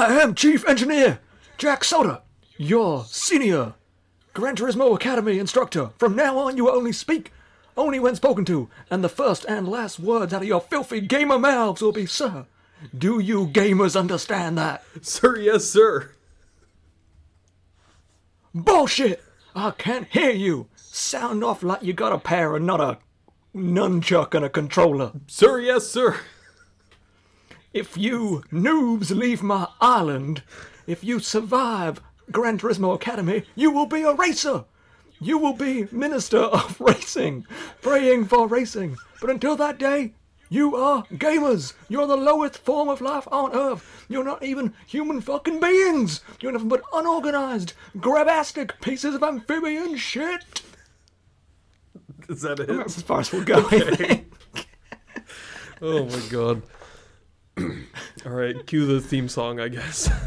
I 0.00 0.14
am 0.22 0.34
Chief 0.34 0.66
Engineer 0.66 1.20
Jack 1.58 1.84
Soda, 1.84 2.22
your 2.56 3.04
senior 3.04 3.74
Gran 4.32 4.56
Turismo 4.56 4.94
Academy 4.94 5.38
instructor. 5.38 5.90
From 5.98 6.16
now 6.16 6.38
on, 6.38 6.56
you 6.56 6.64
will 6.64 6.72
only 6.72 6.92
speak 6.92 7.32
only 7.76 8.00
when 8.00 8.16
spoken 8.16 8.46
to, 8.46 8.70
and 8.90 9.04
the 9.04 9.10
first 9.10 9.44
and 9.46 9.68
last 9.68 10.00
words 10.00 10.32
out 10.32 10.40
of 10.40 10.48
your 10.48 10.62
filthy 10.62 11.02
gamer 11.02 11.38
mouths 11.38 11.82
will 11.82 11.92
be, 11.92 12.06
Sir. 12.06 12.46
Do 12.96 13.20
you 13.20 13.48
gamers 13.48 13.94
understand 13.94 14.56
that? 14.56 14.82
Sir, 15.02 15.36
yes, 15.36 15.66
sir. 15.66 16.12
Bullshit! 18.54 19.22
I 19.54 19.70
can't 19.72 20.08
hear 20.08 20.30
you. 20.30 20.68
Sound 20.76 21.44
off 21.44 21.62
like 21.62 21.82
you 21.82 21.92
got 21.92 22.14
a 22.14 22.18
pair 22.18 22.56
and 22.56 22.64
not 22.64 22.80
a 22.80 22.96
nunchuck 23.54 24.32
and 24.32 24.46
a 24.46 24.48
controller. 24.48 25.12
Sir, 25.26 25.60
yes, 25.60 25.88
sir. 25.88 26.18
If 27.72 27.96
you 27.96 28.42
noobs 28.52 29.14
leave 29.14 29.42
my 29.42 29.68
island, 29.80 30.42
if 30.86 31.04
you 31.04 31.20
survive 31.20 32.00
Gran 32.32 32.58
Turismo 32.58 32.94
Academy, 32.94 33.44
you 33.54 33.70
will 33.70 33.86
be 33.86 34.02
a 34.02 34.12
racer. 34.14 34.64
You 35.20 35.38
will 35.38 35.52
be 35.52 35.86
Minister 35.92 36.38
of 36.38 36.80
Racing, 36.80 37.46
praying 37.80 38.24
for 38.26 38.48
racing. 38.48 38.96
But 39.20 39.30
until 39.30 39.54
that 39.56 39.78
day, 39.78 40.14
you 40.48 40.74
are 40.74 41.04
gamers. 41.12 41.74
You're 41.88 42.08
the 42.08 42.16
lowest 42.16 42.58
form 42.58 42.88
of 42.88 43.00
life 43.00 43.28
on 43.30 43.54
Earth. 43.54 44.04
You're 44.08 44.24
not 44.24 44.42
even 44.42 44.74
human 44.88 45.20
fucking 45.20 45.60
beings. 45.60 46.22
You're 46.40 46.50
nothing 46.50 46.68
but 46.68 46.82
unorganized, 46.92 47.74
grabastic 48.00 48.80
pieces 48.80 49.14
of 49.14 49.22
amphibian 49.22 49.96
shit. 49.96 50.62
Is 52.28 52.42
that 52.42 52.58
it? 52.58 52.66
That's 52.66 52.96
as 52.96 53.02
far 53.04 53.20
as 53.20 53.30
we'll 53.30 53.44
go, 53.44 53.62
think. 53.62 54.26
Oh 55.82 56.04
my 56.04 56.20
god. 56.28 56.62
All 58.26 58.32
right, 58.32 58.66
cue 58.66 58.86
the 58.86 59.00
theme 59.00 59.28
song, 59.28 59.60
I 59.60 59.68
guess. 59.68 60.10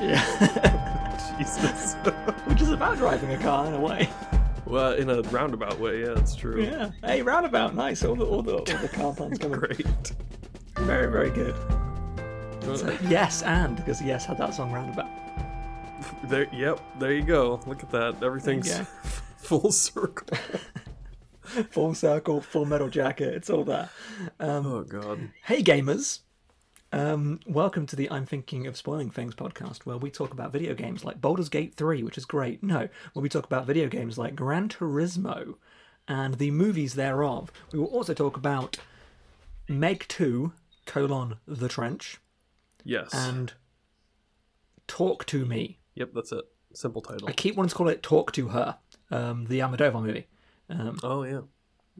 Yeah. 0.00 1.36
Jesus. 1.38 1.94
Which 2.46 2.60
is 2.62 2.70
about 2.70 2.96
driving 2.98 3.32
a 3.32 3.38
car 3.38 3.66
in 3.66 3.74
a 3.74 3.80
way. 3.80 4.08
well, 4.66 4.92
in 4.92 5.10
a 5.10 5.22
roundabout 5.22 5.78
way, 5.78 6.00
yeah, 6.00 6.14
that's 6.14 6.34
true. 6.34 6.62
Yeah. 6.62 6.90
Hey, 7.04 7.22
roundabout, 7.22 7.74
nice. 7.74 8.04
All 8.04 8.14
the 8.16 8.24
all 8.24 8.42
the, 8.42 8.54
all 8.56 8.64
the 8.64 8.88
car 8.92 9.14
puns 9.14 9.38
coming. 9.38 9.58
Great. 9.60 10.12
Very 10.78 11.10
very 11.10 11.30
good. 11.30 11.54
So, 12.62 12.96
yes, 13.08 13.42
and 13.42 13.76
because 13.76 14.00
yes 14.02 14.24
had 14.26 14.38
that 14.38 14.54
song 14.54 14.72
roundabout. 14.72 15.08
There, 16.24 16.48
yep, 16.52 16.80
there 16.98 17.12
you 17.12 17.22
go. 17.22 17.60
Look 17.66 17.82
at 17.82 17.90
that. 17.90 18.22
Everything's 18.22 18.68
Yeah. 18.68 18.84
full 19.38 19.72
circle. 19.72 20.36
Full 21.70 21.94
circle, 21.94 22.40
full 22.40 22.64
metal 22.64 22.88
jacket. 22.88 23.34
It's 23.34 23.50
all 23.50 23.64
there. 23.64 23.88
Oh 24.38 24.84
god. 24.84 25.30
Hey 25.42 25.64
gamers. 25.64 26.20
Um, 26.92 27.40
welcome 27.44 27.86
to 27.86 27.96
the 27.96 28.08
I'm 28.08 28.24
Thinking 28.24 28.68
of 28.68 28.76
Spoiling 28.76 29.10
Things 29.10 29.34
podcast, 29.34 29.78
where 29.84 29.96
we 29.96 30.12
talk 30.12 30.32
about 30.32 30.52
video 30.52 30.74
games 30.74 31.04
like 31.04 31.20
Baldur's 31.20 31.48
Gate 31.48 31.74
3, 31.74 32.04
which 32.04 32.16
is 32.16 32.24
great. 32.24 32.62
No, 32.62 32.88
where 33.14 33.22
we 33.22 33.28
talk 33.28 33.46
about 33.46 33.66
video 33.66 33.88
games 33.88 34.16
like 34.16 34.36
Gran 34.36 34.68
Turismo 34.68 35.54
and 36.06 36.34
the 36.34 36.52
movies 36.52 36.94
thereof. 36.94 37.50
We 37.72 37.80
will 37.80 37.86
also 37.86 38.14
talk 38.14 38.36
about 38.36 38.76
Meg 39.68 40.04
2, 40.06 40.52
colon, 40.86 41.34
The 41.48 41.68
Trench, 41.68 42.18
Yes. 42.84 43.10
and 43.12 43.54
Talk 44.86 45.26
to 45.26 45.44
Me. 45.44 45.78
Yep, 45.94 46.10
that's 46.14 46.32
it. 46.32 46.44
Simple 46.72 47.02
title. 47.02 47.28
I 47.28 47.32
keep 47.32 47.56
wanting 47.56 47.70
to 47.70 47.74
call 47.74 47.88
it 47.88 48.02
Talk 48.02 48.32
to 48.32 48.48
Her, 48.48 48.76
um, 49.10 49.46
the 49.46 49.58
Almodovar 49.60 50.02
movie. 50.02 50.26
Um, 50.68 50.98
Oh 51.02 51.22
yeah. 51.24 51.40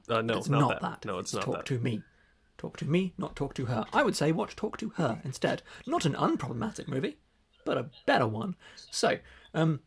Uh, 0.09 0.23
no, 0.23 0.39
it's 0.39 0.49
not, 0.49 0.61
not, 0.61 0.81
that. 0.81 0.83
that. 1.03 1.05
No, 1.05 1.19
it's, 1.19 1.35
not 1.35 1.43
Talk 1.43 1.57
that. 1.57 1.67
to 1.67 1.79
Me. 1.81 2.03
Talk 2.57 2.77
to 2.79 2.85
me, 2.85 3.15
not 3.17 3.35
talk 3.37 3.55
to 3.55 3.65
her. 3.67 3.87
I 3.93 4.03
would 4.03 4.15
say 4.15 4.33
watch 4.33 4.55
Talk 4.55 4.77
to 4.79 4.91
Her 4.91 5.21
instead. 5.25 5.63
Not 5.87 6.05
an 6.05 6.13
unproblematic 6.15 6.89
movie, 6.89 7.17
but 7.65 7.79
a 7.79 7.87
better 8.05 8.27
one. 8.27 8.55
So, 8.91 9.17
um, 9.55 9.81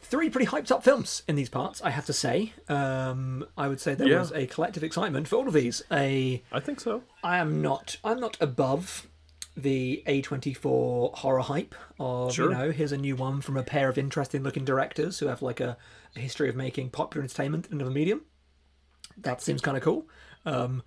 three 0.00 0.30
pretty 0.30 0.46
hyped 0.50 0.70
up 0.70 0.82
films 0.82 1.22
in 1.28 1.36
these 1.36 1.50
parts, 1.50 1.82
I 1.82 1.90
have 1.90 2.06
to 2.06 2.12
say. 2.14 2.54
Um, 2.70 3.46
I 3.58 3.68
would 3.68 3.80
say 3.80 3.94
there 3.94 4.08
Yeah. 4.08 4.20
was 4.20 4.32
a 4.32 4.46
collective 4.46 4.82
excitement 4.82 5.28
for 5.28 5.36
all 5.36 5.46
of 5.46 5.52
these. 5.52 5.82
A 5.92 6.42
I 6.50 6.58
think 6.60 6.80
so. 6.80 7.02
I 7.22 7.36
am 7.36 7.60
not. 7.60 7.98
I'm 8.02 8.18
not 8.18 8.38
above 8.40 9.06
the 9.56 10.02
A24 10.06 11.14
horror 11.14 11.40
hype 11.40 11.74
of 12.00 12.32
Sure. 12.34 12.50
you 12.50 12.56
know 12.56 12.70
here's 12.72 12.92
a 12.92 12.96
new 12.98 13.14
one 13.16 13.40
from 13.40 13.56
a 13.56 13.62
pair 13.62 13.88
of 13.88 13.96
interesting 13.98 14.42
looking 14.42 14.64
directors 14.64 15.18
who 15.20 15.26
have 15.26 15.42
like 15.42 15.60
a, 15.60 15.76
a 16.16 16.20
history 16.20 16.48
of 16.48 16.56
making 16.56 16.90
popular 16.90 17.22
entertainment 17.22 17.66
in 17.68 17.74
another 17.74 17.90
medium. 17.90 18.22
That 19.16 19.40
seems 19.40 19.60
kind 19.60 19.76
of 19.76 19.82
cool. 19.82 20.08
Um, 20.44 20.82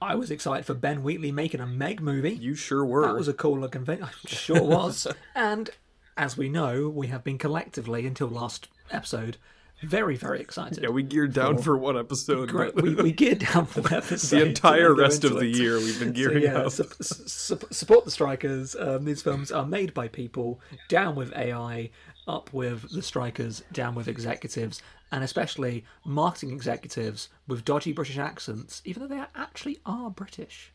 I 0.00 0.14
was 0.14 0.30
excited 0.30 0.66
for 0.66 0.74
Ben 0.74 1.02
Wheatley 1.02 1.32
making 1.32 1.60
a 1.60 1.66
Meg 1.66 2.00
movie. 2.00 2.32
You 2.34 2.54
sure 2.54 2.84
were. 2.84 3.02
That 3.06 3.14
was 3.14 3.28
a 3.28 3.32
cool 3.34 3.58
looking 3.58 3.84
thing. 3.84 4.02
I 4.04 4.10
sure 4.26 4.62
was. 4.62 5.06
and 5.34 5.70
as 6.16 6.36
we 6.36 6.48
know, 6.48 6.88
we 6.88 7.08
have 7.08 7.24
been 7.24 7.38
collectively 7.38 8.06
until 8.06 8.28
last 8.28 8.68
episode 8.90 9.36
very 9.82 10.16
very 10.16 10.40
excited. 10.40 10.82
yeah, 10.82 10.88
we 10.90 11.02
geared 11.02 11.32
down 11.32 11.58
for 11.58 11.76
one 11.76 11.98
episode. 11.98 12.48
Great. 12.48 12.74
We, 12.82 12.94
we 12.94 13.12
geared 13.12 13.40
down 13.40 13.66
for 13.66 13.80
the 13.82 13.96
episode. 13.96 14.36
the 14.38 14.46
entire 14.46 14.94
rest 14.94 15.24
of 15.24 15.32
into 15.32 15.40
the 15.44 15.48
year 15.48 15.76
we've 15.78 15.98
been 15.98 16.14
So, 16.14 16.20
gearing 16.30 16.42
yeah, 16.44 16.58
up. 16.58 16.72
su- 16.72 16.84
su- 17.00 17.58
support 17.70 18.04
the 18.04 18.10
strikers. 18.10 18.74
Um, 18.76 19.04
these 19.04 19.22
films 19.22 19.50
are 19.52 19.66
made 19.66 19.92
by 19.94 20.08
people. 20.08 20.60
Down 20.88 21.14
with 21.14 21.32
AI, 21.36 21.90
up 22.26 22.52
with 22.52 22.90
the 22.92 23.02
strikers. 23.02 23.62
Down 23.72 23.94
with 23.94 24.08
executives, 24.08 24.80
and 25.10 25.22
especially 25.24 25.84
marketing 26.04 26.52
executives 26.52 27.28
with 27.48 27.64
dodgy 27.64 27.92
British 27.92 28.18
accents, 28.18 28.80
even 28.84 29.02
though 29.02 29.14
they 29.14 29.22
actually 29.36 29.78
are 29.84 30.10
British, 30.10 30.72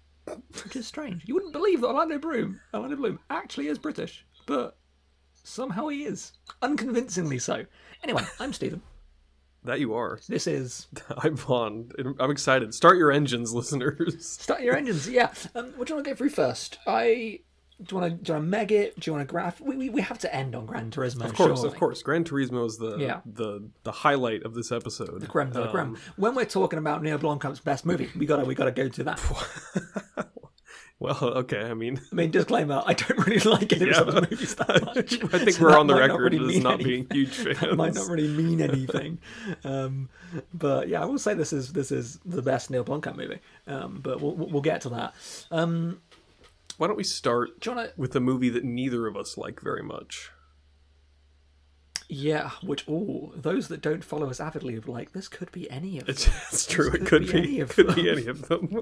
which 0.63 0.75
is 0.75 0.85
strange. 0.87 1.23
You 1.25 1.33
wouldn't 1.33 1.53
believe 1.53 1.81
that 1.81 1.87
Orlando 1.87 2.19
Bloom, 2.19 2.59
Orlando 2.73 2.95
Bloom, 2.97 3.19
actually 3.29 3.67
is 3.67 3.79
British, 3.79 4.25
but 4.45 4.77
somehow 5.43 5.87
he 5.87 6.03
is, 6.03 6.33
unconvincingly 6.61 7.39
so. 7.39 7.65
Anyway, 8.03 8.23
I'm 8.39 8.53
Stephen. 8.53 8.81
That 9.63 9.79
you 9.79 9.93
are. 9.95 10.19
This 10.29 10.47
is 10.47 10.87
I'm 11.17 11.35
Vaughn. 11.35 11.91
I'm 12.19 12.31
excited. 12.31 12.73
Start 12.73 12.97
your 12.97 13.11
engines, 13.11 13.53
listeners. 13.53 14.25
Start 14.39 14.61
your 14.61 14.75
engines, 14.77 15.09
yeah. 15.09 15.33
Um, 15.55 15.73
what 15.75 15.87
do 15.87 15.91
you 15.91 15.95
want 15.97 16.05
to 16.05 16.11
go 16.11 16.15
through 16.15 16.29
first? 16.29 16.79
I 16.87 17.39
do 17.83 17.95
you 17.95 18.01
want 18.01 18.11
to 18.11 18.23
do 18.23 18.29
you 18.31 18.33
want 18.39 18.45
to 18.45 18.49
meg 18.49 18.71
it? 18.71 18.99
Do 18.99 19.09
you 19.09 19.13
want 19.15 19.27
to 19.27 19.31
graph? 19.31 19.61
We, 19.61 19.75
we, 19.75 19.89
we 19.89 20.01
have 20.01 20.17
to 20.19 20.33
end 20.35 20.55
on 20.55 20.65
Gran 20.65 20.89
Turismo, 20.89 21.25
Of 21.25 21.35
course, 21.35 21.59
surely. 21.59 21.67
of 21.67 21.75
course. 21.75 22.01
Gran 22.01 22.23
Turismo 22.23 22.65
is 22.65 22.77
the 22.77 22.97
Yeah. 22.97 23.19
the 23.25 23.69
the 23.83 23.91
highlight 23.91 24.43
of 24.43 24.53
this 24.55 24.71
episode. 24.71 25.19
The 25.21 25.27
creme 25.27 25.51
de 25.51 25.59
la 25.61 25.69
creme. 25.69 25.89
Um, 25.89 25.97
When 26.15 26.33
we're 26.33 26.45
talking 26.45 26.79
about 26.79 27.03
Neill 27.03 27.19
Blomkamp's 27.19 27.59
best 27.59 27.85
movie, 27.85 28.09
we 28.17 28.25
gotta 28.25 28.45
we 28.45 28.55
gotta 28.55 28.71
go 28.71 28.87
to 28.89 29.03
that. 29.03 29.19
well, 30.99 31.17
okay. 31.23 31.61
I 31.61 31.73
mean, 31.73 32.01
I 32.11 32.15
mean, 32.15 32.31
disclaimer: 32.31 32.81
I 32.85 32.93
don't 32.93 33.17
really 33.27 33.39
like 33.49 33.71
any 33.73 33.91
Yeah. 33.91 34.01
of 34.01 34.07
his 34.13 34.15
movies 34.31 34.55
that 34.55 34.83
much. 34.95 35.23
I 35.33 35.37
think 35.39 35.51
So 35.57 35.63
we're 35.63 35.77
on 35.77 35.87
the 35.87 35.95
record 35.95 36.33
really 36.33 36.57
as 36.57 36.63
not 36.63 36.75
anything. 36.75 37.03
being 37.05 37.25
huge 37.25 37.35
fans. 37.35 37.59
That 37.59 37.75
might 37.75 37.93
not 37.93 38.07
really 38.07 38.27
mean 38.29 38.61
anything. 38.61 39.19
um, 39.63 40.09
but 40.53 40.87
yeah, 40.87 41.01
I 41.01 41.05
will 41.05 41.19
say 41.19 41.33
this 41.33 41.53
is 41.53 41.73
this 41.73 41.91
is 41.91 42.19
the 42.25 42.41
best 42.41 42.69
Neill 42.69 42.83
Blomkamp 42.83 43.15
movie. 43.15 43.39
Um, 43.67 43.99
but 44.01 44.21
we'll 44.21 44.35
we'll 44.35 44.61
get 44.61 44.81
to 44.81 44.89
that. 44.89 45.13
Um, 45.51 46.01
Why 46.77 46.87
don't 46.87 46.97
we 46.97 47.03
start 47.03 47.59
do 47.61 47.71
want 47.71 47.89
to? 47.89 47.93
with 47.99 48.15
a 48.15 48.19
movie 48.19 48.49
that 48.49 48.63
neither 48.63 49.07
of 49.07 49.15
us 49.15 49.37
like 49.37 49.61
very 49.61 49.83
much? 49.83 50.31
Yeah, 52.09 52.51
which 52.63 52.87
all 52.87 53.33
those 53.35 53.67
that 53.67 53.81
don't 53.81 54.01
follow 54.01 54.29
us 54.29 54.39
avidly 54.39 54.77
are 54.77 54.81
like 54.81 55.11
this 55.11 55.27
could 55.27 55.51
be 55.51 55.69
any 55.69 55.99
of. 55.99 56.07
It's, 56.07 56.23
them. 56.23 56.33
it's 56.51 56.65
true. 56.65 56.89
could 56.89 57.01
It 57.01 57.05
could 57.07 57.25
be 57.27 57.31
be. 57.33 57.37
any 57.39 57.59
of 57.59 57.69
could 57.75 57.95
be 57.95 58.09
any 58.09 58.27
of 58.27 58.47
them. 58.47 58.79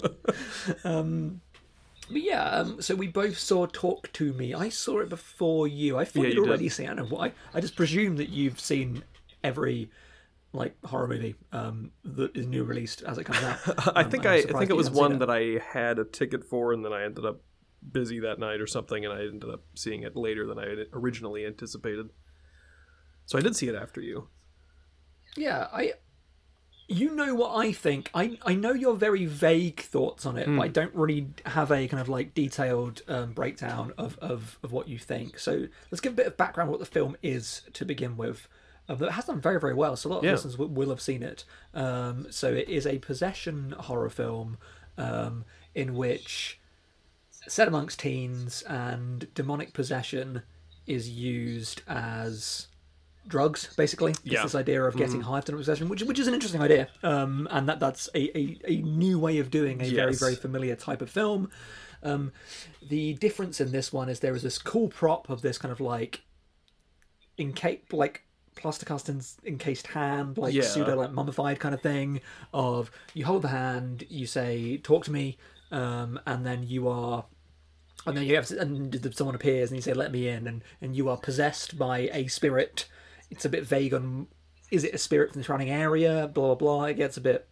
But 2.09 2.21
yeah, 2.21 2.43
um, 2.43 2.81
so 2.81 2.95
we 2.95 3.07
both 3.07 3.38
saw 3.38 3.66
Talk 3.66 4.11
to 4.13 4.31
Me. 4.33 4.53
I 4.53 4.69
saw 4.69 4.99
it 4.99 5.09
before 5.09 5.67
you. 5.67 5.97
I 5.97 6.05
thought 6.05 6.23
Yeah, 6.23 6.27
you'd 6.27 6.38
you 6.38 6.43
did. 6.43 6.49
already 6.49 6.69
seen. 6.69 6.85
I 6.88 6.93
don't 6.93 7.09
know 7.09 7.16
why. 7.17 7.33
I 7.53 7.61
just 7.61 7.75
presume 7.75 8.17
that 8.17 8.29
you've 8.29 8.59
seen 8.59 9.03
every 9.43 9.89
like 10.53 10.75
horror 10.85 11.07
movie 11.07 11.35
um, 11.51 11.91
that 12.03 12.35
is 12.35 12.45
new 12.45 12.63
released 12.63 13.01
as 13.03 13.18
it 13.18 13.25
comes 13.25 13.44
out. 13.44 13.59
I 13.97 14.03
Um, 14.03 14.09
think 14.09 14.25
I'm 14.25 14.31
I, 14.31 14.35
I 14.50 14.53
think 14.53 14.69
it 14.69 14.75
was 14.75 14.89
one 14.89 15.13
it. 15.13 15.19
that 15.19 15.30
I 15.30 15.59
had 15.74 16.00
a 16.00 16.06
ticket 16.06 16.44
for, 16.45 16.74
and 16.74 16.85
then 16.85 16.94
I 16.94 17.03
ended 17.03 17.25
up 17.25 17.41
busy 17.91 18.19
that 18.19 18.39
night 18.39 18.62
or 18.62 18.68
something, 18.68 19.03
and 19.03 19.13
I 19.13 19.21
ended 19.21 19.50
up 19.50 19.63
seeing 19.75 20.03
it 20.03 20.15
later 20.15 20.45
than 20.47 20.57
I 20.59 20.69
had 20.69 20.77
originally 20.94 21.45
anticipated. 21.45 22.09
So 23.25 23.38
I 23.38 23.41
did 23.41 23.56
see 23.56 23.68
it 23.68 23.75
after 23.75 24.01
you. 24.01 24.30
Yeah, 25.35 25.68
I. 25.74 25.94
You 26.87 27.15
know 27.15 27.33
what 27.33 27.55
I 27.55 27.71
think. 27.71 28.11
I 28.13 28.37
I 28.45 28.53
know 28.53 28.73
your 28.73 28.95
very 28.95 29.25
vague 29.25 29.79
thoughts 29.81 30.25
on 30.25 30.37
it, 30.37 30.45
but 30.45 30.61
I 30.61 30.67
don't 30.67 30.93
really 30.93 31.27
have 31.45 31.71
a 31.71 31.87
kind 31.87 31.99
of 31.99 32.07
like 32.09 32.33
detailed 32.35 33.01
um, 33.07 33.33
breakdown 33.33 33.91
of, 33.97 34.17
of 34.19 34.59
of 34.61 34.71
what 34.71 34.87
you 34.87 34.99
think. 34.99 35.39
So 35.39 35.67
let's 35.89 35.99
give 36.01 36.13
a 36.13 36.15
bit 36.15 36.27
of 36.27 36.37
background 36.37 36.69
what 36.69 36.79
the 36.79 36.85
film 36.85 37.15
is 37.23 37.61
to 37.73 37.85
begin 37.85 38.17
with. 38.17 38.47
But 38.87 39.01
it 39.01 39.11
has 39.13 39.25
done 39.25 39.41
very 39.41 39.59
very 39.59 39.73
well, 39.73 39.95
so 39.95 40.09
a 40.09 40.11
lot 40.11 40.17
of 40.19 40.25
Yeah. 40.25 40.31
listeners 40.33 40.57
will, 40.59 40.67
will 40.67 40.89
have 40.89 41.01
seen 41.01 41.23
it. 41.23 41.43
Um, 41.73 42.27
so 42.29 42.53
it 42.53 42.69
is 42.69 42.85
a 42.85 42.99
possession 42.99 43.71
horror 43.71 44.09
film 44.11 44.57
um, 44.97 45.43
in 45.73 45.95
which 45.95 46.59
set 47.47 47.67
amongst 47.67 47.99
teens 47.99 48.61
and 48.63 49.33
demonic 49.33 49.73
possession 49.73 50.43
is 50.85 51.09
used 51.09 51.81
as 51.87 52.67
drugs, 53.27 53.74
basically. 53.75 54.12
It's 54.12 54.22
Yeah. 54.25 54.44
this 54.44 54.56
idea 54.56 54.83
of 54.83 54.95
getting 54.95 55.22
high 55.22 55.38
after 55.39 55.56
possession, 55.56 55.89
which 55.89 56.04
which 56.04 56.19
is 56.19 56.27
an 56.27 56.33
interesting 56.33 56.62
idea. 56.62 56.88
Um, 57.04 57.48
and 57.51 57.68
that 57.69 57.80
that's 57.80 58.07
a, 58.16 58.38
a, 58.38 58.57
a 58.66 58.81
new 58.81 59.18
way 59.19 59.39
of 59.39 59.50
doing 59.50 59.81
a 59.81 59.89
very 59.89 60.12
Yes. 60.12 60.19
very 60.19 60.36
familiar 60.36 60.75
type 60.75 61.01
of 61.01 61.10
film. 61.10 61.50
Um, 62.04 62.31
the 62.88 63.13
difference 63.13 63.60
in 63.60 63.72
this 63.72 63.92
one 63.92 64.10
is 64.10 64.19
there 64.19 64.36
is 64.36 64.44
this 64.44 64.57
cool 64.57 64.89
prop 64.89 65.30
of 65.30 65.42
this 65.42 65.57
kind 65.57 65.72
of 65.72 65.80
like 65.80 66.22
enca- 67.39 67.81
like 67.92 68.24
plasticast 68.56 69.10
en- 69.10 69.51
encased 69.54 69.88
hand, 69.88 70.38
like 70.38 70.54
Yeah. 70.54 70.62
pseudo 70.63 70.95
like 70.95 71.12
mummified 71.12 71.60
kind 71.60 71.74
of 71.75 71.81
thing. 71.81 72.21
Of 72.54 72.92
you 73.13 73.25
hold 73.25 73.42
the 73.42 73.50
hand, 73.50 74.06
you 74.10 74.28
say 74.28 74.78
"talk 74.78 75.04
to 75.06 75.12
me," 75.12 75.38
um, 75.71 76.19
and 76.25 76.45
then 76.45 76.63
you 76.63 76.88
are 76.88 77.25
and 78.06 78.16
then 78.16 78.24
you 78.25 78.36
have 78.36 78.50
and 78.51 79.16
someone 79.16 79.36
appears 79.36 79.71
and 79.71 79.78
you 79.78 79.81
say 79.81 79.94
let 79.94 80.12
me 80.12 80.28
in 80.28 80.45
and 80.48 80.63
and 80.81 80.95
you 80.95 81.10
are 81.10 81.18
possessed 81.18 81.78
by 81.78 82.10
a 82.13 82.28
spirit 82.28 82.88
it's 83.35 83.45
a 83.45 83.49
bit 83.49 83.63
vague 83.65 83.93
on 83.93 84.27
is 84.71 84.83
it 84.83 84.93
a 84.93 84.97
spirit 84.97 85.31
from 85.31 85.39
the 85.41 85.45
surrounding 85.45 85.69
area 85.69 86.27
blah 86.33 86.47
blah 86.47 86.55
blah 86.55 86.83
it 86.85 86.95
gets 86.95 87.17
a 87.17 87.21
bit 87.21 87.47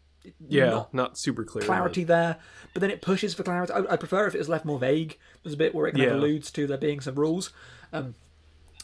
Yeah, 0.48 0.70
not 0.70 0.94
not, 0.94 1.18
super 1.18 1.44
clear. 1.44 1.64
clarity 1.66 2.04
there 2.04 2.38
but 2.74 2.80
then 2.82 2.90
it 2.90 3.02
pushes 3.02 3.34
for 3.34 3.44
clarity 3.44 3.72
I, 3.74 3.94
I 3.94 3.96
prefer 3.98 4.26
if 4.28 4.34
it 4.36 4.40
was 4.40 4.50
left 4.50 4.66
more 4.66 4.80
vague 4.80 5.18
there's 5.44 5.54
a 5.54 5.58
bit 5.58 5.76
where 5.76 5.86
it 5.88 5.94
kind 5.96 6.06
of 6.10 6.18
alludes 6.18 6.50
to 6.52 6.66
there 6.66 6.78
being 6.78 7.02
some 7.02 7.16
rules 7.16 7.52
um 7.92 8.16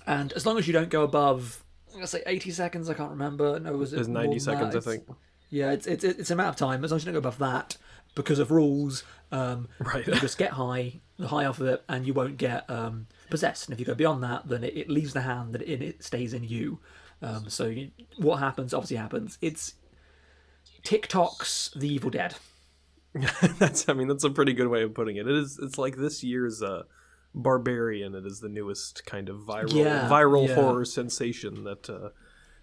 and 0.05 0.31
as 0.33 0.45
long 0.45 0.57
as 0.57 0.67
you 0.67 0.73
don't 0.73 0.89
go 0.89 1.03
above 1.03 1.63
I'm 1.95 2.05
say 2.05 2.21
80 2.25 2.51
seconds 2.51 2.89
I 2.89 2.93
can't 2.93 3.09
remember 3.11 3.59
no 3.59 3.73
was 3.73 3.93
it 3.93 3.97
There's 3.97 4.07
90 4.07 4.39
seconds? 4.39 4.75
I 4.75 4.79
think. 4.79 5.03
yeah, 5.49 5.71
it's 5.71 5.87
it's 5.87 6.03
it's 6.03 6.29
a 6.31 6.35
matter 6.35 6.49
of 6.49 6.55
time. 6.55 6.83
As 6.85 6.91
long 6.91 6.97
as 6.97 7.03
you 7.05 7.11
don't 7.11 7.19
go 7.21 7.27
above 7.27 7.39
that, 7.39 7.77
because 8.13 8.37
of 8.37 8.51
rules, 8.51 9.03
um, 9.31 9.67
Right. 9.79 10.05
you 10.05 10.13
just 10.19 10.37
get 10.37 10.51
high, 10.51 10.99
the 11.17 11.27
high 11.29 11.45
off 11.45 11.59
of 11.59 11.65
it, 11.67 11.83
and 11.89 12.05
you 12.05 12.13
won't 12.13 12.37
get 12.37 12.69
um, 12.69 13.07
possessed. 13.29 13.67
And 13.67 13.73
if 13.73 13.79
you 13.79 13.85
go 13.85 13.95
beyond 13.95 14.23
that, 14.23 14.47
then 14.47 14.63
it, 14.63 14.75
it 14.75 14.89
leaves 14.89 15.13
the 15.13 15.21
hand 15.21 15.53
that 15.53 15.61
it, 15.61 15.81
it 15.81 16.03
stays 16.03 16.33
in 16.33 16.43
you. 16.43 16.79
Um, 17.21 17.49
so 17.49 17.65
you, 17.67 17.91
what 18.17 18.37
happens 18.37 18.73
obviously 18.73 18.97
happens. 18.97 19.37
It's 19.41 19.73
TikTok's 20.83 21.71
The 21.75 21.87
Evil 21.93 22.09
Dead. 22.09 22.35
that's 23.57 23.89
I 23.89 23.93
mean 23.93 24.07
that's 24.07 24.23
a 24.23 24.29
pretty 24.29 24.53
good 24.53 24.67
way 24.67 24.83
of 24.83 24.93
putting 24.93 25.15
it. 25.15 25.27
It 25.27 25.35
is 25.35 25.59
it's 25.61 25.77
like 25.77 25.97
this 25.97 26.23
year's 26.23 26.61
uh 26.61 26.83
Barbarian. 27.33 28.15
It 28.15 28.25
is 28.25 28.39
the 28.39 28.49
newest 28.49 29.05
kind 29.05 29.29
of 29.29 29.37
viral 29.37 29.73
Yeah, 29.73 30.07
viral 30.09 30.47
yeah. 30.47 30.55
horror 30.55 30.85
sensation 30.85 31.63
that 31.63 31.89
uh, 31.89 32.09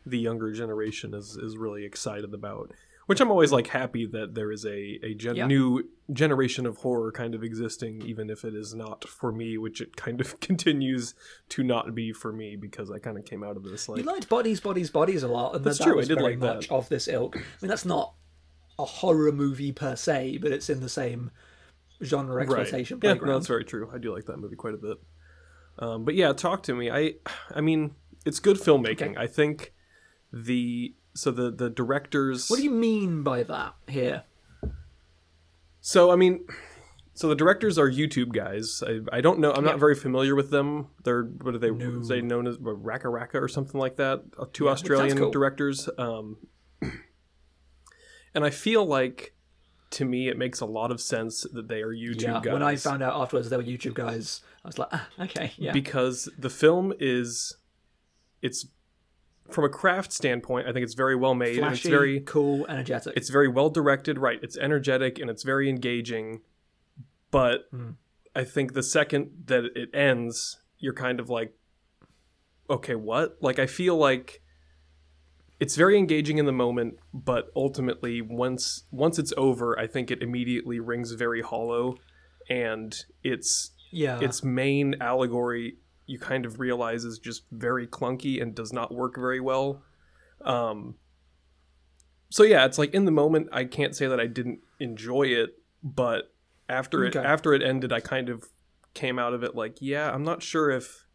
the 0.04 0.19
younger 0.19 0.52
generation 0.52 1.14
is 1.14 1.36
is 1.36 1.56
really 1.56 1.84
excited 1.84 2.32
about. 2.32 2.72
Which 3.06 3.20
I'm 3.20 3.31
always 3.31 3.53
like 3.53 3.69
happy 3.69 4.05
that 4.06 4.35
there 4.35 4.50
is 4.50 4.64
a 4.64 4.99
a 5.03 5.14
gen- 5.14 5.37
Yeah. 5.37 5.47
new 5.47 5.88
generation 6.12 6.67
of 6.67 6.79
horror 6.79 7.12
kind 7.12 7.35
of 7.37 7.43
existing, 7.44 8.03
even 8.03 8.31
if 8.31 8.44
it 8.44 8.53
is 8.55 8.75
not 8.75 9.06
for 9.08 9.31
me, 9.32 9.56
which 9.58 9.81
it 9.81 9.97
kind 9.97 10.20
of 10.20 10.38
continues 10.49 11.14
to 11.50 11.62
not 11.62 11.94
be 11.94 12.12
for 12.12 12.32
me 12.32 12.56
because 12.56 12.91
I 12.91 12.99
kind 12.99 13.17
of 13.17 13.25
came 13.25 13.44
out 13.44 13.56
of 13.56 13.62
this 13.64 13.88
like 13.88 13.99
You 13.99 14.05
liked 14.05 14.29
Bodies, 14.29 14.61
Bodies, 14.61 14.91
Bodies 14.91 15.23
a 15.23 15.29
lot, 15.29 15.55
and 15.55 15.64
That's 15.64 15.79
that, 15.79 15.85
true, 15.85 16.00
I 16.00 16.05
did 16.05 16.20
like 16.20 16.41
that. 16.41 16.55
much 16.56 16.70
of 16.70 16.88
this 16.88 17.06
ilk. 17.06 17.37
I 17.37 17.41
mean, 17.62 17.69
that's 17.69 17.85
not 17.85 18.14
a 18.79 18.85
horror 18.85 19.31
movie 19.32 19.73
per 19.73 19.94
se, 19.97 20.38
but 20.43 20.50
it's 20.53 20.69
in 20.69 20.81
the 20.81 20.88
same 20.88 21.31
genre 22.03 22.43
exploitation 22.43 22.99
Yeah, 23.03 23.11
playground. 23.12 23.29
no, 23.29 23.35
that's 23.38 23.47
very 23.47 23.64
true. 23.64 23.88
I 23.94 23.99
do 23.99 24.12
like 24.12 24.26
that 24.26 24.38
movie 24.38 24.56
quite 24.56 24.75
a 24.75 24.79
bit. 24.79 24.99
Um, 25.79 26.05
but 26.05 26.14
yeah, 26.14 26.32
talk 26.32 26.62
to 26.64 26.75
me. 26.75 26.91
I, 26.91 27.14
I 27.55 27.61
mean, 27.61 27.94
it's 28.25 28.41
good 28.41 28.56
filmmaking. 28.56 29.12
Okay. 29.12 29.14
I 29.17 29.26
think 29.29 29.73
the 30.32 30.94
so 31.16 31.30
the 31.30 31.50
the 31.50 31.70
directors. 31.70 32.48
What 32.48 32.56
do 32.58 32.62
you 32.64 32.70
mean 32.70 33.22
by 33.22 33.42
that 33.44 33.74
here? 33.88 34.24
So 35.80 36.10
I 36.10 36.16
mean, 36.16 36.46
so 37.14 37.28
the 37.28 37.34
directors 37.34 37.78
are 37.78 37.90
YouTube 37.90 38.32
guys. 38.32 38.82
I, 38.86 39.00
I 39.16 39.20
don't 39.20 39.38
know. 39.38 39.52
I'm 39.52 39.64
Yeah. 39.64 39.72
not 39.72 39.80
very 39.80 39.94
familiar 39.94 40.34
with 40.34 40.50
them. 40.50 40.88
They're 41.04 41.22
what 41.24 41.54
are 41.54 41.58
they? 41.58 41.70
They 41.70 42.20
known 42.20 42.46
as 42.46 42.58
RackaRacka 42.58 43.34
or 43.40 43.48
something 43.48 43.80
like 43.80 43.96
that? 43.96 44.22
Uh, 44.38 44.46
Two 44.52 44.64
Yeah, 44.64 44.70
Australian 44.72 45.18
cool. 45.18 45.30
directors. 45.30 45.88
Um, 45.98 46.36
and 48.34 48.44
I 48.44 48.50
feel 48.50 48.84
like, 48.84 49.34
to 49.90 50.04
me, 50.04 50.28
it 50.28 50.36
makes 50.36 50.60
a 50.60 50.66
lot 50.66 50.90
of 50.90 51.00
sense 51.00 51.46
that 51.52 51.69
they 51.69 51.80
are 51.82 51.94
YouTube 51.94 52.22
Yeah, 52.22 52.40
guys. 52.42 52.52
when 52.52 52.62
I 52.62 52.76
found 52.76 53.02
out 53.02 53.14
afterwards 53.20 53.48
they 53.48 53.56
were 53.56 53.62
YouTube 53.62 53.94
guys, 53.94 54.42
I 54.64 54.69
was 54.69 54.78
like, 54.78 54.88
ah, 54.92 55.08
okay, 55.20 55.52
yeah. 55.56 55.72
because 55.72 56.28
the 56.38 56.50
film 56.50 56.92
is 56.98 57.56
it's 58.42 58.66
from 59.50 59.64
a 59.64 59.69
craft 59.69 60.12
standpoint 60.12 60.66
i 60.66 60.72
think 60.72 60.84
it's 60.84 60.94
very 60.94 61.16
well 61.16 61.34
made 61.34 61.58
and 61.58 61.72
it's 61.75 61.87
very 61.87 62.20
cool, 62.20 62.66
energetic. 62.69 63.12
it's 63.16 63.28
very 63.31 63.48
well 63.48 63.70
directed 63.70 64.19
right 64.19 64.38
it's 64.43 64.56
energetic 64.56 65.19
and 65.19 65.31
it's 65.31 65.43
very 65.43 65.69
engaging 65.69 66.40
but 67.31 67.66
Hmm. 67.70 67.90
i 68.34 68.44
think 68.44 68.75
the 68.75 68.82
second 68.82 69.31
that 69.46 69.64
it 69.75 69.88
ends 69.94 70.58
you're 70.78 70.94
kind 70.94 71.20
of 71.20 71.31
like 71.31 71.54
okay 72.69 72.94
what 72.94 73.37
like 73.40 73.58
i 73.58 73.66
feel 73.66 73.96
like 73.96 74.43
it's 75.58 75.75
very 75.76 75.96
engaging 75.96 76.38
in 76.38 76.44
the 76.46 76.52
moment 76.52 76.98
but 77.14 77.48
ultimately 77.56 78.20
once 78.20 78.84
once 78.90 79.19
it's 79.19 79.32
over 79.37 79.78
i 79.78 79.87
think 79.87 80.10
it 80.10 80.22
immediately 80.22 80.81
rings 80.81 81.12
very 81.12 81.40
hollow 81.43 81.96
and 82.48 83.04
it's 83.22 83.70
yeah, 83.93 84.20
its 84.20 84.43
main 84.43 84.96
allegory 85.00 85.76
you 86.06 86.19
kind 86.19 86.47
of 86.47 86.61
realize 86.61 87.05
is 87.05 87.19
just 87.19 87.44
very 87.50 87.87
clunky 87.87 88.41
and 88.41 88.55
does 88.55 88.73
not 88.73 88.94
work 88.94 89.17
very 89.17 89.41
well. 89.41 89.82
Um, 90.44 90.97
so 92.31 92.43
yeah, 92.43 92.64
it's 92.64 92.79
like 92.79 92.94
in 92.94 93.05
the 93.05 93.11
moment 93.11 93.49
I 93.53 93.64
can't 93.64 93.94
say 93.94 94.06
that 94.06 94.20
I 94.20 94.26
didn't 94.26 94.61
enjoy 94.79 95.25
it, 95.25 95.58
but 95.82 96.32
after 96.69 97.05
it 97.05 97.17
after 97.17 97.55
it 97.55 97.62
ended, 97.62 97.93
I 97.93 98.00
kind 98.00 98.29
of 98.29 98.49
came 98.94 99.19
out 99.19 99.35
of 99.35 99.43
it 99.43 99.55
like, 99.55 99.76
yeah, 99.81 100.11
I'm 100.12 100.25
not 100.25 100.43
sure 100.43 100.70
if 100.70 101.06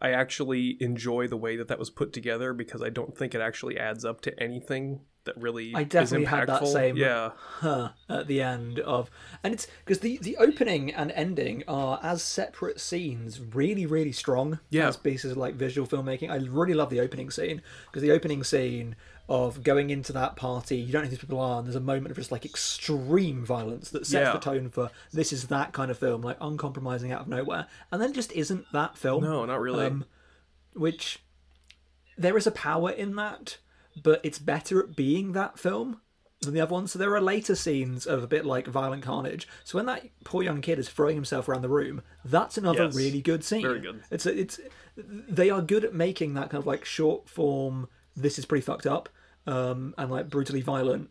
I 0.00 0.10
actually 0.10 0.76
enjoy 0.80 1.26
the 1.26 1.36
way 1.36 1.56
that 1.56 1.68
that 1.68 1.78
was 1.78 1.90
put 1.90 2.12
together 2.12 2.52
because 2.52 2.82
I 2.82 2.88
don't 2.88 3.16
think 3.16 3.34
it 3.34 3.40
actually 3.40 3.78
adds 3.78 4.04
up 4.04 4.20
to 4.22 4.42
anything 4.42 5.00
that 5.24 5.36
really 5.36 5.72
I 5.74 5.84
definitely 5.84 6.22
is 6.24 6.30
had 6.30 6.48
that 6.48 6.62
impactful. 6.62 6.72
same- 6.72 6.96
yeah 6.96 7.32
huh, 7.36 7.90
at 8.08 8.28
the 8.28 8.40
end 8.40 8.78
of, 8.78 9.10
and 9.42 9.52
it's 9.52 9.66
because 9.84 10.00
the 10.00 10.18
the 10.18 10.36
opening 10.38 10.92
and 10.94 11.10
ending 11.12 11.64
are 11.68 12.00
as 12.02 12.22
separate 12.22 12.80
scenes, 12.80 13.38
really 13.40 13.84
really 13.84 14.12
strong. 14.12 14.60
Yeah. 14.70 14.88
as 14.88 14.96
pieces 14.96 15.32
of 15.32 15.36
like 15.36 15.54
visual 15.54 15.86
filmmaking. 15.86 16.30
I 16.30 16.36
really 16.36 16.74
love 16.74 16.88
the 16.90 17.00
opening 17.00 17.30
scene 17.30 17.60
because 17.86 18.00
the 18.02 18.12
opening 18.12 18.42
scene 18.44 18.96
of 19.30 19.62
going 19.62 19.90
into 19.90 20.12
that 20.14 20.36
party, 20.36 20.76
you 20.78 20.90
don't 20.92 21.02
know 21.02 21.06
who 21.06 21.10
these 21.10 21.18
people 21.18 21.38
are, 21.40 21.58
and 21.58 21.66
there's 21.66 21.76
a 21.76 21.80
moment 21.80 22.10
of 22.10 22.16
just 22.16 22.32
like 22.32 22.44
extreme 22.46 23.44
violence 23.44 23.90
that 23.90 24.06
sets 24.06 24.26
Yeah. 24.26 24.32
the 24.32 24.38
tone 24.38 24.70
for 24.70 24.90
this 25.12 25.32
is 25.32 25.48
that 25.48 25.72
kind 25.72 25.90
of 25.90 25.98
film, 25.98 26.22
like 26.22 26.38
uncompromising 26.40 27.12
out 27.12 27.20
of 27.22 27.28
nowhere, 27.28 27.66
and 27.92 28.00
then 28.00 28.12
just 28.14 28.32
isn't 28.32 28.64
that 28.72 28.96
film. 28.96 29.22
no 29.24 29.44
not 29.44 29.60
really 29.60 29.84
Um, 29.86 30.04
which 30.74 31.18
there 32.16 32.36
is 32.36 32.46
a 32.46 32.50
power 32.52 32.90
in 32.90 33.16
that, 33.16 33.58
but 34.02 34.20
it's 34.24 34.38
better 34.38 34.80
at 34.82 34.96
being 34.96 35.32
that 35.32 35.58
film 35.58 36.00
than 36.40 36.54
the 36.54 36.60
other 36.60 36.72
ones. 36.72 36.92
So 36.92 36.98
there 36.98 37.14
are 37.14 37.20
later 37.20 37.54
scenes 37.54 38.06
of 38.06 38.22
a 38.22 38.26
bit 38.26 38.44
like 38.46 38.66
violent 38.66 39.02
carnage. 39.02 39.46
So 39.64 39.76
when 39.76 39.86
that 39.86 40.06
poor 40.24 40.42
young 40.42 40.60
kid 40.60 40.78
is 40.78 40.88
throwing 40.88 41.16
himself 41.16 41.48
around 41.48 41.62
the 41.62 41.68
room, 41.68 42.00
that's 42.24 42.56
another 42.56 42.84
Yes. 42.84 42.94
really 42.94 43.20
good 43.20 43.44
scene. 43.44 43.62
Very 43.62 43.80
good. 43.80 44.02
It's 44.10 44.24
it's 44.24 44.60
they 44.96 45.50
are 45.50 45.60
good 45.62 45.84
at 45.84 45.94
making 45.94 46.34
that 46.34 46.50
kind 46.50 46.60
of 46.62 46.66
like 46.66 46.84
short 46.84 47.28
form. 47.28 47.88
This 48.16 48.38
is 48.38 48.46
pretty 48.46 48.62
fucked 48.64 48.86
up, 48.86 49.08
um, 49.48 49.94
and 49.96 50.10
like 50.10 50.28
brutally 50.28 50.60
violent. 50.60 51.10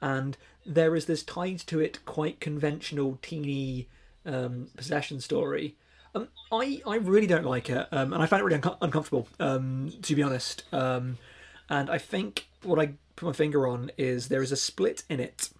And 0.00 0.36
there 0.64 0.94
is 0.94 1.06
this 1.06 1.22
tied 1.22 1.58
to 1.60 1.80
it 1.80 2.04
quite 2.04 2.38
conventional 2.38 3.18
teeny 3.22 3.88
um, 4.26 4.68
possession 4.76 5.20
story. 5.20 5.74
Um, 6.14 6.28
I 6.52 6.82
I 6.86 6.96
really 6.96 7.26
don't 7.26 7.44
like 7.44 7.68
it, 7.70 7.88
um, 7.90 8.12
and 8.12 8.22
I 8.22 8.26
find 8.26 8.40
it 8.40 8.44
really 8.44 8.56
unco- 8.56 8.78
uncomfortable. 8.80 9.28
Um, 9.40 9.92
to 10.02 10.14
be 10.14 10.22
honest, 10.22 10.64
um, 10.72 11.18
and 11.68 11.90
I 11.90 11.98
think 11.98 12.46
what 12.62 12.78
I 12.78 12.92
put 13.16 13.26
my 13.26 13.32
finger 13.32 13.66
on 13.66 13.90
is 13.98 14.28
there 14.28 14.42
is 14.42 14.52
a 14.52 14.56
split 14.56 15.02
in 15.08 15.20
it 15.20 15.50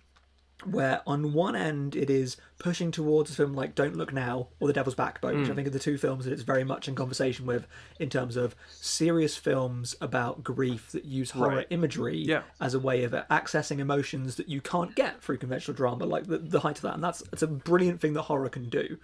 where 0.65 1.03
on 1.07 1.33
one 1.33 1.55
end 1.55 1.95
it 1.95 2.11
is 2.11 2.37
pushing 2.59 2.91
towards 2.91 3.31
a 3.31 3.35
film 3.35 3.55
like 3.55 3.75
Don't 3.77 3.95
Look 3.97 4.13
Now 4.13 4.49
or 4.59 4.67
The 4.67 4.73
Devil's 4.75 4.97
Backbone, 4.97 5.35
Hmm. 5.35 5.41
which 5.43 5.51
I 5.51 5.55
think 5.55 5.69
are 5.69 5.71
the 5.71 5.79
two 5.79 5.97
films 5.97 6.25
that 6.25 6.33
it's 6.33 6.43
very 6.43 6.65
much 6.65 6.89
in 6.89 6.97
conversation 6.97 7.47
with 7.47 7.67
in 8.01 8.11
terms 8.11 8.37
of 8.37 8.57
serious 8.69 9.37
films 9.37 9.95
about 10.01 10.43
grief 10.43 10.91
that 10.91 11.05
use 11.05 11.31
horror 11.31 11.57
Right. 11.57 11.67
imagery 11.71 12.19
Yeah. 12.19 12.43
as 12.61 12.75
a 12.75 12.81
way 12.81 13.05
of 13.05 13.13
accessing 13.13 13.79
emotions 13.79 14.35
that 14.35 14.49
you 14.49 14.61
can't 14.61 14.97
get 14.97 15.23
through 15.23 15.39
conventional 15.39 15.77
drama, 15.77 16.07
like 16.07 16.27
the, 16.27 16.39
the 16.39 16.61
height 16.61 16.77
of 16.77 16.83
that. 16.83 16.95
And 16.95 17.05
that's 17.05 17.23
it's 17.33 17.43
a 17.43 17.47
brilliant 17.47 18.01
thing 18.01 18.15
that 18.15 18.23
horror 18.23 18.49
can 18.49 18.69
do. 18.69 18.99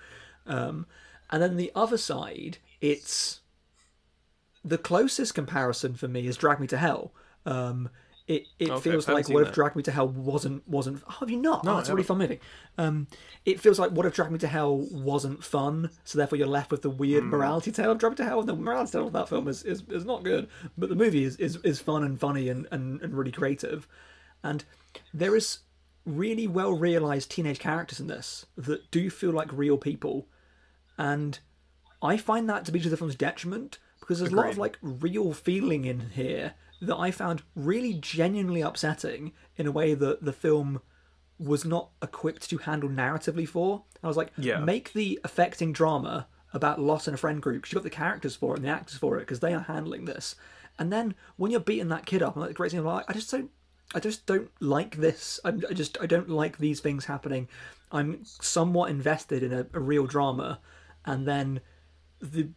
Um, 0.46 0.86
and 1.30 1.40
then 1.42 1.56
the 1.56 1.70
other 1.76 1.96
side, 1.98 2.58
it's 2.80 3.40
the 4.64 4.78
closest 4.78 5.34
comparison 5.34 5.94
for 5.94 6.08
me 6.08 6.26
is 6.26 6.36
Drag 6.36 6.58
Me 6.58 6.66
to 6.66 6.78
Hell. 6.78 7.12
Um, 7.46 7.90
it 8.26 8.46
it 8.58 8.70
Okay, 8.70 8.80
feels 8.90 9.06
like 9.08 9.28
what 9.28 9.42
if 9.42 9.48
that. 9.48 9.54
Drag 9.54 9.76
Me 9.76 9.82
to 9.82 9.90
Hell 9.92 10.08
wasn't 10.08 10.66
wasn't. 10.66 11.02
Oh, 11.08 11.16
have 11.20 11.30
you 11.30 11.36
not? 11.36 11.66
oh, 11.66 11.72
I 11.72 11.76
that's 11.76 11.88
a 11.90 11.92
really 11.94 12.04
fun 12.04 12.18
movie. 12.18 12.40
Um, 12.78 13.06
it 13.44 13.60
feels 13.60 13.78
like 13.78 13.90
what 13.90 14.06
if 14.06 14.14
Drag 14.14 14.30
Me 14.30 14.38
to 14.38 14.48
Hell 14.48 14.76
wasn't 14.90 15.44
fun, 15.44 15.90
so 16.04 16.16
therefore 16.18 16.38
you're 16.38 16.46
left 16.46 16.70
with 16.70 16.82
the 16.82 16.90
weird 16.90 17.24
Hmm. 17.24 17.30
morality 17.30 17.70
tale 17.70 17.90
of 17.92 17.98
Drag 17.98 18.12
Me 18.12 18.16
to 18.16 18.24
Hell. 18.24 18.40
And 18.40 18.48
the 18.48 18.56
morality 18.56 18.92
tale 18.92 19.06
of 19.06 19.12
that 19.12 19.28
film 19.28 19.46
is, 19.48 19.62
is, 19.62 19.82
is 19.90 20.04
not 20.04 20.22
good, 20.24 20.48
but 20.78 20.88
the 20.88 20.94
movie 20.94 21.24
is, 21.24 21.36
is, 21.36 21.56
is 21.64 21.80
fun 21.80 22.02
and 22.02 22.18
funny 22.18 22.48
and, 22.48 22.66
and, 22.72 23.00
and 23.02 23.14
really 23.14 23.32
creative. 23.32 23.86
And 24.42 24.64
there 25.12 25.36
is 25.36 25.58
really 26.06 26.46
well 26.46 26.72
realized 26.72 27.30
teenage 27.30 27.58
characters 27.58 28.00
in 28.00 28.06
this 28.06 28.46
that 28.56 28.90
do 28.90 29.08
feel 29.10 29.30
like 29.32 29.50
real 29.52 29.78
people 29.78 30.26
and 30.98 31.38
I 32.02 32.18
find 32.18 32.46
that 32.50 32.66
to 32.66 32.72
be 32.72 32.78
to 32.80 32.90
the 32.90 32.96
film's 32.98 33.14
detriment 33.16 33.78
because 34.00 34.18
there's 34.18 34.30
a 34.30 34.36
lot 34.36 34.50
of 34.50 34.58
like 34.58 34.76
real 34.82 35.32
feeling 35.32 35.86
in 35.86 36.10
here 36.10 36.52
that 36.84 36.96
I 36.96 37.10
found 37.10 37.42
really 37.54 37.94
genuinely 37.94 38.60
upsetting 38.60 39.32
in 39.56 39.66
a 39.66 39.72
way 39.72 39.94
that 39.94 40.24
the 40.24 40.32
film 40.32 40.80
was 41.38 41.64
not 41.64 41.90
equipped 42.02 42.48
to 42.50 42.58
handle 42.58 42.88
narratively 42.88 43.48
for. 43.48 43.84
I 44.02 44.08
was 44.08 44.16
like, 44.16 44.32
Yeah. 44.36 44.58
make 44.60 44.92
the 44.92 45.18
affecting 45.24 45.72
drama 45.72 46.28
about 46.52 46.80
loss 46.80 47.08
in 47.08 47.14
a 47.14 47.16
friend 47.16 47.42
group. 47.42 47.62
'cause 47.64 47.72
You've 47.72 47.82
got 47.82 47.84
the 47.84 47.90
characters 47.90 48.36
for 48.36 48.54
it 48.54 48.58
and 48.58 48.64
the 48.64 48.70
actors 48.70 48.96
for 48.98 49.16
it 49.16 49.20
because 49.20 49.40
they 49.40 49.52
are 49.52 49.60
handling 49.60 50.04
this. 50.04 50.36
And 50.78 50.92
then 50.92 51.14
when 51.36 51.50
you're 51.50 51.60
beating 51.60 51.88
that 51.88 52.06
kid 52.06 52.22
up, 52.22 52.34
and 52.34 52.40
like 52.42 52.50
the 52.50 52.54
great 52.54 52.70
scene, 52.70 52.80
I'm 52.80 52.86
like, 52.86 53.04
I 53.08 53.12
just 53.12 53.30
don't, 53.30 53.50
I 53.94 54.00
just 54.00 54.26
don't 54.26 54.50
like 54.60 54.96
this. 54.96 55.38
I'm, 55.44 55.62
I 55.68 55.72
just, 55.74 55.98
I 56.00 56.06
don't 56.06 56.28
like 56.30 56.58
these 56.58 56.80
things 56.80 57.04
happening. 57.06 57.48
I'm 57.92 58.24
somewhat 58.24 58.90
invested 58.90 59.42
in 59.42 59.52
a, 59.52 59.66
a 59.72 59.80
real 59.80 60.06
drama, 60.06 60.60
and 61.04 61.26
then 61.28 61.60
the 62.20 62.48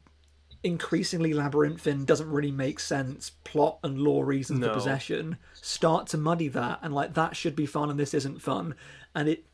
increasingly 0.64 1.34
labyrinthine 1.34 2.06
doesn't 2.06 2.30
really 2.30 2.52
make 2.52 2.80
sense 2.80 3.32
plot 3.44 3.80
and 3.84 4.00
lore 4.00 4.26
reasons 4.26 4.60
No. 4.60 4.68
for 4.68 4.74
possession 4.74 5.38
start 5.54 6.08
to 6.08 6.18
muddy 6.18 6.48
that 6.50 6.80
and 6.82 6.94
like 6.94 7.14
that 7.14 7.36
should 7.36 7.56
be 7.56 7.66
fun 7.66 7.90
and 7.90 8.00
this 8.00 8.14
isn't 8.14 8.42
fun. 8.42 8.76
And 9.14 9.30
it 9.30 9.46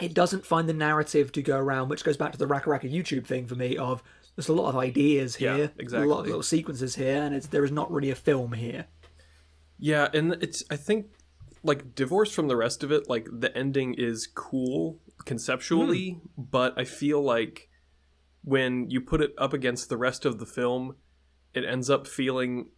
it 0.00 0.14
doesn't 0.14 0.46
find 0.46 0.68
the 0.68 0.72
narrative 0.72 1.30
to 1.32 1.42
go 1.42 1.56
around 1.56 1.88
which 1.88 2.04
goes 2.04 2.16
back 2.16 2.32
to 2.32 2.38
the 2.38 2.46
RackaRacka 2.46 2.92
youtube 2.92 3.26
thing 3.26 3.46
for 3.46 3.54
me 3.54 3.76
of 3.76 4.02
there's 4.36 4.48
a 4.48 4.52
lot 4.52 4.68
of 4.68 4.76
ideas 4.76 5.40
Yeah, 5.40 5.56
here 5.56 5.72
a 5.92 6.06
lot 6.06 6.20
of 6.20 6.26
little 6.26 6.42
sequences 6.42 6.96
here 6.96 7.22
and 7.22 7.34
it's 7.34 7.48
there 7.48 7.64
is 7.64 7.72
not 7.72 7.90
really 7.90 8.10
a 8.10 8.14
film 8.16 8.52
here. 8.52 8.86
Yeah, 9.78 10.08
and 10.12 10.34
it's 10.42 10.62
I 10.70 10.76
think 10.76 11.06
like 11.62 11.94
divorced 11.94 12.34
from 12.34 12.48
the 12.48 12.56
rest 12.56 12.82
of 12.82 12.92
it, 12.92 13.08
like 13.08 13.26
the 13.30 13.56
ending 13.56 13.94
is 13.94 14.26
cool 14.26 14.98
conceptually, 15.24 16.10
hmm. 16.10 16.42
but 16.42 16.78
I 16.78 16.84
feel 16.84 17.22
like 17.22 17.69
when 18.42 18.88
you 18.90 19.00
put 19.00 19.20
it 19.20 19.32
up 19.38 19.52
against 19.52 19.88
the 19.88 19.96
rest 19.96 20.24
of 20.24 20.38
the 20.38 20.46
film, 20.46 20.96
it 21.54 21.64
ends 21.64 21.90
up 21.90 22.06
feeling 22.06 22.68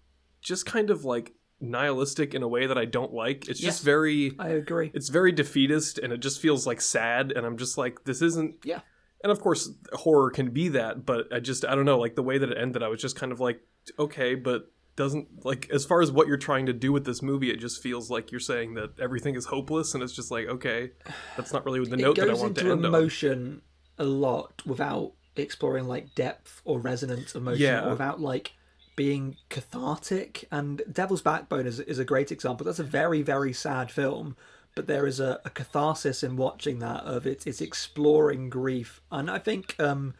just 0.41 0.67
kind 0.67 0.91
of 0.91 1.05
like 1.05 1.35
nihilistic 1.61 2.35
in 2.35 2.43
a 2.43 2.49
way 2.49 2.67
that 2.67 2.77
I 2.77 2.85
don't 2.85 3.13
like. 3.13 3.49
It's 3.49 3.61
Yes. 3.63 3.75
just 3.75 3.85
very 3.85 4.33
i 4.39 4.49
agree 4.49 4.91
it's 4.95 5.09
very 5.09 5.31
defeatist 5.31 5.99
and 5.99 6.13
it 6.13 6.19
just 6.19 6.41
feels 6.41 6.67
like 6.67 6.81
sad 6.81 7.31
and 7.33 7.47
I'm 7.47 7.57
just 7.57 7.79
like 7.79 8.05
this 8.05 8.21
isn't 8.21 8.57
yeah 8.65 8.81
and 9.23 9.31
of 9.31 9.41
course 9.41 9.71
horror 9.93 10.31
can 10.31 10.51
be 10.51 10.69
that 10.71 11.07
but 11.07 11.33
i 11.33 11.39
just 11.39 11.65
i 11.65 11.77
don't 11.77 11.85
know 11.85 12.01
like 12.01 12.17
the 12.17 12.23
way 12.25 12.39
that 12.39 12.51
it 12.51 12.59
ended 12.59 12.83
i 12.83 12.89
was 12.89 13.01
just 13.01 13.15
kind 13.15 13.31
of 13.31 13.39
like 13.39 13.61
okay 13.97 14.35
but 14.35 14.73
doesn't 14.97 15.45
like 15.45 15.71
as 15.73 15.85
far 15.87 16.03
as 16.03 16.11
what 16.11 16.27
you're 16.27 16.37
trying 16.37 16.67
to 16.67 16.73
do 16.73 16.91
with 16.91 17.05
this 17.05 17.23
movie 17.23 17.49
it 17.51 17.61
just 17.61 17.81
feels 17.81 18.11
like 18.11 18.33
you're 18.33 18.41
saying 18.41 18.75
that 18.75 18.91
everything 19.01 19.37
is 19.37 19.47
hopeless 19.47 19.95
and 19.95 20.03
it's 20.03 20.13
just 20.13 20.33
like 20.33 20.49
okay 20.49 20.91
that's 21.37 21.53
not 21.53 21.65
really 21.65 21.85
the 21.89 21.97
note 21.97 22.17
that 22.17 22.29
i 22.29 22.35
want 22.35 22.57
to 22.57 22.63
end 22.63 22.73
on 22.73 22.85
emotion 22.85 23.63
a 23.99 24.05
lot 24.05 24.61
without 24.67 25.13
exploring 25.37 25.87
like 25.89 26.15
depth 26.15 26.61
or 26.65 26.79
resonance 26.79 27.35
of 27.35 27.43
emotion 27.43 27.63
Yeah. 27.63 27.87
or 27.87 27.91
without 27.91 28.21
like 28.21 28.53
being 28.97 29.37
cathartic. 29.49 30.47
And 30.51 30.83
devil's 30.91 31.23
backbone 31.23 31.67
is, 31.67 31.81
is 31.81 31.99
a 31.99 32.05
great 32.05 32.31
example. 32.31 32.65
That's 32.65 32.79
a 32.79 32.85
very 32.85 33.23
very 33.23 33.53
sad 33.53 33.91
film 33.91 34.37
but 34.75 34.87
there 34.87 35.07
is 35.07 35.21
a, 35.21 35.39
a 35.45 35.51
catharsis 35.51 36.23
in 36.23 36.35
watching 36.35 36.79
that 36.79 37.05
of 37.05 37.27
it, 37.27 37.47
it's 37.47 37.61
exploring 37.61 38.49
grief. 38.49 39.03
And 39.11 39.31
i 39.31 39.39
think 39.39 39.77
um 39.79 40.15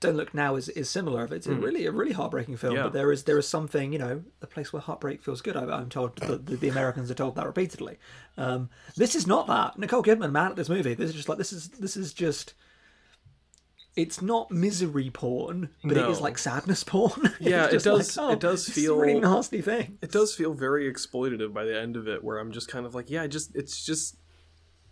don't 0.00 0.16
look 0.16 0.32
now 0.34 0.56
is, 0.56 0.68
is 0.70 0.90
similar 0.90 1.22
of 1.22 1.30
it's 1.30 1.46
a 1.46 1.54
really 1.54 1.86
a 1.86 1.92
really 1.92 2.10
heartbreaking 2.12 2.56
film 2.56 2.72
Hmm. 2.72 2.76
Yeah. 2.78 2.82
but 2.84 2.92
there 2.94 3.12
is 3.12 3.22
there 3.24 3.38
is 3.38 3.46
something 3.46 3.92
you 3.92 3.98
know 3.98 4.24
a 4.40 4.46
place 4.46 4.72
where 4.72 4.80
heartbreak 4.82 5.22
feels 5.22 5.40
good. 5.42 5.56
I, 5.56 5.62
i'm 5.64 5.88
told 5.90 6.16
the, 6.16 6.38
the, 6.38 6.56
the 6.56 6.68
americans 6.70 7.10
are 7.10 7.14
told 7.14 7.36
that 7.36 7.46
repeatedly. 7.46 7.98
Um 8.36 8.70
this 8.96 9.14
is 9.14 9.26
not 9.26 9.46
that. 9.46 9.78
Nicole 9.78 10.02
kidman 10.02 10.32
mad 10.32 10.50
at 10.52 10.56
this 10.56 10.68
movie. 10.68 10.94
This 10.94 11.10
is 11.10 11.16
just 11.16 11.28
like 11.28 11.38
this 11.38 11.52
is 11.52 11.68
this 11.68 11.96
is 11.96 12.12
just 12.12 12.54
it's 13.94 14.22
not 14.22 14.50
misery 14.50 15.10
porn 15.10 15.68
but 15.84 15.96
it 15.98 16.08
is 16.08 16.20
like 16.20 16.38
sadness 16.38 16.82
porn. 16.82 17.34
Yeah, 17.40 17.66
it 17.66 17.82
does- 17.82 18.16
like, 18.16 18.24
oh, 18.26 18.32
it 18.32 18.40
does 18.40 18.66
feel 18.68 18.96
really 18.96 19.20
nasty 19.20 19.60
thing. 19.60 19.98
it 20.00 20.10
does 20.10 20.34
feel 20.34 20.54
very 20.54 20.90
exploitative 20.90 21.52
by 21.52 21.64
the 21.64 21.78
end 21.78 21.96
of 21.96 22.08
it 22.08 22.24
where 22.24 22.38
i'm 22.38 22.52
just 22.52 22.68
kind 22.68 22.86
of 22.86 22.94
like 22.94 23.10
yeah 23.10 23.22
I 23.22 23.26
just 23.26 23.54
it's 23.54 23.84
just 23.84 24.16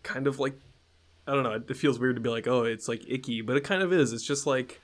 kind 0.03 0.27
of 0.27 0.39
like 0.39 0.55
i 1.27 1.33
don't 1.35 1.45
know 1.45 1.53
it 1.69 1.77
feels 1.77 1.99
weird 1.99 2.17
to 2.17 2.21
be 2.21 2.29
like 2.31 2.47
oh 2.47 2.65
it's 2.65 2.89
like 2.89 3.03
icky 3.09 3.41
but 3.41 3.57
it 3.57 3.63
kind 3.63 3.83
of 3.83 3.93
is. 3.93 4.13
It's 4.13 4.25
just 4.25 4.47
like 4.47 4.81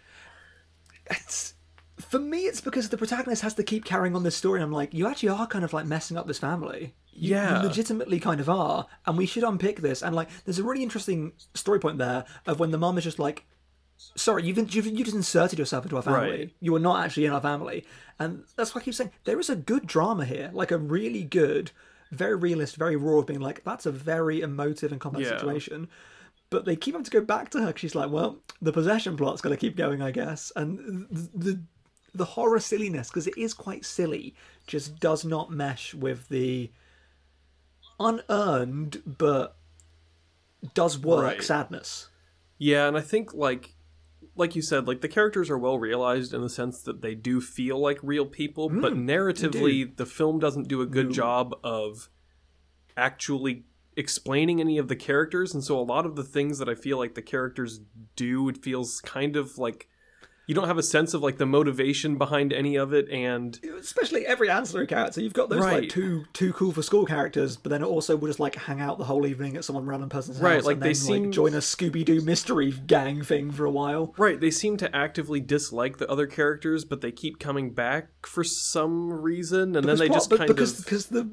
it's 1.10 1.54
for 1.98 2.18
me 2.18 2.40
it's 2.40 2.60
because 2.60 2.88
the 2.88 2.96
protagonist 2.98 3.42
has 3.42 3.54
to 3.54 3.62
keep 3.62 3.84
carrying 3.84 4.14
on 4.14 4.22
this 4.22 4.36
story 4.36 4.60
and 4.60 4.64
i'm 4.66 4.72
like 4.72 4.92
you 4.92 5.06
actually 5.06 5.28
are 5.30 5.46
kind 5.46 5.64
of 5.64 5.72
like 5.72 5.86
messing 5.86 6.16
up 6.16 6.26
this 6.26 6.38
family. 6.38 6.94
You, 7.12 7.30
Yeah. 7.32 7.62
you 7.62 7.68
legitimately 7.68 8.20
kind 8.20 8.40
of 8.40 8.48
are 8.50 8.86
and 9.06 9.16
we 9.16 9.24
should 9.26 9.44
unpick 9.44 9.80
this 9.80 10.02
and 10.02 10.14
like 10.14 10.28
there's 10.44 10.58
a 10.58 10.64
really 10.64 10.82
interesting 10.82 11.32
story 11.54 11.78
point 11.80 11.98
there 11.98 12.24
of 12.46 12.60
when 12.60 12.70
the 12.70 12.78
mom 12.78 12.98
is 12.98 13.04
just 13.04 13.18
like 13.18 13.46
sorry 13.96 14.44
you've, 14.44 14.58
you've 14.74 14.86
you 14.86 15.04
just 15.04 15.16
inserted 15.16 15.58
yourself 15.58 15.84
into 15.84 15.96
our 15.96 16.02
family 16.02 16.30
Right. 16.30 16.54
you 16.60 16.74
are 16.74 16.80
not 16.80 17.04
actually 17.04 17.24
in 17.26 17.32
our 17.32 17.40
family 17.40 17.84
and 18.18 18.44
that's 18.56 18.74
why 18.74 18.80
i 18.80 18.84
keep 18.84 18.94
saying 18.94 19.10
there 19.24 19.40
is 19.40 19.48
a 19.50 19.56
good 19.56 19.86
drama 19.86 20.24
here 20.24 20.50
like 20.52 20.70
a 20.70 20.78
really 20.78 21.22
good 21.24 21.70
very 22.10 22.36
realist 22.36 22.76
very 22.76 22.94
raw 22.96 23.18
of 23.18 23.26
being 23.26 23.40
like 23.40 23.64
that's 23.64 23.86
a 23.86 23.90
very 23.92 24.40
emotive 24.42 24.92
and 24.92 25.00
complex 25.00 25.28
Yeah. 25.28 25.38
situation 25.38 25.88
but 26.50 26.64
they 26.64 26.76
keep 26.76 26.94
having 26.94 27.04
to 27.04 27.10
go 27.10 27.20
back 27.22 27.50
to 27.50 27.60
her 27.62 27.72
she's 27.76 27.94
like 27.94 28.10
well 28.10 28.38
the 28.62 28.72
possession 28.72 29.16
plot's 29.16 29.40
got 29.40 29.48
to 29.50 29.56
keep 29.56 29.76
going 29.76 30.00
i 30.02 30.10
guess 30.10 30.52
and 30.56 31.06
the 31.10 31.28
the, 31.34 31.60
the 32.14 32.24
horror 32.24 32.60
silliness 32.60 33.08
because 33.08 33.26
it 33.26 33.36
is 33.36 33.52
quite 33.54 33.84
silly 33.84 34.34
just 34.66 34.98
does 35.00 35.24
not 35.24 35.50
mesh 35.50 35.92
with 35.94 36.28
the 36.28 36.70
unearned 37.98 39.02
but 39.06 39.56
does 40.74 40.98
work 40.98 41.22
Right. 41.22 41.42
sadness 41.42 42.08
Yeah, 42.58 42.88
and 42.88 42.96
I 42.96 43.00
think 43.00 43.34
like 43.34 43.74
like 44.36 44.54
you 44.54 44.62
said, 44.62 44.86
like 44.86 45.00
the 45.00 45.08
characters 45.08 45.50
are 45.50 45.58
well 45.58 45.78
realized 45.78 46.34
in 46.34 46.42
the 46.42 46.48
sense 46.48 46.82
that 46.82 47.00
they 47.00 47.14
do 47.14 47.40
feel 47.40 47.78
like 47.78 47.98
real 48.02 48.26
people, 48.26 48.68
but 48.68 48.94
mm, 48.94 49.04
narratively 49.04 49.96
the 49.96 50.06
film 50.06 50.38
doesn't 50.38 50.68
do 50.68 50.80
a 50.80 50.86
good 50.86 51.12
job 51.12 51.54
of 51.64 52.10
actually 52.96 53.64
explaining 53.96 54.60
any 54.60 54.76
of 54.78 54.88
the 54.88 54.96
characters, 54.96 55.54
and 55.54 55.64
so 55.64 55.78
a 55.78 55.80
lot 55.80 56.04
of 56.04 56.16
the 56.16 56.24
things 56.24 56.58
that 56.58 56.68
I 56.68 56.74
feel 56.74 56.98
like 56.98 57.14
the 57.14 57.22
characters 57.22 57.80
do, 58.14 58.48
it 58.48 58.62
feels 58.62 59.00
kind 59.00 59.36
of 59.36 59.58
like 59.58 59.88
you 60.46 60.54
don't 60.54 60.66
have 60.68 60.78
a 60.78 60.82
sense 60.82 61.12
of 61.14 61.22
like 61.22 61.38
the 61.38 61.46
motivation 61.46 62.16
behind 62.16 62.52
any 62.52 62.76
of 62.76 62.92
it, 62.92 63.08
and 63.10 63.58
especially 63.78 64.24
every 64.26 64.48
ancillary 64.48 64.86
character 64.86 65.20
you've 65.20 65.32
got 65.32 65.48
those 65.48 65.60
like 65.60 65.72
Right. 65.72 65.90
two 65.90 66.24
too 66.32 66.52
cool 66.52 66.72
for 66.72 66.82
school 66.82 67.04
characters 67.04 67.56
but 67.56 67.70
then 67.70 67.82
also 67.82 68.16
will 68.16 68.28
just 68.28 68.40
like 68.40 68.54
hang 68.54 68.80
out 68.80 68.98
the 68.98 69.04
whole 69.04 69.26
evening 69.26 69.56
at 69.56 69.64
some 69.64 69.76
random 69.88 70.08
person's 70.08 70.38
Right, 70.40 70.54
house 70.56 70.64
like, 70.64 70.74
and 70.74 70.82
they 70.82 70.88
then 70.88 70.94
seem- 70.94 71.22
like 71.24 71.32
join 71.32 71.54
a 71.54 71.58
scooby-doo 71.58 72.20
mystery 72.22 72.72
gang 72.86 73.22
thing 73.22 73.50
for 73.50 73.64
a 73.64 73.70
while 73.70 74.14
Right, 74.16 74.40
they 74.40 74.50
seem 74.50 74.76
to 74.78 74.94
actively 74.96 75.40
dislike 75.40 75.98
the 75.98 76.08
other 76.10 76.26
characters, 76.26 76.84
but 76.84 77.00
they 77.00 77.12
keep 77.12 77.38
coming 77.38 77.72
back 77.74 78.08
for 78.26 78.44
some 78.44 79.12
reason, 79.12 79.76
and 79.76 79.86
then 79.86 79.96
they 79.98 80.06
Plot- 80.06 80.16
just 80.16 80.30
but 80.30 80.38
kind 80.38 80.48
because 80.48 80.78
of 80.78 80.84
because 80.84 81.06
the 81.06 81.28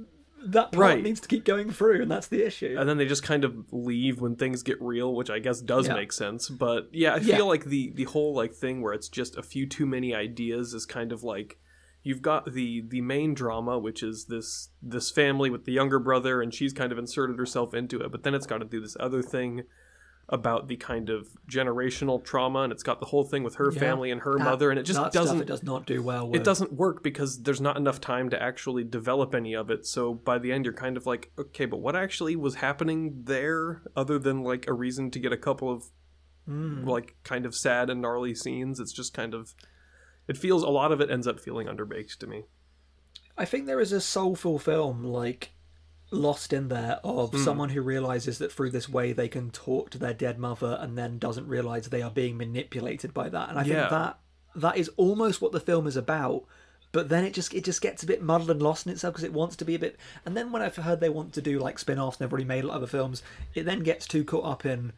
that 0.45 0.71
plot 0.71 0.81
Right. 0.95 1.03
needs 1.03 1.19
to 1.21 1.27
keep 1.27 1.45
going 1.45 1.69
through 1.71 2.01
and 2.01 2.11
that's 2.11 2.27
the 2.27 2.45
issue 2.45 2.75
and 2.77 2.87
then 2.89 2.97
they 2.97 3.05
just 3.05 3.23
kind 3.23 3.43
of 3.43 3.55
leave 3.71 4.19
when 4.21 4.35
things 4.35 4.63
get 4.63 4.81
real, 4.81 5.13
which 5.15 5.29
I 5.29 5.39
guess 5.39 5.61
does 5.61 5.87
Yeah. 5.87 5.95
make 5.95 6.11
sense. 6.11 6.49
But 6.49 6.89
yeah, 6.91 7.13
I 7.15 7.17
Yeah. 7.17 7.37
feel 7.37 7.47
like 7.47 7.65
the 7.65 7.91
the 7.95 8.03
whole 8.05 8.33
like 8.35 8.53
thing 8.53 8.81
where 8.81 8.93
it's 8.93 9.09
just 9.09 9.37
a 9.37 9.43
few 9.43 9.65
too 9.65 9.85
many 9.85 10.13
ideas 10.13 10.73
is 10.73 10.85
kind 10.85 11.11
of 11.11 11.23
like 11.23 11.57
you've 12.03 12.21
got 12.21 12.53
the 12.53 12.81
the 12.87 12.99
main 13.01 13.33
drama, 13.33 13.79
which 13.79 14.03
is 14.03 14.25
this 14.25 14.69
this 14.81 15.09
family 15.09 15.49
with 15.49 15.63
the 15.65 15.71
younger 15.71 15.99
brother, 15.99 16.41
and 16.41 16.53
she's 16.53 16.73
kind 16.73 16.91
of 16.91 16.97
inserted 16.97 17.37
herself 17.37 17.73
into 17.73 17.99
it, 18.01 18.11
but 18.11 18.23
then 18.23 18.33
it's 18.35 18.45
got 18.47 18.57
to 18.57 18.65
do 18.65 18.81
this 18.81 18.97
other 18.99 19.21
thing 19.21 19.63
about 20.29 20.67
the 20.67 20.75
kind 20.77 21.09
of 21.09 21.27
generational 21.49 22.23
trauma, 22.23 22.59
and 22.59 22.71
it's 22.71 22.81
got 22.83 22.99
the 22.99 23.05
whole 23.07 23.23
thing 23.23 23.43
with 23.43 23.55
her 23.55 23.71
Yeah. 23.73 23.79
family 23.79 24.09
and 24.09 24.21
her 24.21 24.37
That- 24.37 24.43
mother, 24.45 24.69
and 24.69 24.79
it 24.79 24.83
just 24.83 25.11
doesn't 25.11 25.41
it 25.41 25.45
does 25.47 25.63
not 25.63 25.85
do 25.85 26.01
well 26.01 26.29
with 26.29 26.39
it 26.39 26.43
doesn't 26.45 26.71
work 26.73 27.03
because 27.03 27.43
there's 27.43 27.59
not 27.61 27.75
enough 27.77 27.99
time 27.99 28.29
to 28.29 28.41
actually 28.41 28.83
develop 28.85 29.35
any 29.35 29.53
of 29.53 29.69
it. 29.69 29.85
So 29.85 30.13
by 30.13 30.39
the 30.39 30.51
end, 30.51 30.65
you're 30.65 30.73
kind 30.73 30.95
of 30.97 31.05
like, 31.05 31.31
okay, 31.37 31.65
but 31.65 31.77
what 31.81 31.95
actually 31.95 32.35
was 32.37 32.55
happening 32.55 33.23
there, 33.25 33.83
other 33.95 34.17
than 34.17 34.43
like 34.43 34.65
a 34.67 34.73
reason 34.73 35.11
to 35.11 35.19
get 35.19 35.33
a 35.33 35.37
couple 35.37 35.69
of 35.69 35.85
Hmm. 36.45 36.87
like 36.87 37.15
kind 37.23 37.45
of 37.45 37.53
sad 37.55 37.89
and 37.89 38.01
gnarly 38.01 38.33
scenes? 38.33 38.79
It's 38.79 38.93
just 38.93 39.13
kind 39.13 39.33
of, 39.33 39.53
it 40.27 40.37
feels 40.37 40.63
a 40.63 40.69
lot 40.69 40.91
of 40.91 41.01
it 41.01 41.11
ends 41.11 41.27
up 41.27 41.39
feeling 41.39 41.67
underbaked 41.67 42.17
to 42.19 42.27
me. 42.27 42.45
I 43.37 43.45
think 43.45 43.65
there 43.65 43.79
is 43.79 43.91
a 43.91 43.99
soulful 44.01 44.57
film 44.59 45.03
like 45.03 45.51
lost 46.13 46.53
in 46.53 46.67
there 46.69 46.99
of 47.03 47.31
Hmm. 47.31 47.43
someone 47.43 47.69
who 47.69 47.81
realizes 47.81 48.37
that 48.37 48.51
through 48.51 48.69
this 48.69 48.87
way 48.87 49.13
they 49.13 49.27
can 49.27 49.49
talk 49.51 49.89
to 49.91 49.97
their 49.97 50.13
dead 50.13 50.39
mother 50.39 50.77
and 50.79 50.97
then 50.97 51.17
doesn't 51.17 51.47
realize 51.47 51.87
they 51.87 52.01
are 52.01 52.11
being 52.11 52.37
manipulated 52.37 53.13
by 53.13 53.29
that. 53.29 53.49
And 53.49 53.57
I 53.59 53.63
Yeah. 53.63 53.79
think 53.81 53.89
that 53.91 54.19
that 54.55 54.77
is 54.77 54.89
almost 54.97 55.41
what 55.41 55.51
the 55.51 55.59
film 55.59 55.87
is 55.87 55.97
about. 55.97 56.45
But 56.91 57.09
then 57.09 57.23
it 57.23 57.33
just 57.33 57.53
it 57.55 57.63
just 57.63 57.81
gets 57.81 58.03
a 58.03 58.05
bit 58.05 58.21
muddled 58.21 58.51
and 58.51 58.61
lost 58.61 58.85
in 58.85 58.91
itself 58.91 59.15
because 59.15 59.23
it 59.23 59.33
wants 59.33 59.55
to 59.55 59.65
be 59.65 59.73
a 59.73 59.79
bit. 59.79 59.97
And 60.25 60.37
then 60.37 60.51
when 60.51 60.61
I've 60.61 60.75
heard 60.75 60.99
they 60.99 61.09
want 61.09 61.33
to 61.33 61.41
do 61.41 61.57
like 61.57 61.79
spin-offs, 61.79 62.17
and 62.17 62.25
they've 62.27 62.31
already 62.31 62.45
made 62.45 62.63
a 62.63 62.67
lot 62.67 62.75
of 62.75 62.83
other 62.83 62.87
films, 62.91 63.23
it 63.55 63.63
then 63.63 63.79
gets 63.79 64.05
too 64.05 64.23
caught 64.23 64.45
up 64.45 64.65
in 64.65 64.93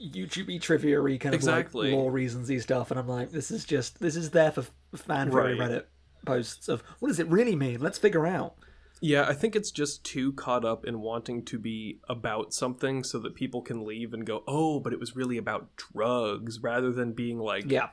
YouTube 0.00 0.60
trivia 0.60 1.00
kind 1.18 1.34
of 1.34 1.44
like 1.44 1.74
lore 1.74 2.10
reasons 2.10 2.50
stuff, 2.62 2.90
and 2.90 2.98
I'm 3.00 3.08
like, 3.08 3.32
this 3.32 3.50
is 3.50 3.64
just 3.64 4.00
this 4.00 4.16
is 4.16 4.30
there 4.30 4.52
for 4.52 4.64
fan 4.94 5.30
Right. 5.30 5.56
Reddit 5.56 5.84
posts 6.24 6.68
of 6.68 6.82
what 7.00 7.08
does 7.08 7.18
it 7.18 7.26
really 7.26 7.56
mean? 7.56 7.80
Let's 7.80 7.98
figure 7.98 8.26
out. 8.26 8.54
Yeah, 9.00 9.24
I 9.26 9.32
think 9.32 9.56
it's 9.56 9.70
just 9.70 10.04
too 10.04 10.32
caught 10.34 10.64
up 10.64 10.84
in 10.84 11.00
wanting 11.00 11.44
to 11.46 11.58
be 11.58 12.00
about 12.08 12.52
something 12.52 13.02
so 13.02 13.18
that 13.20 13.34
people 13.34 13.62
can 13.62 13.84
leave 13.86 14.12
and 14.12 14.26
go, 14.26 14.42
oh, 14.46 14.78
but 14.80 14.92
it 14.92 15.00
was 15.00 15.16
really 15.16 15.38
about 15.38 15.74
drugs, 15.76 16.60
rather 16.62 16.92
than 16.92 17.12
being 17.12 17.38
like, 17.38 17.64
Yeah, 17.70 17.88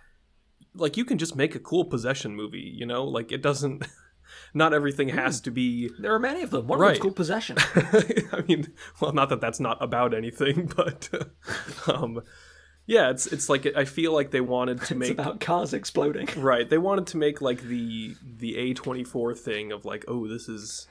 like 0.74 0.98
you 0.98 1.06
can 1.06 1.18
just 1.18 1.36
make 1.36 1.56
a 1.56 1.60
cool 1.60 1.86
possession 1.86 2.36
movie. 2.36 2.72
You 2.76 2.86
know, 2.86 3.06
like 3.06 3.32
it 3.32 3.42
doesn't. 3.42 3.86
Not 4.54 4.74
everything 4.74 5.08
has 5.10 5.40
to 5.42 5.52
be. 5.52 5.90
There 6.00 6.14
are 6.14 6.20
many 6.20 6.42
of 6.42 6.50
them. 6.52 6.68
One 6.68 6.80
of 6.80 6.82
Right. 6.82 6.90
them's 6.96 7.00
called 7.02 7.16
Possession. 7.16 7.56
I 7.76 8.44
mean, 8.46 8.74
well, 9.00 9.14
not 9.14 9.30
that 9.30 9.40
that's 9.40 9.62
not 9.62 9.82
about 9.82 10.14
anything, 10.14 10.66
but 10.76 11.10
um, 11.88 12.22
yeah, 12.88 13.10
it's 13.10 13.28
it's 13.28 13.50
like 13.50 13.68
I 13.76 13.86
feel 13.86 14.14
like 14.14 14.32
they 14.32 14.42
wanted 14.42 14.78
to 14.84 14.84
it's 14.94 15.00
make 15.00 15.12
about 15.12 15.40
cars 15.42 15.74
exploding. 15.74 16.28
Right. 16.38 16.70
They 16.70 16.78
wanted 16.78 17.08
to 17.08 17.18
make 17.18 17.42
like 17.42 17.62
the 17.62 18.16
the 18.24 18.74
A24 18.74 19.38
thing 19.38 19.72
of 19.72 19.86
like, 19.86 20.06
oh, 20.08 20.28
this 20.28 20.48
is 20.48 20.88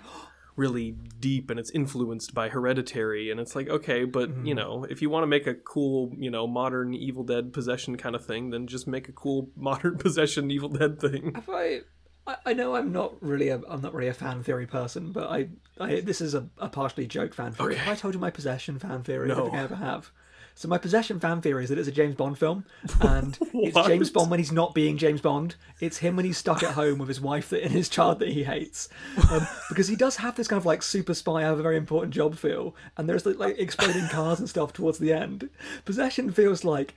really 0.56 0.92
deep 1.20 1.50
and 1.50 1.60
it's 1.60 1.70
influenced 1.70 2.34
by 2.34 2.48
hereditary 2.48 3.30
and 3.30 3.38
it's 3.38 3.54
like 3.54 3.68
okay 3.68 4.04
but 4.04 4.30
you 4.30 4.34
mm-hmm. 4.34 4.54
know 4.54 4.84
if 4.88 5.02
you 5.02 5.10
want 5.10 5.22
to 5.22 5.26
make 5.26 5.46
a 5.46 5.52
cool 5.52 6.10
you 6.16 6.30
know 6.30 6.46
modern 6.46 6.94
evil 6.94 7.22
dead 7.22 7.52
possession 7.52 7.94
kind 7.94 8.16
of 8.16 8.24
thing 8.24 8.48
then 8.48 8.66
just 8.66 8.86
make 8.86 9.06
a 9.06 9.12
cool 9.12 9.50
modern 9.56 9.98
possession 9.98 10.50
evil 10.50 10.70
dead 10.70 10.98
thing 10.98 11.32
Have 11.34 11.50
I, 11.50 11.80
I? 12.26 12.36
I 12.46 12.52
know 12.54 12.74
I'm 12.74 12.90
not 12.90 13.22
really 13.22 13.50
a 13.50 13.60
I'm 13.68 13.82
not 13.82 13.92
really 13.92 14.08
a 14.08 14.14
fan 14.14 14.42
theory 14.42 14.66
person, 14.66 15.12
but 15.12 15.28
I, 15.30 15.48
I 15.78 16.00
this 16.00 16.22
is 16.22 16.34
a, 16.34 16.48
a 16.58 16.70
partially 16.70 17.06
joke 17.06 17.34
fan 17.34 17.52
theory. 17.52 17.74
Okay. 17.74 17.84
Have 17.84 17.92
I 17.92 17.96
told 17.96 18.14
you 18.14 18.20
my 18.20 18.30
possession 18.30 18.78
fan 18.78 19.02
theory? 19.02 19.28
No. 19.28 19.50
I 19.52 19.58
ever 19.58 19.76
have. 19.76 20.10
So 20.56 20.68
my 20.68 20.78
possession 20.78 21.20
fan 21.20 21.42
theory 21.42 21.64
is 21.64 21.68
that 21.68 21.78
it's 21.78 21.86
a 21.86 21.92
James 21.92 22.14
Bond 22.14 22.38
film, 22.38 22.64
and 23.02 23.38
it's 23.52 23.86
James 23.86 24.10
Bond 24.10 24.30
when 24.30 24.40
he's 24.40 24.50
not 24.50 24.74
being 24.74 24.96
James 24.96 25.20
Bond. 25.20 25.54
It's 25.80 25.98
him 25.98 26.16
when 26.16 26.24
he's 26.24 26.38
stuck 26.38 26.62
at 26.62 26.72
home 26.72 26.98
with 26.98 27.08
his 27.08 27.20
wife 27.20 27.52
and 27.52 27.70
his 27.70 27.90
child 27.90 28.20
that 28.20 28.30
he 28.30 28.42
hates, 28.42 28.88
um, 29.30 29.46
because 29.68 29.86
he 29.86 29.96
does 29.96 30.16
have 30.16 30.34
this 30.34 30.48
kind 30.48 30.58
of 30.58 30.64
like 30.64 30.82
super 30.82 31.12
spy, 31.12 31.40
I 31.40 31.42
have 31.42 31.58
a 31.58 31.62
very 31.62 31.76
important 31.76 32.14
job 32.14 32.36
feel, 32.36 32.74
and 32.96 33.06
there's 33.06 33.26
like, 33.26 33.38
like 33.38 33.58
exploding 33.58 34.08
cars 34.08 34.38
and 34.40 34.48
stuff 34.48 34.72
towards 34.72 34.96
the 34.98 35.12
end. 35.12 35.50
Possession 35.84 36.32
feels 36.32 36.64
like 36.64 36.94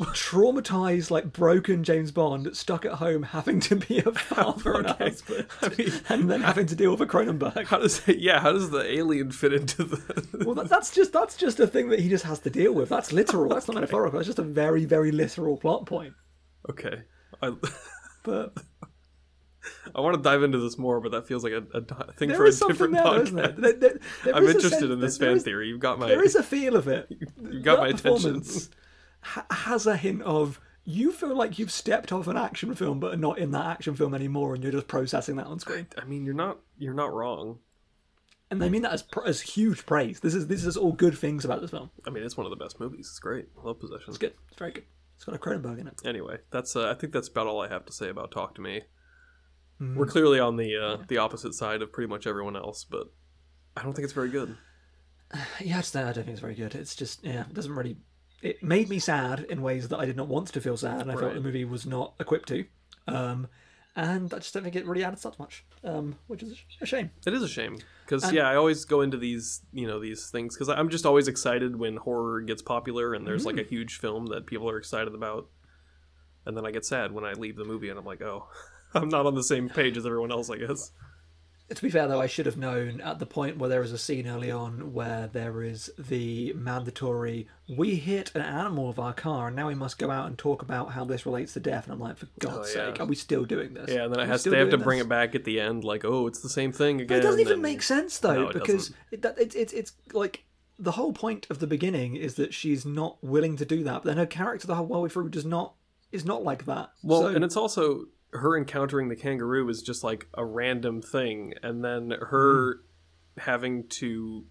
traumatized, 0.00 1.10
like 1.10 1.32
broken 1.32 1.84
James 1.84 2.10
Bond 2.10 2.56
stuck 2.56 2.84
at 2.84 2.92
home 2.94 3.22
having 3.22 3.60
to 3.60 3.76
be 3.76 3.98
a 3.98 4.12
father 4.12 4.74
and 4.78 4.86
Okay. 4.88 5.04
husband, 5.10 5.46
I 5.60 5.68
mean, 5.76 5.92
and 6.08 6.30
then 6.30 6.40
having 6.40 6.66
to 6.66 6.74
deal 6.74 6.90
with 6.92 7.00
a 7.00 7.06
Cronenberg. 7.06 7.66
how 7.66 7.78
does 7.78 8.00
yeah 8.08 8.40
how 8.40 8.52
does 8.52 8.70
the 8.70 8.80
alien 8.90 9.30
fit 9.32 9.52
into 9.52 9.84
the 9.84 10.42
Well, 10.46 10.54
that, 10.56 10.68
that's 10.68 10.94
just 10.94 11.12
that's 11.12 11.36
just 11.36 11.60
a 11.60 11.66
thing 11.66 11.88
that 11.90 12.00
he 12.00 12.08
just 12.08 12.24
has 12.24 12.38
to 12.40 12.50
deal 12.50 12.72
with. 12.72 12.88
That's 12.88 13.12
literal. 13.12 13.48
That's 13.50 13.68
not 13.68 13.74
metaphorical. 13.74 14.18
That's 14.18 14.26
just 14.26 14.38
a 14.38 14.42
very 14.42 14.84
very 14.84 15.12
literal 15.12 15.56
plot 15.56 15.86
point. 15.86 16.14
okay 16.70 17.02
I, 17.42 17.54
But 18.24 18.56
I 19.94 20.00
want 20.00 20.16
to 20.16 20.22
dive 20.22 20.42
into 20.42 20.58
this 20.58 20.78
more 20.78 21.00
but 21.00 21.12
that 21.12 21.26
feels 21.26 21.44
like 21.44 21.52
a, 21.52 21.64
a 21.74 22.12
thing 22.14 22.28
there 22.30 22.36
for 22.38 22.46
a 22.46 22.50
different 22.52 22.94
there, 22.94 23.02
podcast 23.04 23.56
there? 23.60 23.72
There- 23.72 24.34
I'm 24.34 24.44
interested 24.44 24.70
sense- 24.70 24.82
in 24.90 25.00
this 25.00 25.18
fan 25.18 25.38
theory 25.38 25.68
you've 25.68 25.80
got 25.80 25.98
my 25.98 26.08
There 26.08 26.24
is 26.24 26.34
a 26.34 26.42
feel 26.42 26.76
of 26.76 26.88
it. 26.88 27.06
you've 27.10 27.62
got 27.62 27.76
That 27.76 27.82
my 27.82 27.88
attention 27.88 28.42
ha- 29.22 29.46
has 29.50 29.86
a 29.86 29.96
hint 29.96 30.22
of 30.22 30.60
you 30.84 31.12
feel 31.12 31.34
like 31.34 31.58
you've 31.58 31.70
stepped 31.70 32.12
off 32.12 32.26
an 32.26 32.36
action 32.36 32.74
film, 32.74 33.00
but 33.00 33.14
are 33.14 33.18
not 33.18 33.38
in 33.38 33.52
that 33.52 33.66
action 33.66 33.94
film 33.94 34.14
anymore, 34.14 34.54
and 34.54 34.62
you're 34.62 34.72
just 34.72 34.88
processing 34.88 35.36
that 35.36 35.46
on 35.46 35.58
screen. 35.60 35.86
I 35.96 36.04
mean, 36.04 36.24
you're 36.24 36.34
not 36.34 36.58
you're 36.78 36.94
not 36.94 37.12
wrong. 37.12 37.58
And 38.50 38.62
I 38.62 38.68
mean 38.68 38.82
that 38.82 38.92
as 38.92 39.04
as 39.24 39.40
huge 39.40 39.86
praise. 39.86 40.20
This 40.20 40.34
is 40.34 40.46
this 40.46 40.64
is 40.64 40.76
all 40.76 40.92
good 40.92 41.16
things 41.16 41.44
about 41.44 41.62
this 41.62 41.70
film. 41.70 41.90
I 42.06 42.10
mean, 42.10 42.22
it's 42.22 42.36
one 42.36 42.46
of 42.46 42.50
the 42.50 42.62
best 42.62 42.78
movies. 42.78 43.06
It's 43.08 43.18
great. 43.18 43.48
I 43.58 43.66
love 43.66 43.80
Possession. 43.80 44.04
It's 44.08 44.18
good. 44.18 44.34
It's 44.50 44.58
very 44.58 44.72
good. 44.72 44.84
It's 45.16 45.24
got 45.24 45.34
a 45.34 45.38
Cronenberg 45.38 45.78
in 45.78 45.86
it. 45.86 46.00
Anyway, 46.04 46.38
that's 46.50 46.76
uh, 46.76 46.90
I 46.90 46.94
think 46.94 47.12
that's 47.12 47.28
about 47.28 47.46
all 47.46 47.62
I 47.62 47.68
have 47.68 47.86
to 47.86 47.92
say 47.92 48.08
about 48.08 48.30
Talk 48.30 48.54
to 48.56 48.60
Me. 48.60 48.82
Mm. 49.80 49.96
We're 49.96 50.06
clearly 50.06 50.38
on 50.38 50.56
the 50.56 50.76
uh, 50.76 51.04
the 51.08 51.18
opposite 51.18 51.54
side 51.54 51.80
of 51.80 51.92
pretty 51.92 52.08
much 52.08 52.26
everyone 52.26 52.56
else, 52.56 52.84
but 52.84 53.06
I 53.76 53.82
don't 53.82 53.94
think 53.94 54.04
it's 54.04 54.12
very 54.12 54.30
good. 54.30 54.56
Yeah, 55.60 55.78
it's, 55.78 55.96
I 55.96 56.02
don't 56.02 56.14
think 56.14 56.28
it's 56.28 56.40
very 56.40 56.54
good. 56.54 56.74
It's 56.74 56.94
just 56.94 57.24
yeah, 57.24 57.42
it 57.48 57.54
doesn't 57.54 57.72
really. 57.72 57.96
It 58.42 58.62
made 58.62 58.88
me 58.88 58.98
sad 58.98 59.40
in 59.48 59.62
ways 59.62 59.88
that 59.88 59.98
I 59.98 60.04
did 60.04 60.16
not 60.16 60.28
want 60.28 60.48
to 60.48 60.60
feel 60.60 60.76
sad, 60.76 61.00
and 61.00 61.10
I 61.12 61.16
felt 61.16 61.32
the 61.34 61.40
movie 61.40 61.64
was 61.64 61.86
not 61.86 62.14
equipped 62.20 62.48
to. 62.48 62.64
Um, 63.06 63.46
and 63.94 64.32
I 64.34 64.38
just 64.38 64.52
don't 64.52 64.62
think 64.64 64.74
it 64.74 64.84
really 64.86 65.04
added 65.04 65.20
that 65.20 65.38
much, 65.38 65.64
um, 65.84 66.16
which 66.26 66.42
is 66.42 66.58
a 66.80 66.86
shame. 66.86 67.10
It 67.26 67.34
is 67.34 67.42
a 67.42 67.48
shame 67.48 67.78
because 68.04 68.32
yeah, 68.32 68.48
I 68.48 68.56
always 68.56 68.84
go 68.84 69.00
into 69.02 69.16
these 69.16 69.60
you 69.72 69.86
know 69.86 70.00
these 70.00 70.28
things 70.30 70.54
because 70.56 70.68
I'm 70.68 70.88
just 70.88 71.06
always 71.06 71.28
excited 71.28 71.76
when 71.76 71.96
horror 71.98 72.40
gets 72.40 72.62
popular 72.62 73.14
and 73.14 73.26
there's 73.26 73.46
like 73.46 73.56
Mm. 73.56 73.66
a 73.66 73.68
huge 73.68 73.98
film 73.98 74.26
that 74.26 74.46
people 74.46 74.68
are 74.68 74.78
excited 74.78 75.14
about, 75.14 75.48
and 76.46 76.56
then 76.56 76.66
I 76.66 76.70
get 76.72 76.84
sad 76.84 77.12
when 77.12 77.24
I 77.24 77.32
leave 77.34 77.56
the 77.56 77.64
movie 77.64 77.90
and 77.90 77.98
I'm 77.98 78.04
like, 78.04 78.22
oh, 78.22 78.48
I'm 78.94 79.08
not 79.08 79.26
on 79.26 79.34
the 79.34 79.42
same 79.44 79.68
page 79.68 79.96
as 79.96 80.04
everyone 80.06 80.32
else. 80.32 80.50
I 80.50 80.56
guess. 80.56 80.90
To 81.74 81.82
be 81.82 81.90
fair, 81.90 82.06
though, 82.06 82.20
I 82.20 82.26
should 82.26 82.46
have 82.46 82.56
known 82.56 83.00
at 83.00 83.18
the 83.18 83.26
point 83.26 83.56
where 83.58 83.68
there 83.70 83.82
is 83.82 83.92
a 83.92 83.98
scene 83.98 84.26
early 84.28 84.50
on 84.50 84.92
where 84.92 85.28
there 85.32 85.62
is 85.62 85.90
the 85.98 86.52
mandatory 86.54 87.48
"we 87.76 87.96
hit 87.96 88.30
an 88.34 88.42
animal 88.42 88.88
with 88.88 88.98
our 88.98 89.12
car, 89.14 89.46
and 89.46 89.56
now 89.56 89.68
we 89.68 89.74
must 89.74 89.98
go 89.98 90.10
out 90.10 90.26
and 90.26 90.36
talk 90.36 90.62
about 90.62 90.92
how 90.92 91.04
this 91.04 91.24
relates 91.24 91.54
to 91.54 91.60
death." 91.60 91.84
And 91.84 91.94
I'm 91.94 92.00
like, 92.00 92.18
for 92.18 92.26
oh, 92.26 92.30
God's 92.40 92.56
Oh, 92.74 92.78
yeah. 92.78 92.86
sake, 92.92 93.00
are 93.00 93.06
we 93.06 93.14
still 93.14 93.44
doing 93.44 93.74
this? 93.74 93.90
Yeah, 93.90 94.04
and 94.04 94.14
then 94.14 94.20
it 94.20 94.28
has 94.28 94.44
they 94.44 94.56
have 94.58 94.68
to 94.68 94.76
doing 94.76 94.82
bring 94.84 94.98
this? 94.98 95.06
it 95.06 95.08
back 95.08 95.34
at 95.34 95.44
the 95.44 95.60
end, 95.60 95.84
like, 95.84 96.04
oh, 96.04 96.26
it's 96.26 96.40
the 96.40 96.48
same 96.48 96.72
thing 96.72 97.00
again. 97.00 97.18
It 97.18 97.22
doesn't 97.22 97.40
even 97.40 97.54
and- 97.54 97.62
make 97.62 97.82
sense 97.82 98.18
though, 98.18 98.34
No, 98.34 98.48
it 98.48 98.54
because 98.54 98.92
it, 99.10 99.24
it's 99.38 99.54
it's 99.54 99.72
it's 99.72 99.92
like 100.12 100.44
the 100.78 100.92
whole 100.92 101.12
point 101.12 101.46
of 101.48 101.58
the 101.58 101.66
beginning 101.66 102.16
is 102.16 102.34
that 102.34 102.52
she's 102.52 102.84
not 102.84 103.16
willing 103.22 103.56
to 103.56 103.64
do 103.64 103.84
that, 103.84 104.02
but 104.02 104.04
then 104.04 104.16
her 104.18 104.26
character 104.26 104.66
the 104.66 104.74
whole 104.74 104.86
way 104.86 105.08
through 105.08 105.28
does 105.30 105.44
not 105.46 105.74
is 106.10 106.24
not 106.24 106.42
like 106.42 106.66
that. 106.66 106.90
Well, 107.02 107.22
so, 107.22 107.26
and 107.28 107.44
it's 107.44 107.56
also 107.56 108.06
her 108.32 108.56
encountering 108.56 109.08
the 109.08 109.16
kangaroo 109.16 109.68
is 109.68 109.82
just 109.82 110.02
like 110.02 110.26
a 110.34 110.44
random 110.44 111.02
thing, 111.02 111.54
and 111.62 111.84
then 111.84 112.10
her 112.10 112.74
Mm-hmm. 112.76 113.40
having 113.50 113.88
to 113.88 114.44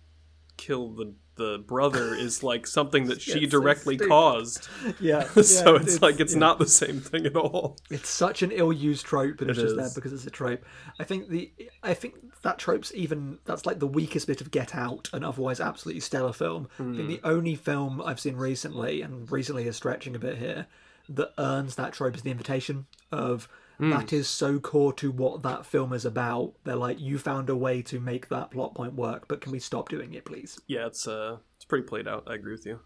kill 0.57 0.89
the 0.89 1.13
the 1.35 1.57
brother 1.65 2.13
is 2.13 2.43
like 2.43 2.67
something 2.67 3.05
that 3.05 3.19
she 3.27 3.39
it's 3.43 3.51
directly 3.51 3.97
caused. 3.97 4.67
yeah, 4.99 5.23
so 5.41 5.75
yeah, 5.75 5.81
it's, 5.81 6.01
like 6.01 6.19
it's 6.19 6.33
yeah. 6.33 6.39
not 6.39 6.59
the 6.59 6.67
same 6.67 6.99
thing 6.99 7.25
at 7.25 7.35
all. 7.35 7.77
It's 7.89 8.09
such 8.09 8.43
an 8.43 8.51
ill-used 8.51 9.05
trope, 9.05 9.37
but 9.37 9.49
it's 9.49 9.57
It 9.57 9.61
just 9.63 9.75
there 9.77 9.85
is. 9.85 9.93
because 9.95 10.13
it's 10.13 10.25
a 10.27 10.29
trope. 10.29 10.63
I 10.99 11.03
think 11.03 11.29
the 11.29 11.51
I 11.81 11.93
think 11.95 12.15
that 12.43 12.59
trope's 12.59 12.93
even 12.93 13.39
that's 13.45 13.65
like 13.65 13.79
the 13.79 13.87
weakest 13.87 14.27
bit 14.27 14.41
of 14.41 14.51
Get 14.51 14.75
Out, 14.75 15.09
an 15.13 15.23
otherwise 15.23 15.59
absolutely 15.59 16.01
stellar 16.01 16.33
film. 16.33 16.67
I 16.79 16.83
think 16.83 16.95
Hmm. 16.97 17.07
the 17.07 17.21
only 17.23 17.55
film 17.55 18.01
I've 18.05 18.19
seen 18.19 18.35
recently, 18.35 19.01
and 19.01 19.31
recently 19.31 19.67
is 19.67 19.75
stretching 19.77 20.15
a 20.15 20.19
bit 20.19 20.37
here, 20.37 20.67
that 21.09 21.33
earns 21.37 21.75
that 21.75 21.93
trope 21.93 22.15
is 22.15 22.21
The 22.23 22.31
Invitation. 22.31 22.85
Of 23.11 23.47
Hmm. 23.81 23.89
that 23.89 24.13
is 24.13 24.27
so 24.27 24.59
core 24.59 24.93
to 24.93 25.09
what 25.09 25.41
that 25.41 25.65
film 25.65 25.91
is 25.91 26.05
about. 26.05 26.53
They're 26.65 26.75
like, 26.75 26.99
you 26.99 27.17
found 27.17 27.49
a 27.49 27.55
way 27.55 27.81
to 27.81 27.99
make 27.99 28.29
that 28.29 28.51
plot 28.51 28.75
point 28.75 28.93
work, 28.93 29.27
but 29.27 29.41
can 29.41 29.51
we 29.51 29.57
stop 29.57 29.89
doing 29.89 30.13
it, 30.13 30.23
please? 30.23 30.59
Yeah, 30.67 30.85
it's 30.85 31.07
uh, 31.07 31.37
it's 31.55 31.65
pretty 31.65 31.87
played 31.87 32.07
out. 32.07 32.25
I 32.27 32.35
agree 32.35 32.51
with 32.51 32.67
you. 32.67 32.79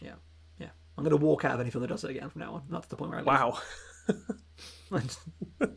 Yeah, 0.00 0.14
yeah. 0.58 0.70
I'm 0.96 1.04
gonna 1.04 1.18
walk 1.18 1.44
out 1.44 1.52
of 1.56 1.60
any 1.60 1.68
film 1.68 1.82
that 1.82 1.88
does 1.88 2.04
it 2.04 2.10
again 2.10 2.30
from 2.30 2.40
now 2.40 2.54
on. 2.54 2.62
That's 2.70 2.86
the 2.86 2.96
point 2.96 3.10
where 3.10 3.20
I. 3.20 3.22
Wow. 3.22 3.58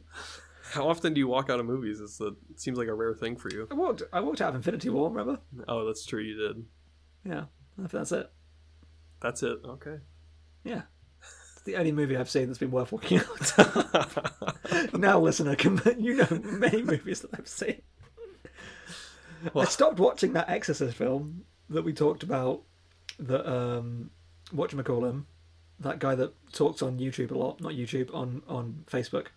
How 0.72 0.88
often 0.88 1.13
do 1.13 1.20
you 1.20 1.28
walk 1.28 1.50
out 1.50 1.60
of 1.60 1.65
movies? 1.65 2.00
It's 2.00 2.22
a, 2.22 2.28
it 2.28 2.62
seems 2.62 2.78
like 2.78 2.88
a 2.88 2.94
rare 2.94 3.13
thing 3.13 3.36
for 3.36 3.50
you. 3.52 3.67
I 3.70 3.74
walked. 3.74 4.04
I 4.13 4.22
walked 4.22 4.39
out 4.39 4.52
of 4.52 4.56
Infinity 4.56 4.88
War. 4.88 5.10
Remember? 5.10 5.41
Oh, 5.67 5.86
that's 5.86 6.06
true. 6.06 6.22
You 6.22 6.38
did. 6.38 6.65
Yeah, 7.26 7.41
I 7.74 7.82
think 7.82 7.91
that's 7.91 8.13
it. 8.13 8.32
That's 9.20 9.44
it. 9.44 9.58
Okay. 9.65 9.98
Yeah. 10.63 10.84
It's 11.62 11.67
the 11.67 11.76
only 11.76 11.91
movie 11.91 12.17
I've 12.17 12.28
seen 12.28 12.47
that's 12.47 12.58
been 12.58 12.71
worth 12.71 12.91
walking 12.91 13.19
out. 13.19 14.93
now, 14.97 15.19
listener, 15.19 15.56
can 15.56 15.80
you 16.00 16.15
know 16.15 16.41
many 16.43 16.82
movies 16.82 17.21
that 17.21 17.30
I've 17.38 17.47
seen. 17.47 17.84
I 19.56 19.65
stopped 19.65 20.00
watching 20.00 20.34
that 20.34 20.50
Exorcist 20.50 20.97
film 20.97 21.45
that 21.69 21.84
we 21.84 21.93
talked 21.93 22.24
about. 22.24 22.63
That 23.19 23.47
um, 23.47 24.10
whatchamacallem, 24.52 25.26
that 25.82 26.00
guy 26.00 26.15
that 26.15 26.34
talks 26.52 26.82
on 26.82 26.97
YouTube 26.97 27.30
a 27.30 27.38
lot, 27.38 27.62
not 27.62 27.74
YouTube, 27.74 28.12
on 28.12 28.41
on 28.47 28.84
Facebook. 28.89 29.28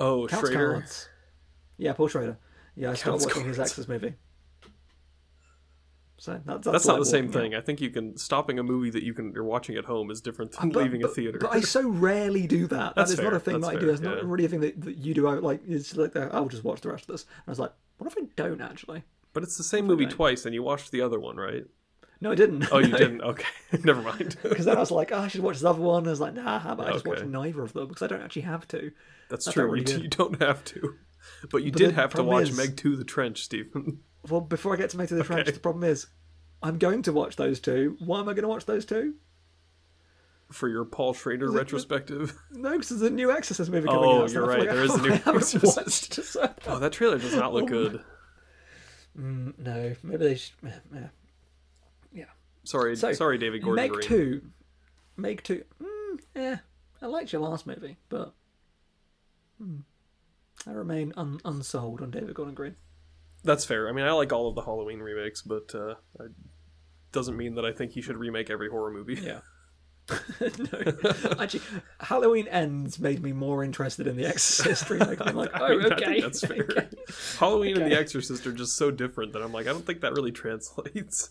Oh, 0.00 0.26
Counts 0.28 0.48
Schrader. 0.48 0.72
Cards. 0.72 1.10
Yeah, 1.76 1.92
Paul 1.92 2.08
Schrader. 2.08 2.38
Yeah, 2.74 2.92
I 2.92 2.94
stopped 2.94 3.20
Counts 3.20 3.26
watching 3.26 3.44
his 3.48 3.58
Exorcist 3.58 3.90
movie. 3.90 4.14
So 6.20 6.32
that's, 6.32 6.44
that's, 6.46 6.66
That's 6.66 6.86
not 6.86 6.98
the 6.98 7.04
same 7.06 7.26
walking 7.26 7.38
out. 7.38 7.42
thing. 7.42 7.54
I 7.54 7.60
think 7.60 7.80
you 7.80 7.90
can 7.90 8.16
stopping 8.16 8.58
a 8.58 8.62
movie 8.64 8.90
that 8.90 9.04
you 9.04 9.14
can 9.14 9.32
you're 9.32 9.44
watching 9.44 9.76
at 9.76 9.84
home 9.84 10.10
is 10.10 10.20
different 10.20 10.50
than 10.52 10.70
But- 10.70 10.82
leaving 10.82 11.04
a 11.04 11.08
theater. 11.08 11.38
But 11.40 11.54
I 11.54 11.60
so 11.60 11.88
rarely 11.88 12.46
do 12.48 12.66
that. 12.66 12.94
That's 12.96 13.10
that 13.10 13.18
is 13.18 13.24
not 13.24 13.34
a 13.34 13.38
thing 13.40 13.60
that's 13.60 13.66
that 13.72 13.76
I 13.76 13.80
do. 13.80 13.86
fair, 13.86 13.94
It's 13.94 14.02
not 14.02 14.24
really 14.24 14.44
a 14.44 14.48
thing 14.48 14.60
that, 14.60 14.80
that 14.80 14.96
you 14.98 15.14
do. 15.14 15.28
I 15.28 15.34
like 15.34 15.60
it's 15.68 15.94
like 15.96 16.12
the, 16.12 16.28
I'll 16.34 16.48
just 16.48 16.64
watch 16.64 16.80
the 16.80 16.90
rest 16.90 17.02
of 17.04 17.08
this. 17.14 17.22
And 17.22 17.42
I 17.46 17.50
was 17.52 17.58
like, 17.60 17.72
what 17.98 18.10
if 18.10 18.18
I 18.18 18.26
don't 18.36 18.60
actually? 18.60 19.04
But 19.32 19.44
it's 19.44 19.56
the 19.56 19.62
same 19.62 19.86
movie 19.86 20.06
twice, 20.06 20.44
and 20.44 20.54
you 20.54 20.62
watched 20.64 20.90
the 20.90 21.02
other 21.02 21.20
one, 21.20 21.36
right? 21.36 21.64
No, 22.20 22.32
I 22.32 22.34
didn't. 22.34 22.66
Oh, 22.72 22.78
you 22.78 22.88
didn't. 22.96 23.20
Okay, 23.20 23.46
never 23.84 24.02
mind. 24.02 24.36
Because 24.42 24.64
then 24.64 24.76
I 24.76 24.80
was 24.80 24.90
like, 24.90 25.12
oh, 25.12 25.18
I 25.18 25.28
should 25.28 25.42
watch 25.42 25.56
this 25.56 25.64
other 25.64 25.80
one. 25.80 25.98
And 25.98 26.08
I 26.08 26.10
was 26.10 26.20
like, 26.20 26.34
nah, 26.34 26.58
how 26.58 26.72
about 26.72 26.88
I 26.88 26.92
just 26.94 27.06
watch 27.06 27.22
neither 27.22 27.62
of 27.62 27.74
them 27.74 27.86
because 27.86 28.02
I 28.02 28.08
don't 28.08 28.22
actually 28.22 28.42
have 28.42 28.66
to. 28.68 28.90
That's 29.30 29.44
That 29.44 29.52
true. 29.52 29.70
really 29.70 29.92
you, 29.92 30.00
you 30.00 30.08
don't 30.08 30.42
have 30.42 30.64
to, 30.64 30.96
but 31.52 31.62
you 31.62 31.70
But 31.70 31.78
did 31.78 31.92
have 31.92 32.12
to 32.14 32.24
watch 32.24 32.48
is- 32.48 32.56
Meg 32.56 32.76
2 32.76 32.96
the 32.96 33.04
Trench, 33.04 33.42
Stephen. 33.44 34.00
Well, 34.30 34.40
before 34.40 34.74
I 34.74 34.76
get 34.76 34.90
to 34.90 34.96
make 34.98 35.08
to 35.08 35.14
the 35.14 35.24
trench, 35.24 35.42
Okay. 35.42 35.52
the 35.52 35.60
problem 35.60 35.84
is, 35.84 36.06
I'm 36.62 36.78
going 36.78 37.02
to 37.02 37.12
watch 37.12 37.36
those 37.36 37.60
two. 37.60 37.96
Why 38.00 38.20
am 38.20 38.28
I 38.28 38.32
going 38.32 38.42
to 38.42 38.48
watch 38.48 38.66
those 38.66 38.84
two? 38.84 39.14
For 40.50 40.68
your 40.68 40.84
Paul 40.86 41.12
Schrader 41.14 41.50
retrospective. 41.50 42.36
No, 42.50 42.72
because 42.72 42.88
there's 42.88 43.02
a 43.02 43.10
new 43.10 43.30
Exorcist 43.30 43.70
movie 43.70 43.86
coming 43.86 44.02
Oh, 44.04 44.22
out. 44.22 44.30
so 44.30 44.38
you're 44.40 44.46
right, 44.48 44.60
like 44.60 44.68
there 44.70 44.82
is 44.84 44.94
a 44.94 45.02
new 45.02 45.12
Exorcist. 45.12 46.14
so- 46.24 46.54
Oh, 46.66 46.78
that 46.78 46.92
trailer 46.92 47.18
does 47.18 47.34
not 47.34 47.52
look 47.52 47.66
good. 47.68 48.02
Mm, 49.18 49.58
no, 49.58 49.94
maybe 50.02 50.16
they. 50.24 50.34
Should, 50.36 50.54
yeah. 50.94 51.08
yeah. 52.12 52.24
Sorry, 52.64 52.96
So, 52.96 53.12
sorry, 53.12 53.36
David 53.38 53.62
Gordon 53.62 53.82
Meg 53.84 53.90
Green. 53.92 54.06
two, 54.08 54.42
Make 55.16 55.42
two. 55.42 55.64
Mm, 55.82 56.18
yeah, 56.34 56.56
I 57.02 57.06
liked 57.06 57.32
your 57.32 57.42
last 57.42 57.66
movie, 57.66 57.96
but 58.08 58.32
hmm, 59.60 59.78
I 60.66 60.70
remain 60.70 61.12
un- 61.16 61.40
unsold 61.44 62.00
on 62.00 62.10
David 62.10 62.34
Gordon 62.34 62.54
Green. 62.54 62.76
That's 63.44 63.64
fair. 63.64 63.88
I 63.88 63.92
mean, 63.92 64.04
I 64.04 64.12
like 64.12 64.32
all 64.32 64.48
of 64.48 64.54
the 64.54 64.62
Halloween 64.62 64.98
remakes, 65.00 65.42
but 65.42 65.74
uh, 65.74 65.94
it 66.20 66.32
doesn't 67.12 67.36
mean 67.36 67.54
that 67.54 67.64
I 67.64 67.72
think 67.72 67.92
he 67.92 68.02
should 68.02 68.16
remake 68.16 68.50
every 68.50 68.68
horror 68.68 68.90
movie. 68.90 69.14
Yeah. 69.14 69.40
no, 70.40 71.12
actually, 71.38 71.60
Halloween 72.00 72.48
Ends 72.48 72.98
made 72.98 73.22
me 73.22 73.32
more 73.32 73.62
interested 73.62 74.06
in 74.06 74.16
the 74.16 74.24
Exorcist 74.24 74.88
remake. 74.88 75.20
I'm 75.20 75.36
like, 75.36 75.50
oh, 75.54 75.64
I 75.66 75.70
mean, 75.76 75.82
I 75.82 75.94
okay, 75.96 76.04
think 76.06 76.22
that's 76.22 76.40
fair. 76.40 76.56
okay. 76.70 76.88
Halloween 77.38 77.76
and 77.80 77.92
The 77.92 77.98
Exorcist 77.98 78.46
are 78.46 78.52
just 78.52 78.76
so 78.76 78.90
different 78.90 79.34
that 79.34 79.42
I'm 79.42 79.52
like, 79.52 79.66
I 79.66 79.70
don't 79.72 79.84
think 79.84 80.00
that 80.00 80.14
really 80.14 80.32
translates. 80.32 81.30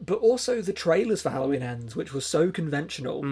But 0.00 0.18
also 0.18 0.62
the 0.62 0.72
trailers 0.72 1.22
for 1.22 1.30
Halloween 1.30 1.62
Ends, 1.62 1.94
which 1.96 2.12
was 2.12 2.24
so 2.24 2.50
conventional 2.52 3.24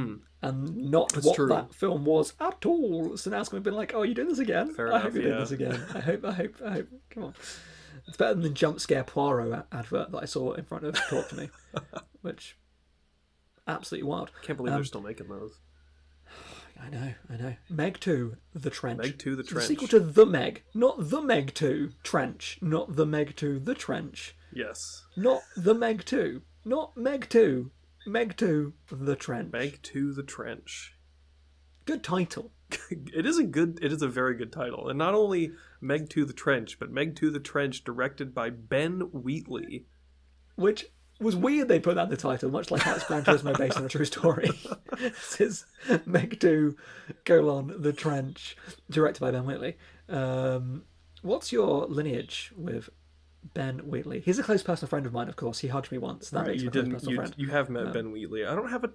and 0.42 0.76
not 0.76 1.14
what 1.16 1.24
Hmm. 1.24 1.32
true. 1.34 1.48
that 1.48 1.74
film 1.74 2.04
was 2.04 2.32
at 2.40 2.64
all. 2.66 3.16
So 3.16 3.30
now 3.30 3.40
it's 3.40 3.48
going 3.48 3.62
to 3.62 3.70
be 3.70 3.74
like, 3.74 3.92
oh, 3.94 4.02
you 4.02 4.14
doing 4.14 4.28
this 4.28 4.38
again? 4.40 4.74
Fair 4.74 4.88
I 4.88 4.90
enough, 4.90 5.02
hope 5.02 5.14
you're 5.14 5.22
doing 5.24 5.38
this 5.38 5.50
again. 5.52 5.80
I 5.94 6.00
hope, 6.00 6.24
I 6.24 6.32
hope, 6.32 6.54
I 6.64 6.70
hope. 6.72 6.88
Come 7.10 7.24
on. 7.24 7.34
It's 8.10 8.16
better 8.16 8.34
than 8.34 8.42
the 8.42 8.48
jump 8.50 8.80
scare 8.80 9.04
Poirot 9.04 9.66
advert 9.70 10.10
that 10.10 10.18
I 10.18 10.24
saw 10.24 10.54
in 10.54 10.64
front 10.64 10.84
of 10.84 10.96
Talk 11.08 11.28
to 11.28 11.36
Me, 11.36 11.50
which 12.22 12.56
absolutely 13.68 14.08
wild. 14.08 14.32
Can't 14.42 14.56
believe 14.56 14.72
they're 14.72 14.78
um, 14.80 14.84
still 14.84 15.00
making 15.00 15.28
those. 15.28 15.60
I 16.82 16.88
know, 16.90 17.14
I 17.32 17.36
know. 17.36 17.54
Meg 17.68 18.00
2, 18.00 18.36
The 18.52 18.68
Trench. 18.68 18.98
Meg 18.98 19.16
2, 19.20 19.36
The 19.36 19.42
Trench. 19.44 19.68
The 19.68 19.74
sequel 19.74 19.86
to 19.86 20.00
The 20.00 20.26
Meg, 20.26 20.64
not 20.74 21.08
The 21.10 21.22
Meg 21.22 21.54
2, 21.54 21.92
Trench, 22.02 22.58
not 22.60 22.96
The 22.96 23.06
Meg 23.06 23.36
2, 23.36 23.60
The 23.60 23.74
Trench, 23.76 24.34
Yes. 24.52 25.04
not 25.16 25.42
The 25.56 25.74
Meg 25.74 26.04
2, 26.04 26.42
not 26.64 26.96
Meg 26.96 27.28
2, 27.28 27.70
Meg 28.08 28.36
2, 28.36 28.72
The 28.90 29.14
Trench. 29.14 29.52
Meg 29.52 29.78
2, 29.84 30.14
The 30.14 30.24
Trench. 30.24 30.96
Good 31.84 32.02
title. 32.02 32.50
It 32.90 33.26
is 33.26 33.38
a 33.38 33.44
good, 33.44 33.78
it 33.82 33.92
is 33.92 34.02
a 34.02 34.08
very 34.08 34.34
good 34.34 34.52
title. 34.52 34.88
And 34.88 34.98
not 34.98 35.14
only 35.14 35.52
Meg 35.80 36.08
2 36.08 36.24
The 36.24 36.32
Trench, 36.32 36.78
but 36.78 36.90
Meg 36.90 37.16
2 37.16 37.30
The 37.30 37.40
Trench, 37.40 37.84
directed 37.84 38.34
by 38.34 38.50
Ben 38.50 39.00
Wheatley. 39.12 39.86
Which 40.56 40.86
was 41.20 41.36
weird 41.36 41.68
they 41.68 41.80
put 41.80 41.96
that 41.96 42.04
in 42.04 42.10
the 42.10 42.16
title, 42.16 42.50
much 42.50 42.70
like 42.70 42.86
it's 42.86 43.04
Gran 43.04 43.24
Turismo 43.24 43.56
based 43.56 43.76
on 43.76 43.84
a 43.84 43.88
true 43.88 44.04
story. 44.04 44.50
this 44.98 45.40
is 45.40 45.64
Meg 46.06 46.40
2, 46.40 46.76
colon, 47.24 47.80
The 47.80 47.92
Trench, 47.92 48.56
directed 48.90 49.20
by 49.20 49.30
Ben 49.30 49.44
wheatley 49.44 49.76
Um, 50.08 50.84
what's 51.22 51.52
your 51.52 51.86
lineage 51.86 52.52
with 52.56 52.88
Ben 53.54 53.78
Wheatley? 53.80 54.20
He's 54.20 54.38
a 54.38 54.42
close 54.42 54.62
personal 54.62 54.88
friend 54.88 55.06
of 55.06 55.12
mine, 55.12 55.28
of 55.28 55.36
course. 55.36 55.60
He 55.60 55.68
hugged 55.68 55.92
me 55.92 55.98
once. 55.98 56.30
That 56.30 56.46
makes 56.46 56.62
you 56.62 56.68
him 56.68 56.68
a 56.68 56.72
close 56.72 56.84
didn't, 56.84 56.92
personal 56.92 57.12
you, 57.12 57.16
friend. 57.16 57.34
you 57.36 57.48
have 57.48 57.70
met 57.70 57.92
Ben 57.92 58.12
Wheatley. 58.12 58.44
I 58.46 58.54
don't 58.54 58.70
have 58.70 58.84
a 58.84 58.90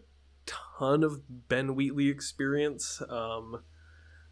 ton 0.46 1.04
of 1.04 1.22
Ben 1.48 1.76
Wheatley 1.76 2.10
experience. 2.10 3.02
Um, 3.10 3.62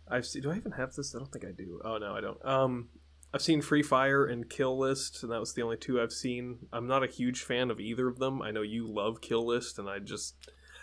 I've 0.07 0.25
seen, 0.25 0.41
do 0.41 0.51
I 0.51 0.57
even 0.57 0.73
have 0.73 0.93
this? 0.93 1.15
I 1.15 1.19
don't 1.19 1.31
think 1.31 1.45
I 1.45 1.51
do. 1.51 1.81
Oh, 1.83 1.97
no, 1.97 2.15
I 2.15 2.21
don't. 2.21 2.45
Um, 2.45 2.89
I've 3.33 3.41
seen 3.41 3.61
Free 3.61 3.81
Fire 3.81 4.25
and 4.25 4.49
Kill 4.49 4.77
List, 4.77 5.23
and 5.23 5.31
that 5.31 5.39
was 5.39 5.53
the 5.53 5.63
only 5.63 5.77
two 5.77 5.99
I've 5.99 6.11
seen. 6.11 6.67
I'm 6.71 6.87
not 6.87 7.03
a 7.03 7.07
huge 7.07 7.41
fan 7.41 7.71
of 7.71 7.79
either 7.79 8.07
of 8.07 8.19
them. 8.19 8.41
I 8.41 8.51
know 8.51 8.61
you 8.61 8.87
love 8.87 9.21
Kill 9.21 9.45
List, 9.45 9.79
and 9.79 9.89
I 9.89 9.99
just 9.99 10.35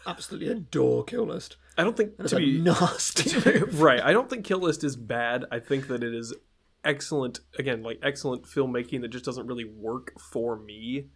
Absolutely 0.06 0.48
adore 0.48 1.04
Kill 1.04 1.26
List. 1.26 1.56
I 1.76 1.84
don't 1.84 1.96
think 1.96 2.16
to 2.26 2.36
be 2.36 2.58
nasty 2.58 3.64
right. 3.72 4.00
I 4.00 4.12
don't 4.12 4.28
think 4.28 4.44
Kill 4.44 4.58
List 4.58 4.82
is 4.82 4.96
bad. 4.96 5.44
I 5.52 5.58
think 5.58 5.88
that 5.88 6.02
it 6.02 6.14
is 6.14 6.34
excellent. 6.84 7.40
Again, 7.58 7.82
like 7.82 8.00
excellent 8.02 8.44
filmmaking 8.44 9.02
that 9.02 9.08
just 9.08 9.24
doesn't 9.24 9.46
really 9.46 9.64
work 9.64 10.18
for 10.18 10.58
me. 10.58 11.06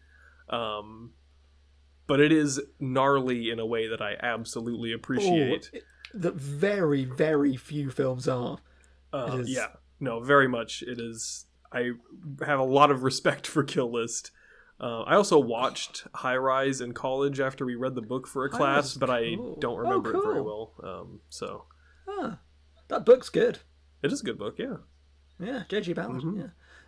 Um, 0.48 1.12
but 2.06 2.20
it 2.20 2.32
is 2.32 2.60
gnarly 2.80 3.50
in 3.50 3.58
a 3.58 3.66
way 3.66 3.86
that 3.88 4.00
I 4.02 4.16
absolutely 4.22 4.92
appreciate. 4.92 5.70
Oh, 5.74 5.78
that 6.14 6.34
very, 6.34 7.04
very 7.04 7.56
few 7.56 7.90
films 7.90 8.28
are. 8.28 8.58
Uh, 9.12 9.30
it 9.34 9.40
is- 9.40 9.50
Yeah, 9.50 9.68
no, 10.00 10.20
very 10.20 10.48
much. 10.48 10.82
It 10.82 10.98
is. 11.00 11.46
I 11.72 11.90
have 12.44 12.60
a 12.60 12.64
lot 12.64 12.90
of 12.90 13.02
respect 13.02 13.46
for 13.46 13.64
Kill 13.64 13.90
List. 13.90 14.30
Uh, 14.80 15.02
I 15.02 15.14
also 15.14 15.38
watched 15.38 16.06
High 16.14 16.36
Rise 16.36 16.80
in 16.80 16.92
college 16.94 17.40
after 17.40 17.64
we 17.64 17.74
read 17.74 17.94
the 17.94 18.02
book 18.02 18.26
for 18.26 18.44
a 18.44 18.50
class, 18.50 18.94
but 18.94 19.08
I 19.10 19.34
don't 19.60 19.64
Oh, 19.64 19.76
remember 19.76 20.14
it 20.16 20.22
very 20.22 20.40
well. 20.42 20.72
Um, 20.82 21.20
so 21.28 21.64
Ah, 22.08 22.38
that 22.88 23.04
book's 23.06 23.28
good. 23.28 23.60
it 24.02 24.12
is 24.12 24.20
a 24.20 24.24
good 24.24 24.38
book. 24.38 24.56
Yeah. 24.58 24.76
Yeah, 25.40 25.62
J.G. 25.68 25.94
Ballard. 25.94 26.22
Mm-hmm. 26.22 26.40
Yeah. 26.40 26.46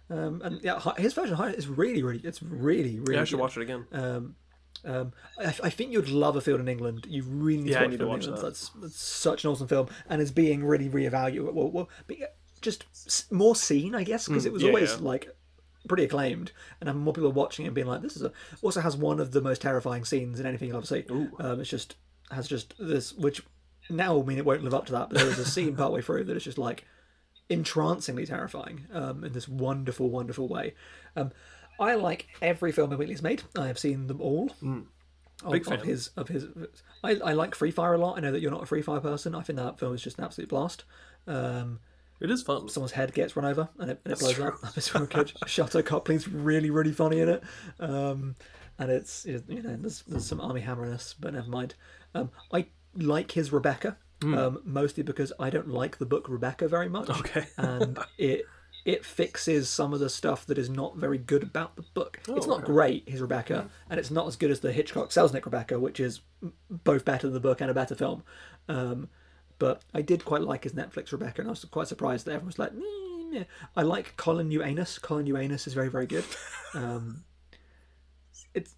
Um, 0.08 0.40
and 0.44 0.62
yeah, 0.62 0.80
his 0.98 1.14
version 1.14 1.32
of 1.32 1.38
High 1.38 1.50
is 1.50 1.66
really, 1.68 2.02
really, 2.02 2.20
it's 2.22 2.42
really, 2.42 2.98
really. 3.00 3.14
Yeah, 3.14 3.22
I 3.22 3.24
should 3.24 3.36
good. 3.36 3.42
watch 3.42 3.56
it 3.56 3.62
again. 3.62 3.86
Um, 3.92 4.36
um, 4.84 5.12
I, 5.38 5.46
I 5.64 5.70
think 5.70 5.92
you'd 5.92 6.08
love 6.08 6.36
A 6.36 6.40
Field 6.40 6.60
in 6.60 6.68
England. 6.68 7.06
You 7.08 7.22
really 7.22 7.62
need 7.62 7.70
Yeah, 7.70 7.78
to 7.80 7.84
watch 7.84 7.90
need 7.92 7.98
to 8.00 8.06
watch 8.06 8.20
England. 8.24 8.38
that. 8.38 8.42
That's, 8.46 8.68
that's 8.80 9.00
such 9.00 9.44
an 9.44 9.50
awesome 9.50 9.68
film, 9.68 9.88
and 10.08 10.20
it's 10.22 10.30
being 10.30 10.64
really 10.64 10.88
reevaluated. 10.88 11.52
Well, 11.52 11.70
well, 11.70 11.88
but 12.06 12.16
just 12.60 12.84
more 13.32 13.54
seen, 13.56 13.94
I 13.94 14.02
guess, 14.04 14.26
because 14.28 14.46
it 14.46 14.52
was 14.52 14.62
Mm, 14.62 14.66
yeah, 14.66 14.70
always 14.70 14.90
yeah. 14.92 14.98
like 15.00 15.28
pretty 15.88 16.04
acclaimed, 16.04 16.52
and 16.80 16.88
having 16.88 17.02
more 17.02 17.12
people 17.14 17.30
watching 17.32 17.64
it 17.64 17.68
and 17.68 17.74
being 17.74 17.86
like, 17.86 18.02
"This 18.02 18.16
is 18.16 18.22
a." 18.22 18.32
Also 18.62 18.80
has 18.80 18.96
one 18.96 19.20
of 19.20 19.32
the 19.32 19.40
most 19.40 19.62
terrifying 19.62 20.04
scenes 20.04 20.40
in 20.40 20.46
anything 20.46 20.68
you'll 20.68 20.78
ever 20.78 20.86
see. 20.86 21.04
Um, 21.38 21.60
it's 21.60 21.70
just 21.70 21.96
has 22.30 22.48
just 22.48 22.74
this, 22.78 23.12
which 23.14 23.42
now 23.88 24.20
I 24.20 24.24
mean 24.24 24.38
it 24.38 24.44
won't 24.44 24.64
live 24.64 24.74
up 24.74 24.86
to 24.86 24.92
that, 24.92 25.10
but 25.10 25.18
there 25.18 25.28
is 25.28 25.38
a 25.38 25.44
scene 25.44 25.76
partway 25.76 26.00
through 26.02 26.24
that 26.24 26.36
is 26.36 26.42
just 26.44 26.58
like 26.58 26.84
entrancingly 27.48 28.26
terrifying 28.26 28.86
um, 28.92 29.22
in 29.22 29.32
this 29.32 29.48
wonderful, 29.48 30.10
wonderful 30.10 30.48
way. 30.48 30.74
Um, 31.14 31.30
I 31.78 31.94
like 31.94 32.28
every 32.42 32.72
film 32.72 32.90
that 32.90 32.98
Wheatley's 32.98 33.22
made. 33.22 33.42
I 33.58 33.66
have 33.66 33.78
seen 33.78 34.06
them 34.06 34.20
all. 34.20 34.46
Of, 34.50 34.60
Mm. 34.60 34.86
Big 35.50 35.66
of 35.70 35.78
fan. 35.80 35.86
his 35.86 36.08
of 36.16 36.28
his. 36.28 36.46
I, 37.04 37.10
I 37.22 37.32
like 37.34 37.54
Free 37.54 37.70
Fire 37.70 37.92
a 37.92 37.98
lot. 37.98 38.16
I 38.16 38.20
know 38.20 38.32
that 38.32 38.40
you're 38.40 38.50
not 38.50 38.62
a 38.62 38.66
Free 38.66 38.80
Fire 38.80 39.00
person. 39.00 39.34
I 39.34 39.42
think 39.42 39.58
that 39.58 39.78
film 39.78 39.94
is 39.94 40.00
just 40.02 40.16
an 40.18 40.24
absolute 40.24 40.48
blast. 40.48 40.84
Um, 41.26 41.80
It 42.20 42.30
is 42.30 42.42
fun. 42.42 42.68
someone's 42.70 42.92
head 42.92 43.12
gets 43.12 43.36
run 43.36 43.44
over 43.44 43.68
and 43.78 43.90
it, 43.90 44.00
and 44.04 44.12
it 44.14 44.18
blows 44.18 44.32
true. 44.34 44.46
up. 44.46 44.54
It's 44.76 44.94
really 44.94 45.06
good. 45.06 45.32
Sharlto 45.44 46.26
really 46.32 46.70
really 46.70 46.92
funny 46.92 47.20
in 47.20 47.28
it, 47.28 47.42
um, 47.80 48.34
and 48.78 48.90
it's 48.90 49.26
you 49.26 49.42
know 49.62 49.76
there's, 49.76 50.02
there's 50.08 50.26
some 50.26 50.40
Armie 50.40 50.62
Hammerness, 50.62 51.14
but 51.20 51.34
never 51.34 51.48
mind. 51.50 51.74
Um, 52.14 52.30
I 52.52 52.68
like 52.94 53.32
his 53.32 53.52
Rebecca 53.52 53.98
um, 54.22 54.62
mostly 54.64 55.02
because 55.02 55.34
I 55.38 55.50
don't 55.50 55.68
like 55.68 55.98
the 55.98 56.06
book 56.06 56.30
Rebecca 56.30 56.66
very 56.66 56.88
much, 56.88 57.10
Okay. 57.10 57.46
and 57.58 57.98
it 58.18 58.46
it 58.86 59.04
fixes 59.04 59.68
some 59.68 59.92
of 59.92 59.98
the 59.98 60.08
stuff 60.08 60.46
that 60.46 60.56
is 60.56 60.70
not 60.70 60.96
very 60.96 61.18
good 61.18 61.42
about 61.42 61.74
the 61.74 61.82
book. 61.82 62.20
it's 62.28 62.46
not 62.46 62.58
okay. 62.58 62.66
great, 62.66 63.08
his 63.08 63.20
Rebecca, 63.20 63.68
and 63.90 63.98
it's 63.98 64.12
not 64.12 64.28
as 64.28 64.36
good 64.36 64.52
as 64.52 64.60
the 64.60 64.72
Hitchcock 64.72 65.10
Selznick 65.10 65.44
Rebecca, 65.44 65.80
which 65.80 65.98
is 65.98 66.20
both 66.70 67.04
better 67.04 67.26
than 67.26 67.34
the 67.34 67.40
book 67.40 67.60
and 67.60 67.68
a 67.68 67.74
better 67.74 67.96
film. 67.96 68.22
Um, 68.68 69.08
but 69.58 69.82
I 69.92 70.02
did 70.02 70.24
quite 70.24 70.42
like 70.42 70.62
his 70.62 70.72
Netflix 70.72 71.10
Rebecca, 71.10 71.40
and 71.42 71.48
I 71.48 71.50
was 71.50 71.64
quite 71.64 71.88
surprised 71.88 72.26
that 72.26 72.32
everyone 72.32 72.46
was 72.46 72.58
like. 72.60 72.72
I 73.76 73.82
like 73.82 74.16
Colin 74.16 74.52
Uranus. 74.52 75.00
Colin 75.00 75.26
Uranus 75.26 75.66
is 75.66 75.74
very, 75.74 75.90
very 75.90 76.06
good. 76.06 76.24
Um, 76.74 77.24
it's 78.52 78.74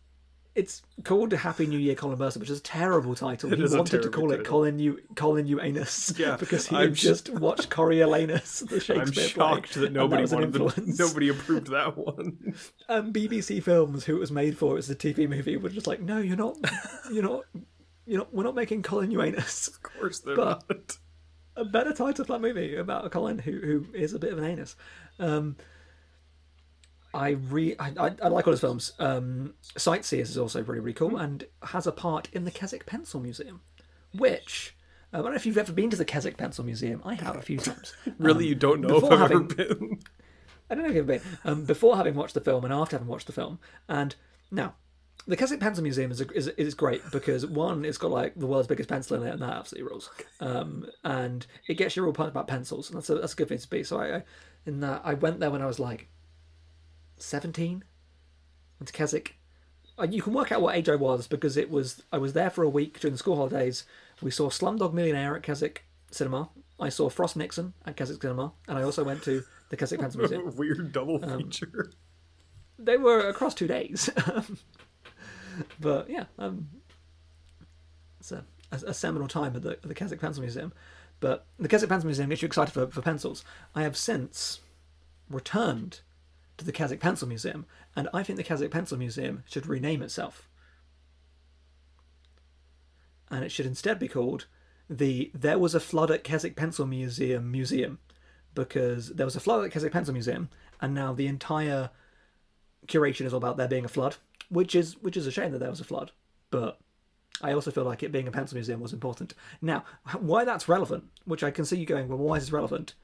it's 0.54 0.82
called 1.04 1.32
Happy 1.32 1.66
New 1.66 1.78
Year, 1.78 1.94
Colin 1.94 2.18
Burstead, 2.18 2.38
which 2.38 2.50
is 2.50 2.58
a 2.58 2.62
terrible 2.62 3.14
title. 3.14 3.50
he 3.54 3.62
is 3.62 3.74
a 3.74 3.76
wanted 3.76 4.02
to 4.02 4.08
call 4.10 4.32
it. 4.32 4.44
Colin 4.44 4.78
U 4.78 5.00
Colin 5.14 5.46
Uranus 5.46 6.12
Yeah, 6.18 6.36
because 6.40 6.66
he 6.66 6.76
I'm 6.76 6.88
had 6.88 6.98
sh- 6.98 7.02
just 7.02 7.30
watched 7.30 7.70
Coriolanus, 7.70 8.60
the 8.68 8.80
Shakespeare 8.80 8.96
I'm 9.00 9.10
play, 9.12 9.26
shocked 9.28 9.74
that 9.74 9.92
nobody 9.92 10.22
was 10.22 10.32
an 10.32 10.40
wanted 10.40 10.52
the, 10.54 10.94
nobody 10.98 11.28
approved 11.28 11.68
that 11.68 11.96
one. 11.96 12.54
And 12.88 13.14
BBC 13.14 13.62
Films, 13.62 14.04
who 14.04 14.16
it 14.16 14.20
was 14.20 14.32
made 14.32 14.58
for, 14.58 14.76
as 14.78 14.90
a 14.90 14.96
TV 14.96 15.28
movie, 15.28 15.56
were 15.56 15.68
just 15.68 15.86
like, 15.86 16.00
no, 16.00 16.18
you're 16.18 16.36
not, 16.36 16.56
you're 17.12 17.22
not, 17.22 17.44
you're 18.06 18.18
not. 18.18 18.34
We're 18.34 18.44
not 18.44 18.54
making 18.56 18.82
Colin 18.82 19.10
Uranus. 19.10 19.68
Of 19.68 19.82
course 19.82 20.20
they're 20.20 20.34
But- 20.36 20.68
not. 20.68 20.96
a 21.56 21.64
better 21.64 21.92
title 21.92 22.24
for 22.24 22.32
that 22.32 22.40
movie 22.40 22.76
about 22.76 23.04
a 23.04 23.10
Colin 23.10 23.38
who 23.38 23.52
who 23.60 23.86
is 23.94 24.12
a 24.14 24.18
bit 24.18 24.32
of 24.32 24.38
an 24.38 24.44
anus. 24.44 24.74
Um, 25.20 25.56
I 27.14 27.30
re 27.30 27.74
I, 27.78 27.92
I, 28.22 28.28
like 28.28 28.46
all 28.46 28.52
his 28.52 28.60
films. 28.60 28.92
Um, 28.98 29.54
Sightseers 29.76 30.30
is 30.30 30.38
also 30.38 30.62
really 30.62 30.80
really 30.80 30.92
cool 30.94 31.16
and 31.16 31.44
has 31.62 31.86
a 31.86 31.92
part 31.92 32.28
in 32.32 32.44
the 32.44 32.50
Keswick 32.50 32.86
Pencil 32.86 33.20
Museum, 33.20 33.60
which. 34.12 34.76
uh, 35.12 35.18
I 35.18 35.22
don't 35.22 35.30
know 35.30 35.36
if 35.36 35.46
you've 35.46 35.58
ever 35.58 35.72
been 35.72 35.90
to 35.90 35.96
the 35.96 36.04
Keswick 36.04 36.36
Pencil 36.36 36.64
Museum. 36.64 37.00
I 37.04 37.14
have 37.14 37.36
a 37.36 37.42
few 37.42 37.58
times. 37.58 37.94
Really, 38.18 38.46
you 38.46 38.54
don't 38.54 38.80
know 38.82 38.96
if 38.98 39.04
I've 39.04 39.12
ever 39.12 39.22
having- 39.22 39.46
been. 39.48 39.98
I 40.70 40.74
don't 40.74 40.84
know 40.84 40.90
if 40.90 40.96
you've 40.96 41.06
been 41.06 41.22
um, 41.44 41.64
before 41.64 41.96
having 41.96 42.14
watched 42.14 42.34
the 42.34 42.42
film 42.42 42.62
and 42.64 42.74
after 42.74 42.96
having 42.96 43.08
watched 43.08 43.26
the 43.26 43.32
film. 43.32 43.58
And 43.88 44.14
now, 44.50 44.74
the 45.26 45.34
Keswick 45.34 45.60
Pencil 45.60 45.82
Museum 45.82 46.10
is, 46.10 46.20
is 46.20 46.48
is 46.48 46.74
great 46.74 47.00
because 47.10 47.46
one, 47.46 47.86
it's 47.86 47.96
got 47.96 48.10
like 48.10 48.34
the 48.36 48.46
world's 48.46 48.68
biggest 48.68 48.88
pencil 48.90 49.16
in 49.22 49.26
it, 49.26 49.32
and 49.32 49.40
that 49.42 49.54
absolutely 49.54 49.90
rules. 49.90 50.10
Um, 50.40 50.86
and 51.04 51.46
it 51.68 51.74
gets 51.74 51.96
you 51.96 52.04
all 52.04 52.12
pumped 52.12 52.32
about 52.32 52.48
pencils, 52.48 52.90
and 52.90 52.98
that's 52.98 53.08
a 53.08 53.14
that's 53.14 53.32
a 53.32 53.36
good 53.36 53.48
thing 53.48 53.58
to 53.58 53.68
be. 53.70 53.82
So 53.82 53.98
I, 53.98 54.16
I 54.16 54.22
in 54.66 54.80
that 54.80 55.00
I 55.04 55.14
went 55.14 55.40
there 55.40 55.50
when 55.50 55.62
I 55.62 55.66
was 55.66 55.78
like 55.78 56.08
seventeen. 57.22 57.84
Went 58.80 58.88
to 58.88 58.92
Keswick. 58.92 59.36
Uh, 59.98 60.06
You 60.08 60.22
can 60.22 60.32
work 60.32 60.52
out 60.52 60.60
what 60.62 60.76
age 60.76 60.88
I 60.88 60.94
was 60.94 61.26
because 61.26 61.56
it 61.56 61.70
was 61.70 62.02
I 62.12 62.18
was 62.18 62.32
there 62.32 62.50
for 62.50 62.62
a 62.62 62.68
week 62.68 63.00
during 63.00 63.12
the 63.14 63.18
school 63.18 63.36
holidays. 63.36 63.84
We 64.22 64.30
saw 64.30 64.48
Slumdog 64.50 64.92
Millionaire 64.92 65.36
at 65.36 65.42
Keswick 65.42 65.84
Cinema. 66.10 66.50
I 66.80 66.88
saw 66.90 67.08
Frost 67.08 67.36
Nixon 67.36 67.72
at 67.86 67.96
Keswick 67.96 68.22
Cinema, 68.22 68.52
and 68.68 68.78
I 68.78 68.82
also 68.82 69.02
went 69.02 69.22
to 69.24 69.42
the 69.70 69.76
Keswick 69.76 70.00
Pencil 70.00 70.20
Museum 70.22 70.54
Weird 70.56 70.92
double 70.92 71.24
Um, 71.24 71.38
feature. 71.44 71.90
they 72.78 72.96
were 72.96 73.28
across 73.28 73.54
two 73.54 73.66
days. 73.66 74.08
but 75.80 76.08
yeah, 76.08 76.24
um, 76.38 76.68
so 78.20 78.42
a, 78.70 78.76
a 78.88 78.94
seminal 78.94 79.26
time 79.28 79.56
at 79.56 79.62
the, 79.62 79.70
at 79.70 79.82
the 79.82 79.94
Keswick 79.94 80.20
Pencil 80.20 80.42
Museum. 80.42 80.72
But 81.20 81.46
the 81.58 81.66
Keswick 81.68 81.88
Pencil 81.90 82.06
Museum 82.06 82.28
gets 82.28 82.42
you 82.42 82.46
excited 82.46 82.72
for, 82.72 82.86
for 82.86 83.02
pencils. 83.02 83.44
I 83.74 83.82
have 83.82 83.96
since 83.96 84.60
returned 85.28 86.00
to 86.58 86.64
the 86.64 86.72
Keswick 86.72 87.00
Pencil 87.00 87.26
Museum, 87.26 87.66
and 87.96 88.08
I 88.12 88.22
think 88.22 88.36
the 88.36 88.44
Keswick 88.44 88.70
Pencil 88.70 88.98
Museum 88.98 89.42
should 89.46 89.66
rename 89.66 90.02
itself. 90.02 90.48
And 93.30 93.44
it 93.44 93.50
should 93.50 93.66
instead 93.66 93.98
be 93.98 94.08
called 94.08 94.46
the 94.90 95.30
There 95.34 95.58
Was 95.58 95.74
a 95.74 95.80
Flood 95.80 96.10
at 96.10 96.24
Keswick 96.24 96.56
Pencil 96.56 96.86
Museum 96.86 97.50
Museum, 97.50 97.98
because 98.54 99.10
there 99.10 99.26
was 99.26 99.36
a 99.36 99.40
flood 99.40 99.64
at 99.64 99.70
Keswick 99.70 99.92
Pencil 99.92 100.12
Museum, 100.12 100.50
and 100.80 100.94
now 100.94 101.12
the 101.12 101.26
entire 101.26 101.90
curation 102.86 103.26
is 103.26 103.32
all 103.32 103.38
about 103.38 103.56
there 103.56 103.68
being 103.68 103.84
a 103.84 103.88
flood, 103.88 104.16
which 104.48 104.74
is 104.74 104.96
which 105.00 105.16
is 105.16 105.26
a 105.26 105.32
shame 105.32 105.52
that 105.52 105.58
there 105.58 105.70
was 105.70 105.80
a 105.80 105.84
flood, 105.84 106.12
but 106.50 106.80
I 107.40 107.52
also 107.52 107.70
feel 107.70 107.84
like 107.84 108.02
it 108.02 108.12
being 108.12 108.26
a 108.26 108.32
pencil 108.32 108.56
museum 108.56 108.80
was 108.80 108.92
important. 108.92 109.34
Now, 109.62 109.84
why 110.18 110.44
that's 110.44 110.68
relevant, 110.68 111.04
which 111.24 111.44
I 111.44 111.50
can 111.50 111.64
see 111.64 111.76
you 111.76 111.86
going, 111.86 112.08
well, 112.08 112.18
why 112.18 112.36
is 112.36 112.44
this 112.44 112.52
relevant? 112.52 112.94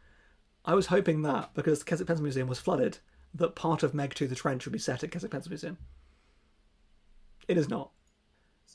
I 0.64 0.75
was 0.75 0.87
hoping 0.87 1.23
that 1.23 1.55
because 1.55 1.79
the 1.79 1.85
Keswick 1.85 2.09
Pencil 2.09 2.25
Museum 2.25 2.49
was 2.49 2.59
flooded, 2.59 2.99
that 3.35 3.55
part 3.55 3.83
of 3.83 3.94
Meg 3.94 4.14
2 4.14 4.27
The 4.27 4.35
Trench 4.35 4.64
would 4.64 4.73
be 4.73 4.79
set 4.79 5.03
at 5.03 5.11
Keswick 5.11 5.33
Pencil 5.33 5.51
Museum. 5.51 5.79
It 7.49 7.59
is 7.59 7.68
not. 7.68 7.90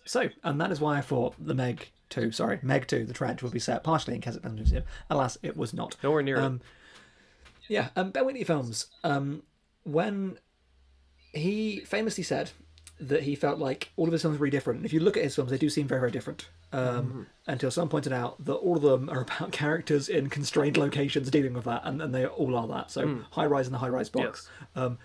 So, 0.06 0.30
and 0.44 0.60
that 0.60 0.72
is 0.72 0.80
why 0.80 0.98
I 0.98 1.02
thought 1.02 1.36
the 1.40 1.54
Meg 1.54 1.90
2, 2.10 2.32
sorry, 2.32 2.60
Meg 2.62 2.88
2 2.88 3.06
The 3.06 3.14
Trench 3.14 3.42
would 3.42 3.54
be 3.54 3.60
set 3.60 3.84
partially 3.84 4.16
in 4.16 4.22
Keswick 4.22 4.44
Pencil 4.44 4.58
Museum. 4.58 4.84
Alas, 5.10 5.38
it 5.42 5.56
was 5.56 5.74
not. 5.74 5.96
Nowhere 6.04 6.24
near 6.24 6.40
Um, 6.40 6.62
yeah, 7.68 7.90
um, 7.96 8.12
Ben 8.12 8.26
Wheatley 8.26 8.44
Films, 8.44 8.88
um, 9.04 9.44
when 9.84 10.40
he 11.34 11.82
famously 11.82 12.24
said 12.24 12.52
that 13.00 13.24
he 13.24 13.36
felt 13.36 13.60
like 13.60 13.92
all 13.96 14.08
of 14.08 14.12
his 14.12 14.22
films 14.22 14.38
were 14.38 14.44
really 14.44 14.52
different. 14.52 14.78
And 14.78 14.86
if 14.86 14.92
you 14.94 15.00
look 15.00 15.16
at 15.18 15.24
his 15.24 15.36
films, 15.36 15.52
they 15.52 15.58
do 15.58 15.70
seem 15.70 15.88
very, 15.88 16.02
very 16.02 16.12
different. 16.12 16.50
Um, 16.74 17.28
Until 17.48 17.72
someone 17.72 17.90
pointed 17.90 18.14
out 18.14 18.44
that 18.46 18.54
all 18.56 18.76
of 18.76 18.82
them 18.82 19.10
are 19.10 19.22
about 19.22 19.52
characters 19.64 20.10
in 20.10 20.30
constrained 20.30 20.78
locations 20.78 21.32
dealing 21.32 21.54
with 21.54 21.64
that, 21.66 21.82
and, 21.86 22.02
and 22.02 22.14
they 22.14 22.26
all 22.26 22.56
are 22.56 22.68
that. 22.68 22.92
So 22.92 23.22
high 23.32 23.46
rise 23.46 23.68
in 23.68 23.72
the 23.74 23.80
high 23.80 23.90
rise 23.90 24.10
box. 24.10 24.50
Um, 24.76 24.98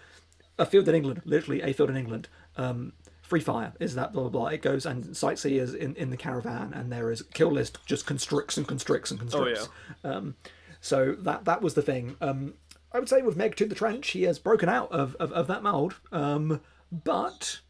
a 0.58 0.66
field 0.66 0.88
in 0.88 0.94
England, 0.94 1.22
literally 1.24 1.62
a 1.62 1.72
field 1.72 1.90
in 1.90 1.96
England. 1.96 2.28
Um, 2.56 2.92
Free 3.22 3.40
Fire 3.40 3.72
is 3.80 3.94
that 3.94 4.12
blah 4.12 4.22
blah 4.22 4.30
blah. 4.30 4.46
It 4.48 4.60
goes 4.60 4.84
and 4.84 5.16
sightseers 5.16 5.72
in, 5.72 5.94
in 5.96 6.10
the 6.10 6.16
caravan, 6.16 6.72
and 6.74 6.92
there 6.92 7.10
is 7.10 7.22
kill 7.32 7.50
list 7.50 7.78
just 7.86 8.04
constricts 8.06 8.56
and 8.58 8.66
constricts 8.68 9.10
and 9.10 9.18
constricts. 9.18 9.68
Oh, 10.04 10.10
Um, 10.10 10.34
so 10.80 11.12
that 11.20 11.46
that 11.46 11.62
was 11.62 11.72
the 11.74 11.80
thing. 11.82 12.16
Um, 12.20 12.54
I 12.92 12.98
would 12.98 13.08
say 13.08 13.22
with 13.22 13.36
Meg 13.36 13.56
2 13.56 13.64
the 13.66 13.74
Trench, 13.74 14.10
he 14.10 14.24
has 14.24 14.38
broken 14.38 14.68
out 14.68 14.92
of, 14.92 15.16
of, 15.16 15.32
of 15.32 15.46
that 15.48 15.62
mould. 15.64 15.94
Um, 16.12 16.60
but 16.92 17.60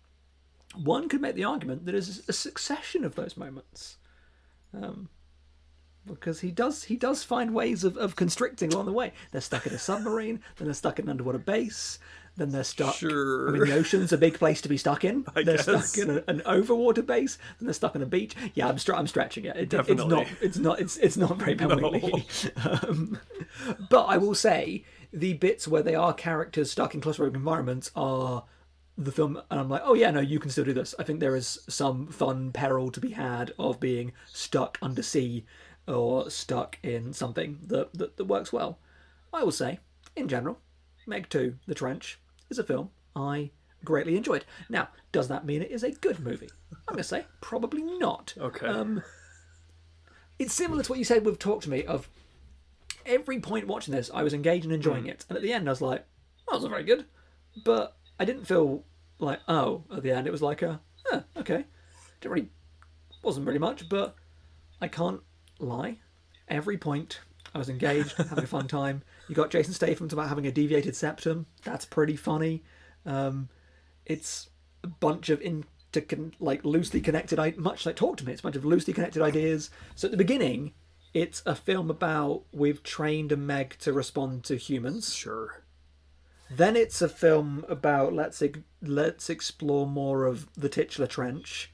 one 0.76 1.08
could 1.08 1.20
make 1.20 1.34
the 1.34 1.44
argument 1.44 1.87
that 1.87 1.94
it's 1.94 2.28
a 2.28 2.32
succession 2.32 3.04
of 3.04 3.14
those 3.14 3.37
moments. 3.37 3.96
Um, 4.72 5.08
because 6.06 6.40
he 6.40 6.50
does 6.50 6.84
he 6.84 6.96
does 6.96 7.22
find 7.24 7.54
ways 7.54 7.82
of, 7.82 7.96
of 7.96 8.14
constricting 8.16 8.72
along 8.72 8.87
the 8.87 8.92
way. 8.92 9.12
They're 9.30 9.40
stuck 9.40 9.66
in 9.66 9.72
a 9.72 9.78
submarine, 9.78 10.40
then 10.56 10.66
they're 10.66 10.74
stuck 10.74 10.98
in 10.98 11.06
an 11.06 11.10
underwater 11.10 11.38
base, 11.38 11.98
then 12.37 12.50
they're 12.50 12.64
stuck. 12.64 12.94
Sure. 12.96 13.48
I 13.48 13.52
mean, 13.52 13.64
the 13.64 13.74
ocean's 13.74 14.12
a 14.12 14.18
big 14.18 14.34
place 14.38 14.60
to 14.62 14.68
be 14.68 14.76
stuck 14.76 15.04
in. 15.04 15.24
I 15.37 15.42
they're 15.42 15.56
guess. 15.56 15.90
stuck 15.92 16.06
in 16.06 16.18
a, 16.18 16.24
an 16.28 16.40
overwater 16.40 17.06
base, 17.06 17.38
then 17.58 17.66
they're 17.68 17.72
stuck 17.72 17.96
on 17.96 18.02
a 18.02 18.06
beach. 18.06 18.34
Yeah, 18.54 18.68
I'm, 18.68 18.76
stre- 18.76 18.98
I'm 18.98 19.06
stretching 19.06 19.46
it. 19.46 19.56
It- 19.56 19.72
It's 19.72 19.72
not. 19.72 19.88
Definitely. 20.10 20.26
It's 20.42 20.58
not. 20.58 20.80
It's 20.80 20.96
it's 20.98 21.16
not 21.16 21.37
very 21.38 21.54
No. 21.56 22.00
Um, 22.82 23.18
but 23.88 24.04
I 24.04 24.18
will 24.18 24.34
say 24.34 24.84
the 25.12 25.34
bits 25.34 25.66
where 25.66 25.82
they 25.82 25.94
are 25.94 26.12
characters 26.12 26.70
stuck 26.70 26.94
in 26.94 27.00
claustrophobic 27.00 27.34
environments 27.34 27.90
are 27.96 28.44
the 28.96 29.12
film, 29.12 29.40
and 29.50 29.61
I'm 29.61 29.68
like, 29.68 29.83
oh 29.85 29.94
yeah, 29.94 30.11
no, 30.11 30.20
you 30.20 30.38
can 30.38 30.50
still 30.50 30.64
do 30.64 30.72
this. 30.72 30.94
I 30.98 31.02
think 31.02 31.20
there 31.20 31.37
is 31.37 31.59
some 31.68 32.07
fun 32.07 32.52
peril 32.52 32.90
to 32.90 33.00
be 33.00 33.11
had 33.11 33.52
of 33.59 33.80
being 33.80 34.12
stuck 34.33 34.78
under 34.80 35.02
sea 35.02 35.44
or 35.87 36.30
stuck 36.30 36.78
in 36.83 37.12
something 37.12 37.59
that 37.66 37.92
that, 37.94 38.16
that 38.16 38.24
works 38.24 38.52
well. 38.52 38.78
I 39.33 39.42
will 39.42 39.52
say, 39.52 39.80
in 40.14 40.28
general, 40.28 40.59
Meg 41.07 41.28
2, 41.28 41.57
The 41.66 41.74
Trench, 41.74 42.20
is 42.50 42.59
a 42.59 42.64
film 42.64 42.90
I 43.16 43.50
greatly 43.85 44.16
enjoyed. 44.16 44.44
Now, 44.68 44.88
does 45.12 45.28
that 45.28 45.44
mean 45.44 45.62
it 45.62 45.70
is 45.70 45.83
a 45.83 45.90
good 45.90 46.20
movie? 46.20 46.50
I'm 46.72 46.94
going 46.94 46.98
to 46.98 47.04
say 47.04 47.26
probably 47.40 47.83
not. 47.83 48.35
Okay. 48.38 48.66
Um, 48.66 49.02
it's 50.38 50.54
similar 50.54 50.83
to 50.83 50.90
what 50.90 50.98
you 50.98 51.04
said 51.04 51.24
with 51.24 51.38
Talk 51.38 51.62
to 51.62 51.70
Me 51.70 51.85
of 51.85 52.09
every 53.07 53.40
point 53.40 53.66
watching 53.66 53.94
this, 53.94 54.11
I 54.12 54.22
was 54.22 54.35
engaged 54.35 54.64
and 54.64 54.74
enjoying 54.74 55.07
it. 55.07 55.24
And 55.28 55.37
at 55.37 55.42
the 55.42 55.52
end, 55.52 55.68
I 55.68 55.72
was 55.72 55.80
like, 55.80 56.04
that 56.46 56.54
wasn't 56.54 56.72
very 56.72 56.85
good. 56.85 57.04
But 57.64 57.96
I 58.18 58.24
didn't 58.24 58.44
feel 58.46 58.85
like, 59.18 59.40
oh, 59.48 59.85
at 59.94 60.03
the 60.03 60.12
end, 60.12 60.27
it 60.27 60.31
was 60.31 60.42
like, 60.42 60.62
a, 60.62 60.81
okay. 61.37 61.64
Didn't 62.20 62.33
really, 62.35 62.48
wasn't 63.22 63.46
really 63.46 63.59
much, 63.59 63.88
but 63.88 64.14
I 64.81 64.88
can't 64.88 65.20
lie. 65.59 65.98
Every 66.48 66.77
point, 66.77 67.20
I 67.55 67.59
was 67.59 67.68
engaged, 67.68 68.12
having 68.16 68.44
a 68.44 68.48
fun 68.48 68.68
time. 68.68 69.03
You 69.29 69.35
got 69.35 69.50
Jason 69.50 69.74
Statham 69.74 70.09
about 70.12 70.29
having 70.29 70.46
a 70.46 70.53
deviated 70.53 70.96
septum. 70.96 71.46
That's 71.64 71.85
pretty 71.85 72.16
funny. 72.16 72.62
Um, 73.07 73.48
it's 74.07 74.50
a 74.83 74.88
bunch 74.88 75.31
of 75.31 75.40
intercon- 75.40 76.35
like 76.38 76.64
loosely 76.64 77.00
connected, 77.00 77.38
I 77.38 77.55
much 77.57 77.87
like 77.87 77.96
Talk 77.96 78.18
to 78.18 78.24
Me. 78.27 78.33
It's 78.33 78.40
a 78.40 78.44
bunch 78.44 78.57
of 78.57 78.64
loosely 78.64 78.92
connected 78.92 79.22
ideas. 79.22 79.70
So 79.94 80.07
at 80.07 80.12
the 80.12 80.18
beginning, 80.18 80.74
it's 81.14 81.42
a 81.46 81.55
film 81.55 81.90
about 81.90 82.42
we've 82.53 82.83
trained 82.83 83.33
a 83.33 83.37
Meg 83.37 83.77
to 83.81 83.92
respond 83.92 84.44
to 84.44 84.57
humans. 84.57 85.14
Sure. 85.14 85.63
Then 86.50 86.76
it's 86.76 87.02
a 87.02 87.09
film 87.09 87.64
about 87.68 88.12
let's 88.12 88.42
let's 88.83 89.30
explore 89.30 89.87
more 89.87 90.26
of 90.26 90.48
the 90.54 90.68
titular 90.68 91.07
trench. 91.07 91.72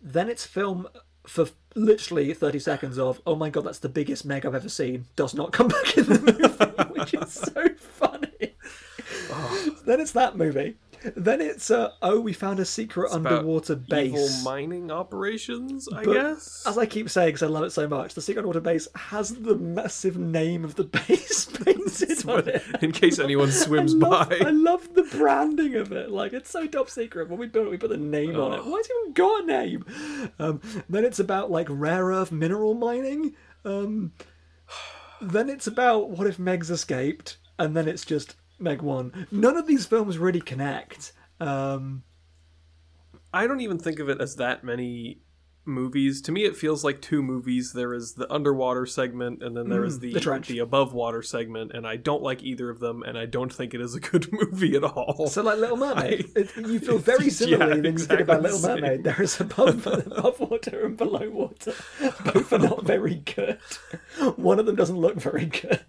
Then 0.00 0.28
it's 0.28 0.46
film 0.46 0.88
for 1.26 1.46
literally 1.74 2.32
30 2.32 2.58
seconds 2.58 2.98
of 2.98 3.20
oh 3.26 3.36
my 3.36 3.50
god 3.50 3.64
that's 3.64 3.78
the 3.78 3.88
biggest 3.88 4.24
meg 4.24 4.44
I've 4.44 4.54
ever 4.54 4.68
seen 4.68 5.06
does 5.14 5.34
not 5.34 5.52
come 5.52 5.68
back 5.68 5.96
in 5.96 6.04
the 6.06 6.18
movie 6.18 6.98
which 6.98 7.14
is 7.14 7.32
so 7.32 7.68
funny. 7.76 8.54
Ah. 9.30 9.66
Then 9.84 10.00
it's 10.00 10.12
that 10.12 10.36
movie. 10.36 10.76
Then 11.16 11.40
it's 11.40 11.70
uh, 11.70 11.92
oh 12.02 12.20
we 12.20 12.32
found 12.32 12.60
a 12.60 12.64
secret 12.64 13.12
About 13.12 13.32
underwater 13.32 13.74
base. 13.76 14.12
Evil 14.12 14.28
mining 14.44 14.90
operations, 14.90 15.88
I 15.92 16.04
But 16.04 16.12
guess. 16.12 16.64
As 16.66 16.76
I 16.76 16.86
keep 16.86 17.08
saying, 17.08 17.28
because 17.28 17.42
I 17.42 17.46
love 17.46 17.64
it 17.64 17.70
so 17.70 17.88
much, 17.88 18.14
the 18.14 18.20
Secret 18.20 18.40
Underwater 18.40 18.60
Base 18.60 18.86
has 18.94 19.30
the 19.30 19.56
massive 19.56 20.18
name 20.18 20.64
of 20.64 20.74
the 20.74 20.84
base 21.08 21.46
painted 21.46 22.28
on 22.28 22.48
it. 22.48 22.62
In 22.82 22.92
case 22.92 23.18
anyone 23.18 23.50
swims 23.52 23.94
I 23.94 23.96
love, 23.96 24.28
by. 24.28 24.38
I 24.46 24.50
love 24.50 24.92
the 24.94 25.04
branding 25.04 25.74
of 25.76 25.92
it. 25.92 26.10
Like 26.10 26.32
it's 26.32 26.50
so 26.50 26.66
top 26.66 26.90
secret. 26.90 27.28
When 27.30 27.38
we 27.38 27.46
built 27.46 27.66
it, 27.66 27.70
we 27.70 27.78
put 27.78 27.90
the 27.90 27.96
name 27.96 28.36
on 28.36 28.52
it. 28.52 28.64
Why 28.64 28.76
has 28.76 28.86
it 28.86 28.92
even 29.00 29.12
got 29.14 29.42
a 29.44 29.46
name? 29.46 29.84
Um, 30.38 30.60
then 30.88 31.04
it's 31.04 31.18
about 31.18 31.50
like 31.50 31.66
rare 31.70 32.06
earth 32.06 32.30
mineral 32.30 32.74
mining. 32.74 33.34
Um, 33.64 34.12
then 35.20 35.48
it's 35.48 35.66
about 35.66 36.10
what 36.10 36.26
if 36.26 36.38
Meg's 36.38 36.70
escaped, 36.70 37.38
and 37.58 37.76
then 37.76 37.88
it's 37.88 38.04
just 38.04 38.36
Meg 38.60 38.82
one. 38.82 39.26
None 39.30 39.56
of 39.56 39.66
these 39.66 39.86
films 39.86 40.18
really 40.18 40.40
connect. 40.40 41.12
Um, 41.40 42.02
I 43.32 43.46
don't 43.46 43.60
even 43.60 43.78
think 43.78 43.98
of 43.98 44.08
it 44.08 44.20
as 44.20 44.36
that 44.36 44.62
many 44.64 45.22
movies. 45.64 46.20
To 46.22 46.32
me, 46.32 46.44
it 46.44 46.56
feels 46.56 46.82
like 46.82 47.00
two 47.00 47.22
movies. 47.22 47.72
There 47.74 47.94
is 47.94 48.14
the 48.14 48.30
underwater 48.32 48.86
segment, 48.86 49.42
and 49.42 49.56
then 49.56 49.68
there 49.68 49.84
is 49.84 50.00
the 50.00 50.10
Mm, 50.10 50.14
the 50.14 50.20
trench. 50.20 50.50
above 50.50 50.92
water 50.92 51.22
segment. 51.22 51.70
And 51.72 51.86
I 51.86 51.96
don't 51.96 52.22
like 52.22 52.42
either 52.42 52.70
of 52.70 52.80
them, 52.80 53.02
and 53.02 53.16
I 53.16 53.26
don't 53.26 53.52
think 53.52 53.72
it 53.72 53.80
is 53.80 53.94
a 53.94 54.00
good 54.00 54.28
movie 54.32 54.74
at 54.74 54.82
all. 54.84 55.28
So 55.28 55.42
like 55.42 55.58
Little 55.58 55.76
Mermaid, 55.86 56.26
it, 56.34 56.56
you 56.56 56.80
feel 56.80 56.98
very 57.12 57.26
Yeah, 57.26 57.30
similarly 57.30 57.80
when 57.82 57.98
you 57.98 58.04
about 58.04 58.42
Little 58.42 58.58
the 58.58 58.66
same. 58.68 58.80
Mermaid. 58.80 59.04
There 59.04 59.22
is 59.22 59.40
above 59.40 59.86
above 59.86 60.40
water 60.40 60.84
and 60.86 60.96
below 60.96 61.30
water. 61.30 61.74
Both 62.24 62.52
are 62.52 62.58
not 62.58 62.84
very 62.84 63.16
good. 63.16 63.58
One 64.36 64.58
of 64.58 64.66
them 64.66 64.76
doesn't 64.76 64.98
look 64.98 65.16
very 65.16 65.46
good. 65.46 65.84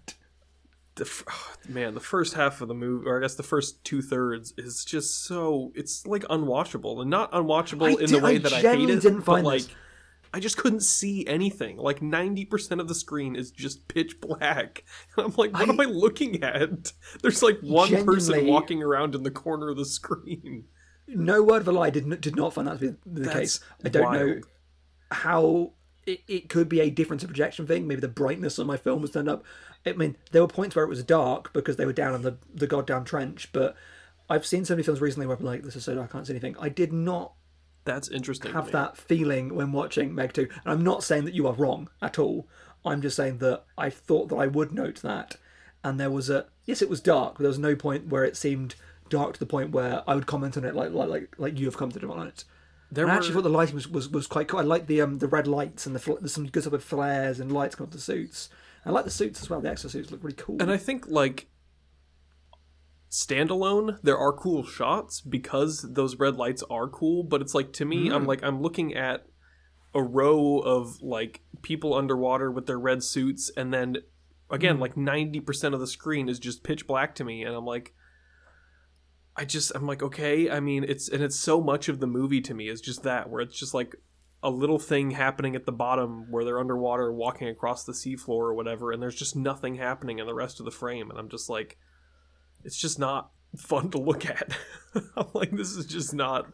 The, 0.96 1.10
oh, 1.30 1.52
man, 1.68 1.94
the 1.94 2.00
first 2.00 2.34
half 2.34 2.60
of 2.60 2.68
the 2.68 2.74
movie, 2.74 3.06
or 3.08 3.18
I 3.18 3.22
guess 3.22 3.34
the 3.34 3.42
first 3.42 3.82
two 3.84 4.02
thirds, 4.02 4.52
is 4.58 4.84
just 4.84 5.24
so 5.24 5.72
it's 5.74 6.06
like 6.06 6.22
unwatchable, 6.24 7.00
and 7.00 7.10
not 7.10 7.32
unwatchable 7.32 7.86
I 7.88 7.90
in 7.92 7.96
did- 7.98 8.08
the 8.10 8.18
way 8.20 8.34
I 8.36 8.38
that 8.38 8.52
I 8.52 8.60
hate 8.60 8.90
it, 8.90 9.00
didn't 9.02 9.18
but 9.20 9.24
find 9.26 9.46
like. 9.46 9.62
this. 9.62 9.74
I 10.34 10.40
just 10.40 10.56
couldn't 10.56 10.80
see 10.80 11.26
anything. 11.26 11.76
Like 11.76 12.00
ninety 12.00 12.46
percent 12.46 12.80
of 12.80 12.88
the 12.88 12.94
screen 12.94 13.36
is 13.36 13.50
just 13.50 13.86
pitch 13.88 14.18
black. 14.18 14.82
I'm 15.18 15.34
like, 15.36 15.52
what 15.52 15.68
I- 15.68 15.72
am 15.72 15.78
I 15.80 15.84
looking 15.84 16.42
at? 16.42 16.90
There's 17.22 17.42
like 17.42 17.58
one 17.60 18.04
person 18.06 18.46
walking 18.46 18.82
around 18.82 19.14
in 19.14 19.24
the 19.24 19.30
corner 19.30 19.68
of 19.68 19.76
the 19.76 19.84
screen. 19.84 20.64
No 21.06 21.42
word 21.42 21.60
of 21.60 21.68
a 21.68 21.72
lie. 21.72 21.90
Did 21.90 22.06
not, 22.06 22.22
did 22.22 22.34
not 22.34 22.54
find 22.54 22.66
that 22.66 22.78
to 22.78 22.92
be 22.92 22.96
the 23.04 23.20
That's 23.22 23.36
case. 23.36 23.60
I 23.84 23.88
don't 23.90 24.12
know 24.14 24.40
how 25.10 25.72
it, 26.06 26.20
it 26.28 26.48
could 26.48 26.68
be 26.68 26.80
a 26.80 26.90
difference 26.90 27.22
of 27.22 27.28
projection 27.28 27.66
thing. 27.66 27.86
Maybe 27.86 28.00
the 28.00 28.08
brightness 28.08 28.58
on 28.58 28.66
my 28.66 28.76
film 28.76 29.02
was 29.02 29.10
turned 29.12 29.28
up. 29.28 29.44
I 29.86 29.92
mean, 29.92 30.16
there 30.30 30.42
were 30.42 30.48
points 30.48 30.74
where 30.76 30.84
it 30.84 30.88
was 30.88 31.02
dark 31.02 31.52
because 31.52 31.76
they 31.76 31.86
were 31.86 31.92
down 31.92 32.14
in 32.14 32.22
the 32.22 32.36
the 32.54 32.66
goddamn 32.66 33.04
trench. 33.04 33.50
But 33.52 33.76
I've 34.28 34.46
seen 34.46 34.64
so 34.64 34.74
many 34.74 34.82
films 34.82 35.00
recently 35.00 35.26
where 35.26 35.36
I'm 35.36 35.44
like, 35.44 35.62
this 35.62 35.76
is 35.76 35.84
so 35.84 35.94
dark, 35.94 36.10
I 36.10 36.12
can't 36.12 36.26
see 36.26 36.32
anything. 36.32 36.56
I 36.60 36.68
did 36.68 36.92
not 36.92 37.32
That's 37.84 38.08
interesting. 38.08 38.52
have 38.52 38.70
that 38.72 38.96
feeling 38.96 39.54
when 39.54 39.72
watching 39.72 40.14
Meg 40.14 40.32
2. 40.32 40.42
And 40.42 40.72
I'm 40.72 40.84
not 40.84 41.02
saying 41.04 41.24
that 41.24 41.34
you 41.34 41.46
are 41.46 41.54
wrong 41.54 41.88
at 42.00 42.18
all. 42.18 42.48
I'm 42.84 43.02
just 43.02 43.16
saying 43.16 43.38
that 43.38 43.64
I 43.78 43.90
thought 43.90 44.28
that 44.30 44.36
I 44.36 44.46
would 44.46 44.72
note 44.72 45.02
that. 45.02 45.36
And 45.84 45.98
there 45.98 46.10
was 46.10 46.30
a 46.30 46.46
yes, 46.64 46.82
it 46.82 46.88
was 46.88 47.00
dark, 47.00 47.34
but 47.34 47.40
there 47.40 47.48
was 47.48 47.58
no 47.58 47.74
point 47.76 48.08
where 48.08 48.24
it 48.24 48.36
seemed 48.36 48.74
dark 49.08 49.34
to 49.34 49.40
the 49.40 49.46
point 49.46 49.70
where 49.72 50.02
I 50.06 50.14
would 50.14 50.26
comment 50.26 50.56
on 50.56 50.64
it 50.64 50.74
like 50.74 50.92
like 50.92 51.08
like, 51.08 51.34
like 51.38 51.58
you 51.58 51.66
have 51.66 51.76
commented 51.76 52.04
on 52.04 52.26
it. 52.28 52.44
There 52.94 53.06
I 53.06 53.10
were 53.12 53.16
actually 53.16 53.32
thought 53.34 53.42
the 53.44 53.48
lighting 53.48 53.74
was, 53.74 53.88
was, 53.88 54.08
was 54.10 54.26
quite 54.26 54.48
cool. 54.48 54.60
I 54.60 54.64
like 54.64 54.86
the 54.86 55.00
um 55.00 55.18
the 55.18 55.26
red 55.26 55.46
lights 55.46 55.86
and 55.86 55.94
the 55.96 55.98
fl- 55.98 56.16
there's 56.20 56.34
some 56.34 56.46
good 56.46 56.62
stuff 56.62 56.72
with 56.72 56.84
flares 56.84 57.40
and 57.40 57.50
lights 57.50 57.80
off 57.80 57.90
the 57.90 57.98
suits. 57.98 58.50
I 58.84 58.90
like 58.90 59.04
the 59.06 59.10
suits 59.10 59.40
as 59.40 59.48
well. 59.48 59.60
The 59.62 59.70
extra 59.70 59.88
suits 59.90 60.10
look 60.10 60.22
really 60.22 60.36
cool. 60.36 60.58
And 60.60 60.70
I 60.70 60.76
think 60.76 61.06
like 61.08 61.48
standalone, 63.10 63.98
there 64.02 64.18
are 64.18 64.32
cool 64.32 64.64
shots 64.64 65.20
because 65.20 65.82
those 65.92 66.16
red 66.16 66.36
lights 66.36 66.62
are 66.70 66.88
cool. 66.88 67.22
But 67.22 67.40
it's 67.42 67.54
like 67.54 67.72
to 67.74 67.84
me, 67.84 68.08
Mm. 68.08 68.14
I'm 68.14 68.26
like 68.26 68.42
I'm 68.42 68.60
looking 68.60 68.94
at 68.94 69.26
a 69.94 70.02
row 70.02 70.58
of 70.58 71.00
like 71.02 71.42
people 71.62 71.94
underwater 71.94 72.50
with 72.50 72.66
their 72.66 72.78
red 72.78 73.02
suits, 73.02 73.50
and 73.56 73.72
then 73.72 73.96
again, 74.50 74.76
Mm. 74.76 74.80
like 74.80 74.96
ninety 74.96 75.40
percent 75.40 75.74
of 75.74 75.80
the 75.80 75.86
screen 75.86 76.28
is 76.28 76.38
just 76.38 76.62
pitch 76.62 76.86
black 76.86 77.14
to 77.16 77.24
me, 77.24 77.42
and 77.42 77.54
I'm 77.54 77.64
like. 77.66 77.94
I 79.36 79.44
just 79.44 79.72
I'm 79.74 79.86
like 79.86 80.02
okay 80.02 80.50
I 80.50 80.60
mean 80.60 80.84
it's 80.84 81.08
and 81.08 81.22
it's 81.22 81.36
so 81.36 81.60
much 81.60 81.88
of 81.88 82.00
the 82.00 82.06
movie 82.06 82.40
to 82.42 82.54
me 82.54 82.68
is 82.68 82.80
just 82.80 83.02
that 83.04 83.30
where 83.30 83.40
it's 83.40 83.58
just 83.58 83.72
like 83.74 83.94
a 84.42 84.50
little 84.50 84.78
thing 84.78 85.12
happening 85.12 85.54
at 85.56 85.64
the 85.66 85.72
bottom 85.72 86.30
where 86.30 86.44
they're 86.44 86.58
underwater 86.58 87.12
walking 87.12 87.48
across 87.48 87.84
the 87.84 87.92
seafloor 87.92 88.28
or 88.28 88.54
whatever 88.54 88.92
and 88.92 89.00
there's 89.02 89.14
just 89.14 89.36
nothing 89.36 89.76
happening 89.76 90.18
in 90.18 90.26
the 90.26 90.34
rest 90.34 90.58
of 90.60 90.64
the 90.66 90.70
frame 90.72 91.08
and 91.10 91.18
I'm 91.18 91.28
just 91.28 91.48
like 91.48 91.78
it's 92.64 92.76
just 92.78 92.98
not 92.98 93.30
fun 93.56 93.90
to 93.90 93.98
look 93.98 94.24
at. 94.26 94.56
I'm 95.16 95.26
like 95.34 95.50
this 95.52 95.70
is 95.72 95.86
just 95.86 96.12
not 96.14 96.52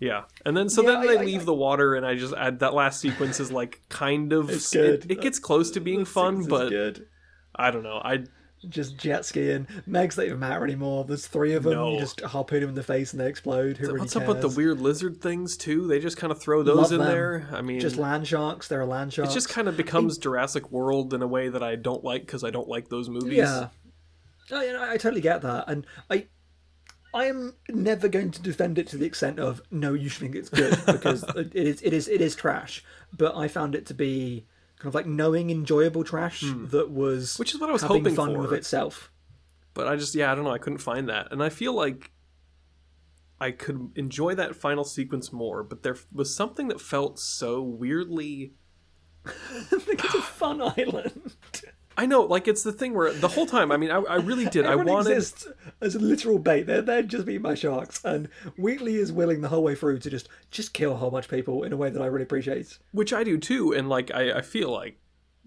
yeah. 0.00 0.24
And 0.46 0.56
then 0.56 0.68
so 0.68 0.82
Yeah, 0.82 0.92
then 0.92 1.00
they 1.06 1.16
I- 1.18 1.22
I- 1.22 1.24
leave 1.24 1.44
the 1.46 1.54
water 1.54 1.94
and 1.96 2.06
I 2.06 2.14
just 2.14 2.32
add 2.34 2.60
that 2.60 2.74
last 2.74 3.00
sequence 3.00 3.40
is 3.40 3.50
like 3.50 3.80
kind 3.88 4.32
of 4.32 4.48
It's 4.50 4.72
it- 4.74 5.00
good. 5.02 5.10
It, 5.10 5.20
gets 5.20 5.38
close 5.40 5.70
to 5.72 5.80
being 5.80 6.04
fun 6.04 6.44
but 6.44 6.68
good. 6.68 7.08
I 7.56 7.70
don't 7.72 7.82
know. 7.82 8.00
I 8.04 8.24
Just 8.68 8.96
jet 8.98 9.24
skiing. 9.24 9.66
Megs 9.88 10.16
don't 10.16 10.26
even 10.26 10.38
matter 10.40 10.64
anymore. 10.64 11.04
There's 11.04 11.26
three 11.26 11.54
of 11.54 11.62
them. 11.62 11.74
No. 11.74 11.92
You 11.92 12.00
just 12.00 12.20
harpoon 12.22 12.60
them 12.60 12.70
in 12.70 12.74
the 12.74 12.82
face 12.82 13.12
and 13.12 13.20
they 13.20 13.28
explode. 13.28 13.76
Who 13.76 13.86
really 13.86 14.00
what's 14.00 14.14
cares? 14.14 14.28
up 14.28 14.28
with 14.28 14.40
the 14.40 14.48
weird 14.48 14.80
lizard 14.80 15.20
things 15.20 15.56
too? 15.56 15.86
They 15.86 16.00
just 16.00 16.16
kind 16.16 16.32
of 16.32 16.40
throw 16.40 16.62
those 16.64 16.76
Love 16.76 16.92
in 16.92 16.98
them. 16.98 17.08
there. 17.08 17.48
I 17.52 17.62
mean 17.62 17.78
Just 17.78 17.96
land 17.96 18.26
sharks. 18.26 18.66
They're 18.66 18.80
a 18.80 18.86
land 18.86 19.12
shark. 19.12 19.28
it 19.28 19.32
just 19.32 19.48
kind 19.48 19.68
of 19.68 19.76
becomes 19.76 20.18
Jurassic 20.18 20.70
World 20.72 21.14
in 21.14 21.22
a 21.22 21.26
way 21.28 21.48
that 21.48 21.62
I 21.62 21.76
don't 21.76 22.02
like 22.02 22.22
because 22.22 22.42
I 22.42 22.50
don't 22.50 22.68
like 22.68 22.88
those 22.88 23.08
movies. 23.08 23.38
Yeah. 23.38 23.68
I, 24.50 24.66
I 24.68 24.92
I 24.92 24.96
totally 24.96 25.20
get 25.20 25.42
that, 25.42 25.66
and 25.68 25.86
I, 26.10 26.26
I 27.14 27.26
am 27.26 27.54
never 27.68 28.08
going 28.08 28.30
to 28.30 28.42
defend 28.42 28.78
it 28.78 28.86
to 28.88 28.96
the 28.96 29.04
extent 29.06 29.38
of 29.38 29.60
no, 29.70 29.92
you 29.94 30.08
should 30.08 30.22
think 30.22 30.34
it's 30.34 30.48
good 30.48 30.78
because 30.86 31.22
it 31.36 31.54
is, 31.54 31.82
it 31.82 31.92
is, 31.92 32.08
it 32.08 32.20
is 32.20 32.34
trash. 32.34 32.82
But 33.16 33.36
I 33.36 33.46
found 33.48 33.74
it 33.74 33.86
to 33.86 33.94
be 33.94 34.46
kind 34.78 34.88
of 34.88 34.94
like 34.94 35.06
knowing, 35.06 35.50
enjoyable 35.50 36.04
trash 36.04 36.42
hmm. 36.42 36.66
that 36.68 36.90
was. 36.90 37.36
Which 37.36 37.54
is 37.54 37.60
what 37.60 37.70
I 37.70 37.72
was 37.72 37.82
hoping 37.82 38.14
fun 38.14 38.34
for. 38.34 38.40
with 38.40 38.52
itself. 38.52 39.10
but 39.74 39.86
I 39.86 39.96
just 39.96 40.14
yeah 40.14 40.32
I 40.32 40.34
don't 40.34 40.44
know 40.44 40.50
I 40.50 40.58
couldn't 40.58 40.78
find 40.78 41.08
that 41.08 41.32
and 41.32 41.42
I 41.42 41.48
feel 41.48 41.72
like 41.72 42.10
I 43.40 43.52
could 43.52 43.92
enjoy 43.94 44.34
that 44.34 44.56
final 44.56 44.84
sequence 44.84 45.32
more 45.32 45.62
but 45.62 45.82
there 45.82 45.96
was 46.12 46.34
something 46.34 46.68
that 46.68 46.80
felt 46.80 47.18
so 47.18 47.62
weirdly 47.62 48.54
I 49.26 49.78
think 49.78 50.04
it's 50.04 50.14
a 50.14 50.22
fun 50.22 50.60
island. 50.62 51.36
I 51.98 52.06
know 52.06 52.22
like 52.22 52.46
it's 52.46 52.62
the 52.62 52.70
thing 52.70 52.94
where 52.94 53.12
the 53.12 53.26
whole 53.26 53.44
time 53.44 53.72
I 53.72 53.76
mean 53.76 53.90
I, 53.90 53.96
I 53.96 54.16
really 54.16 54.46
did. 54.46 54.64
I 54.64 54.76
wanted 54.76 55.10
exists 55.10 55.48
as 55.80 55.96
a 55.96 55.98
literal 55.98 56.38
bait. 56.38 56.62
They're 56.62 56.80
they're 56.80 57.02
just 57.02 57.26
being 57.26 57.42
my 57.42 57.56
sharks, 57.56 58.00
and 58.04 58.28
Wheatley 58.56 58.94
is 58.94 59.12
willing 59.12 59.40
the 59.40 59.48
whole 59.48 59.64
way 59.64 59.74
through 59.74 59.98
to 59.98 60.10
just 60.10 60.28
just 60.52 60.72
kill 60.72 60.92
a 60.92 60.96
whole 60.96 61.10
bunch 61.10 61.24
of 61.24 61.30
people 61.32 61.64
in 61.64 61.72
a 61.72 61.76
way 61.76 61.90
that 61.90 62.00
I 62.00 62.06
really 62.06 62.22
appreciate. 62.22 62.78
which 62.92 63.12
I 63.12 63.24
do 63.24 63.36
too. 63.36 63.72
And 63.72 63.88
like 63.88 64.14
I, 64.14 64.38
I 64.38 64.42
feel 64.42 64.70
like 64.70 65.00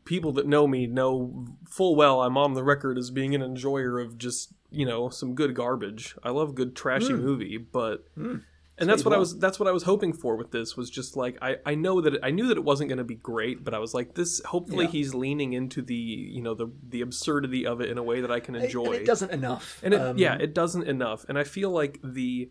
people 0.03 0.33
that 0.33 0.45
know 0.45 0.67
me 0.67 0.87
know 0.87 1.47
full 1.69 1.95
well 1.95 2.21
I'm 2.21 2.37
on 2.37 2.53
the 2.53 2.63
record 2.63 2.97
as 2.97 3.11
being 3.11 3.33
an 3.33 3.41
enjoyer 3.41 3.99
of 3.99 4.17
just 4.17 4.51
you 4.69 4.85
know 4.85 5.07
some 5.07 5.35
good 5.35 5.55
garbage. 5.55 6.17
I 6.21 6.31
love 6.31 6.53
good 6.53 6.75
trashy 6.75 7.13
hmm. 7.13 7.23
movie 7.23 7.57
but 7.57 8.05
hmm. 8.15 8.39
And 8.77 8.89
that's 8.89 9.03
what 9.05 9.13
I 9.13 9.17
was 9.17 9.37
that's 9.37 9.59
what 9.59 9.67
I 9.69 9.71
was 9.71 9.83
hoping 9.83 10.13
for 10.13 10.35
with 10.35 10.51
this 10.51 10.75
was 10.77 10.89
just 10.89 11.15
like 11.15 11.37
I 11.41 11.57
I 11.65 11.75
know 11.75 12.01
that 12.01 12.15
it, 12.15 12.19
I 12.23 12.31
knew 12.31 12.47
that 12.47 12.57
it 12.57 12.63
wasn't 12.63 12.89
going 12.89 12.97
to 12.97 13.03
be 13.03 13.15
great 13.15 13.63
but 13.63 13.73
I 13.73 13.79
was 13.79 13.93
like 13.93 14.15
this 14.15 14.41
hopefully 14.45 14.85
Yeah. 14.85 14.91
he's 14.91 15.13
leaning 15.13 15.53
into 15.53 15.81
the 15.81 15.93
you 15.95 16.41
know 16.41 16.53
the 16.55 16.71
the 16.89 17.01
absurdity 17.01 17.65
of 17.65 17.81
it 17.81 17.89
in 17.89 17.97
a 17.97 18.03
way 18.03 18.21
that 18.21 18.31
I 18.31 18.39
can 18.39 18.55
enjoy 18.55 18.85
And 18.85 18.95
it 18.95 19.05
doesn't 19.05 19.31
enough. 19.31 19.79
and 19.83 19.93
it, 19.93 20.01
Um, 20.01 20.17
yeah 20.17 20.35
it 20.39 20.53
doesn't 20.53 20.83
enough 20.87 21.25
and 21.29 21.37
I 21.37 21.43
feel 21.43 21.69
like 21.69 21.99
the 22.03 22.49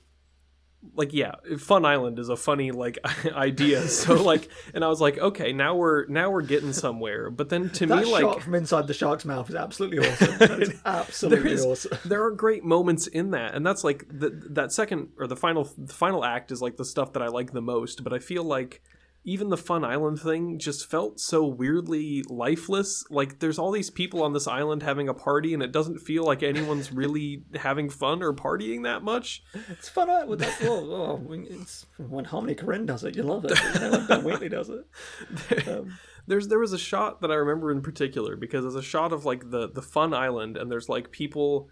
like 0.94 1.12
yeah 1.12 1.32
fun 1.58 1.84
island 1.84 2.18
is 2.18 2.30
a 2.30 2.36
funny 2.36 2.70
like 2.70 2.98
idea 3.34 3.82
so 3.86 4.14
like 4.14 4.48
and 4.72 4.82
i 4.82 4.88
was 4.88 5.00
like 5.00 5.18
okay 5.18 5.52
now 5.52 5.74
we're 5.74 6.06
now 6.06 6.30
we're 6.30 6.40
getting 6.40 6.72
somewhere 6.72 7.30
but 7.30 7.50
then 7.50 7.68
to 7.68 7.86
That 7.86 8.04
me 8.04 8.10
like 8.10 8.40
from 8.40 8.54
inside 8.54 8.86
the 8.86 8.94
shark's 8.94 9.26
mouth 9.26 9.50
is 9.50 9.56
absolutely 9.56 9.98
awesome. 9.98 10.38
That's 10.38 10.70
absolutely 10.86 11.42
there 11.44 11.52
is 11.52 11.66
awesome. 11.66 11.98
there 12.06 12.24
are 12.24 12.30
great 12.30 12.64
moments 12.64 13.06
in 13.06 13.32
that 13.32 13.54
and 13.54 13.66
that's 13.66 13.84
like 13.84 14.06
the, 14.08 14.30
that 14.50 14.72
second 14.72 15.08
or 15.18 15.26
the 15.26 15.36
final 15.36 15.64
the 15.76 15.92
final 15.92 16.24
act 16.24 16.50
is 16.50 16.62
like 16.62 16.76
the 16.76 16.84
stuff 16.84 17.12
that 17.12 17.22
i 17.22 17.26
like 17.26 17.52
the 17.52 17.62
most 17.62 18.02
but 18.02 18.14
i 18.14 18.18
feel 18.18 18.42
like 18.42 18.82
even 19.24 19.50
the 19.50 19.56
fun 19.56 19.84
island 19.84 20.18
thing 20.18 20.58
just 20.58 20.90
felt 20.90 21.20
so 21.20 21.44
weirdly 21.44 22.22
lifeless 22.28 23.04
like 23.10 23.38
there's 23.38 23.58
all 23.58 23.70
these 23.70 23.90
people 23.90 24.22
on 24.22 24.32
this 24.32 24.46
island 24.46 24.82
having 24.82 25.08
a 25.08 25.14
party 25.14 25.52
and 25.52 25.62
it 25.62 25.72
doesn't 25.72 25.98
feel 25.98 26.24
like 26.24 26.42
anyone's 26.42 26.92
really 27.00 27.44
having 27.54 27.90
fun 27.90 28.22
or 28.22 28.32
partying 28.32 28.84
that 28.84 29.02
much 29.02 29.42
It's 29.68 29.88
fun. 29.88 30.08
I, 30.08 30.24
well, 30.24 30.36
that's, 30.36 30.60
well, 30.60 30.92
oh, 30.92 31.26
it's, 31.30 31.86
when 31.98 32.24
Harmony 32.24 32.54
Korine 32.54 32.86
does 32.86 33.04
it, 33.04 33.16
you 33.16 33.22
love 33.22 33.44
it. 33.44 33.52
You 33.74 33.80
know, 33.80 33.90
when 33.90 34.06
Ben 34.06 34.24
Wheatley 34.24 34.48
does 34.48 34.70
it. 34.70 34.86
Um, 35.70 35.98
there's 36.26 36.48
there 36.48 36.58
was 36.58 36.72
a 36.72 36.78
shot 36.78 37.20
that 37.20 37.30
I 37.30 37.34
remember 37.34 37.70
in 37.70 37.82
particular 37.82 38.36
because 38.36 38.62
there's 38.62 38.74
a 38.74 38.82
shot 38.82 39.12
of 39.12 39.24
like 39.24 39.50
the 39.50 39.68
the 39.68 39.82
fun 39.82 40.14
island 40.14 40.56
and 40.56 40.70
there's 40.70 40.88
like 40.88 41.10
people 41.10 41.68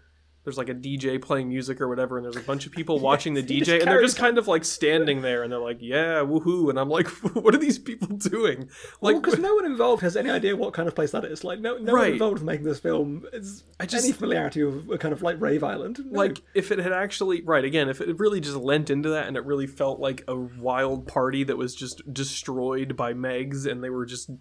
there's 0.49 0.57
like 0.57 0.69
a 0.69 0.73
DJ 0.73 1.21
playing 1.21 1.47
music 1.47 1.79
or 1.79 1.87
whatever 1.87 2.17
and 2.17 2.25
there's 2.25 2.35
a 2.35 2.41
bunch 2.41 2.65
of 2.65 2.71
people 2.71 2.97
watching 3.09 3.35
the 3.35 3.43
DJ 3.43 3.79
and 3.79 3.87
they're 3.87 4.01
just 4.01 4.17
kind 4.17 4.39
of 4.39 4.47
like 4.47 4.65
standing 4.65 5.21
there 5.21 5.43
and 5.43 5.51
they're 5.51 5.59
like 5.59 5.77
yeah 5.79 6.21
woohoo 6.23 6.71
and 6.71 6.79
I'm 6.79 6.89
like 6.89 7.07
what 7.35 7.53
are 7.53 7.59
these 7.59 7.77
people 7.77 8.07
doing 8.07 8.67
like 8.99 9.21
because 9.21 9.37
no 9.47 9.53
one 9.53 9.67
involved 9.67 10.01
has 10.01 10.17
any 10.17 10.31
idea 10.31 10.55
what 10.55 10.73
kind 10.73 10.87
of 10.87 10.95
place 10.95 11.11
that 11.11 11.23
is. 11.23 11.43
Like, 11.43 11.59
no, 11.59 11.77
no 11.77 11.93
one 11.93 12.13
involved 12.13 12.39
in 12.39 12.45
making 12.45 12.65
this 12.65 12.79
film 12.79 13.25
is 13.31 13.63
I 13.79 13.85
just- 13.85 14.03
any 14.03 14.11
familiarity 14.11 14.63
with 14.63 14.89
a 14.89 14.97
kind 14.97 15.13
of 15.13 15.21
like 15.21 15.39
Rave 15.39 15.63
Island. 15.63 15.99
No. 16.03 16.17
like 16.17 16.41
if 16.55 16.71
it 16.71 16.79
had 16.79 16.91
actually 16.91 17.41
right 17.43 17.63
again 17.63 17.87
if 17.87 18.01
it 18.01 18.17
really 18.17 18.41
just 18.41 18.57
lent 18.57 18.89
into 18.89 19.09
that 19.09 19.27
and 19.27 19.37
it 19.37 19.45
really 19.45 19.67
felt 19.67 19.99
like 19.99 20.23
a 20.27 20.35
wild 20.35 21.07
party 21.07 21.43
that 21.43 21.57
was 21.57 21.75
just 21.75 22.11
destroyed 22.11 22.97
by 22.97 23.13
megs 23.13 23.69
and 23.69 23.83
they 23.83 23.91
were 23.91 24.07
just 24.07 24.31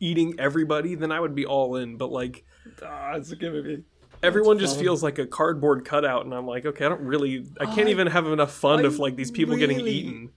eating 0.00 0.34
everybody 0.40 0.96
then 0.96 1.12
I 1.12 1.20
would 1.20 1.36
be 1.36 1.46
all 1.46 1.76
in 1.76 1.96
but 1.96 2.10
like 2.10 2.44
ah, 2.82 3.12
it's 3.14 3.30
a 3.30 3.36
good 3.36 3.52
movie. 3.52 3.84
Everyone 4.22 4.58
just 4.58 4.78
feels 4.78 5.02
like 5.02 5.18
a 5.18 5.26
cardboard 5.26 5.84
cutout 5.84 6.24
and 6.24 6.34
i'm 6.34 6.46
like 6.46 6.66
okay 6.66 6.84
i 6.84 6.88
don't 6.88 7.02
really 7.02 7.46
i 7.60 7.66
can't 7.66 7.88
even 7.88 8.06
have 8.06 8.26
enough 8.26 8.52
fun 8.52 8.80
I 8.80 8.88
of 8.88 8.98
like 8.98 9.16
these 9.16 9.30
people 9.30 9.56
getting 9.56 9.80
eaten 9.80 10.30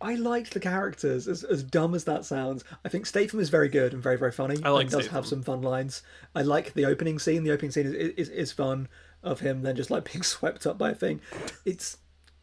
I 0.00 0.16
liked 0.16 0.52
the 0.52 0.60
characters, 0.60 1.26
as, 1.26 1.44
as 1.44 1.62
dumb 1.62 1.94
as 1.94 2.04
that 2.04 2.26
sounds. 2.26 2.62
I 2.84 2.90
think 2.90 3.06
Statham 3.06 3.40
is 3.40 3.48
very 3.48 3.70
good 3.70 3.94
and 3.94 4.02
very, 4.02 4.18
very 4.18 4.32
funny. 4.32 4.56
I 4.62 4.68
like 4.68 4.82
and 4.82 4.90
does 4.90 5.06
have 5.06 5.24
some 5.24 5.42
fun 5.42 5.62
lines. 5.62 6.02
I 6.34 6.42
like 6.42 6.74
the 6.74 6.84
opening 6.84 7.18
scene. 7.18 7.42
The 7.42 7.52
opening 7.52 7.70
scene 7.70 7.86
is, 7.86 7.94
is, 7.94 8.28
is 8.28 8.52
fun 8.52 8.88
of 9.22 9.40
him 9.40 9.62
then 9.62 9.74
just 9.74 9.90
like 9.90 10.04
being 10.12 10.22
swept 10.22 10.66
up 10.66 10.76
by 10.76 10.90
a 10.90 10.94
thing. 10.94 11.20
It's 11.64 11.96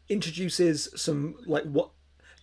introduces 0.08 0.88
some 0.96 1.36
like 1.46 1.62
what 1.64 1.90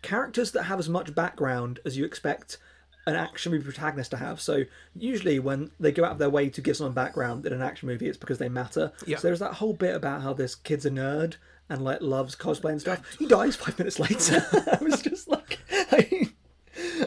characters 0.01 0.51
that 0.51 0.63
have 0.63 0.79
as 0.79 0.87
much 0.87 1.13
background 1.13 1.79
as 1.85 1.97
you 1.97 2.05
expect 2.05 2.57
an 3.07 3.15
action 3.15 3.51
movie 3.51 3.63
protagonist 3.63 4.11
to 4.11 4.17
have. 4.17 4.39
So 4.41 4.63
usually 4.95 5.39
when 5.39 5.71
they 5.79 5.91
go 5.91 6.03
out 6.05 6.11
of 6.11 6.17
their 6.19 6.29
way 6.29 6.49
to 6.49 6.61
give 6.61 6.77
someone 6.77 6.93
background 6.93 7.45
in 7.45 7.53
an 7.53 7.61
action 7.61 7.87
movie, 7.87 8.07
it's 8.07 8.17
because 8.17 8.37
they 8.37 8.49
matter. 8.49 8.91
Yeah. 9.05 9.17
So 9.17 9.27
there's 9.27 9.39
that 9.39 9.55
whole 9.55 9.73
bit 9.73 9.95
about 9.95 10.21
how 10.21 10.33
this 10.33 10.53
kid's 10.55 10.85
a 10.85 10.91
nerd 10.91 11.35
and 11.69 11.83
like 11.83 12.01
loves 12.01 12.35
cosplay 12.35 12.71
and 12.71 12.81
stuff. 12.81 13.01
He 13.17 13.25
dies 13.27 13.55
five 13.55 13.77
minutes 13.79 13.99
later. 13.99 14.45
I 14.51 14.83
was 14.83 15.01
just 15.01 15.27
like, 15.27 15.59
I, 15.71 16.27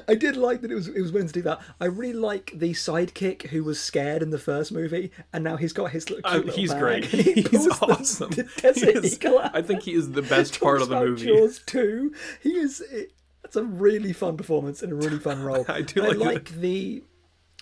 I 0.08 0.14
did 0.14 0.36
like 0.36 0.60
that 0.62 0.70
it 0.70 0.74
was 0.74 0.88
it 0.88 1.00
was 1.00 1.12
willing 1.12 1.28
to 1.28 1.32
do 1.32 1.42
that. 1.42 1.60
I 1.80 1.86
really 1.86 2.12
like 2.14 2.52
the 2.54 2.72
sidekick 2.72 3.48
who 3.48 3.64
was 3.64 3.80
scared 3.80 4.22
in 4.22 4.30
the 4.30 4.38
first 4.38 4.72
movie, 4.72 5.10
and 5.32 5.42
now 5.44 5.56
he's 5.56 5.72
got 5.72 5.90
his 5.90 6.10
little. 6.10 6.22
Oh, 6.24 6.32
cute 6.42 6.46
little 6.46 6.60
he's 6.60 6.74
great 6.74 7.04
he 7.06 7.32
he's 7.42 7.48
pulls 7.48 7.64
the- 7.66 7.86
awesome 7.86 8.30
The, 8.30 8.72
He 8.74 8.86
is- 9.06 9.18
i 9.54 9.62
think 9.62 9.82
he 9.82 9.92
is 9.94 10.10
the 10.12 10.22
best 10.22 10.60
part 10.60 10.82
of 10.82 10.88
the 10.88 11.00
movie 11.00 11.26
Jaws 11.26 11.60
too. 11.64 12.12
He 12.42 12.50
is. 12.50 12.80
It, 12.80 13.12
that's 13.52 13.64
a 13.64 13.68
really 13.68 14.12
fun 14.12 14.36
performance 14.36 14.82
and 14.82 14.92
a 14.92 14.96
really 14.96 15.18
fun 15.18 15.42
role. 15.48 15.64
I 15.68 15.82
do 15.82 16.00
like 16.02 16.16
I 16.16 16.18
like 16.18 16.48
the 16.50 17.02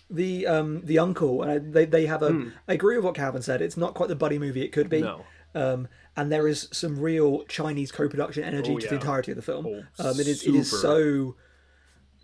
the 0.08 0.46
um 0.46 0.80
the 0.84 0.98
uncle 0.98 1.42
and 1.42 1.50
I, 1.50 1.58
they 1.58 1.84
they 1.84 2.06
have 2.06 2.22
a. 2.22 2.52
I 2.68 2.74
agree 2.74 2.96
with 2.96 3.04
what 3.04 3.14
Calvin 3.14 3.42
said. 3.42 3.60
It's 3.62 3.76
not 3.76 3.94
quite 3.94 4.08
the 4.08 4.16
buddy 4.16 4.38
movie 4.38 4.62
it 4.62 4.72
could 4.72 4.88
be. 4.88 5.02
No. 5.02 5.24
Um, 5.54 5.88
and 6.16 6.30
there 6.30 6.46
is 6.46 6.68
some 6.70 7.00
real 7.00 7.42
Chinese 7.44 7.90
co-production 7.90 8.44
energy 8.44 8.72
Oh, 8.72 8.78
to 8.78 8.84
yeah. 8.84 8.90
the 8.90 8.94
entirety 8.96 9.32
of 9.32 9.36
the 9.36 9.42
film. 9.42 9.66
Oh, 9.66 9.82
um, 9.98 10.20
it 10.20 10.28
is 10.28 10.44
it 10.46 10.54
is 10.54 10.70
so 10.70 11.34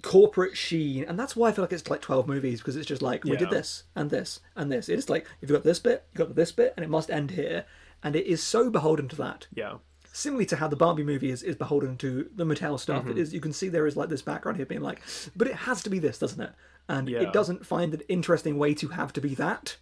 corporate 0.03 0.57
sheen, 0.57 1.05
and 1.05 1.19
that's 1.19 1.35
why 1.35 1.49
I 1.49 1.53
feel 1.53 1.64
like 1.64 1.73
it's 1.73 1.91
like 1.91 2.01
twelve 2.03 2.29
movies 2.29 2.61
because 2.61 2.77
it's 2.77 2.87
just 2.87 3.03
like 3.03 3.25
we 3.25 3.37
did 3.37 3.51
this 3.51 3.85
and 3.97 4.11
this 4.11 4.41
and 4.55 4.71
this. 4.71 4.89
It's 4.89 5.09
like 5.09 5.27
if 5.41 5.49
you 5.49 5.57
got 5.57 5.64
this 5.64 5.81
bit, 5.81 6.05
you 6.12 6.19
got 6.19 6.35
this 6.37 6.53
bit, 6.53 6.73
and 6.77 6.85
it 6.85 6.89
must 6.89 7.11
end 7.11 7.33
here, 7.33 7.64
and 8.03 8.14
it 8.14 8.27
is 8.27 8.43
so 8.43 8.71
beholden 8.71 9.09
to 9.09 9.17
that 9.17 9.47
yeah 9.55 9.75
similarly 10.17 10.47
to 10.47 10.57
how 10.57 10.69
the 10.69 10.77
Barbie 10.77 11.05
movie 11.05 11.31
is, 11.31 11.43
is 11.43 11.57
beholden 11.57 11.97
to 11.99 12.29
the 12.35 12.45
Mattel 12.45 12.79
stuff. 12.81 13.03
Mm-hmm. 13.03 13.11
It 13.12 13.19
is 13.19 13.35
you 13.35 13.41
can 13.41 13.53
see 13.53 13.69
there 13.69 13.87
is 13.87 13.97
like 13.97 14.09
this 14.09 14.23
background 14.23 14.57
here 14.57 14.67
being 14.67 14.81
like, 14.83 15.01
but 15.37 15.47
it 15.47 15.55
has 15.55 15.83
to 15.83 15.91
be 15.91 15.99
this, 15.99 16.19
doesn't 16.19 16.41
it? 16.41 16.53
And 16.89 17.09
Yeah. 17.09 17.21
it 17.23 17.33
doesn't 17.33 17.67
find 17.67 17.93
an 17.95 18.01
interesting 18.09 18.59
way 18.59 18.75
to 18.75 18.89
have 18.89 19.12
to 19.14 19.21
be 19.21 19.35
that, 19.35 19.77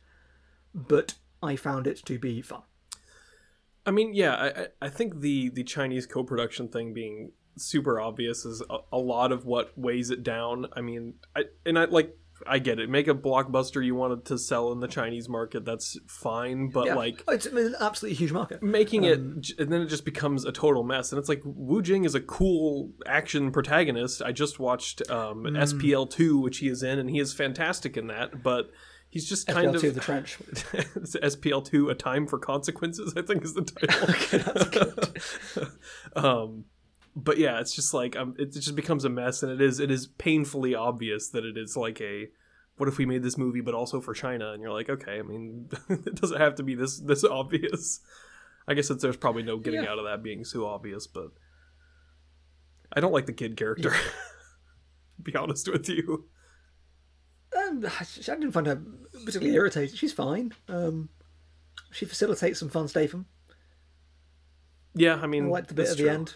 but 0.74 1.14
I 1.42 1.56
found 1.56 1.86
it 1.86 1.98
to 2.06 2.18
be 2.18 2.42
fun. 2.42 2.62
i 3.86 3.90
mean 3.90 4.14
yeah 4.14 4.34
i 4.34 4.48
I- 4.62 4.68
i 4.86 4.88
think 4.88 5.20
the 5.20 5.50
the 5.50 5.62
chinese 5.62 6.06
co-production 6.06 6.68
thing 6.68 6.94
being 6.94 7.32
super 7.58 8.00
obvious 8.00 8.46
is 8.46 8.62
a, 8.70 8.78
a 8.92 8.98
lot 8.98 9.30
of 9.30 9.44
what 9.44 9.76
weighs 9.78 10.10
it 10.10 10.22
down. 10.24 10.66
I 10.72 10.80
mean, 10.80 11.14
I 11.36 11.44
and 11.64 11.78
I 11.78 11.84
like 11.84 12.16
I 12.46 12.58
get 12.58 12.78
it. 12.80 12.90
Make 12.90 13.06
a 13.08 13.14
blockbuster 13.14 13.84
you 13.84 13.94
wanted 13.94 14.24
to 14.26 14.38
sell 14.38 14.72
in 14.72 14.80
the 14.80 14.88
Chinese 14.88 15.28
market. 15.28 15.64
That's 15.64 15.96
fine, 16.08 16.68
but 16.70 16.86
Yeah. 16.86 16.94
like 16.96 17.22
Oh, 17.28 17.32
it's 17.32 17.46
an 17.46 17.74
absolutely 17.80 18.16
huge 18.16 18.32
market. 18.32 18.62
making 18.62 19.04
Um, 19.06 19.38
it 19.40 19.50
and 19.58 19.72
then 19.72 19.82
it 19.82 19.86
just 19.86 20.04
becomes 20.04 20.44
a 20.44 20.52
total 20.52 20.82
mess 20.82 21.12
and 21.12 21.18
it's 21.18 21.28
like 21.28 21.42
wu 21.44 21.80
jing 21.80 22.04
is 22.04 22.14
a 22.14 22.20
cool 22.20 22.90
action 23.06 23.50
protagonist 23.52 24.20
i 24.22 24.32
just 24.32 24.58
watched 24.58 25.08
um, 25.10 25.44
Mm. 25.44 25.56
spl2 25.56 26.42
which 26.42 26.58
he 26.58 26.68
is 26.68 26.82
in 26.82 26.98
and 26.98 27.08
he 27.10 27.18
is 27.20 27.32
fantastic 27.32 27.96
in 27.96 28.08
that 28.08 28.42
but 28.42 28.70
he's 29.10 29.28
just 29.28 29.46
kind 29.46 29.74
FPL2 29.74 29.88
of 29.88 29.94
the 29.94 30.00
trench. 30.00 30.38
Spl2 30.38 31.90
a 31.92 31.94
time 31.94 32.26
for 32.26 32.38
consequences 32.38 33.14
i 33.16 33.22
think 33.22 33.44
is 33.44 33.54
the 33.54 33.62
title 33.62 35.04
um 36.16 36.64
but 37.16 37.38
yeah 37.38 37.60
it's 37.60 37.74
just 37.74 37.94
like 37.94 38.16
um, 38.16 38.34
it 38.38 38.52
just 38.52 38.74
becomes 38.74 39.04
a 39.04 39.08
mess 39.08 39.42
and 39.42 39.52
it 39.52 39.60
is 39.60 39.78
it 39.80 39.90
is 39.90 40.06
painfully 40.06 40.74
obvious 40.74 41.28
that 41.28 41.44
it 41.44 41.56
is 41.56 41.76
like 41.76 42.00
a 42.00 42.28
what 42.76 42.88
if 42.88 42.98
we 42.98 43.06
made 43.06 43.22
this 43.22 43.38
movie 43.38 43.60
but 43.60 43.72
also 43.74 44.00
for 44.00 44.12
china 44.14 44.50
and 44.52 44.60
you're 44.60 44.72
like 44.72 44.90
okay 44.90 45.18
i 45.20 45.22
mean 45.22 45.68
it 45.88 46.14
doesn't 46.16 46.40
have 46.40 46.54
to 46.56 46.62
be 46.64 46.74
this 46.74 46.98
this 47.00 47.22
obvious 47.40 48.00
i 48.66 48.74
guess 48.74 48.90
it's, 48.90 49.02
there's 49.02 49.16
probably 49.16 49.42
no 49.44 49.58
getting 49.58 49.82
Yeah. 49.84 49.90
out 49.92 49.98
of 50.00 50.04
that 50.06 50.22
being 50.24 50.44
so 50.44 50.66
obvious 50.66 51.06
but 51.06 51.28
i 52.92 53.00
don't 53.00 53.12
like 53.12 53.26
the 53.26 53.32
kid 53.32 53.56
character 53.56 53.90
to 55.16 55.22
be 55.22 55.36
honest 55.36 55.70
with 55.70 55.88
you 55.88 56.26
Um, 57.56 57.86
I 57.86 58.04
didn't 58.24 58.50
find 58.50 58.66
her 58.66 58.82
particularly 59.24 59.54
irritating. 59.54 59.94
She's 59.94 60.12
fine. 60.12 60.52
Um, 60.68 61.08
she 61.92 62.04
facilitates 62.04 62.58
some 62.58 62.68
fun 62.68 62.88
Statham. 62.88 63.26
yeah 64.96 65.20
i 65.22 65.26
mean 65.28 65.46
I 65.46 65.48
like 65.50 65.68
the 65.68 65.74
bit 65.74 65.88
at 65.88 65.96
the 65.96 66.02
true. 66.04 66.10
end. 66.12 66.34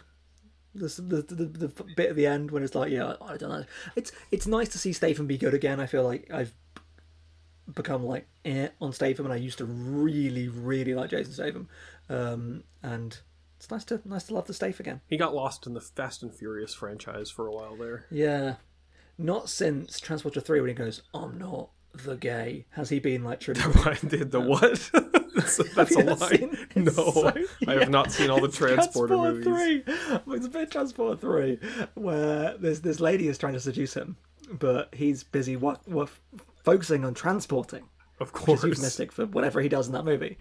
The, 0.78 1.02
the, 1.02 1.34
the, 1.34 1.44
the, 1.44 1.84
bit 1.96 2.10
at 2.10 2.16
the 2.16 2.26
end 2.26 2.50
when 2.50 2.62
it's 2.62 2.74
like, 2.74 2.90
yeah, 2.90 3.14
I 3.20 3.36
don't 3.36 3.50
know. 3.50 3.64
It's 3.96 4.12
it's 4.30 4.46
nice 4.46 4.68
to 4.70 4.78
see 4.78 4.92
Statham 4.92 5.26
be 5.26 5.38
good 5.38 5.54
again. 5.54 5.80
I 5.80 5.86
feel 5.86 6.04
like 6.04 6.30
I've 6.32 6.54
become 7.74 8.04
like 8.04 8.26
eh 8.44 8.68
on 8.80 8.92
Statham, 8.92 9.26
and 9.26 9.32
I 9.32 9.36
used 9.36 9.58
to 9.58 9.64
really, 9.64 10.48
really 10.48 10.94
like 10.94 11.10
Jason 11.10 11.32
Statham. 11.32 11.68
Um, 12.08 12.64
and 12.82 13.18
it's 13.56 13.70
nice 13.70 13.84
to 13.84 14.00
nice 14.04 14.24
to 14.24 14.34
love 14.34 14.46
the 14.46 14.54
Statham 14.54 14.84
again. 14.84 15.00
he 15.06 15.16
got 15.16 15.34
lost 15.34 15.66
in 15.66 15.74
the 15.74 15.80
fast 15.80 16.22
and 16.22 16.34
furious 16.34 16.74
franchise 16.74 17.30
for 17.30 17.46
a 17.46 17.52
while 17.52 17.76
there 17.76 18.06
Yeah, 18.10 18.56
not 19.16 19.48
since 19.48 20.00
Transporter 20.00 20.40
Three 20.40 20.60
when 20.60 20.68
he 20.68 20.74
goes, 20.74 21.02
"I'm 21.12 21.38
not 21.38 21.70
the 21.92 22.16
gay." 22.16 22.66
Has 22.70 22.90
he 22.90 22.98
been 23.00 23.24
like 23.24 23.40
truly? 23.40 23.60
The 23.60 24.40
what? 24.40 24.90
that's 25.38 25.56
that's 25.74 25.94
a 25.96 26.02
lie. 26.02 26.50
No, 26.76 26.92
so- 26.92 27.32
I 27.66 27.72
have 27.74 27.90
not 27.90 28.12
seen 28.12 28.30
all 28.30 28.40
the 28.40 28.48
Transporter 28.48 29.16
movies. 29.16 29.44
Three. 29.44 29.82
Well, 30.26 30.36
it's 30.36 30.46
a 30.46 30.50
bit 30.50 30.70
Transporter 30.70 31.16
Three, 31.16 31.58
where 31.94 32.56
there's 32.58 32.80
this 32.80 33.00
lady 33.00 33.28
is 33.28 33.38
trying 33.38 33.54
to 33.54 33.60
seduce 33.60 33.94
him, 33.94 34.16
but 34.50 34.94
he's 34.94 35.22
busy 35.24 35.56
what, 35.56 35.86
what 35.88 36.10
focusing 36.64 37.04
on 37.04 37.14
transporting. 37.14 37.84
Of 38.20 38.32
Which 38.32 38.42
course. 38.44 38.64
euphemistic 38.64 39.12
for 39.12 39.26
whatever 39.26 39.60
he 39.60 39.68
does 39.68 39.86
in 39.86 39.92
that 39.92 40.04
movie, 40.04 40.38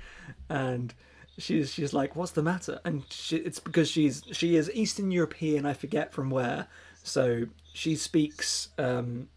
and 0.50 0.94
she's 1.38 1.72
she's 1.72 1.94
like, 1.94 2.16
"What's 2.16 2.32
the 2.32 2.42
matter?" 2.42 2.80
And 2.84 3.04
she, 3.12 3.38
it's 3.38 3.60
because 3.60 3.88
she's 3.90 4.24
she 4.32 4.56
is 4.56 4.72
Eastern 4.74 5.12
European. 5.12 5.66
I 5.66 5.74
forget 5.74 6.12
from 6.12 6.30
where. 6.32 6.68
So 7.04 7.46
she 7.74 7.96
speaks. 7.96 8.70
Um, 8.80 9.30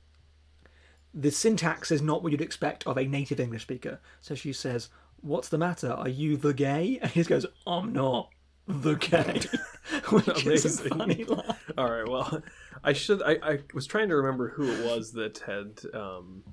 the 1.12 1.30
syntax 1.30 1.90
is 1.90 2.00
not 2.00 2.22
what 2.22 2.30
you'd 2.32 2.40
expect 2.40 2.86
of 2.86 2.96
a 2.96 3.04
native 3.04 3.40
English 3.40 3.62
speaker. 3.62 3.98
So 4.20 4.34
she 4.36 4.52
says, 4.52 4.88
"What's 5.22 5.48
the 5.48 5.58
matter? 5.58 5.90
Are 5.92 6.08
you 6.08 6.36
the 6.36 6.54
gay?" 6.54 6.98
And 7.02 7.10
he 7.10 7.22
goes, 7.24 7.46
"I'm 7.66 7.92
not 7.92 8.30
the 8.66 8.94
gay," 8.94 9.40
which 10.10 10.46
is 10.46 10.80
a 10.80 10.88
funny 10.88 11.24
line. 11.28 11.56
All 11.78 11.90
right. 11.90 12.08
Well, 12.08 12.42
I 12.84 12.92
should. 12.92 13.22
I, 13.22 13.38
I 13.42 13.58
was 13.74 13.86
trying 13.86 14.08
to 14.08 14.16
remember 14.16 14.50
who 14.50 14.64
it 14.70 14.84
was 14.84 15.12
that 15.12 15.38
had 15.46 15.80
um, 15.94 16.44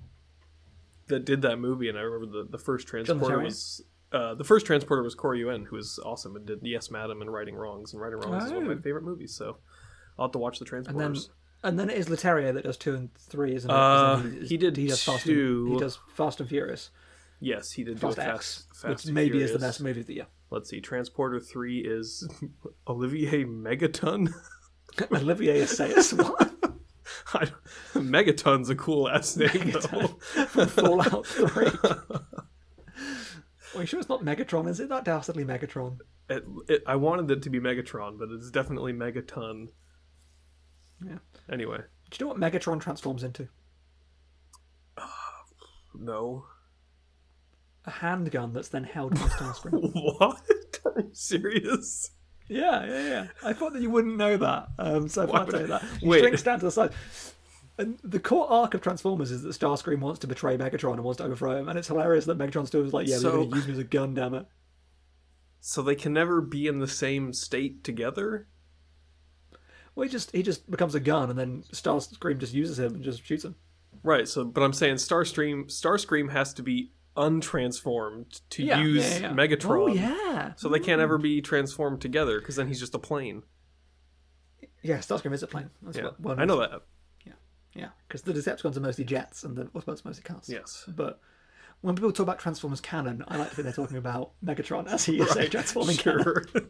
that 1.07 1.25
did 1.25 1.41
that 1.43 1.57
movie, 1.57 1.89
and 1.89 1.97
I 1.97 2.01
remember 2.01 2.43
the 2.43 2.49
the 2.49 2.57
first 2.57 2.87
transporter 2.87 3.39
was. 3.39 3.81
Uh, 4.09 4.33
the 4.35 4.43
first 4.45 4.65
transporter 4.65 5.03
was 5.03 5.15
Corey 5.15 5.39
Yuen, 5.39 5.65
who 5.65 5.75
was 5.75 5.99
awesome 6.05 6.37
and 6.37 6.45
did 6.45 6.59
Yes, 6.63 6.89
Madam 6.89 7.21
and 7.21 7.29
Righting 7.31 7.55
Wrongs, 7.55 7.91
and 7.91 8.01
Righting 8.01 8.19
Wrongs 8.19 8.45
is 8.45 8.51
one 8.53 8.61
of 8.61 8.67
my 8.69 8.75
Oh. 8.75 8.79
favorite 8.79 9.03
movies. 9.03 9.33
So 9.33 9.57
I'll 10.17 10.27
have 10.27 10.31
to 10.31 10.37
watch 10.37 10.59
the 10.59 10.65
And 10.87 10.97
then, 10.97 11.13
transporters. 11.13 11.29
and 11.61 11.77
then 11.77 11.89
it 11.89 11.97
is 11.97 12.07
Leterrier 12.07 12.53
that 12.53 12.63
does 12.63 12.77
two 12.77 12.95
and 12.95 13.13
three, 13.15 13.53
isn't 13.53 13.69
it? 13.69 13.73
Uh, 13.73 14.15
then 14.15 14.45
he 14.47 14.55
did 14.55 14.77
He 14.77 14.87
does 14.87 15.03
Fast 15.03 15.25
and, 15.27 15.67
he 15.73 15.77
does 15.77 15.99
Fast 16.15 16.39
and 16.39 16.47
Furious. 16.47 16.89
Yes, 17.39 17.71
he 17.71 17.83
did 17.83 17.99
do 17.99 18.07
Fast 18.07 18.17
a 18.17 18.21
X, 18.23 18.27
Fast, 18.31 18.67
Fast 18.81 19.05
which 19.05 19.13
maybe 19.13 19.41
is 19.41 19.51
the 19.53 19.59
best 19.59 19.81
movie 19.81 20.01
of 20.01 20.07
the 20.07 20.15
year. 20.15 20.27
Let's 20.49 20.69
see. 20.69 20.79
Transporter 20.81 21.39
three 21.39 21.79
is 21.79 22.27
Olivier 22.87 23.43
Megaton. 23.45 24.33
Olivier 25.11 25.61
Assayas, 25.61 26.13
what? 26.17 26.53
I- 27.33 27.51
Megaton's 27.93 28.69
a 28.69 28.75
cool 28.75 29.09
ass 29.09 29.35
name 29.37 29.71
though. 29.91 30.07
Fallout 30.67 31.25
3. 31.25 31.67
Are 33.75 33.81
you 33.81 33.85
sure 33.85 33.99
it's 33.99 34.09
not 34.09 34.23
Megatron? 34.23 34.67
Is 34.67 34.79
it 34.79 34.89
that 34.89 35.03
dastardly 35.03 35.43
Megatron? 35.43 35.99
It, 36.29 36.43
it, 36.67 36.83
I 36.87 36.95
wanted 36.95 37.29
it 37.29 37.41
to 37.43 37.49
be 37.49 37.59
Megatron, 37.59 38.17
but 38.17 38.29
it's 38.31 38.49
definitely 38.49 38.93
Megaton. 38.93 39.67
Yeah. 41.05 41.17
Anyway, 41.51 41.79
Do 42.09 42.17
you 42.17 42.25
know 42.25 42.33
what 42.33 42.39
Megatron 42.39 42.79
transforms 42.81 43.23
into? 43.23 43.49
no. 45.93 46.45
A 47.87 47.91
handgun 47.91 48.53
that's 48.53 48.67
then 48.67 48.83
held 48.83 49.15
by 49.15 49.21
Starscream. 49.27 49.91
What? 50.19 50.41
Are 50.85 51.01
you 51.01 51.09
serious? 51.13 52.11
yeah, 52.49 52.85
yeah, 52.85 53.07
yeah. 53.07 53.27
I 53.43 53.53
thought 53.53 53.73
that 53.73 53.81
you 53.81 53.89
wouldn't 53.89 54.17
know 54.17 54.37
that. 54.37 54.67
Um, 54.77 55.07
so 55.07 55.23
I 55.23 55.25
thought 55.25 55.41
I'd 55.41 55.49
tell 55.49 55.61
you 55.61 55.67
that. 55.67 55.83
He 55.99 56.07
Wait. 56.07 56.19
shrinks 56.19 56.43
down 56.43 56.59
to 56.59 56.65
the 56.65 56.71
side. 56.71 56.91
And 57.77 57.97
the 58.03 58.19
core 58.19 58.49
arc 58.51 58.73
of 58.73 58.81
Transformers 58.81 59.31
is 59.31 59.43
that 59.43 59.49
Starscream 59.49 59.99
wants 59.99 60.19
to 60.19 60.27
betray 60.27 60.57
Megatron 60.57 60.93
and 60.93 61.03
wants 61.03 61.17
to 61.19 61.23
overthrow 61.25 61.57
him, 61.57 61.69
and 61.69 61.77
it's 61.79 61.87
hilarious 61.87 62.25
that 62.25 62.37
Megatron 62.37 62.65
still 62.67 62.83
is 62.85 62.93
like, 62.93 63.07
"Yeah, 63.07 63.17
So- 63.17 63.21
they're 63.23 63.31
going 63.37 63.49
to 63.51 63.55
use 63.57 63.67
me 63.67 63.73
as 63.73 63.79
a 63.79 63.83
gun, 63.83 64.13
damn 64.13 64.33
it." 64.33 64.45
So 65.59 65.81
they 65.81 65.95
can 65.95 66.13
never 66.13 66.41
be 66.41 66.67
in 66.67 66.79
the 66.79 66.87
same 66.87 67.33
state 67.33 67.83
together? 67.83 68.47
Well, 69.95 70.03
he 70.05 70.09
just 70.11 70.31
he 70.31 70.43
just 70.43 70.69
becomes 70.69 70.93
a 70.95 70.99
gun, 70.99 71.29
and 71.29 71.37
then 71.39 71.63
Starscream 71.71 72.37
just 72.39 72.53
uses 72.53 72.79
him 72.79 72.95
and 72.95 73.03
just 73.03 73.23
shoots 73.25 73.45
him. 73.45 73.55
Right. 74.03 74.27
So, 74.27 74.43
but 74.45 74.61
I'm 74.63 74.73
saying 74.73 74.95
Starstream, 74.95 75.65
Starscream 75.65 76.31
has 76.31 76.53
to 76.55 76.63
be 76.63 76.91
untransformed 77.17 78.41
to 78.51 78.63
use 78.63 79.19
Megatron. 79.19 79.89
Oh 79.89 79.93
yeah. 79.93 80.53
So 80.55 80.69
they 80.69 80.79
can't 80.79 81.01
ever 81.01 81.19
mm. 81.19 81.23
be 81.23 81.41
transformed 81.41 82.01
together 82.01 82.39
because 82.39 82.55
then 82.55 82.67
he's 82.67 82.79
just 82.79 82.95
a 82.95 82.99
plane. 82.99 83.43
Yeah, 84.83 84.99
Starscream 84.99 85.33
is 85.33 85.43
a 85.43 85.47
plane. 85.47 85.69
That's 85.81 85.97
Yeah, 85.97 86.03
what, 86.03 86.19
one 86.19 86.39
I 86.39 86.45
know 86.45 86.59
that. 86.59 86.83
Yeah, 87.25 87.33
yeah. 87.73 87.89
because 88.07 88.21
the 88.21 88.31
Decepticons 88.31 88.77
are 88.77 88.81
mostly 88.81 89.03
jets 89.03 89.43
and 89.43 89.55
the 89.55 89.65
Autobots 89.65 90.05
are 90.05 90.09
mostly 90.09 90.23
cars. 90.23 90.47
Yes. 90.47 90.85
But 90.87 91.19
when 91.81 91.95
people 91.95 92.11
talk 92.11 92.23
about 92.23 92.39
Transformers 92.39 92.81
canon, 92.81 93.23
I 93.27 93.37
like 93.37 93.49
to 93.49 93.55
think 93.55 93.65
they're 93.65 93.73
talking 93.73 93.97
about 93.97 94.31
Megatron 94.43 94.87
as 94.87 95.05
he 95.05 95.19
is 95.19 95.35
a 95.35 95.49
transforming 95.49 95.97
canon. 95.97 96.45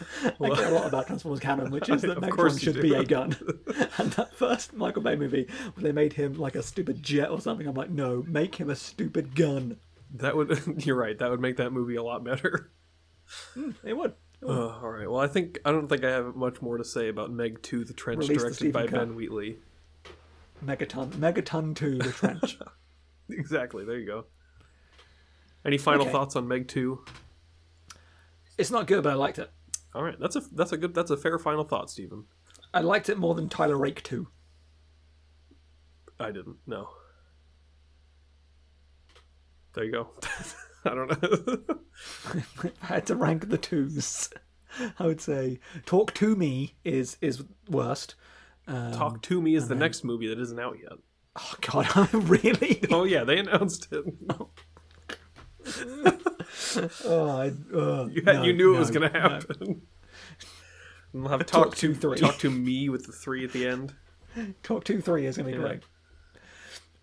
I 0.40 0.50
care 0.50 0.68
a 0.68 0.74
lot 0.74 0.86
about 0.86 1.06
Transformers 1.06 1.40
canon, 1.40 1.70
which 1.70 1.88
is 1.88 2.02
that 2.02 2.18
Megatron 2.18 2.60
should 2.60 2.74
do. 2.76 2.82
be 2.82 2.94
a 2.94 3.04
gun. 3.04 3.36
and 3.98 4.12
that 4.12 4.34
first 4.34 4.72
Michael 4.74 5.02
Bay 5.02 5.16
movie, 5.16 5.48
when 5.74 5.84
they 5.84 5.92
made 5.92 6.12
him 6.12 6.34
like 6.34 6.54
a 6.54 6.62
stupid 6.62 7.02
jet 7.02 7.30
or 7.30 7.40
something, 7.40 7.66
I'm 7.66 7.74
like, 7.74 7.90
no, 7.90 8.24
make 8.26 8.56
him 8.56 8.70
a 8.70 8.76
stupid 8.76 9.34
gun. 9.34 9.78
that 10.14 10.36
would. 10.36 10.84
You're 10.86 10.96
right. 10.96 11.18
That 11.18 11.30
would 11.30 11.40
make 11.40 11.56
that 11.56 11.70
movie 11.72 11.96
a 11.96 12.02
lot 12.02 12.24
better. 12.24 12.70
It 13.84 13.96
would. 13.96 14.14
Uh, 14.42 14.68
all 14.68 14.90
right. 14.90 15.10
Well, 15.10 15.20
I 15.20 15.26
think 15.26 15.58
I 15.64 15.72
don't 15.72 15.88
think 15.88 16.04
I 16.04 16.10
have 16.10 16.36
much 16.36 16.62
more 16.62 16.78
to 16.78 16.84
say 16.84 17.08
about 17.08 17.30
Meg 17.30 17.60
Two: 17.62 17.84
The 17.84 17.92
Trench, 17.92 18.20
Release 18.20 18.38
directed 18.42 18.72
by. 18.72 18.86
Ben 18.86 19.14
Wheatley. 19.16 19.58
Megaton. 20.64 21.10
Megaton 21.12 21.76
2, 21.76 21.98
The 21.98 22.10
Trench. 22.12 22.58
Exactly. 23.30 23.84
There 23.84 23.98
you 23.98 24.06
go. 24.06 24.24
Any 25.64 25.78
final 25.78 26.02
Okay. 26.02 26.12
thoughts 26.12 26.34
on 26.34 26.48
Meg 26.48 26.66
Two? 26.68 27.04
it's 28.56 28.70
not 28.70 28.86
good, 28.86 29.04
but 29.04 29.12
I 29.12 29.14
liked 29.14 29.38
it. 29.38 29.50
All 29.94 30.02
right. 30.02 30.18
That's 30.18 30.36
a 30.36 30.40
that's 30.52 30.72
a 30.72 30.76
good 30.76 30.94
that's 30.94 31.10
a 31.10 31.16
fair 31.16 31.38
final 31.38 31.64
thought, 31.64 31.90
Stephen. 31.90 32.24
I 32.72 32.80
liked 32.80 33.08
it 33.08 33.18
more 33.18 33.34
than 33.34 33.48
Tyler 33.48 33.76
Rake 33.76 34.02
two. 34.02 34.28
I 36.20 36.30
didn't. 36.30 36.56
No. 36.66 36.88
There 39.74 39.84
you 39.84 39.92
go. 39.92 40.10
I 40.84 40.94
don't 40.94 41.22
know. 41.22 41.78
I 42.82 42.86
had 42.86 43.06
to 43.06 43.16
rank 43.16 43.48
the 43.48 43.58
twos, 43.58 44.30
I 44.98 45.06
would 45.06 45.20
say 45.20 45.58
Talk 45.86 46.14
to 46.14 46.36
Me 46.36 46.76
is 46.84 47.16
is 47.20 47.42
worst. 47.68 48.14
Um, 48.66 48.92
Talk 48.92 49.22
to 49.22 49.40
Me 49.40 49.54
is 49.54 49.68
the 49.68 49.74
next 49.74 50.04
movie 50.04 50.28
that 50.28 50.38
isn't 50.38 50.58
out 50.60 50.76
yet. 50.80 50.98
Oh 51.36 51.54
God, 51.60 52.12
really. 52.28 52.82
Oh 52.90 53.04
yeah, 53.04 53.24
they 53.24 53.38
announced 53.38 53.88
it. 53.92 54.04
Oh, 57.04 57.28
I, 57.28 57.52
uh, 57.76 58.06
You, 58.06 58.22
had, 58.24 58.36
no, 58.36 58.42
you 58.42 58.52
knew 58.52 58.74
it 58.74 58.78
was 58.78 58.90
going 58.90 59.10
to 59.12 59.18
happen. 59.20 59.56
And 59.60 59.82
we'll 61.22 61.28
have 61.28 61.44
Talk 61.46 61.66
talk, 61.66 61.76
to 61.76 61.94
three. 61.94 62.16
talk 62.18 62.38
to 62.38 62.50
me 62.50 62.88
with 62.88 63.06
the 63.06 63.12
three 63.12 63.44
at 63.44 63.52
the 63.52 63.66
end. 63.66 63.94
Talk 64.62 64.84
two 64.84 65.00
three 65.00 65.26
is 65.26 65.36
going 65.36 65.50
to 65.50 65.56
be 65.56 65.62
Yeah. 65.62 65.68
great. 65.68 65.82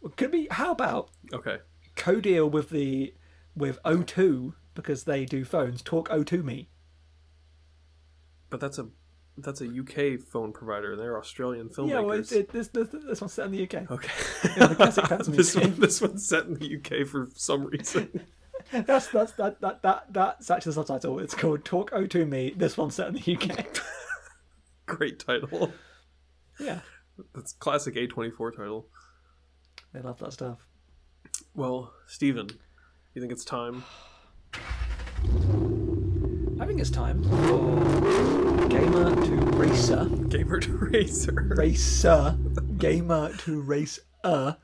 Well, 0.01 0.13
Could 0.15 0.31
be. 0.31 0.47
How 0.51 0.71
about 0.71 1.09
Okay. 1.33 1.57
co-deal 1.95 2.49
with 2.49 2.69
the 2.69 3.13
with 3.55 3.81
O2 3.83 4.53
because 4.73 5.03
they 5.05 5.25
do 5.25 5.45
phones. 5.45 5.81
Talk 5.81 6.09
O2 6.09 6.43
Me. 6.43 6.69
But 8.49 8.59
that's 8.59 8.77
a 8.77 8.87
that's 9.37 9.61
a 9.61 9.65
UK 9.67 10.19
phone 10.21 10.53
provider, 10.53 10.93
and 10.93 11.01
they're 11.01 11.17
Australian 11.17 11.69
filmmakers. 11.69 11.89
Yeah, 11.89 11.99
well, 11.99 12.19
it, 12.19 12.31
it, 12.31 12.51
this, 12.51 12.67
this 12.69 12.87
this 12.89 13.21
one's 13.21 13.33
set 13.33 13.45
in 13.47 13.51
the 13.51 13.63
UK. 13.63 13.91
okay. 13.91 14.11
the 14.43 15.25
this 15.29 15.55
one, 15.55 15.75
this 15.79 16.01
one's 16.01 16.27
set 16.27 16.45
in 16.45 16.53
the 16.55 16.77
UK 16.77 17.07
for 17.07 17.27
some 17.35 17.65
reason. 17.65 18.21
That's 18.85 19.07
that's 19.07 19.31
that 19.33 19.61
that 19.61 19.81
that 19.83 20.05
that's 20.11 20.49
actually 20.49 20.71
the 20.71 20.73
subtitle. 20.85 21.19
It's 21.19 21.35
called 21.35 21.63
Talk 21.63 21.91
O 21.93 22.05
to 22.07 22.25
Me. 22.25 22.53
This 22.55 22.75
one's 22.77 22.95
set 22.95 23.07
in 23.09 23.13
the 23.13 23.35
UK. 23.35 23.65
Great 24.87 25.19
title. 25.19 25.71
yeah, 26.59 26.79
That's 27.33 27.53
classic 27.53 27.95
A24 27.95 28.55
title. 28.57 28.87
they 29.93 30.01
love 30.01 30.19
that 30.19 30.33
stuff. 30.33 30.59
Well, 31.53 31.93
Steven, 32.07 32.49
you 33.13 33.21
think 33.21 33.31
it's 33.31 33.45
time? 33.45 33.83
I 36.59 36.65
think 36.65 36.79
it's 36.79 36.89
time 36.89 37.23
for 37.23 38.67
gamer 38.69 39.13
to 39.25 39.35
racer, 39.57 40.05
Gamer 40.29 40.59
to 40.61 40.71
Racer. 40.77 41.33
racer, 41.55 42.37
gamer 42.77 43.31
to 43.37 43.61
race 43.61 43.99
a 44.23 44.57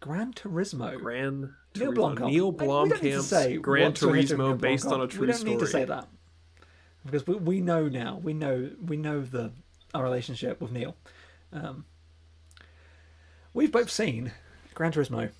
Gran 0.00 0.32
Turismo. 0.32 0.98
Gran 0.98 1.54
Neill 1.78 1.92
Blomkamp. 1.92 2.26
Neill 2.30 2.52
we 2.52 2.66
don't 2.66 2.88
need 2.88 2.94
to 2.94 3.04
Blomkamp's 3.18 3.26
say 3.26 3.56
Gran 3.56 3.84
what's 3.86 4.02
your 4.02 4.14
history 4.14 4.36
with 4.38 4.46
Turismo 4.46 4.60
based 4.60 4.86
on 4.86 5.00
a 5.00 5.06
true 5.06 5.20
We 5.22 5.26
don't 5.28 5.36
story. 5.36 5.50
need 5.52 5.60
to 5.60 5.66
say 5.66 5.84
that 5.84 6.08
because 7.04 7.26
we, 7.26 7.34
we 7.36 7.60
know 7.60 7.88
now. 7.88 8.20
We 8.22 8.32
know 8.34 8.70
we 8.84 8.96
know 8.96 9.22
the 9.22 9.52
our 9.94 10.02
relationship 10.02 10.60
with 10.60 10.72
Neill. 10.72 10.96
Um, 11.52 11.84
we've 13.54 13.72
both 13.72 13.90
seen 13.90 14.32
Gran 14.74 14.92
Turismo. 14.92 15.30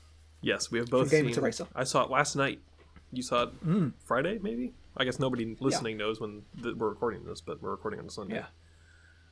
Yes, 0.41 0.71
we 0.71 0.79
have 0.79 0.89
both 0.91 1.11
Gamer 1.11 1.33
seen. 1.33 1.43
Racer. 1.43 1.67
I 1.75 1.85
saw 1.85 2.05
it 2.05 2.11
last 2.11 2.37
night. 2.37 2.61
You 3.13 3.23
saw 3.23 3.45
it 3.45 3.67
Mm. 3.67 3.93
Friday, 4.05 4.39
maybe. 4.43 4.73
I 4.97 5.05
guess 5.05 5.19
nobody 5.19 5.57
listening 5.61 5.97
knows 5.99 6.21
when 6.21 6.43
th- 6.63 6.75
we're 6.77 6.89
recording 6.89 7.25
this, 7.25 7.41
but 7.41 7.61
we're 7.63 7.71
recording 7.71 8.01
on 8.01 8.09
Sunday. 8.09 8.37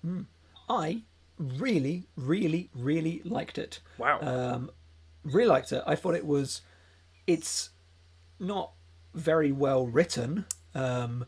Yeah. 0.04 0.20
I 0.68 1.02
really, 1.38 2.06
really, 2.16 2.70
really 2.74 3.22
liked 3.24 3.58
it. 3.58 3.80
Wow. 3.98 4.20
Um, 4.20 4.70
really 5.24 5.46
liked 5.48 5.72
it. 5.72 5.82
I 5.86 5.94
thought 5.96 6.14
it 6.14 6.26
was. 6.26 6.60
It's 7.26 7.70
not 8.38 8.72
very 9.14 9.52
well 9.52 9.86
written, 9.86 10.44
um, 10.74 11.24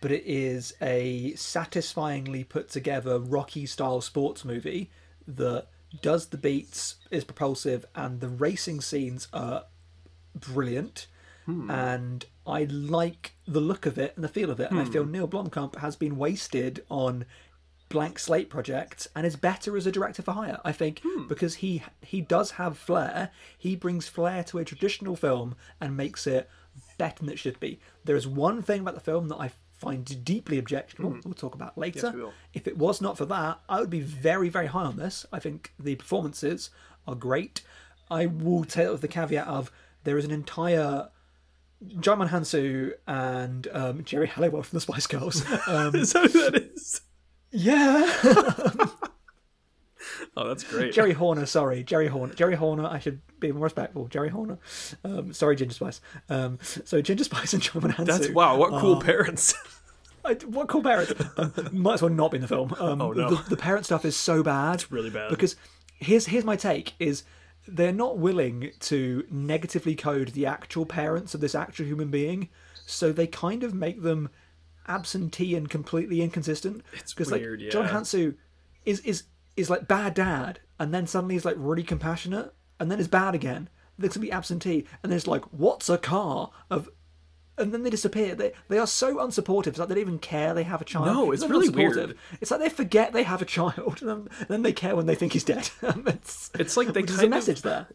but 0.00 0.10
it 0.10 0.24
is 0.26 0.74
a 0.80 1.34
satisfyingly 1.34 2.44
put 2.44 2.68
together 2.68 3.18
Rocky 3.18 3.66
style 3.66 4.00
sports 4.00 4.44
movie 4.44 4.90
that 5.26 5.66
does 6.00 6.26
the 6.28 6.38
beats, 6.38 6.96
is 7.10 7.24
propulsive, 7.24 7.84
and 7.94 8.20
the 8.20 8.28
racing 8.28 8.80
scenes 8.80 9.28
are 9.32 9.64
brilliant. 10.34 11.06
And 11.70 12.24
I 12.46 12.64
like 12.64 13.32
the 13.46 13.60
look 13.60 13.84
of 13.84 13.98
it 13.98 14.12
and 14.14 14.22
the 14.22 14.28
feel 14.28 14.50
of 14.50 14.60
it. 14.60 14.70
And 14.70 14.78
I 14.78 14.84
feel 14.84 15.04
Neill 15.04 15.26
Blomkamp 15.28 15.76
has 15.76 15.96
been 15.96 16.16
wasted 16.16 16.84
on 16.88 17.24
blank 17.92 18.18
slate 18.18 18.48
project 18.48 19.06
and 19.14 19.26
is 19.26 19.36
better 19.36 19.76
as 19.76 19.86
a 19.86 19.92
director 19.92 20.22
for 20.22 20.32
hire. 20.32 20.58
I 20.64 20.72
think 20.72 21.02
because 21.28 21.56
he 21.56 21.82
he 22.00 22.20
does 22.20 22.52
have 22.52 22.78
flair. 22.78 23.30
He 23.56 23.76
brings 23.76 24.08
flair 24.08 24.42
to 24.44 24.58
a 24.58 24.64
traditional 24.64 25.14
film 25.14 25.54
and 25.80 25.96
makes 25.96 26.26
it 26.26 26.48
better 26.98 27.20
than 27.20 27.28
it 27.32 27.38
should 27.38 27.60
be. 27.60 27.78
There 28.04 28.16
is 28.16 28.26
one 28.26 28.62
thing 28.62 28.80
about 28.80 28.94
the 28.94 29.00
film 29.00 29.28
that 29.28 29.36
I 29.36 29.50
find 29.78 30.24
deeply 30.24 30.58
objectionable. 30.58 31.18
We'll 31.24 31.34
talk 31.34 31.54
about 31.54 31.76
later. 31.76 32.12
Yes. 32.16 32.32
If 32.54 32.66
it 32.66 32.78
was 32.78 33.00
not 33.00 33.18
for 33.18 33.26
that, 33.26 33.60
I 33.68 33.80
would 33.80 33.90
be 33.90 34.00
very 34.00 34.48
very 34.48 34.66
high 34.66 34.84
on 34.84 34.96
this. 34.96 35.26
I 35.32 35.38
think 35.38 35.72
the 35.78 35.94
performances 35.96 36.70
are 37.06 37.14
great. 37.14 37.62
I 38.10 38.26
will 38.26 38.64
tell 38.64 38.88
it 38.88 38.92
with 38.92 39.00
the 39.02 39.08
caveat 39.08 39.46
of 39.46 39.70
there 40.04 40.18
is 40.18 40.24
an 40.24 40.30
entire 40.30 41.08
Djimon 41.84 42.28
Hounsou 42.28 42.92
and 43.06 43.66
um, 43.72 44.04
Geri 44.04 44.28
Halliwell 44.28 44.62
from 44.62 44.76
the 44.76 44.80
Spice 44.80 45.06
Girls. 45.06 45.44
Um, 45.66 45.94
Is 45.94 46.12
that 46.12 46.30
who 46.30 46.50
that 46.50 46.62
is? 46.62 46.71
Yeah. 47.52 48.10
Oh, 50.36 50.48
that's 50.48 50.64
great. 50.64 50.94
Geri 50.94 51.12
Horner, 51.12 51.44
sorry, 51.46 51.82
Geri 51.82 52.08
Horner. 52.08 52.32
Geri 52.34 52.54
Horner, 52.56 52.86
I 52.86 52.98
should 52.98 53.20
be 53.38 53.52
more 53.52 53.64
respectful. 53.64 54.06
Geri 54.06 54.30
Horner. 54.30 54.58
Um, 55.04 55.32
sorry, 55.32 55.56
Ginger 55.56 55.74
Spice. 55.74 56.00
Um, 56.30 56.58
so 56.62 57.00
Ginger 57.02 57.24
Spice 57.24 57.52
and 57.52 57.62
Djimon 57.62 57.92
Hounsou. 57.94 58.06
That's 58.06 58.28
wow. 58.30 58.56
What 58.56 58.70
cool 58.80 58.96
are- 58.96 59.00
parents. 59.00 59.54
I, 60.24 60.34
what 60.46 60.68
cool 60.68 60.82
parents? 60.82 61.12
Um, 61.36 61.52
might 61.72 61.94
as 61.94 62.02
well 62.02 62.10
not 62.10 62.30
be 62.30 62.36
in 62.38 62.42
the 62.42 62.48
film. 62.48 62.74
Um, 62.80 63.00
Oh, 63.02 63.12
no. 63.12 63.30
the, 63.30 63.50
the 63.50 63.56
parent 63.56 63.84
stuff 63.84 64.04
is 64.04 64.16
so 64.16 64.42
bad. 64.42 64.84
really 64.90 65.10
bad. 65.10 65.28
Because 65.30 65.54
here's 65.96 66.26
here's 66.26 66.44
my 66.44 66.56
take: 66.56 66.94
is 66.98 67.22
they're 67.68 67.92
not 67.92 68.18
willing 68.18 68.70
to 68.80 69.24
negatively 69.30 69.94
code 69.94 70.28
the 70.28 70.46
actual 70.46 70.86
parents 70.86 71.34
of 71.34 71.40
this 71.40 71.54
actual 71.54 71.86
human 71.86 72.08
being, 72.10 72.48
so 72.86 73.12
they 73.12 73.26
kind 73.26 73.62
of 73.62 73.74
make 73.74 74.02
them 74.02 74.30
absentee 74.86 75.54
and 75.54 75.68
completely 75.68 76.20
inconsistent. 76.22 76.82
It's 76.94 77.14
because 77.14 77.30
weird, 77.32 77.60
like 77.62 77.70
John 77.70 77.84
yeah. 77.84 77.92
Hounsou 77.92 78.34
is 78.84 79.00
is 79.00 79.24
is 79.56 79.70
like 79.70 79.88
bad 79.88 80.14
dad, 80.14 80.60
and 80.78 80.92
then 80.92 81.06
suddenly 81.06 81.34
he's 81.34 81.44
like 81.44 81.56
really 81.58 81.82
compassionate, 81.82 82.52
and 82.80 82.90
then 82.90 82.98
is 82.98 83.08
bad 83.08 83.34
again. 83.34 83.68
There's 83.98 84.14
gonna 84.14 84.26
be 84.26 84.32
absentee, 84.32 84.86
and 85.02 85.12
then 85.12 85.16
it's 85.16 85.26
like, 85.26 85.44
what's 85.52 85.88
a 85.88 85.98
car 85.98 86.50
of 86.70 86.88
and 87.58 87.72
then 87.72 87.82
they 87.82 87.90
disappear. 87.90 88.34
They 88.34 88.52
they 88.68 88.78
are 88.78 88.86
so 88.86 89.16
unsupportive. 89.16 89.68
It's 89.68 89.78
like 89.78 89.88
they 89.88 89.94
don't 89.94 90.02
even 90.02 90.18
care 90.18 90.54
they 90.54 90.62
have 90.62 90.80
a 90.80 90.84
child. 90.84 91.06
No, 91.06 91.32
it's 91.32 91.46
really 91.46 91.68
weird. 91.68 92.16
It's 92.40 92.50
like 92.50 92.60
they 92.60 92.68
forget 92.68 93.12
they 93.12 93.22
have 93.22 93.42
a 93.42 93.46
child, 93.46 93.98
and 94.00 94.08
then, 94.08 94.28
and 94.38 94.48
then 94.48 94.62
they 94.62 94.72
care 94.72 94.96
when 94.96 95.06
they 95.06 95.14
think 95.14 95.32
he's 95.32 95.44
dead. 95.44 95.68
it's, 95.82 96.50
It's 96.54 96.76
like 96.76 96.92
they 96.92 97.02
is 97.02 97.10
a 97.14 97.16
kind 97.16 97.24
of- 97.24 97.30
message 97.30 97.62
there. 97.62 97.86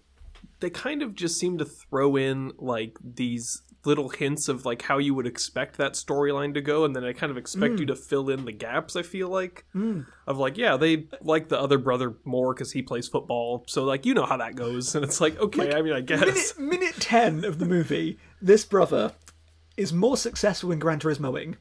They 0.60 0.70
kind 0.70 1.01
of 1.01 1.16
just 1.16 1.39
seem 1.39 1.58
to 1.58 1.66
throw 1.66 2.16
in 2.16 2.51
like 2.58 2.97
these 3.03 3.62
little 3.86 4.10
hints 4.10 4.49
of 4.49 4.66
like 4.66 4.82
how 4.82 4.97
you 4.97 5.14
would 5.14 5.28
expect 5.28 5.78
that 5.78 5.93
storyline 5.93 6.53
to 6.53 6.60
go 6.62 6.84
and 6.84 6.93
then 6.95 7.05
i 7.05 7.14
kind 7.14 7.32
of 7.32 7.38
expect 7.38 7.80
you 7.80 7.86
Mm. 7.86 7.89
to 7.89 7.95
fill 7.95 8.30
in 8.30 8.43
the 8.43 8.51
gaps 8.51 8.95
i 8.97 9.01
feel 9.03 9.30
like 9.30 9.66
of 10.26 10.38
like 10.38 10.58
yeah 10.58 10.76
they 10.76 11.08
like 11.22 11.47
the 11.47 11.58
other 11.60 11.78
brother 11.78 12.16
more 12.26 12.53
because 12.53 12.72
he 12.74 12.82
plays 12.82 13.08
football 13.08 13.64
so 13.68 13.86
like 13.86 14.05
you 14.05 14.14
know 14.14 14.26
how 14.26 14.36
that 14.38 14.55
goes 14.55 14.93
and 14.95 15.05
it's 15.05 15.22
like 15.22 15.39
okay 15.39 15.74
i 15.74 15.82
mean 15.82 15.93
i 15.93 16.01
guess. 16.01 16.58
Minute, 16.58 16.82
minute 16.82 16.95
ten 16.99 17.45
of 17.45 17.60
the 17.60 17.66
movie, 17.66 18.18
this 18.41 18.66
brother 18.66 19.14
is 19.78 19.93
more 19.93 20.18
successful 20.18 20.72
in 20.72 20.80
Gran 20.80 20.99
Turismoing 20.99 21.55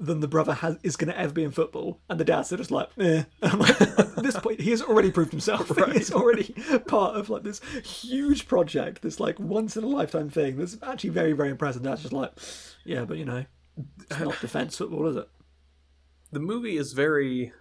than 0.00 0.20
the 0.20 0.28
brother 0.28 0.54
has, 0.54 0.78
is 0.82 0.96
going 0.96 1.12
to 1.12 1.18
ever 1.18 1.32
be 1.32 1.44
in 1.44 1.52
football, 1.52 2.00
and 2.08 2.18
the 2.18 2.24
dad's 2.24 2.52
are 2.52 2.56
just 2.56 2.70
like, 2.70 2.88
eh. 2.98 3.24
Like, 3.42 3.80
at 3.80 4.22
this 4.22 4.38
point, 4.38 4.60
he 4.60 4.70
has 4.70 4.82
already 4.82 5.10
proved 5.10 5.30
himself. 5.30 5.70
He's 5.92 6.12
already 6.12 6.54
part 6.86 7.16
of 7.16 7.30
like 7.30 7.42
this 7.44 7.60
huge 7.84 8.48
project, 8.48 9.02
this 9.02 9.20
like 9.20 9.38
once 9.38 9.76
in 9.76 9.84
a 9.84 9.88
lifetime 9.88 10.30
thing. 10.30 10.56
That's 10.56 10.76
actually 10.82 11.10
very, 11.10 11.32
very 11.32 11.50
impressive. 11.50 11.82
Dad's 11.82 12.02
just 12.02 12.12
like, 12.12 12.32
yeah, 12.84 13.04
but 13.04 13.18
you 13.18 13.24
know, 13.24 13.44
it's 14.10 14.20
not 14.20 14.40
defense 14.40 14.76
football, 14.76 15.06
is 15.06 15.16
it? 15.16 15.28
the 16.32 16.40
movie 16.40 16.76
is 16.76 16.94
very 16.94 17.52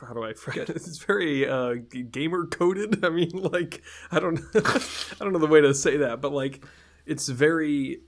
how 0.00 0.14
do 0.14 0.22
I 0.22 0.32
phrase 0.32 0.58
it? 0.58 0.70
It's 0.70 0.98
very 0.98 1.48
uh, 1.48 1.74
gamer 2.10 2.46
coded. 2.46 3.04
I 3.04 3.08
mean, 3.08 3.30
like 3.32 3.82
I 4.10 4.20
don't, 4.20 4.40
I 4.54 5.24
don't 5.24 5.32
know 5.32 5.40
the 5.40 5.46
way 5.46 5.60
to 5.60 5.74
say 5.74 5.98
that, 5.98 6.20
but 6.20 6.32
like 6.32 6.64
it's 7.04 7.28
very, 7.28 8.02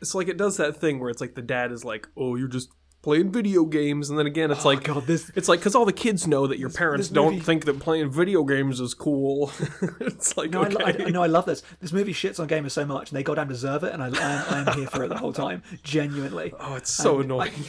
it's 0.00 0.14
like 0.14 0.28
it 0.28 0.36
does 0.36 0.58
that 0.58 0.76
thing 0.76 1.00
where 1.00 1.08
it's 1.10 1.20
like 1.20 1.34
the 1.34 1.42
dad 1.42 1.72
is 1.72 1.84
like, 1.84 2.08
"Oh, 2.16 2.36
you're 2.36 2.48
just 2.48 2.70
playing 3.04 3.30
video 3.30 3.64
games," 3.64 4.10
and 4.10 4.18
then 4.18 4.26
again, 4.26 4.50
it's 4.50 4.64
like, 4.64 4.88
oh, 4.88 4.94
God, 4.94 5.06
this- 5.06 5.30
it's 5.36 5.48
like 5.48 5.60
because 5.60 5.74
all 5.76 5.84
the 5.84 5.92
kids 5.92 6.26
know 6.26 6.46
that 6.48 6.58
your 6.58 6.70
parents 6.70 7.06
this 7.08 7.14
don't 7.14 7.34
movie- 7.34 7.44
think 7.44 7.64
that 7.66 7.78
playing 7.78 8.10
video 8.10 8.42
games 8.42 8.80
is 8.80 8.94
cool. 8.94 9.52
it's 10.00 10.36
like 10.36 10.50
No, 10.50 10.62
I, 10.62 10.66
okay, 10.66 11.04
I, 11.04 11.10
no, 11.10 11.22
I 11.22 11.26
love 11.28 11.44
this. 11.46 11.62
This 11.80 11.92
movie 11.92 12.12
shits 12.14 12.40
on 12.40 12.48
gamers 12.48 12.72
so 12.72 12.84
much, 12.84 13.10
and 13.10 13.16
they 13.16 13.22
goddamn 13.22 13.48
deserve 13.48 13.84
it. 13.84 13.92
And 13.92 14.02
I, 14.02 14.06
I, 14.06 14.08
am, 14.08 14.54
I 14.66 14.70
am 14.72 14.78
here 14.78 14.88
for 14.88 15.04
it 15.04 15.08
the 15.08 15.18
whole 15.18 15.32
time, 15.32 15.62
genuinely. 15.84 16.52
oh, 16.60 16.74
it's 16.74 16.90
so 16.90 17.20
And 17.20 17.32
I- 17.32 17.46
annoying. 17.46 17.52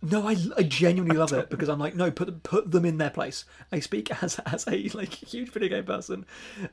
No, 0.00 0.28
I, 0.28 0.36
I 0.56 0.62
genuinely 0.62 1.16
love 1.16 1.32
it 1.32 1.50
because 1.50 1.68
I'm 1.68 1.80
like, 1.80 1.96
no, 1.96 2.08
put 2.12 2.44
put 2.44 2.70
them 2.70 2.84
in 2.84 2.98
their 2.98 3.10
place. 3.10 3.44
I 3.72 3.80
speak 3.80 4.22
as 4.22 4.38
as 4.46 4.64
a 4.68 4.88
like 4.94 5.12
huge 5.12 5.50
video 5.50 5.68
game 5.70 5.84
person. 5.84 6.24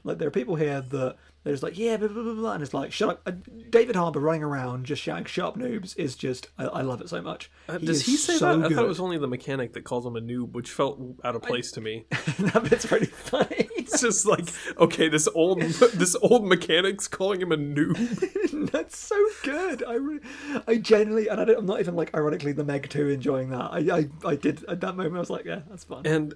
Like 0.03 0.19
there 0.19 0.27
are 0.27 0.31
people 0.31 0.55
here 0.57 0.81
that 0.81 1.15
they're 1.45 1.53
just 1.53 1.61
like, 1.61 1.77
yeah, 1.77 1.95
blah 1.95 2.07
blah 2.07 2.23
blah, 2.23 2.33
blah 2.33 2.53
and 2.53 2.63
it's 2.63 2.73
like, 2.73 2.91
shut 2.91 3.09
up. 3.09 3.21
Uh, 3.23 3.33
David 3.69 3.95
Harbour 3.95 4.19
running 4.19 4.41
around 4.41 4.87
just 4.87 4.99
shouting, 4.99 5.25
"Shut 5.25 5.45
up, 5.45 5.57
noobs!" 5.57 5.95
is 5.95 6.15
just 6.15 6.49
I, 6.57 6.65
I 6.65 6.81
love 6.81 7.01
it 7.01 7.09
so 7.09 7.21
much. 7.21 7.51
Uh, 7.69 7.77
Does 7.77 8.03
he 8.03 8.17
say 8.17 8.37
so 8.37 8.57
that? 8.57 8.71
I 8.71 8.75
thought 8.75 8.85
it 8.85 8.87
was 8.87 8.99
only 8.99 9.19
the 9.19 9.27
mechanic 9.27 9.73
that 9.73 9.83
calls 9.83 10.07
him 10.07 10.15
a 10.15 10.21
noob, 10.21 10.53
which 10.53 10.71
felt 10.71 10.99
out 11.23 11.35
of 11.35 11.43
place 11.43 11.71
to 11.73 11.81
me. 11.81 12.07
that 12.39 12.67
bit's 12.67 12.87
pretty 12.87 13.05
funny. 13.05 13.69
It's 13.85 14.01
just 14.01 14.25
like, 14.25 14.49
okay, 14.79 15.09
this 15.09 15.27
old 15.35 15.61
this 15.61 16.15
old 16.15 16.47
mechanic's 16.47 17.07
calling 17.07 17.39
him 17.39 17.51
a 17.51 17.57
noob. 17.57 18.71
That's 18.71 18.97
so 18.97 19.23
good. 19.43 19.83
I, 19.83 19.93
re- 19.93 20.19
I 20.67 20.77
genuinely, 20.77 21.27
and 21.27 21.39
I 21.39 21.45
don't, 21.45 21.59
I'm 21.59 21.65
not 21.67 21.79
even 21.79 21.95
like 21.95 22.13
ironically 22.15 22.51
the 22.51 22.63
Meg 22.63 22.89
two 22.89 23.07
enjoying 23.09 23.51
that. 23.51 23.69
I, 23.71 23.79
I, 23.99 24.29
I 24.31 24.35
did 24.35 24.65
at 24.65 24.81
that 24.81 24.97
moment. 24.97 25.17
I 25.17 25.19
was 25.19 25.29
like, 25.29 25.45
yeah, 25.45 25.61
that's 25.69 25.83
fun. 25.83 26.01
And 26.05 26.33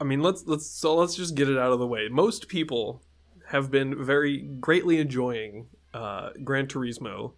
I 0.00 0.04
mean, 0.04 0.22
let's 0.22 0.44
let's 0.46 0.66
so 0.68 0.94
let's 0.94 1.16
just 1.16 1.34
get 1.34 1.48
it 1.48 1.58
out 1.58 1.72
of 1.72 1.80
the 1.80 1.86
way. 1.86 2.08
Most 2.08 2.46
people 2.46 3.02
have 3.48 3.70
been 3.70 4.04
very 4.04 4.38
greatly 4.38 4.98
enjoying 4.98 5.68
uh, 5.94 6.30
Gran 6.44 6.66
Turismo. 6.66 7.32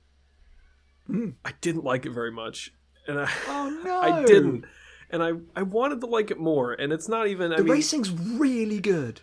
I 1.44 1.52
didn't 1.62 1.84
like 1.84 2.04
it 2.04 2.10
very 2.10 2.30
much, 2.30 2.72
and 3.06 3.18
I 3.18 3.30
Oh 3.46 3.80
no! 3.84 4.00
I 4.00 4.24
didn't, 4.24 4.66
and 5.10 5.22
I 5.22 5.32
I 5.56 5.62
wanted 5.62 6.00
to 6.02 6.06
like 6.06 6.30
it 6.30 6.38
more. 6.38 6.72
And 6.74 6.92
it's 6.92 7.08
not 7.08 7.28
even. 7.28 7.52
I 7.52 7.56
The 7.56 7.64
mean, 7.64 7.72
racing's 7.72 8.10
really 8.10 8.78
good. 8.80 9.22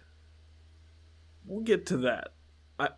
we'll 1.45 1.63
get 1.63 1.85
to 1.87 1.97
that. 1.97 2.29
I, 2.79 2.89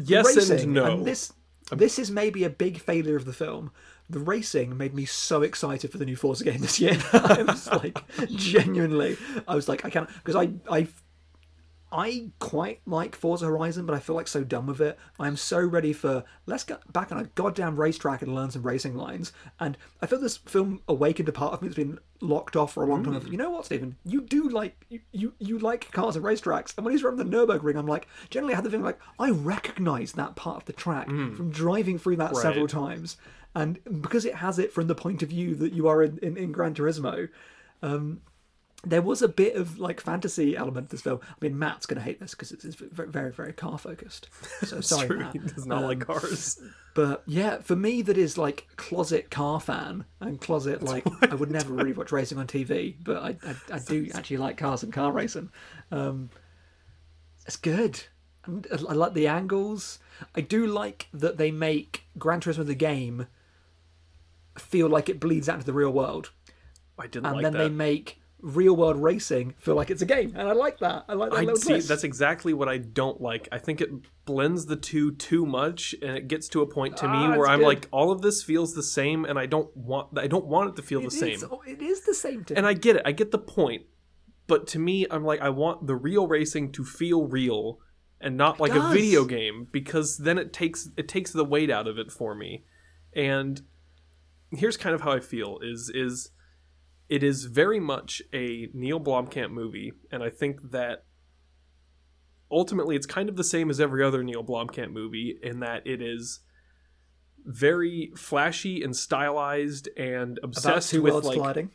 yes 0.00 0.26
racing, 0.36 0.60
and 0.60 0.72
no. 0.74 1.02
this 1.02 1.32
this 1.72 1.98
is 1.98 2.10
maybe 2.10 2.44
a 2.44 2.50
big 2.50 2.78
failure 2.78 3.16
of 3.16 3.24
the 3.24 3.32
film. 3.32 3.72
The 4.08 4.20
racing 4.20 4.76
made 4.76 4.94
me 4.94 5.04
so 5.04 5.42
excited 5.42 5.90
for 5.90 5.98
the 5.98 6.04
new 6.06 6.14
Forza 6.14 6.44
game 6.44 6.60
this 6.60 6.78
year. 6.78 6.96
I 7.12 7.42
was 7.42 7.66
like, 7.66 7.98
genuinely, 8.28 9.16
I 9.48 9.56
was 9.56 9.68
like, 9.68 9.84
I 9.84 9.90
can't 9.90 10.08
because 10.08 10.36
I 10.36 10.50
I 10.70 10.86
I 11.96 12.28
quite 12.40 12.82
like 12.84 13.16
Forza 13.16 13.46
Horizon, 13.46 13.86
but 13.86 13.94
I 13.94 14.00
feel 14.00 14.14
like 14.14 14.28
so 14.28 14.44
done 14.44 14.66
with 14.66 14.82
it. 14.82 14.98
I 15.18 15.28
am 15.28 15.36
so 15.36 15.58
ready 15.58 15.94
for 15.94 16.24
let's 16.44 16.62
get 16.62 16.92
back 16.92 17.10
on 17.10 17.18
a 17.18 17.24
goddamn 17.24 17.80
racetrack 17.80 18.20
and 18.20 18.34
learn 18.34 18.50
some 18.50 18.64
racing 18.64 18.94
lines. 18.94 19.32
And 19.58 19.78
I 20.02 20.06
feel 20.06 20.20
this 20.20 20.36
film 20.36 20.82
awakened 20.86 21.30
a 21.30 21.32
part 21.32 21.54
of 21.54 21.62
me 21.62 21.68
that's 21.68 21.76
been 21.76 21.98
locked 22.20 22.54
off 22.54 22.74
for 22.74 22.84
a 22.84 22.86
long 22.86 23.02
time. 23.02 23.16
Of, 23.16 23.28
you 23.28 23.38
know 23.38 23.48
what, 23.48 23.64
Stephen? 23.64 23.96
You 24.04 24.20
do 24.20 24.50
like 24.50 24.84
you, 24.90 25.00
you 25.12 25.32
you 25.38 25.58
like 25.58 25.90
cars 25.90 26.16
and 26.16 26.24
racetracks. 26.24 26.76
And 26.76 26.84
when 26.84 26.92
he's 26.92 27.02
running 27.02 27.30
the 27.30 27.36
Nurburgring, 27.36 27.78
I'm 27.78 27.86
like, 27.86 28.08
generally 28.28 28.52
I 28.52 28.56
had 28.56 28.64
the 28.64 28.70
feeling 28.70 28.84
like 28.84 29.00
I 29.18 29.30
recognise 29.30 30.12
that 30.12 30.36
part 30.36 30.58
of 30.58 30.64
the 30.66 30.74
track 30.74 31.08
mm. 31.08 31.34
from 31.34 31.50
driving 31.50 31.98
through 31.98 32.16
that 32.16 32.36
several 32.36 32.68
times. 32.68 33.16
And 33.54 33.78
because 34.02 34.26
it 34.26 34.34
has 34.34 34.58
it 34.58 34.70
from 34.70 34.86
the 34.86 34.94
point 34.94 35.22
of 35.22 35.30
view 35.30 35.54
that 35.54 35.72
you 35.72 35.88
are 35.88 36.02
in, 36.02 36.18
in, 36.18 36.36
in 36.36 36.52
Gran 36.52 36.74
Turismo, 36.74 37.30
um, 37.82 38.20
there 38.84 39.02
was 39.02 39.22
a 39.22 39.28
bit 39.28 39.56
of 39.56 39.78
like 39.78 40.00
fantasy 40.00 40.56
element 40.56 40.88
to 40.88 40.90
this 40.92 41.02
film. 41.02 41.20
I 41.22 41.34
mean, 41.40 41.58
Matt's 41.58 41.86
going 41.86 41.98
to 41.98 42.04
hate 42.04 42.20
this 42.20 42.32
because 42.32 42.52
it's, 42.52 42.64
it's 42.64 42.76
very, 42.76 43.32
very, 43.32 43.52
car 43.52 43.78
focused. 43.78 44.28
So 44.64 44.80
sorry, 44.80 45.08
True, 45.08 45.18
Matt. 45.18 45.32
he 45.32 45.38
does 45.40 45.66
not 45.66 45.82
like 45.82 46.00
cars. 46.00 46.60
But 46.94 47.22
yeah, 47.26 47.58
for 47.58 47.76
me, 47.76 48.02
that 48.02 48.16
is 48.16 48.38
like 48.38 48.66
closet 48.76 49.30
car 49.30 49.60
fan 49.60 50.04
and 50.20 50.40
closet 50.40 50.82
like 50.82 51.04
I 51.22 51.34
would 51.34 51.50
never 51.50 51.72
really 51.72 51.92
watch 51.92 52.12
racing 52.12 52.38
on 52.38 52.46
TV, 52.46 52.94
but 53.02 53.16
I 53.18 53.36
I, 53.46 53.56
I 53.74 53.78
do 53.78 54.08
actually 54.14 54.38
like 54.38 54.56
cars 54.56 54.82
and 54.82 54.92
car 54.92 55.12
racing. 55.12 55.50
Um, 55.90 56.30
it's 57.44 57.56
good. 57.56 58.02
I 58.46 58.50
I 58.72 58.92
like 58.92 59.14
the 59.14 59.26
angles. 59.26 59.98
I 60.34 60.40
do 60.40 60.66
like 60.66 61.08
that 61.12 61.36
they 61.36 61.50
make 61.50 62.04
Gran 62.18 62.40
Turismo 62.40 62.64
the 62.64 62.74
game 62.74 63.26
feel 64.58 64.88
like 64.88 65.08
it 65.08 65.20
bleeds 65.20 65.48
out 65.48 65.56
into 65.56 65.66
the 65.66 65.72
real 65.72 65.90
world 65.90 66.30
I 66.98 67.06
didn't 67.06 67.26
and 67.26 67.34
like 67.36 67.42
then 67.42 67.52
that. 67.52 67.58
they 67.58 67.68
make 67.68 68.20
real 68.40 68.76
world 68.76 68.96
racing 69.02 69.54
feel 69.58 69.74
like 69.74 69.90
it's 69.90 70.02
a 70.02 70.06
game, 70.06 70.32
and 70.36 70.48
I 70.48 70.52
like 70.52 70.78
that. 70.80 71.04
I 71.08 71.14
like 71.14 71.30
that 71.30 71.36
I 71.38 71.40
little 71.40 71.56
see. 71.56 71.70
twist. 71.74 71.88
That's 71.88 72.04
exactly 72.04 72.52
what 72.52 72.68
I 72.68 72.78
don't 72.78 73.20
like. 73.20 73.48
I 73.50 73.58
think 73.58 73.80
it 73.80 73.90
blends 74.24 74.66
the 74.66 74.76
two 74.76 75.12
too 75.12 75.46
much, 75.46 75.94
and 76.02 76.16
it 76.16 76.28
gets 76.28 76.48
to 76.50 76.60
a 76.60 76.66
point 76.66 76.96
to 76.98 77.06
Ah, 77.06 77.30
me 77.30 77.36
where 77.38 77.46
I'm 77.48 77.60
good. 77.60 77.66
like, 77.66 77.88
all 77.92 78.10
of 78.12 78.22
this 78.22 78.42
feels 78.42 78.74
the 78.74 78.82
same, 78.82 79.24
and 79.24 79.38
I 79.38 79.46
don't 79.46 79.74
want. 79.76 80.18
I 80.18 80.26
don't 80.26 80.46
want 80.46 80.70
it 80.70 80.76
to 80.76 80.82
feel 80.82 81.00
the 81.00 81.06
It 81.06 81.12
same. 81.12 81.34
is- 81.34 81.44
oh, 81.44 81.62
it 81.66 81.80
is 81.82 82.02
the 82.02 82.14
same. 82.14 82.44
To 82.44 82.56
And 82.56 82.66
I 82.66 82.74
get 82.74 82.96
it. 82.96 83.02
I 83.04 83.12
get 83.12 83.30
the 83.30 83.38
point. 83.38 83.84
But 84.46 84.66
to 84.68 84.78
me, 84.78 85.06
I'm 85.10 85.24
like, 85.24 85.40
I 85.40 85.48
want 85.48 85.86
the 85.88 85.96
real 85.96 86.28
racing 86.28 86.70
to 86.72 86.84
feel 86.84 87.26
real, 87.26 87.80
and 88.20 88.36
not 88.36 88.60
like 88.60 88.72
a 88.74 88.88
video 88.90 89.24
game, 89.24 89.66
because 89.72 90.18
then 90.18 90.38
it 90.38 90.52
takes 90.52 90.88
it 90.96 91.08
takes 91.08 91.32
the 91.32 91.44
weight 91.44 91.70
out 91.70 91.88
of 91.88 91.98
it 91.98 92.12
for 92.12 92.34
me. 92.34 92.64
And 93.14 93.62
here's 94.52 94.76
kind 94.76 94.94
of 94.94 95.00
how 95.00 95.12
I 95.12 95.20
feel: 95.20 95.58
is 95.62 95.90
is 95.92 96.30
it 97.08 97.22
is 97.22 97.44
very 97.44 97.80
much 97.80 98.22
a 98.32 98.68
Neill 98.72 99.00
Blomkamp 99.00 99.50
movie, 99.50 99.92
and 100.10 100.22
I 100.22 100.30
think 100.30 100.70
that 100.70 101.04
ultimately 102.50 102.96
it's 102.96 103.06
kind 103.06 103.28
of 103.28 103.36
the 103.36 103.44
same 103.44 103.70
as 103.70 103.80
every 103.80 104.04
other 104.04 104.22
Neill 104.22 104.44
Blomkamp 104.44 104.92
movie 104.92 105.38
in 105.42 105.60
that 105.60 105.86
it 105.86 106.00
is 106.00 106.40
very 107.44 108.12
flashy 108.16 108.82
and 108.82 108.96
stylized 108.96 109.88
and 109.96 110.40
obsessed 110.42 110.92
with 110.92 111.02
worlds 111.02 111.26
like 111.26 111.36
colliding. 111.36 111.70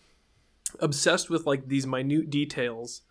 obsessed 0.80 1.30
with 1.30 1.46
like 1.46 1.68
these 1.68 1.88
minute 1.88 2.30
details 2.30 3.04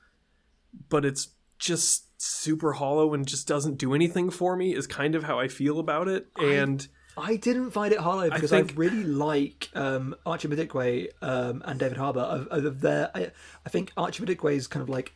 but 0.90 1.06
it's 1.06 1.28
just 1.58 2.06
super 2.20 2.74
hollow 2.74 3.14
and 3.14 3.26
just 3.26 3.48
doesn't 3.48 3.78
do 3.78 3.94
anything 3.94 4.28
for 4.28 4.56
me 4.56 4.74
is 4.74 4.86
kind 4.86 5.14
of 5.14 5.24
how 5.24 5.38
I 5.38 5.48
feel 5.48 5.78
about 5.78 6.06
it 6.06 6.26
and 6.38 6.86
I 7.16 7.36
didn't 7.36 7.72
find 7.72 7.92
it 7.92 7.98
hollow 7.98 8.30
because 8.30 8.52
I, 8.52 8.62
think- 8.62 8.78
really 8.78 9.04
like 9.04 9.68
um, 9.74 10.14
Archie 10.24 10.48
Madekwe 10.48 11.08
um, 11.22 11.62
and 11.64 11.78
David 11.78 11.98
Harbour. 11.98 12.20
Of, 12.20 12.48
of 12.64 12.80
their, 12.80 13.10
I, 13.14 13.30
I 13.66 13.68
think 13.68 13.92
Archie 13.96 14.24
Madekwe's 14.24 14.66
kind 14.66 14.82
of 14.82 14.88
like 14.88 15.12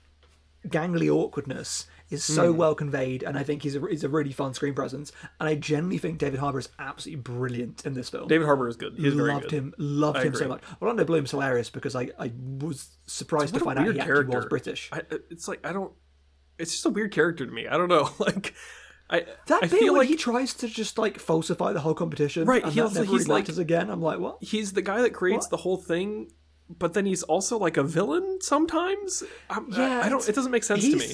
gangly 0.68 1.08
awkwardness 1.10 1.86
is 2.10 2.22
so 2.22 2.52
Hmm. 2.52 2.58
well 2.58 2.74
conveyed, 2.74 3.22
and 3.22 3.38
I 3.38 3.42
think 3.42 3.62
he's 3.62 3.76
a, 3.76 3.80
he's 3.88 4.04
a 4.04 4.08
really 4.08 4.32
fun 4.32 4.52
screen 4.54 4.74
presence. 4.74 5.10
And 5.40 5.48
I 5.48 5.54
genuinely 5.54 5.98
think 5.98 6.18
David 6.18 6.38
Harbour 6.40 6.58
is 6.58 6.68
absolutely 6.78 7.22
brilliant 7.22 7.86
in 7.86 7.94
this 7.94 8.10
film. 8.10 8.28
David 8.28 8.44
Harbour 8.44 8.68
is 8.68 8.76
good. 8.76 8.94
He's 8.96 9.14
loved 9.14 9.44
good. 9.44 9.52
him, 9.52 9.74
loved 9.78 10.18
I 10.18 10.24
him 10.24 10.34
so 10.34 10.40
agree. 10.40 10.48
much. 10.48 10.62
Orlando 10.82 11.04
Bloom's 11.04 11.30
hilarious 11.30 11.70
because 11.70 11.96
I, 11.96 12.10
I 12.18 12.30
was 12.58 12.88
surprised 13.06 13.54
to 13.54 13.60
find 13.60 13.78
out 13.78 13.92
he 13.94 13.98
actually 14.00 14.26
was. 14.26 14.46
British. 14.46 14.90
I, 14.92 15.00
it's 15.30 15.48
like 15.48 15.64
I 15.66 15.72
don't 15.72 15.92
it's 16.58 16.70
just 16.72 16.86
a 16.86 16.90
weird 16.90 17.10
character 17.12 17.46
to 17.46 17.52
me. 17.52 17.66
I 17.66 17.76
don't 17.76 17.88
know. 17.88 18.10
Like 18.18 18.54
I 19.10 19.24
That 19.46 19.62
I 19.62 19.66
bit 19.66 19.78
feel 19.80 19.92
when 19.92 20.00
like 20.00 20.08
he 20.08 20.16
tries 20.16 20.54
to 20.54 20.68
just 20.68 20.96
like 20.98 21.18
falsify 21.18 21.72
the 21.72 21.80
whole 21.80 21.94
competition, 21.94 22.46
Right, 22.46 22.62
And 22.64 22.72
he 22.72 22.80
also- 22.80 23.00
never 23.02 23.12
he's 23.12 23.28
like- 23.28 23.48
again. 23.48 23.90
I'm 23.90 24.00
like, 24.02 24.18
what? 24.18 24.38
he's 24.42 24.72
the 24.72 24.82
guy 24.82 25.02
that 25.02 25.10
creates 25.10 25.44
What? 25.44 25.50
the 25.50 25.56
whole 25.58 25.76
thing, 25.76 26.30
but 26.70 26.94
then 26.94 27.04
he's 27.06 27.22
also 27.22 27.58
like 27.58 27.76
a 27.76 27.82
villain 27.82 28.38
sometimes. 28.40 29.22
I'm, 29.50 29.66
Yeah, 29.70 30.00
I, 30.00 30.06
I 30.06 30.08
don't. 30.08 30.26
It 30.28 30.34
doesn't 30.34 30.50
make 30.52 30.64
sense 30.64 30.82
to 30.82 30.96
me. 30.96 31.12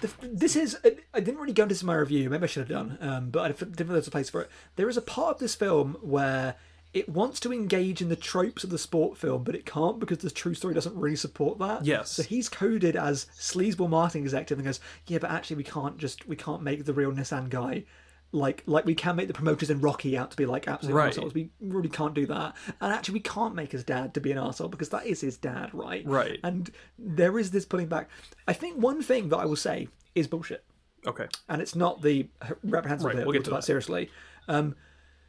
The, 0.00 0.10
this 0.22 0.56
is. 0.56 0.76
I 1.14 1.20
didn't 1.20 1.40
really 1.40 1.52
go 1.54 1.64
into 1.64 1.74
this 1.74 1.82
in 1.82 1.86
my 1.86 1.94
review. 1.94 2.28
Maybe 2.30 2.44
I 2.44 2.46
should 2.46 2.68
have 2.68 2.68
done, 2.68 2.98
um, 3.00 3.30
but 3.30 3.40
I 3.44 3.48
didn't 3.48 3.76
think 3.76 3.88
there's 3.90 4.06
a 4.06 4.10
place 4.10 4.28
for 4.30 4.42
it. 4.42 4.50
There 4.76 4.88
is 4.88 4.96
a 4.96 5.02
part 5.02 5.34
of 5.34 5.38
this 5.40 5.54
film 5.54 5.96
where 6.02 6.54
it 6.96 7.08
wants 7.10 7.38
to 7.40 7.52
engage 7.52 8.00
in 8.00 8.08
the 8.08 8.16
tropes 8.16 8.64
of 8.64 8.70
the 8.70 8.78
sport 8.78 9.18
film, 9.18 9.44
but 9.44 9.54
it 9.54 9.66
can't 9.66 9.98
because 10.00 10.18
the 10.18 10.30
true 10.30 10.54
story 10.54 10.72
doesn't 10.72 10.96
really 10.96 11.14
support 11.16 11.58
that. 11.58 11.84
Yes. 11.84 12.10
So 12.12 12.22
he's 12.22 12.48
coded 12.48 12.96
as 12.96 13.26
sleazeball 13.38 13.90
marketing 13.90 14.22
executive 14.22 14.58
and 14.58 14.64
goes, 14.66 14.80
yeah, 15.06 15.18
but 15.18 15.30
actually 15.30 15.56
we 15.56 15.64
can't 15.64 15.98
just 15.98 16.26
we 16.26 16.36
can't 16.36 16.62
make 16.62 16.84
the 16.86 16.94
real 16.94 17.12
Nissan 17.12 17.50
guy. 17.50 17.84
Like, 18.32 18.62
like 18.66 18.84
we 18.86 18.94
can 18.94 19.14
make 19.16 19.28
the 19.28 19.34
promoters 19.34 19.70
in 19.70 19.80
Rocky 19.80 20.16
out 20.18 20.30
to 20.30 20.36
be 20.36 20.46
like 20.46 20.66
absolute 20.68 20.94
Right. 20.94 21.08
assholes. 21.08 21.32
We 21.34 21.50
really 21.60 21.88
can't 21.88 22.12
do 22.14 22.26
that. 22.26 22.56
And 22.80 22.92
actually, 22.92 23.14
we 23.14 23.20
can't 23.20 23.54
make 23.54 23.72
his 23.72 23.84
dad 23.84 24.14
to 24.14 24.20
be 24.20 24.32
an 24.32 24.38
asshole 24.38 24.68
because 24.68 24.88
that 24.88 25.06
is 25.06 25.20
his 25.20 25.36
dad, 25.36 25.70
right? 25.74 26.04
Right. 26.06 26.40
And 26.42 26.70
there 26.98 27.38
is 27.38 27.50
this 27.52 27.64
pulling 27.64 27.86
back. 27.86 28.08
I 28.48 28.52
think 28.52 28.76
one 28.78 29.00
thing 29.02 29.28
that 29.28 29.36
I 29.36 29.44
will 29.46 29.54
say 29.56 29.88
is 30.14 30.26
bullshit, 30.26 30.64
Okay. 31.06 31.26
and 31.48 31.62
it's 31.62 31.76
not 31.76 32.02
the 32.02 32.26
reprehensible 32.64 33.10
Right, 33.10 33.16
bit. 33.18 33.26
we'll 33.26 33.32
get 33.34 33.44
to 33.44 33.50
that. 33.50 33.64
seriously. 33.64 34.10
Um, 34.48 34.74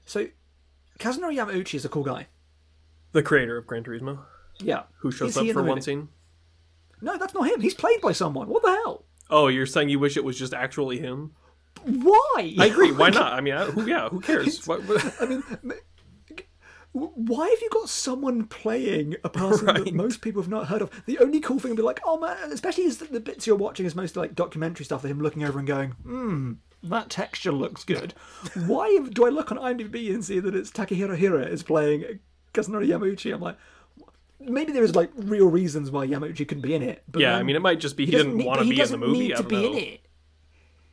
so 0.06 0.28
Kazunori 1.00 1.36
Yamauchi 1.38 1.76
is 1.76 1.86
a 1.86 1.90
cool 1.90 2.04
guy. 2.04 2.28
The 3.12 3.24
creator 3.24 3.58
of 3.58 3.68
Gran 3.68 3.84
Turismo, 3.84 4.20
Yeah. 4.60 4.84
who 5.00 5.12
shows 5.12 5.32
Is 5.32 5.38
up 5.38 5.48
for 5.48 5.62
one 5.64 5.66
movie? 5.70 5.82
scene. 5.82 6.10
No, 7.02 7.18
that's 7.18 7.34
not 7.34 7.48
him. 7.48 7.62
He's 7.62 7.74
played 7.76 8.02
by 8.02 8.12
someone. 8.12 8.48
What 8.50 8.64
the 8.64 8.70
hell? 8.72 9.06
Oh, 9.30 9.48
you're 9.48 9.66
saying 9.66 9.90
you 9.90 10.00
wish 10.00 10.18
it 10.18 10.24
was 10.24 10.38
just 10.38 10.54
actually 10.54 11.00
him? 11.00 11.32
Why? 11.84 12.56
I 12.58 12.66
agree. 12.68 12.92
Why 12.92 13.10
not? 13.10 13.34
I 13.34 13.42
mean, 13.42 13.54
I, 13.54 13.66
who? 13.66 13.86
Yeah, 13.88 14.10
who 14.10 14.20
cares? 14.20 14.64
What- 14.68 14.82
I 15.22 15.26
mean, 15.26 15.44
why 16.94 17.48
have 17.50 17.62
you 17.62 17.70
got 17.70 17.90
someone 17.90 18.46
playing 18.48 19.16
a 19.24 19.30
person 19.30 19.68
that 19.68 19.94
most 19.94 20.22
people 20.22 20.42
have 20.42 20.50
not 20.50 20.68
heard 20.68 20.82
of? 20.82 20.90
The 21.06 21.20
only 21.20 21.40
cool 21.40 21.60
thing 21.60 21.70
would 21.72 21.78
be 21.78 21.84
like, 21.84 22.00
oh 22.04 22.18
man, 22.20 22.52
especially 22.52 22.86
is 22.86 22.98
that 22.98 23.12
the 23.12 23.20
bits 23.20 23.46
you're 23.46 23.56
watching 23.56 23.86
is 23.86 23.94
mostly 23.96 24.22
like 24.22 24.34
documentary 24.36 24.86
stuff 24.86 25.04
of 25.04 25.12
him 25.12 25.22
looking 25.22 25.44
over 25.44 25.60
and 25.60 25.68
going, 25.68 25.92
hmm, 25.92 26.54
that 26.84 27.10
texture 27.10 27.52
looks 27.52 27.84
good. 27.84 28.14
Why 28.66 29.00
do 29.12 29.26
I 29.26 29.30
look 29.30 29.52
on 29.52 29.58
IMDb 29.58 30.14
and 30.14 30.24
see 30.24 30.40
that 30.40 30.56
it's 30.56 30.72
Takehiro 30.72 31.16
Hira 31.18 31.46
is 31.46 31.64
playing 31.64 32.20
Kazunori 32.54 32.88
Yamauchi? 32.88 33.34
I'm 33.34 33.42
like, 33.42 33.58
maybe 34.40 34.72
there 34.72 34.84
is 34.84 34.96
like 34.96 35.12
real 35.16 35.48
reasons 35.50 35.92
why 35.92 36.08
Yamauchi 36.08 36.48
couldn't 36.48 36.62
be 36.62 36.76
in 36.76 36.84
it. 36.84 37.04
But 37.08 37.22
yeah, 37.22 37.36
I 37.38 37.44
mean, 37.44 37.56
it 37.56 37.62
might 37.62 37.80
just 37.80 37.98
be 37.98 38.06
he, 38.06 38.12
doesn't 38.12 38.32
didn't 38.38 38.46
want 38.46 38.60
to 38.62 38.66
be 38.66 38.72
in 38.72 38.76
the 38.78 38.82
doesn't 38.84 39.00
movie. 39.00 39.20
Need 39.20 39.36
to 39.38 39.44
be 39.44 39.56
know. 39.56 39.68
in 39.72 39.78
it. 39.78 40.02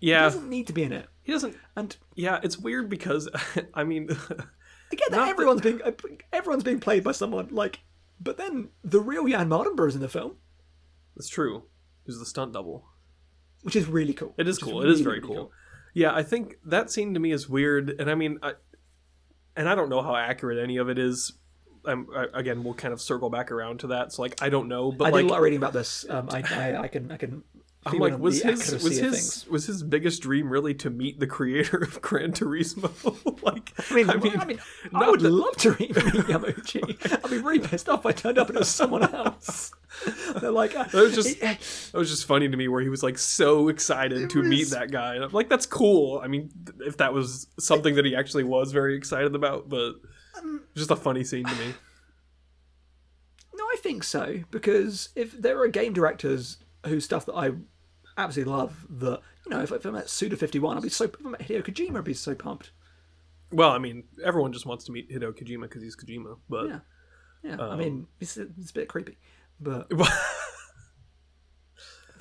He 0.01 0.11
Yeah, 0.11 0.23
doesn't 0.23 0.49
need 0.49 0.67
to 0.69 0.73
be 0.73 0.83
in 0.83 0.93
it. 0.93 1.07
he 1.23 1.33
doesn't. 1.33 1.57
And 1.77 1.97
Yeah, 2.15 2.41
it's 2.43 2.59
weird 2.59 2.89
because 2.89 3.29
I 3.75 3.85
mean, 3.85 4.09
I 4.93 4.95
get 4.97 5.11
that 5.11 5.29
everyone's 5.29 5.61
being 5.61 5.81
uh, 5.83 5.93
everyone's 6.33 6.65
being 6.65 6.81
played 6.81 7.05
by 7.05 7.13
someone 7.13 7.49
like, 7.51 7.81
but 8.21 8.37
then 8.37 8.69
the 8.83 9.01
real 9.01 9.27
Jan 9.27 9.49
Mardenborough 9.49 9.89
is 9.89 9.95
in 9.95 10.01
the 10.01 10.09
film, 10.09 10.37
That's 11.17 11.29
true. 11.29 11.65
Who's 12.07 12.19
the 12.19 12.27
stunt 12.27 12.53
double? 12.53 12.87
which 13.63 13.77
is 13.77 13.87
really 13.87 14.13
cool. 14.13 14.35
It 14.37 14.47
is 14.47 14.61
Which 14.61 14.71
cool. 14.71 14.83
It 14.83 14.91
is 14.91 14.99
really, 15.03 15.05
very 15.05 15.21
really 15.21 15.35
cool. 15.37 15.53
Yeah, 15.95 16.13
I 16.13 16.25
think 16.25 16.57
that 16.65 16.91
scene 16.91 17.15
to 17.15 17.21
me 17.21 17.31
is 17.31 17.49
weird, 17.49 17.95
and 18.01 18.11
I 18.11 18.17
mean, 18.17 18.39
I, 18.43 18.55
and 19.57 19.69
I 19.69 19.77
don't 19.77 19.89
know 19.89 20.03
how 20.03 20.17
accurate 20.17 20.59
any 20.59 20.77
of 20.77 20.89
it 20.89 20.99
is. 20.99 21.33
I'm, 21.87 22.09
I, 22.15 22.27
again, 22.35 22.65
we'll 22.65 22.75
kind 22.75 22.93
of 22.93 23.01
circle 23.01 23.31
back 23.31 23.53
around 23.53 23.81
to 23.81 23.87
that. 23.89 24.13
So, 24.13 24.23
like, 24.23 24.43
I 24.43 24.49
don't 24.49 24.69
know, 24.69 24.91
but 24.91 25.07
I 25.07 25.11
like, 25.11 25.23
did 25.23 25.31
a 25.31 25.33
lot 25.33 25.37
of 25.39 25.45
reading 25.45 25.59
about 25.59 25.73
this. 25.73 26.05
Um, 26.11 26.29
I, 26.31 26.43
I, 26.51 26.83
I 26.83 26.89
can 26.89 27.13
I 27.13 27.17
can. 27.17 27.45
I'm 27.87 27.99
like, 27.99 28.19
was 28.19 28.43
his 28.43 28.73
was 28.83 28.97
his 28.99 29.47
was 29.49 29.67
his 29.67 29.83
biggest 29.83 30.23
dream 30.23 30.49
really 30.49 30.73
to 30.75 30.91
meet 30.91 31.21
the 31.21 31.27
creator 31.27 31.77
of 31.79 32.01
Gran 32.01 32.33
Turismo? 32.33 33.43
like, 33.43 33.73
I 33.91 33.95
mean, 33.95 34.11
I 34.11 34.17
mean, 34.17 34.59
I, 34.93 34.99
not 35.01 35.11
would 35.11 35.21
that- 35.21 35.31
love 35.31 35.57
to 35.59 35.73
read 35.73 35.91
Yamauchi. 35.91 37.25
I'd 37.25 37.31
be 37.31 37.39
really 37.39 37.59
pissed 37.61 37.89
off 37.89 38.01
if 38.01 38.07
I 38.07 38.13
turned 38.13 38.39
up 38.39 38.49
and 38.49 38.57
it 38.57 38.61
was 38.61 38.69
someone 38.69 39.03
else. 39.03 39.71
They're 40.41 40.51
like, 40.51 40.75
uh, 40.75 40.85
That 40.85 40.95
was 40.95 41.15
just 41.15 41.43
eh, 41.43 41.57
that 41.93 41.99
was 41.99 42.11
just 42.11 42.25
funny 42.27 42.49
to 42.49 42.57
me 42.57 42.69
where 42.69 42.81
he 42.81 42.89
was 42.89 43.03
like 43.03 43.19
so 43.19 43.69
excited 43.69 44.31
to 44.31 44.43
meet 44.43 44.69
that 44.71 44.91
guy. 44.91 45.15
And 45.15 45.25
I'm 45.25 45.31
like, 45.33 45.49
that's 45.49 45.67
cool. 45.67 46.21
I 46.25 46.27
mean, 46.27 46.51
if 46.81 46.97
that 46.97 47.13
was 47.13 47.47
something 47.59 47.95
that 47.97 48.05
he 48.05 48.17
actually 48.17 48.45
was 48.45 48.73
very 48.73 48.97
excited 48.97 49.35
about, 49.35 49.69
but 49.69 49.95
Um, 50.39 50.63
just 50.75 50.91
a 50.91 50.97
funny 50.97 51.23
scene 51.25 51.45
to 51.45 51.55
me. 51.57 51.75
No, 53.57 53.63
I 53.73 53.77
think 53.77 54.03
so 54.03 54.41
because 54.51 55.11
if 55.15 55.31
there 55.41 55.61
are 55.61 55.69
game 55.69 55.93
directors 55.93 56.59
whose 56.87 57.05
stuff 57.05 57.25
that 57.27 57.35
I 57.35 57.53
absolutely 58.17 58.53
love, 58.53 58.87
that 59.01 59.21
you 59.47 59.51
know, 59.51 59.61
if, 59.61 59.73
if 59.73 59.85
I 59.87 59.91
met 59.91 60.09
Suda 60.09 60.37
Fifty 60.37 60.59
One, 60.59 60.77
I'd 60.77 60.83
be 60.83 60.89
so. 60.89 61.05
If 61.05 61.15
I 61.25 61.29
met 61.31 61.41
Hideo 61.41 61.63
Kojima, 61.65 61.99
I'd 61.99 62.05
be 62.05 62.15
so 62.15 62.35
pumped. 62.35 62.73
Well, 63.53 63.71
I 63.71 63.79
mean, 63.79 64.05
everyone 64.25 64.53
just 64.53 64.67
wants 64.67 64.85
to 64.87 64.93
meet 64.93 65.11
Hideo 65.11 65.33
Kojima 65.33 65.63
because 65.63 65.83
he's 65.83 65.97
Kojima, 65.97 66.39
but 66.49 66.69
Yeah. 66.69 66.79
Yeah, 67.43 67.57
Um, 67.57 67.71
I 67.73 67.77
mean, 67.77 68.07
it's, 68.21 68.39
it's 68.39 68.71
a 68.71 68.75
bit 68.75 68.89
creepy. 68.89 69.19
But 69.61 69.87
if 69.91 70.01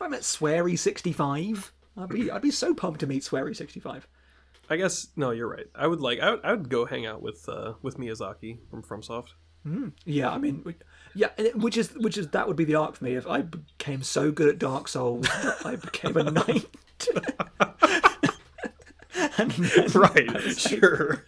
I 0.01 0.07
met 0.09 0.21
SWERY65, 0.21 1.71
I'd 1.97 2.09
be, 2.09 2.29
I'd 2.29 2.41
be 2.41 2.51
so 2.51 2.73
pumped 2.73 2.99
to 2.99 3.07
meet 3.07 3.23
SWERY65. 3.23 4.03
I 4.69 4.75
guess 4.77 5.07
no, 5.15 5.31
you're 5.31 5.49
right. 5.49 5.67
I 5.75 5.87
would 5.87 6.01
like 6.01 6.19
I 6.19 6.31
would, 6.31 6.39
I 6.43 6.51
would 6.51 6.69
go 6.69 6.85
hang 6.85 7.05
out 7.05 7.21
with 7.21 7.47
uh, 7.49 7.73
with 7.81 7.97
Miyazaki 7.97 8.59
from 8.69 8.81
FromSoft. 8.81 9.29
Yeah, 10.05 10.29
I 10.29 10.37
mean, 10.37 10.75
yeah, 11.15 11.29
which 11.55 11.77
is 11.77 11.93
which 11.95 12.17
is 12.17 12.27
that 12.29 12.47
would 12.47 12.57
be 12.57 12.65
the 12.65 12.75
arc 12.75 12.95
for 12.95 13.03
me 13.05 13.15
if 13.15 13.25
I 13.27 13.41
became 13.41 14.03
so 14.03 14.31
good 14.31 14.49
at 14.49 14.59
Dark 14.59 14.87
Souls 14.87 15.25
that 15.27 15.57
I 15.65 15.75
became 15.77 16.17
a 16.17 16.23
knight. 16.31 16.65
and 19.37 19.51
then 19.51 19.89
Right, 19.93 20.57
sure. 20.57 21.25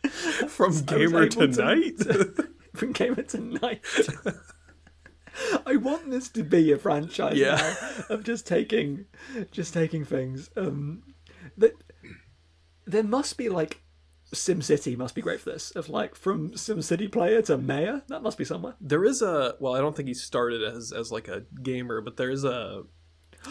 From 0.47 0.81
gamer 0.86 1.27
to 1.29 1.47
to- 1.47 1.61
night. 1.63 1.99
from 2.75 2.91
gamer 2.91 3.23
to 3.23 3.39
knight. 3.39 3.86
I 5.65 5.75
want 5.75 6.09
this 6.11 6.29
to 6.29 6.43
be 6.43 6.71
a 6.71 6.77
franchise 6.77 7.38
Yeah. 7.38 7.55
now 7.57 8.15
of 8.15 8.23
just 8.23 8.47
taking, 8.47 9.05
just 9.51 9.73
taking 9.73 10.05
things. 10.05 10.49
Um, 10.55 11.03
that 11.57 11.73
there 12.86 13.03
must 13.03 13.38
be 13.38 13.49
like 13.49 13.81
SimCity 14.36 14.97
must 14.97 15.15
be 15.15 15.21
great 15.21 15.39
for 15.39 15.51
this. 15.51 15.71
Of 15.71 15.89
like 15.89 16.15
from 16.15 16.51
SimCity 16.51 17.11
player 17.11 17.41
to 17.43 17.57
mayor, 17.57 18.03
that 18.07 18.21
must 18.21 18.38
be 18.38 18.45
somewhere. 18.45 18.75
there 18.79 19.03
is 19.03 19.21
a 19.21 19.55
well, 19.59 19.75
I 19.75 19.79
don't 19.79 19.95
think 19.95 20.07
he 20.07 20.13
started 20.13 20.63
as 20.63 20.91
as 20.91 21.11
like 21.11 21.27
a 21.27 21.43
gamer, 21.61 22.01
but 22.01 22.17
there's 22.17 22.43
a 22.43 22.83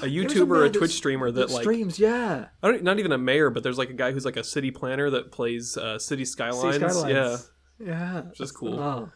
a 0.02 0.06
YouTuber, 0.06 0.48
mayor 0.48 0.64
a 0.64 0.70
Twitch 0.70 0.92
streamer 0.92 1.30
that 1.30 1.50
like 1.50 1.62
streams. 1.62 1.98
Yeah, 1.98 2.46
I 2.62 2.70
don't 2.70 2.82
not 2.82 2.98
even 2.98 3.12
a 3.12 3.18
mayor, 3.18 3.50
but 3.50 3.62
there's 3.62 3.78
like 3.78 3.90
a 3.90 3.94
guy 3.94 4.12
who's 4.12 4.24
like 4.24 4.36
a 4.36 4.44
city 4.44 4.70
planner 4.70 5.10
that 5.10 5.32
plays 5.32 5.76
uh, 5.76 5.98
City 5.98 6.24
Skylines. 6.24 6.76
Skylines. 6.76 7.50
yeah, 7.78 8.22
is 8.38 8.52
cool. 8.52 8.78
Oh, 8.78 9.10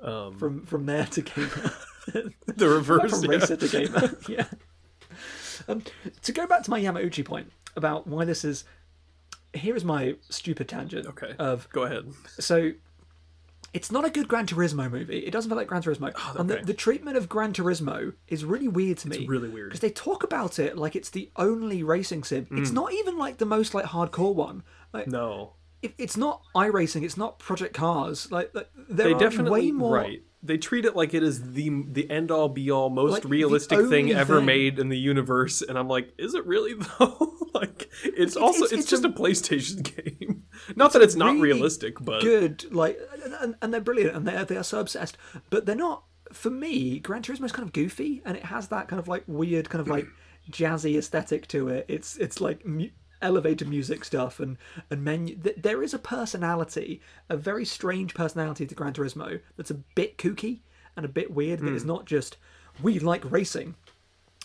um, 0.00 0.38
from 0.38 0.64
from 0.66 0.86
there 0.86 1.06
to 1.06 1.22
gamer. 1.22 1.72
the 2.46 2.68
reverse. 2.68 3.10
from 3.10 3.30
yeah. 3.30 3.38
racer 3.38 3.56
to 3.56 3.68
gamer. 3.68 4.18
yeah. 4.28 4.46
Um, 5.68 5.82
to 6.22 6.32
go 6.32 6.46
back 6.46 6.62
to 6.64 6.70
my 6.70 6.80
Yamauchi 6.80 7.24
point 7.24 7.50
about 7.76 8.06
why 8.06 8.24
this 8.24 8.44
is, 8.44 8.64
here 9.54 9.76
is 9.76 9.84
my 9.84 10.16
stupid 10.28 10.68
tangent. 10.68 11.06
Okay. 11.06 11.34
Of 11.38 11.68
Go 11.70 11.82
ahead. 11.82 12.12
so, 12.38 12.72
it's 13.72 13.90
not 13.90 14.04
a 14.04 14.10
good 14.10 14.28
Gran 14.28 14.46
Turismo 14.46 14.88
movie. 14.90 15.18
It 15.18 15.30
doesn't 15.32 15.48
feel 15.50 15.56
like 15.56 15.66
Gran 15.66 15.82
Turismo, 15.82 16.12
and 16.38 16.48
the, 16.48 16.56
okay. 16.58 16.64
the 16.64 16.74
treatment 16.74 17.16
of 17.16 17.28
Gran 17.28 17.52
Turismo 17.52 18.12
is 18.28 18.44
really 18.44 18.68
weird 18.68 18.98
to 18.98 19.08
me. 19.08 19.26
really 19.26 19.48
weird. 19.48 19.68
because 19.70 19.80
they 19.80 19.90
talk 19.90 20.22
about 20.22 20.58
it 20.60 20.78
like 20.78 20.94
it's 20.94 21.10
the 21.10 21.30
only 21.36 21.82
racing 21.82 22.22
sim. 22.22 22.46
It's 22.52 22.70
Mm. 22.70 22.74
not 22.74 22.92
even 22.92 23.18
like 23.18 23.38
the 23.38 23.46
most 23.46 23.74
like 23.74 23.86
hardcore 23.86 24.34
one. 24.34 24.62
Like 24.92 25.08
No, 25.08 25.54
it, 25.82 25.92
it's 25.98 26.16
not 26.16 26.42
iRacing. 26.54 27.02
It's 27.02 27.16
not 27.16 27.38
Project 27.40 27.74
Cars. 27.74 28.30
Like, 28.30 28.54
like 28.54 28.70
there 28.88 29.08
they 29.08 29.12
are 29.14 29.18
definitely 29.18 29.50
way 29.50 29.70
more. 29.72 29.94
right. 29.96 30.22
They 30.44 30.58
treat 30.58 30.84
it 30.84 30.94
like 30.94 31.14
it 31.14 31.22
is 31.22 31.52
the 31.52 31.70
the 31.88 32.10
end 32.10 32.30
all 32.30 32.48
be 32.50 32.70
all 32.70 32.90
most 32.90 33.12
Like, 33.12 33.24
realistic 33.24 33.88
thing 33.88 34.12
ever 34.12 34.36
thing. 34.36 34.46
made 34.46 34.78
in 34.78 34.90
the 34.90 34.98
universe, 34.98 35.62
and 35.62 35.78
I'm 35.78 35.88
like, 35.88 36.12
is 36.18 36.34
it 36.34 36.44
really 36.46 36.74
though? 36.98 37.30
like, 37.54 37.88
it's, 38.02 38.36
also 38.36 38.64
it's- 38.64 38.72
it's, 38.72 38.80
it's 38.82 38.90
just 38.90 39.04
a- 39.04 39.08
a, 39.08 39.12
PlayStation 39.12 39.82
game. 40.18 40.44
Not 40.76 40.92
that 40.92 41.02
it's 41.02 41.14
not 41.14 41.26
really 41.34 41.40
realistic, 41.40 41.98
but 42.00 42.20
good 42.20 42.70
like 42.72 42.98
and- 43.24 43.34
and, 43.40 43.54
and 43.62 43.72
they're 43.74 43.80
brilliant 43.80 44.14
and 44.16 44.26
they're, 44.28 44.44
they 44.44 44.56
are 44.56 44.62
so 44.64 44.80
obsessed 44.80 45.16
but 45.50 45.64
they're 45.66 45.74
not 45.76 46.04
for 46.32 46.50
me 46.50 46.98
gran 46.98 47.22
turismo 47.22 47.44
is 47.44 47.52
kind 47.52 47.66
of 47.66 47.72
goofy 47.72 48.20
and 48.24 48.36
it 48.36 48.44
has 48.44 48.68
that 48.68 48.88
kind 48.88 48.98
of 49.00 49.06
like 49.08 49.22
weird 49.26 49.68
kind 49.70 49.80
of 49.80 49.88
like 49.88 50.06
jazzy 50.50 50.96
aesthetic 50.98 51.46
to 51.48 51.68
it 51.68 51.84
it's 51.88 52.16
it's 52.16 52.40
like 52.40 52.64
mu- 52.66 52.88
elevator 53.24 53.64
music 53.64 54.04
stuff 54.04 54.38
and 54.38 54.56
and 54.90 55.02
menu 55.02 55.36
there 55.56 55.82
is 55.82 55.92
a 55.94 55.98
personality 55.98 57.00
a 57.28 57.36
very 57.36 57.64
strange 57.64 58.14
personality 58.14 58.66
to 58.66 58.74
gran 58.74 58.92
turismo 58.92 59.40
that's 59.56 59.70
a 59.70 59.74
bit 59.74 60.18
kooky 60.18 60.60
and 60.96 61.04
a 61.04 61.08
bit 61.08 61.32
weird 61.32 61.60
that 61.60 61.74
is 61.74 61.82
hmm. 61.82 61.88
not 61.88 62.04
just 62.04 62.36
we 62.82 62.98
like 62.98 63.30
racing. 63.30 63.74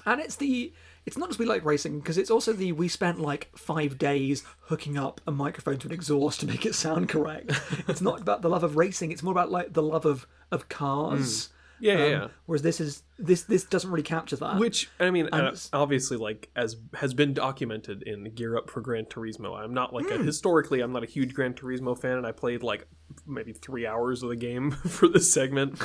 And 0.06 0.22
it's 0.22 0.36
the 0.36 0.74
it's 1.06 1.18
not 1.18 1.30
just 1.30 1.40
we 1.40 1.46
like 1.46 1.66
racing 1.66 2.00
because 2.00 2.18
it's 2.18 2.30
also 2.30 2.54
the 2.54 2.72
we 2.72 2.88
spent 2.88 3.20
like 3.20 3.50
five 3.58 3.98
days 3.98 4.44
hooking 4.62 4.98
up 4.98 5.22
a 5.26 5.32
microphone 5.32 5.78
to 5.80 5.88
an 5.88 5.94
exhaust 5.94 6.40
to 6.42 6.48
make 6.48 6.66
it 6.66 6.76
sound 6.76 7.10
correct. 7.10 7.52
It's 7.88 8.02
not 8.02 8.22
about 8.22 8.42
the 8.42 8.50
love 8.50 8.64
of 8.64 8.78
racing 8.78 9.12
it's 9.12 9.24
more 9.24 9.32
about 9.32 9.52
like 9.52 9.74
the 9.74 9.84
love 9.84 10.06
of 10.06 10.28
of 10.52 10.70
cars. 10.70 11.50
Yeah, 11.52 11.56
yeah, 11.80 11.94
Um, 11.94 12.12
yeah. 12.12 12.28
whereas 12.46 12.62
this 12.62 12.80
is 12.80 13.04
this 13.18 13.44
this 13.44 13.64
doesn't 13.64 13.90
really 13.90 14.04
capture 14.04 14.36
that 14.38 14.58
Which 14.58 14.90
I 15.00 15.10
mean, 15.12 15.28
uh, 15.32 15.56
obviously, 15.74 16.18
like 16.18 16.50
as 16.56 16.78
has 16.96 17.14
been 17.14 17.34
documented 17.34 18.04
in 18.04 18.34
Gear 18.36 18.58
Up 18.58 18.70
for 18.70 18.82
Gran 18.82 19.06
Turismo. 19.06 19.58
I'm 19.58 19.74
not 19.74 19.94
like 19.94 20.08
Hmm. 20.08 20.22
a 20.22 20.24
historically, 20.24 20.82
I'm 20.82 20.92
not 20.94 21.04
a 21.04 21.08
huge 21.08 21.34
Gran 21.34 21.54
Turismo 21.54 22.00
fan, 22.00 22.18
and 22.18 22.26
I 22.28 22.32
played 22.32 22.64
like 22.64 22.88
maybe 23.26 23.54
three 23.54 23.86
hours 23.88 24.24
of 24.24 24.30
the 24.30 24.36
game 24.36 24.72
for 24.88 25.08
this 25.08 25.34
segment. 25.34 25.80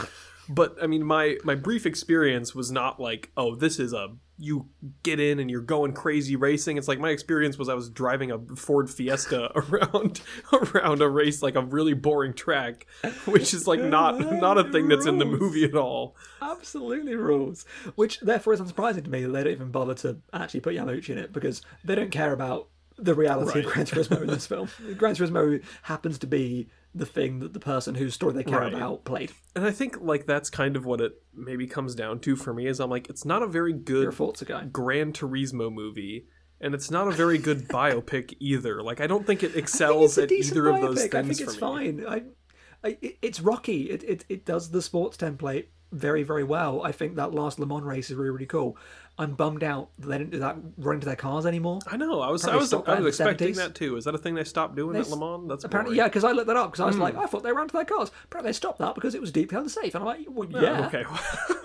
But 0.49 0.77
I 0.83 0.87
mean, 0.87 1.05
my 1.05 1.39
my 1.45 1.55
brief 1.55 1.87
experience 1.87 2.55
was 2.55 2.71
not 2.71 3.01
like, 3.01 3.31
oh, 3.37 3.55
this 3.55 3.79
is 3.79 3.93
a 3.93 4.09
you 4.37 4.69
get 5.03 5.21
in 5.21 5.39
and 5.39 5.51
you're 5.51 5.61
going 5.61 5.93
crazy 5.93 6.37
racing. 6.37 6.77
It's 6.77 6.89
like 6.89 6.99
my 6.99 7.11
experience 7.11 7.57
was 7.57 7.69
I 7.69 7.75
was 7.75 7.89
driving 7.89 8.31
a 8.33 8.39
Ford 8.57 8.91
Fiesta 8.91 9.51
around 9.57 10.21
around 10.53 11.03
a 11.03 11.09
race 11.09 11.43
like 11.43 11.55
a 11.55 11.63
really 11.63 11.95
boring 11.95 12.35
track, 12.35 12.87
which 13.27 13.55
is 13.55 13.67
like 13.67 13.81
not 13.81 14.19
not 14.19 14.59
a 14.59 14.65
thing 14.73 14.89
that's 14.89 15.07
in 15.07 15.19
the 15.19 15.25
movie 15.25 15.65
at 15.65 15.77
all. 15.77 16.17
absolutely 16.43 17.15
rules 17.15 17.65
which 17.95 18.21
therefore 18.21 18.53
is 18.53 18.61
unsurprising 18.61 19.05
to 19.05 19.11
me 19.11 19.23
that 19.23 19.29
they 19.29 19.45
don't 19.45 19.53
even 19.53 19.71
bother 19.71 19.95
to 19.95 20.19
actually 20.33 20.61
put 20.61 20.75
Yamauchi 20.75 21.11
in 21.11 21.19
it 21.19 21.33
because 21.33 21.63
they 21.85 21.95
don't 21.95 22.11
care 22.11 22.33
about 22.33 22.69
the 22.97 23.15
reality 23.15 23.61
of 23.61 23.67
Right. 23.67 23.75
Gran 23.75 23.87
Turismo 23.87 24.21
in 24.23 24.27
this 24.29 24.47
film. 24.47 24.69
Gran 24.97 25.15
Turismo 25.15 25.63
happens 25.83 26.19
to 26.19 26.27
be 26.27 26.69
the 26.95 27.07
thing 27.07 27.41
that 27.41 27.53
the 27.53 27.59
person 27.61 27.95
whose 27.97 28.15
story 28.15 28.33
they 28.35 28.45
care 28.45 28.61
Right. 28.61 28.73
about 28.75 29.05
played. 29.05 29.33
And 29.57 29.65
I 29.65 29.73
think 29.73 30.01
like 30.01 30.27
that's 30.27 30.49
kind 30.49 30.77
of 30.77 30.85
what 30.87 31.01
it 31.01 31.13
maybe 31.35 31.67
comes 31.67 31.95
down 31.97 32.21
to 32.21 32.37
for 32.37 32.55
me 32.55 32.67
is 32.69 32.79
I'm 32.81 32.91
like 32.91 33.09
it's 33.11 33.25
not 33.25 33.43
a 33.43 33.49
very 33.49 33.73
good 33.73 34.15
Forza 34.15 34.45
guy. 34.45 34.65
Gran 34.67 35.13
Turismo 35.13 35.73
movie 35.73 36.27
and 36.61 36.73
it's 36.73 36.91
not 36.93 37.09
a 37.09 37.11
very 37.11 37.37
good 37.39 37.67
biopic 37.69 38.35
either. 38.39 38.81
Like 38.83 39.01
I 39.01 39.09
don't 39.09 39.27
think 39.27 39.43
it 39.43 39.57
excels 39.57 40.17
a 40.19 40.23
at 40.23 40.33
either 40.33 40.69
of 40.69 40.81
those 40.81 40.99
biopic. 41.05 41.15
I 41.15 41.23
things 41.23 41.39
think 41.39 41.49
it's 41.49 41.57
for 41.59 41.79
me. 41.79 42.03
fine. 42.03 42.07
I, 42.07 42.89
I, 42.89 42.99
it's 43.23 43.41
rocky. 43.41 43.91
It, 43.91 44.05
it 44.05 44.25
it 44.29 44.45
does 44.45 44.71
the 44.71 44.81
sports 44.83 45.17
template 45.17 45.67
very 45.91 46.23
very 46.23 46.45
well. 46.45 46.83
I 46.83 46.93
think 46.93 47.17
that 47.17 47.33
last 47.33 47.59
Le 47.59 47.67
Mans 47.67 47.83
race 47.83 48.11
is 48.11 48.17
really 48.17 48.31
really 48.31 48.47
cool. 48.47 48.77
I'm 49.17 49.35
bummed 49.37 49.63
out 49.63 49.91
that 50.01 50.09
they 50.09 50.19
didn't 50.19 50.31
do 50.33 50.41
that 50.41 50.57
run 50.77 50.97
into 50.97 51.07
their 51.07 51.15
cars 51.15 51.47
anymore. 51.47 51.79
I 51.87 51.97
know. 51.97 52.21
I 52.21 52.31
was 52.31 52.45
I 52.45 52.57
was 52.57 52.73
I 52.75 52.99
was 52.99 53.07
expecting 53.21 53.53
70s. 53.53 53.57
that 53.59 53.75
too. 53.77 53.97
Is 53.97 54.05
that 54.07 54.15
a 54.17 54.19
thing 54.19 54.35
they 54.35 54.43
stopped 54.43 54.75
doing 54.75 54.97
at 54.97 55.09
Le 55.09 55.17
Mans? 55.17 55.49
That's 55.49 55.63
Apparently, 55.63 55.91
boring. 55.91 55.99
yeah, 55.99 56.09
because 56.09 56.25
I 56.25 56.33
looked 56.33 56.49
that 56.49 56.57
up 56.57 56.73
because 56.73 56.81
I 56.81 56.87
was 56.87 56.97
Hmm. 56.97 57.03
like, 57.03 57.17
I 57.17 57.27
thought 57.27 57.45
they 57.45 57.53
ran 57.53 57.69
to 57.69 57.73
their 57.73 57.85
cars. 57.85 58.11
Apparently, 58.25 58.49
they 58.49 58.53
stopped 58.55 58.81
that 58.81 58.97
because 58.97 59.15
it 59.15 59.21
was 59.21 59.31
deeply 59.31 59.57
unsafe. 59.57 59.95
And 59.95 60.03
I'm 60.03 60.07
like, 60.07 60.27
well, 60.29 60.49
yeah. 60.51 60.87
Okay. 60.93 61.05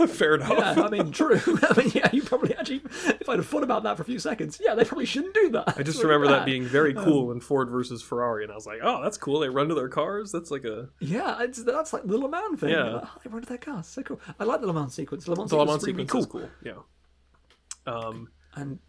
Fair 0.14 0.36
enough. 0.36 0.50
Yeah, 0.52 0.84
I 0.84 0.90
mean, 0.92 1.12
true. 1.12 1.40
I 1.48 1.74
mean, 1.76 1.92
yeah, 1.96 2.10
you 2.14 2.22
probably 2.22 2.54
actually, 2.56 2.82
if 3.20 3.28
I'd 3.28 3.38
have 3.40 3.48
thought 3.48 3.64
about 3.64 3.82
that 3.82 3.98
for 3.98 4.04
a 4.04 4.06
few 4.06 4.20
seconds, 4.20 4.62
yeah, 4.64 4.76
they 4.76 4.86
probably 4.86 5.06
shouldn't 5.06 5.34
do 5.34 5.50
that. 5.50 5.74
I 5.76 5.82
just 5.82 6.04
remember 6.04 6.28
that 6.28 6.46
being 6.46 6.66
very 6.66 6.94
cool 6.94 7.32
in 7.32 7.40
Ford 7.40 7.70
versus 7.72 8.04
Ferrari, 8.04 8.44
and 8.44 8.52
I 8.52 8.56
was 8.56 8.68
like, 8.68 8.80
"Oh, 8.84 9.02
that's 9.02 9.18
cool." 9.18 9.40
They 9.40 9.50
run 9.50 9.70
to 9.70 9.76
their 9.76 9.90
cars. 9.90 10.32
That's 10.32 10.52
like 10.52 10.66
a 10.66 10.90
Yeah, 11.00 11.42
it's, 11.42 11.64
that's 11.64 11.94
like 11.94 12.04
the 12.06 12.16
Le 12.18 12.30
Mans 12.30 12.60
thing. 12.60 12.70
Yeah. 12.70 12.84
Like, 12.94 13.04
oh, 13.06 13.20
they 13.24 13.30
run 13.32 13.42
to 13.42 13.50
their 13.50 13.58
cars. 13.58 13.88
So 13.88 14.04
cool. 14.04 14.20
I 14.40 14.44
like 14.44 14.62
the 14.62 14.68
Le 14.68 14.74
Mans 14.74 14.94
sequence. 14.94 15.26
The 15.26 15.32
Le 15.32 15.38
Mans 15.38 15.50
the 15.50 15.58
Le 15.58 15.64
sequence 15.64 15.72
Mans 15.72 15.82
is 15.82 15.88
really 15.88 16.04
sequence 16.08 16.12
cool. 16.32 16.42
is 16.42 16.48
cool. 16.48 16.50
Yeah. 16.64 16.82
Um, 17.86 18.30
And 18.56 18.80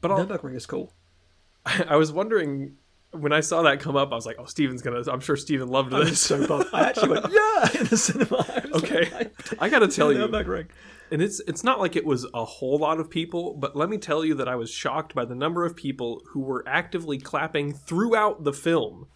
but 0.00 0.10
I'll, 0.10 0.26
Nürburgring 0.26 0.56
is 0.56 0.66
cool. 0.66 0.92
I 1.66 1.96
was 1.96 2.12
wondering 2.12 2.76
when 3.12 3.32
I 3.32 3.40
saw 3.40 3.62
that 3.62 3.78
come 3.78 3.94
up, 3.94 4.10
I 4.10 4.14
was 4.14 4.24
like, 4.26 4.36
"Oh, 4.38 4.46
Steven's 4.46 4.80
gonna." 4.82 5.02
I'm 5.10 5.20
sure 5.20 5.36
Steven 5.36 5.68
loved 5.68 5.92
I 5.92 6.04
this. 6.04 6.20
so 6.20 6.46
bummed. 6.46 6.64
I 6.72 6.88
actually 6.88 7.10
went, 7.10 7.26
yeah, 7.30 7.80
in 7.80 7.86
the 7.86 7.96
cinema. 7.96 8.36
I 8.48 8.62
Okay, 8.78 9.10
like, 9.12 9.62
I 9.62 9.68
gotta 9.68 9.88
tell 9.88 10.12
you, 10.12 10.18
Nürburgring. 10.20 10.68
and 11.10 11.20
it's 11.22 11.38
it's 11.46 11.62
not 11.62 11.78
like 11.78 11.94
it 11.94 12.06
was 12.06 12.26
a 12.32 12.44
whole 12.44 12.78
lot 12.78 12.98
of 12.98 13.10
people, 13.10 13.54
but 13.54 13.76
let 13.76 13.90
me 13.90 13.98
tell 13.98 14.24
you 14.24 14.34
that 14.36 14.48
I 14.48 14.56
was 14.56 14.70
shocked 14.70 15.14
by 15.14 15.24
the 15.26 15.34
number 15.34 15.64
of 15.66 15.76
people 15.76 16.22
who 16.30 16.40
were 16.40 16.64
actively 16.66 17.18
clapping 17.18 17.72
throughout 17.74 18.44
the 18.44 18.52
film. 18.52 19.08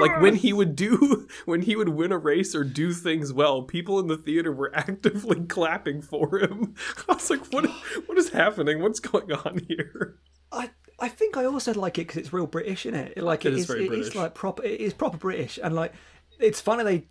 Like 0.00 0.20
when 0.20 0.34
he 0.36 0.52
would 0.52 0.74
do 0.76 1.28
when 1.44 1.62
he 1.62 1.76
would 1.76 1.90
win 1.90 2.12
a 2.12 2.18
race 2.18 2.54
or 2.54 2.64
do 2.64 2.92
things 2.92 3.32
well, 3.32 3.62
people 3.62 3.98
in 4.00 4.06
the 4.08 4.16
theater 4.16 4.52
were 4.52 4.72
actively 4.76 5.40
clapping 5.46 6.02
for 6.02 6.38
him. 6.38 6.74
I 7.08 7.14
was 7.14 7.30
like, 7.30 7.46
"What? 7.52 7.66
What 8.06 8.18
is 8.18 8.30
happening? 8.30 8.82
What's 8.82 9.00
going 9.00 9.32
on 9.32 9.60
here?" 9.68 10.16
I 10.52 10.70
I 10.98 11.08
think 11.08 11.36
I 11.36 11.44
also 11.44 11.72
like 11.74 11.98
it 11.98 12.02
because 12.08 12.16
it's 12.18 12.32
real 12.32 12.46
British 12.46 12.84
in 12.86 12.94
it. 12.94 13.16
Like 13.18 13.44
It 13.44 13.52
it 13.52 13.54
is 13.54 13.60
is, 13.60 13.66
very 13.66 13.80
it 13.86 13.92
is 13.92 13.98
British. 13.98 14.14
like 14.16 14.34
proper. 14.34 14.62
It 14.64 14.80
is 14.80 14.92
proper 14.94 15.16
British, 15.16 15.58
and 15.62 15.74
like 15.74 15.92
it's 16.38 16.60
funny 16.60 16.84
they. 16.84 17.06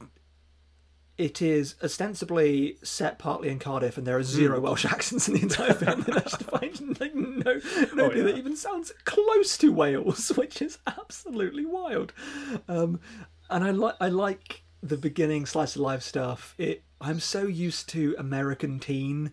It 1.18 1.42
is 1.42 1.76
ostensibly 1.84 2.78
set 2.82 3.20
partly 3.20 3.50
in 3.50 3.60
Cardiff, 3.60 3.98
and 3.98 4.08
there 4.08 4.18
are 4.18 4.24
zero 4.24 4.58
Hmm. 4.60 4.64
Welsh 4.64 4.86
accents 4.86 5.28
in 5.28 5.34
the 5.34 5.42
entire 5.42 5.74
film. 5.74 6.02
And 6.08 6.16
I 6.16 6.20
just 6.22 6.44
find 6.44 6.98
like, 7.02 7.14
no 7.46 7.60
nobody 7.94 8.22
Oh, 8.22 8.24
yeah. 8.26 8.32
that 8.32 8.38
even 8.38 8.56
sounds 8.56 8.92
close 9.06 9.58
to 9.60 9.72
Wales, 9.72 10.30
which 10.36 10.62
is 10.62 10.78
absolutely 10.88 11.66
wild. 11.66 12.14
Um, 12.68 13.00
and 13.50 13.64
I 13.64 13.72
like 13.72 13.96
I 14.00 14.10
like 14.10 14.64
the 14.82 14.98
beginning 14.98 15.46
slice 15.46 15.76
of 15.76 15.82
life 15.82 16.04
stuff. 16.04 16.56
It 16.58 16.84
I'm 17.02 17.20
so 17.20 17.44
used 17.48 17.88
to 17.90 18.16
American 18.18 18.80
teen. 18.80 19.32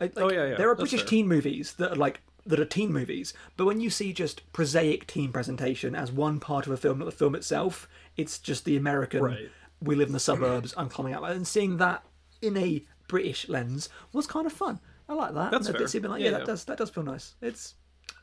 I- 0.00 0.04
like, 0.04 0.12
Oh, 0.16 0.30
yeah, 0.30 0.46
yeah, 0.50 0.54
There 0.56 0.70
are 0.70 0.74
that's 0.76 0.90
British 0.90 1.00
fair. 1.00 1.08
teen 1.08 1.28
movies 1.28 1.74
that 1.74 1.92
are 1.92 1.96
like 1.96 2.20
that 2.46 2.58
are 2.58 2.64
teen 2.64 2.92
movies. 2.92 3.32
But 3.56 3.66
when 3.66 3.80
you 3.80 3.88
see 3.90 4.12
just 4.12 4.50
prosaic 4.52 5.06
teen 5.06 5.30
presentation 5.32 5.94
as 5.94 6.10
one 6.10 6.40
part 6.40 6.66
of 6.66 6.72
a 6.72 6.76
film, 6.76 6.98
not 6.98 7.04
the 7.04 7.12
film 7.12 7.34
itself, 7.36 7.88
it's 8.16 8.38
just 8.38 8.64
the 8.64 8.76
American. 8.76 9.22
Right. 9.22 9.50
We 9.80 9.94
live 9.96 10.08
in 10.08 10.12
the 10.12 10.20
suburbs. 10.20 10.74
I'm 10.76 10.88
climbing 10.88 11.14
out, 11.14 11.24
and 11.30 11.46
seeing 11.46 11.76
that 11.78 12.04
in 12.40 12.56
a 12.56 12.84
British 13.08 13.48
lens 13.48 13.88
was 14.12 14.26
kind 14.26 14.46
of 14.46 14.52
fun. 14.52 14.80
I 15.12 15.14
like 15.14 15.34
that. 15.34 15.50
That's 15.50 15.66
and 15.68 15.76
fair. 15.76 15.84
It's 15.84 15.92
been 15.94 16.10
like, 16.10 16.20
yeah, 16.22 16.30
Yeah. 16.30 16.38
that 16.38 16.46
does 16.46 16.64
that 16.64 16.78
does 16.78 16.90
feel 16.90 17.04
nice. 17.04 17.34
It's 17.40 17.74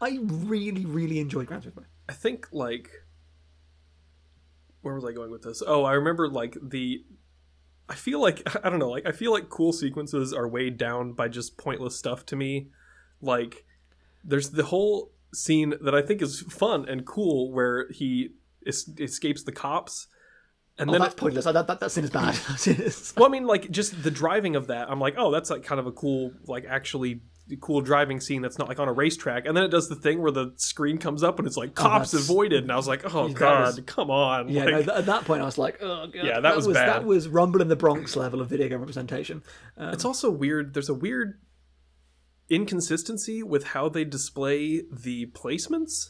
I 0.01 0.19
really 0.21 0.85
really 0.85 1.19
enjoyed 1.19 1.47
Gran 1.47 1.61
Turismo. 1.61 1.83
I 2.07 2.13
think 2.13 2.47
like 2.51 2.89
where 4.81 4.95
was 4.95 5.03
I 5.05 5.11
going 5.11 5.31
with 5.31 5.43
this? 5.43 5.61
Oh, 5.65 5.83
I 5.83 5.93
remember 5.93 6.27
like 6.27 6.57
the 6.61 7.03
I 7.87 7.95
feel 7.95 8.21
like 8.21 8.41
I 8.65 8.69
don't 8.69 8.79
know, 8.79 8.89
like 8.89 9.05
I 9.05 9.11
feel 9.11 9.31
like 9.31 9.49
cool 9.49 9.73
sequences 9.73 10.33
are 10.33 10.47
weighed 10.47 10.77
down 10.77 11.13
by 11.13 11.27
just 11.27 11.57
pointless 11.57 11.97
stuff 11.97 12.25
to 12.27 12.35
me. 12.35 12.69
Like 13.21 13.65
there's 14.23 14.51
the 14.51 14.65
whole 14.65 15.11
scene 15.33 15.73
that 15.81 15.93
I 15.93 16.01
think 16.01 16.21
is 16.21 16.41
fun 16.41 16.87
and 16.87 17.05
cool 17.05 17.51
where 17.51 17.87
he 17.91 18.29
es- 18.65 18.89
escapes 18.99 19.43
the 19.43 19.51
cops 19.51 20.07
and 20.79 20.89
Oh, 20.89 20.93
then 20.93 21.01
that's 21.01 21.13
pointless. 21.15 21.45
That, 21.45 21.67
that, 21.67 21.79
that 21.79 21.91
scene 21.91 22.03
is 22.05 22.09
bad. 22.09 22.33
That 22.47 23.13
well, 23.17 23.25
I 23.27 23.29
mean, 23.29 23.45
like 23.45 23.69
just 23.69 24.01
the 24.01 24.11
driving 24.11 24.55
of 24.55 24.67
that. 24.67 24.89
I'm 24.89 24.99
like, 24.99 25.15
oh, 25.17 25.29
that's 25.31 25.49
like 25.49 25.63
kind 25.63 25.79
of 25.79 25.85
a 25.87 25.91
cool, 25.91 26.31
like 26.47 26.65
actually 26.67 27.21
cool 27.61 27.81
driving 27.81 28.19
scene. 28.19 28.41
That's 28.43 28.57
not 28.59 28.67
like 28.67 28.79
on 28.79 28.87
a 28.87 28.93
racetrack. 28.93 29.45
And 29.47 29.57
then 29.57 29.63
it 29.63 29.69
does 29.69 29.89
the 29.89 29.95
thing 29.95 30.21
where 30.21 30.31
the 30.31 30.53
screen 30.57 30.97
comes 30.99 31.23
up 31.23 31.39
and 31.39 31.47
it's 31.47 31.57
like 31.57 31.73
cops 31.75 32.13
Oh, 32.13 32.17
avoided, 32.19 32.63
and 32.63 32.71
I 32.71 32.75
was 32.75 32.87
like, 32.87 33.13
oh 33.15 33.29
god, 33.29 33.75
was- 33.75 33.79
come 33.85 34.11
on. 34.11 34.49
yeah, 34.49 34.63
like, 34.65 34.71
no, 34.71 34.77
th- 34.83 34.89
at 34.99 35.05
that 35.07 35.25
point 35.25 35.41
I 35.41 35.45
was 35.45 35.57
like, 35.57 35.79
oh 35.81 36.07
god. 36.07 36.25
Yeah, 36.25 36.39
that 36.41 36.55
was 36.55 36.67
was 36.67 36.77
bad. 36.77 36.87
that 36.89 37.03
was 37.05 37.27
Rumble 37.27 37.61
in 37.61 37.67
the 37.67 37.75
Bronx 37.75 38.15
level 38.15 38.39
of 38.39 38.49
video 38.49 38.69
game 38.69 38.79
representation. 38.79 39.41
Um, 39.77 39.93
it's 39.93 40.05
also 40.05 40.29
weird. 40.29 40.73
There's 40.75 40.89
a 40.89 40.93
weird 40.93 41.39
inconsistency 42.49 43.43
with 43.43 43.63
how 43.65 43.89
they 43.89 44.03
display 44.05 44.83
the 44.91 45.27
placements. 45.27 46.09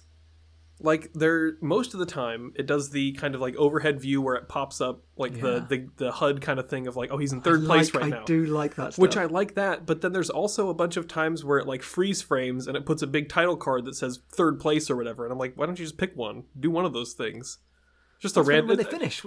Like 0.81 1.11
they're 1.13 1.53
most 1.61 1.93
of 1.93 1.99
the 1.99 2.05
time, 2.05 2.53
it 2.55 2.65
does 2.65 2.91
the 2.91 3.11
kind 3.13 3.35
of 3.35 3.41
like 3.41 3.55
overhead 3.57 3.99
view 3.99 4.21
where 4.21 4.35
it 4.35 4.47
pops 4.47 4.79
up 4.79 5.01
like 5.17 5.35
Yeah. 5.35 5.41
the, 5.41 5.65
the 5.69 5.89
the 6.05 6.11
HUD 6.11 6.39
kind 6.39 6.57
of 6.57 6.69
thing 6.69 6.87
of 6.87 6.95
like, 6.95 7.11
oh, 7.11 7.17
he's 7.17 7.33
in 7.33 7.41
third 7.41 7.65
place 7.65 7.93
right 7.93 8.05
I 8.05 8.09
now. 8.09 8.21
I 8.21 8.25
do 8.25 8.45
like 8.45 8.75
that 8.75 8.93
stuff. 8.93 9.01
which 9.01 9.17
I 9.17 9.25
like 9.25 9.55
that, 9.55 9.85
but 9.85 9.99
then 10.01 10.13
there's 10.13 10.29
also 10.29 10.69
a 10.69 10.73
bunch 10.73 10.95
of 10.95 11.07
times 11.07 11.43
where 11.43 11.57
it 11.57 11.67
like 11.67 11.83
freeze 11.83 12.21
frames 12.21 12.65
and 12.65 12.77
it 12.77 12.85
puts 12.85 13.01
a 13.01 13.07
big 13.07 13.27
title 13.27 13.57
card 13.57 13.83
that 13.85 13.95
says 13.95 14.19
third 14.31 14.59
place 14.61 14.89
or 14.89 14.95
whatever, 14.95 15.25
and 15.25 15.33
I'm 15.33 15.37
like, 15.37 15.53
why 15.55 15.65
don't 15.65 15.77
you 15.77 15.83
just 15.85 15.97
pick 15.97 16.15
one? 16.15 16.43
Do 16.57 16.71
one 16.71 16.85
of 16.85 16.93
those 16.93 17.11
things. 17.13 17.57
Just 18.21 18.37
a 18.37 18.41
random. 18.41 18.69
when 18.69 18.77
they 18.77 18.83
finish. 18.85 19.21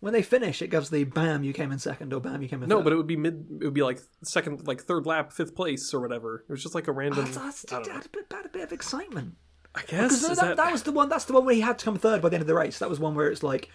When 0.00 0.14
they 0.14 0.22
finish, 0.22 0.62
it 0.62 0.68
gives 0.70 0.88
the 0.88 1.04
bam 1.04 1.44
you 1.44 1.52
came 1.52 1.72
in 1.72 1.78
second 1.78 2.10
or 2.14 2.20
bam 2.20 2.40
you 2.40 2.48
came 2.48 2.62
in 2.62 2.70
no, 2.70 2.76
third. 2.78 2.84
but 2.84 2.92
it 2.94 2.96
would 2.96 3.06
be 3.06 3.16
mid. 3.16 3.46
It 3.60 3.64
would 3.66 3.74
be 3.74 3.82
like 3.82 4.00
second, 4.24 4.66
like 4.66 4.80
third 4.80 5.04
lap, 5.04 5.30
fifth 5.30 5.54
place 5.54 5.92
or 5.92 6.00
whatever. 6.00 6.46
It 6.48 6.50
was 6.52 6.62
just 6.62 6.74
like 6.74 6.88
a 6.88 6.92
random. 6.92 7.26
that's, 7.26 7.36
that's, 7.36 7.66
I, 7.70 7.76
don't 7.76 7.88
know. 7.88 7.94
add 7.96 8.06
a 8.06 8.08
bit, 8.08 8.26
add 8.32 8.46
a 8.46 8.48
bit 8.48 8.62
of 8.62 8.72
excitement. 8.72 9.34
I 9.74 9.82
guess 9.82 10.20
Because 10.20 10.38
that, 10.38 10.46
that, 10.46 10.56
that 10.56 10.72
was 10.72 10.82
the 10.82 10.92
one. 10.92 11.08
That's 11.08 11.24
the 11.24 11.32
one 11.32 11.44
where 11.44 11.54
he 11.54 11.60
had 11.60 11.78
to 11.78 11.84
come 11.84 11.96
third 11.96 12.20
by 12.20 12.28
the 12.28 12.36
end 12.36 12.42
of 12.42 12.48
the 12.48 12.54
race. 12.54 12.78
That 12.78 12.90
was 12.90 12.98
one 12.98 13.14
where 13.14 13.30
it's 13.30 13.42
like, 13.42 13.68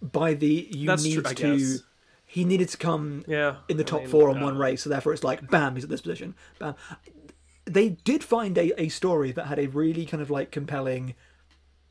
by 0.00 0.34
the 0.34 0.68
you 0.70 0.86
That's 0.86 1.04
need 1.04 1.14
true, 1.14 1.22
I 1.26 1.34
to. 1.34 1.78
He 2.26 2.44
needed 2.44 2.68
to 2.70 2.76
come 2.76 3.24
yeah 3.28 3.56
in 3.68 3.76
the 3.76 3.84
I 3.84 3.86
top 3.86 4.00
mean, 4.00 4.08
four 4.08 4.28
on 4.30 4.38
uh, 4.38 4.44
one 4.44 4.58
race, 4.58 4.82
so 4.82 4.90
therefore 4.90 5.12
it's 5.12 5.22
like, 5.22 5.50
bam, 5.50 5.74
he's 5.74 5.84
at 5.84 5.90
this 5.90 6.00
position. 6.00 6.34
Bam. 6.58 6.74
They 7.66 7.90
did 7.90 8.24
find 8.24 8.58
a, 8.58 8.78
a 8.80 8.88
story 8.88 9.32
that 9.32 9.46
had 9.46 9.58
a 9.58 9.66
really 9.66 10.04
kind 10.04 10.22
of 10.22 10.30
like 10.30 10.50
compelling, 10.50 11.14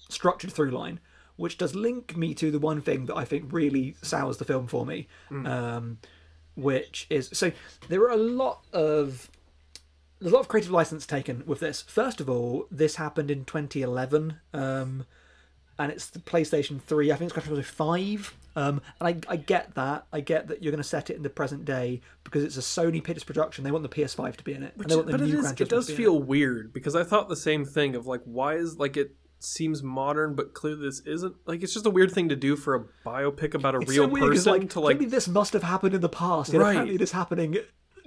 structured 0.10 0.51
through 0.51 0.72
line, 0.72 0.99
which 1.36 1.58
does 1.58 1.76
link 1.76 2.18
me 2.18 2.34
to 2.36 2.51
the 2.51 2.60
one 2.60 2.82
thing 2.82 3.06
that 3.06 3.16
I 3.16 3.26
think 3.26 3.54
really 3.54 3.95
sours 4.01 4.38
the 4.38 4.45
film 4.45 4.68
for 4.68 4.86
me, 4.86 5.08
um, 5.32 5.97
which 6.56 7.08
is 7.10 7.30
so 7.34 7.51
there 7.88 8.01
are 8.01 8.12
a 8.12 8.18
lot 8.18 8.66
of 8.74 9.30
there's 10.24 10.32
a 10.32 10.36
lot 10.36 10.41
of 10.41 10.47
creative 10.47 10.71
license 10.71 11.05
taken 11.05 11.43
with 11.45 11.59
this. 11.59 11.82
First 11.82 12.21
of 12.21 12.30
all, 12.30 12.65
this 12.71 12.95
happened 12.95 13.30
in 13.30 13.43
2011, 13.43 14.38
um, 14.53 15.05
and 15.78 15.91
it's 15.91 16.09
the 16.09 16.19
PlayStation 16.19 16.82
3. 16.82 17.11
I 17.11 17.15
think 17.15 17.30
it's 17.30 17.38
Gran 17.38 17.57
Turismo 17.57 17.65
5. 17.65 18.38
Um, 18.55 18.82
and 19.01 19.26
I, 19.28 19.34
I 19.34 19.36
get 19.36 19.76
that. 19.76 20.05
I 20.13 20.21
get 20.21 20.47
that 20.47 20.63
you're 20.63 20.71
going 20.71 20.82
to 20.82 20.88
set 20.88 21.09
it 21.09 21.17
in 21.17 21.24
the 21.24 21.30
present 21.30 21.65
day 21.65 21.99
because 22.24 22.43
it's 22.43 22.55
a 22.55 22.61
Sony 22.61 23.03
Pictures 23.03 23.26
production. 23.26 23.65
They 23.65 23.71
want 23.71 23.84
the 23.84 23.89
PS5 23.89 24.38
to 24.38 24.43
be 24.45 24.53
in 24.53 24.63
it. 24.63 24.74
and 24.78 24.86
they 24.86 24.95
want 24.95 25.07
the 25.07 25.11
but 25.11 25.21
it, 25.21 25.34
is, 25.34 25.51
it 25.51 25.67
does 25.67 25.88
to 25.88 25.91
be 25.91 25.97
feel 25.97 26.19
weird 26.19 26.71
because 26.71 26.95
I 26.95 27.03
thought 27.03 27.28
the 27.28 27.36
same 27.36 27.65
thing 27.65 27.95
of 27.95 28.07
like, 28.07 28.21
why 28.24 28.55
is 28.55 28.78
like 28.78 28.95
it 28.95 29.15
seems 29.39 29.84
modern, 29.84 30.36
but 30.36 30.53
clearly 30.53 30.84
this 30.84 31.01
isn't. 31.01 31.36
Like, 31.45 31.63
it's 31.63 31.74
just 31.74 31.86
a 31.86 31.89
weird 31.89 32.13
thing 32.13 32.30
to 32.30 32.36
do 32.38 32.55
for 32.55 32.76
a 32.76 32.86
biopic 33.05 33.55
about 33.55 33.76
a 33.76 33.80
It's 33.80 33.89
real 33.89 34.05
so 34.05 34.09
weird 34.09 34.32
person 34.32 34.51
like, 34.53 34.69
to 34.69 34.80
like. 34.80 34.99
this 35.09 35.28
must 35.28 35.51
have 35.51 35.63
happened 35.63 35.95
in 35.95 36.01
the 36.01 36.07
past. 36.07 36.53
Right. 36.53 36.69
apparently 36.69 36.95
it 36.95 37.01
is 37.01 37.11
happening 37.11 37.57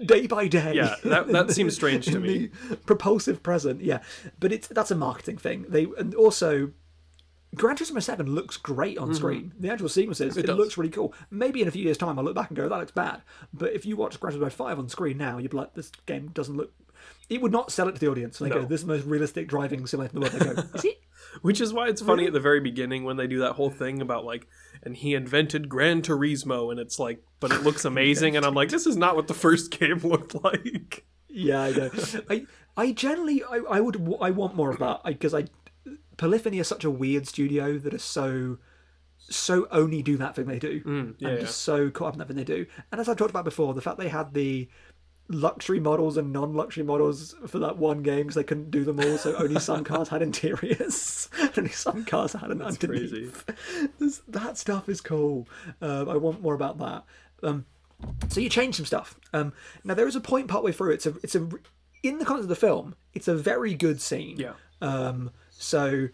day 0.05 0.26
by 0.26 0.49
day. 0.49 0.74
Yeah, 0.74 0.94
that- 1.05 1.28
that 1.28 1.51
seems 1.53 1.74
strange 1.74 2.07
to 2.07 2.18
me. 2.18 2.51
Propulsive 2.86 3.42
present, 3.42 3.80
yeah, 3.82 4.01
but 4.40 4.53
it's 4.53 4.68
that's 4.68 4.90
a 4.90 4.97
marketing 4.97 5.38
thing. 5.38 5.66
They 5.68 5.86
and 5.99 6.14
also. 6.14 6.72
Gran 7.55 7.74
Turismo 7.76 8.03
7 8.03 8.26
looks 8.34 8.59
great 8.59 8.99
on 8.99 9.14
screen. 9.14 9.55
The 9.59 9.70
actual 9.70 9.88
sequences, 9.88 10.36
it, 10.36 10.44
Mm-hmm. 10.44 10.57
looks 10.59 10.76
really 10.76 10.90
cool. 10.90 11.14
Maybe 11.30 11.62
in 11.62 11.68
a 11.68 11.70
few 11.70 11.82
years' 11.82 11.97
time, 11.97 12.18
I'll 12.18 12.24
look 12.24 12.34
back 12.34 12.51
and 12.51 12.57
go, 12.57 12.68
that 12.68 12.76
looks 12.78 12.92
bad. 12.92 13.22
But 13.55 13.72
if 13.72 13.86
you 13.86 13.97
watch 13.97 14.20
Gran 14.20 14.34
Turismo 14.34 14.53
5 14.53 14.78
on 14.78 14.88
screen 14.90 15.16
now, 15.16 15.38
you'd 15.38 15.53
be 15.53 15.57
like, 15.57 15.72
this 15.72 15.90
game 16.05 16.28
doesn't 16.34 16.55
look. 16.57 16.74
It 17.30 17.40
would 17.40 17.53
not 17.53 17.72
sell 17.72 17.88
it 17.88 17.92
to 17.94 17.99
the 18.01 18.09
audience. 18.11 18.40
And 18.40 18.51
they 18.51 18.55
No. 18.55 18.61
go, 18.62 18.66
this 18.66 18.80
is 18.82 18.86
the 18.86 18.92
most 18.92 19.07
realistic 19.07 19.49
driving 19.49 19.86
simulator 19.86 20.18
in 20.18 20.20
the 20.22 20.28
world. 20.28 20.32
They 20.57 20.62
go, 20.62 20.68
is 20.78 20.84
it? 20.84 21.01
Which 21.43 21.61
is 21.61 21.72
why 21.72 21.89
it's 21.89 22.03
funny 22.03 22.26
at 22.26 22.32
the 22.32 22.41
very 22.41 22.61
beginning 22.61 23.05
when 23.05 23.16
they 23.16 23.26
do 23.26 23.41
that 23.41 23.53
whole 23.53 23.70
thing 23.70 24.01
about 24.01 24.24
like, 24.24 24.47
and 24.82 24.97
he 24.97 25.14
invented 25.14 25.68
Gran 25.68 26.03
Turismo, 26.03 26.70
and 26.70 26.80
it's 26.80 26.99
like, 26.99 27.22
but 27.41 27.53
it 27.53 27.62
looks 27.62 27.84
amazing, 27.93 28.37
and 28.37 28.45
I'm 28.45 28.55
like, 28.55 28.68
this 28.70 28.87
is 28.87 28.97
not 28.97 29.16
what 29.16 29.26
the 29.26 29.34
first 29.34 29.70
game 29.70 29.99
looked 30.03 30.43
like. 30.45 31.05
Yeah, 31.28 31.62
I 31.62 31.70
know. 31.72 31.91
I 32.30 32.47
I 32.76 32.93
generally 32.93 33.43
I, 33.45 33.57
I 33.70 33.80
would 33.80 34.14
I 34.20 34.30
want 34.30 34.55
more 34.55 34.70
of 34.70 34.78
that 34.78 35.01
because 35.05 35.34
I, 35.34 35.45
Polyphony 36.16 36.59
is 36.59 36.68
such 36.68 36.84
a 36.84 36.91
weird 36.91 37.26
studio 37.26 37.78
that 37.78 37.93
is 37.95 38.03
so 38.03 38.59
so 39.28 39.66
only 39.72 40.03
do 40.03 40.16
that 40.18 40.37
thing 40.37 40.47
they 40.47 40.59
do 40.59 40.80
Mm, 40.82 41.14
yeah, 41.18 41.28
and 41.28 41.39
yeah. 41.39 41.45
just 41.45 41.62
so 41.62 41.91
caught 41.91 42.09
up 42.09 42.12
in 42.14 42.18
that 42.20 42.28
thing 42.28 42.37
they 42.37 42.45
do. 42.45 42.66
And 42.93 43.01
as 43.01 43.09
I've 43.09 43.16
talked 43.16 43.30
about 43.30 43.45
before, 43.45 43.74
the 43.74 43.80
fact 43.80 43.99
they 43.99 44.09
had 44.09 44.34
the 44.34 44.68
luxury 45.28 45.80
models 45.80 46.16
and 46.16 46.32
non-luxury 46.32 46.84
models 46.84 47.34
for 47.46 47.58
that 47.58 47.76
one 47.78 48.02
game 48.02 48.18
because 48.22 48.34
they 48.36 48.44
couldn't 48.44 48.70
do 48.70 48.84
them 48.84 49.00
all, 49.00 49.18
so 49.18 49.34
only 49.36 49.60
some 49.60 49.84
cars 49.84 50.08
had 50.08 50.22
interiors, 50.22 51.28
only 51.56 51.70
some 51.70 52.04
cars 52.04 52.32
had 52.32 52.50
an 52.50 52.58
That's 52.58 52.82
underneath. 52.82 53.44
This- 53.98 54.22
that 54.28 54.56
stuff 54.58 54.88
is 54.88 55.00
cool. 55.00 55.48
Um, 55.80 56.08
I 56.08 56.16
want 56.16 56.42
more 56.42 56.54
about 56.54 56.78
that. 56.78 57.04
Um, 57.42 57.64
so 58.28 58.40
you 58.40 58.48
change 58.50 58.76
some 58.76 58.86
stuff. 58.86 59.18
Um, 59.32 59.52
now 59.84 59.94
there 59.94 60.06
is 60.06 60.16
a 60.16 60.20
point 60.20 60.48
partway 60.48 60.72
through. 60.72 60.92
It's 60.92 61.06
a 61.06 61.14
it's 61.22 61.34
a 61.34 61.48
in 62.02 62.18
the 62.18 62.24
context 62.24 62.44
of 62.44 62.48
the 62.48 62.56
film. 62.56 62.94
It's 63.14 63.26
a 63.28 63.34
very 63.34 63.74
good 63.74 64.00
scene. 64.00 64.36
Yeah. 64.38 64.52
Um, 64.80 65.30
so 65.50 66.08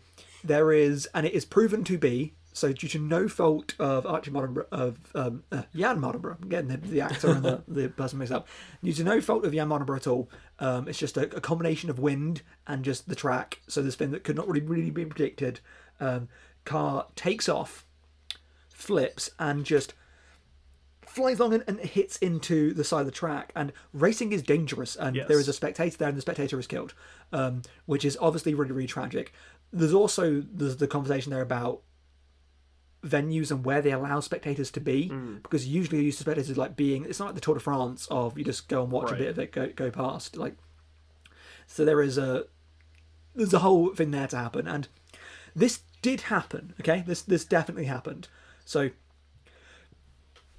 there 0.45 0.73
is, 0.73 1.09
and 1.15 1.27
it 1.27 1.33
is 1.33 1.45
proven 1.45 1.85
to 1.85 1.99
be. 1.99 2.35
So 2.55 2.73
due 2.73 2.89
to 2.89 2.99
no 2.99 3.29
fault 3.29 3.75
of 3.79 4.07
Archie 4.07 4.31
Mardenborough, 4.31 4.67
of 4.73 4.99
um, 5.15 5.43
uh, 5.51 5.63
Jan 5.75 5.99
Mardenborough, 5.99 6.37
I'm 6.43 6.49
getting 6.49 6.69
the, 6.69 6.77
the 6.77 7.01
actor 7.01 7.31
and 7.31 7.43
the, 7.45 7.63
the 7.67 7.89
person 7.89 8.19
mixed 8.19 8.33
up. 8.33 8.47
Due 8.83 8.93
to 8.93 9.05
no 9.05 9.21
fault 9.21 9.45
of 9.45 9.53
Jan 9.55 9.69
Mardenborough 9.69 9.97
at 9.97 10.07
all, 10.07 10.29
um, 10.59 10.87
it's 10.87 10.99
just 10.99 11.17
a, 11.17 11.35
a 11.37 11.41
combination 11.41 11.89
of 11.91 11.99
wind 11.99 12.43
and 12.67 12.85
just 12.85 13.09
the 13.09 13.15
track. 13.15 13.61
So 13.69 13.81
this 13.83 13.95
thing 13.97 14.11
that 14.11 14.25
could 14.25 14.37
not 14.37 14.47
really 14.49 14.67
really 14.67 14.91
be 14.91 15.05
predicted. 15.07 15.61
Um, 15.99 16.29
car 16.65 17.07
takes 17.17 17.49
off, 17.49 17.87
flips, 18.69 19.31
and 19.39 19.65
just 19.65 19.95
flies 21.07 21.39
along 21.39 21.55
and, 21.55 21.65
and 21.67 21.81
hits 21.81 22.17
into 22.19 22.73
the 22.75 22.85
side 22.85 23.01
of 23.01 23.07
the 23.07 23.13
track. 23.13 23.53
And 23.55 23.73
racing 23.93 24.33
is 24.33 24.43
dangerous, 24.43 24.97
and 24.97 25.17
Yes. 25.17 25.29
there 25.29 25.39
is 25.41 25.49
a 25.49 25.53
spectator 25.53 25.97
there, 25.97 26.09
and 26.09 26.17
the 26.17 26.23
spectator 26.23 26.59
is 26.59 26.67
killed, 26.67 26.95
um, 27.33 27.63
which 27.87 28.05
is 28.05 28.17
obviously 28.21 28.55
really, 28.55 28.73
really 28.73 28.87
tragic. 28.87 29.33
There's 29.73 29.95
also 29.95 30.43
there's 30.53 30.77
the 30.77 30.87
conversation 30.87 31.31
there 31.33 31.43
about 31.43 31.83
venues 33.05 33.51
and 33.51 33.65
where 33.65 33.83
they 33.83 33.93
allow 33.93 34.21
spectators 34.21 34.71
to 34.71 34.81
be, 34.81 35.09
because 35.43 35.67
usually 35.67 35.99
you're 35.99 36.07
used 36.07 36.19
to 36.19 36.25
spectators 36.25 36.57
like 36.57 36.77
being. 36.77 37.05
It's 37.05 37.19
not 37.19 37.27
like 37.27 37.35
the 37.35 37.41
Tour 37.41 37.55
de 37.55 37.61
France 37.61 38.07
of 38.11 38.39
you 38.39 38.45
just 38.45 38.69
go 38.69 38.83
and 38.83 38.93
watch 38.93 39.11
a 39.11 39.17
bit 39.17 39.29
of 39.29 39.39
it 39.39 39.53
go 39.53 39.69
go 39.69 39.91
past. 39.91 40.37
Like, 40.37 40.55
so 41.67 41.85
there 41.85 42.03
is 42.03 42.19
a 42.19 42.47
there's 43.35 43.55
a 43.55 43.61
whole 43.61 43.95
thing 43.95 44.11
there 44.11 44.29
to 44.29 44.37
happen, 44.37 44.67
and 44.67 44.89
this 45.55 45.81
did 46.01 46.23
happen. 46.23 46.75
Okay, 46.81 47.03
this 47.07 47.23
this 47.23 47.45
definitely 47.45 47.87
happened. 47.87 48.29
So 48.65 48.91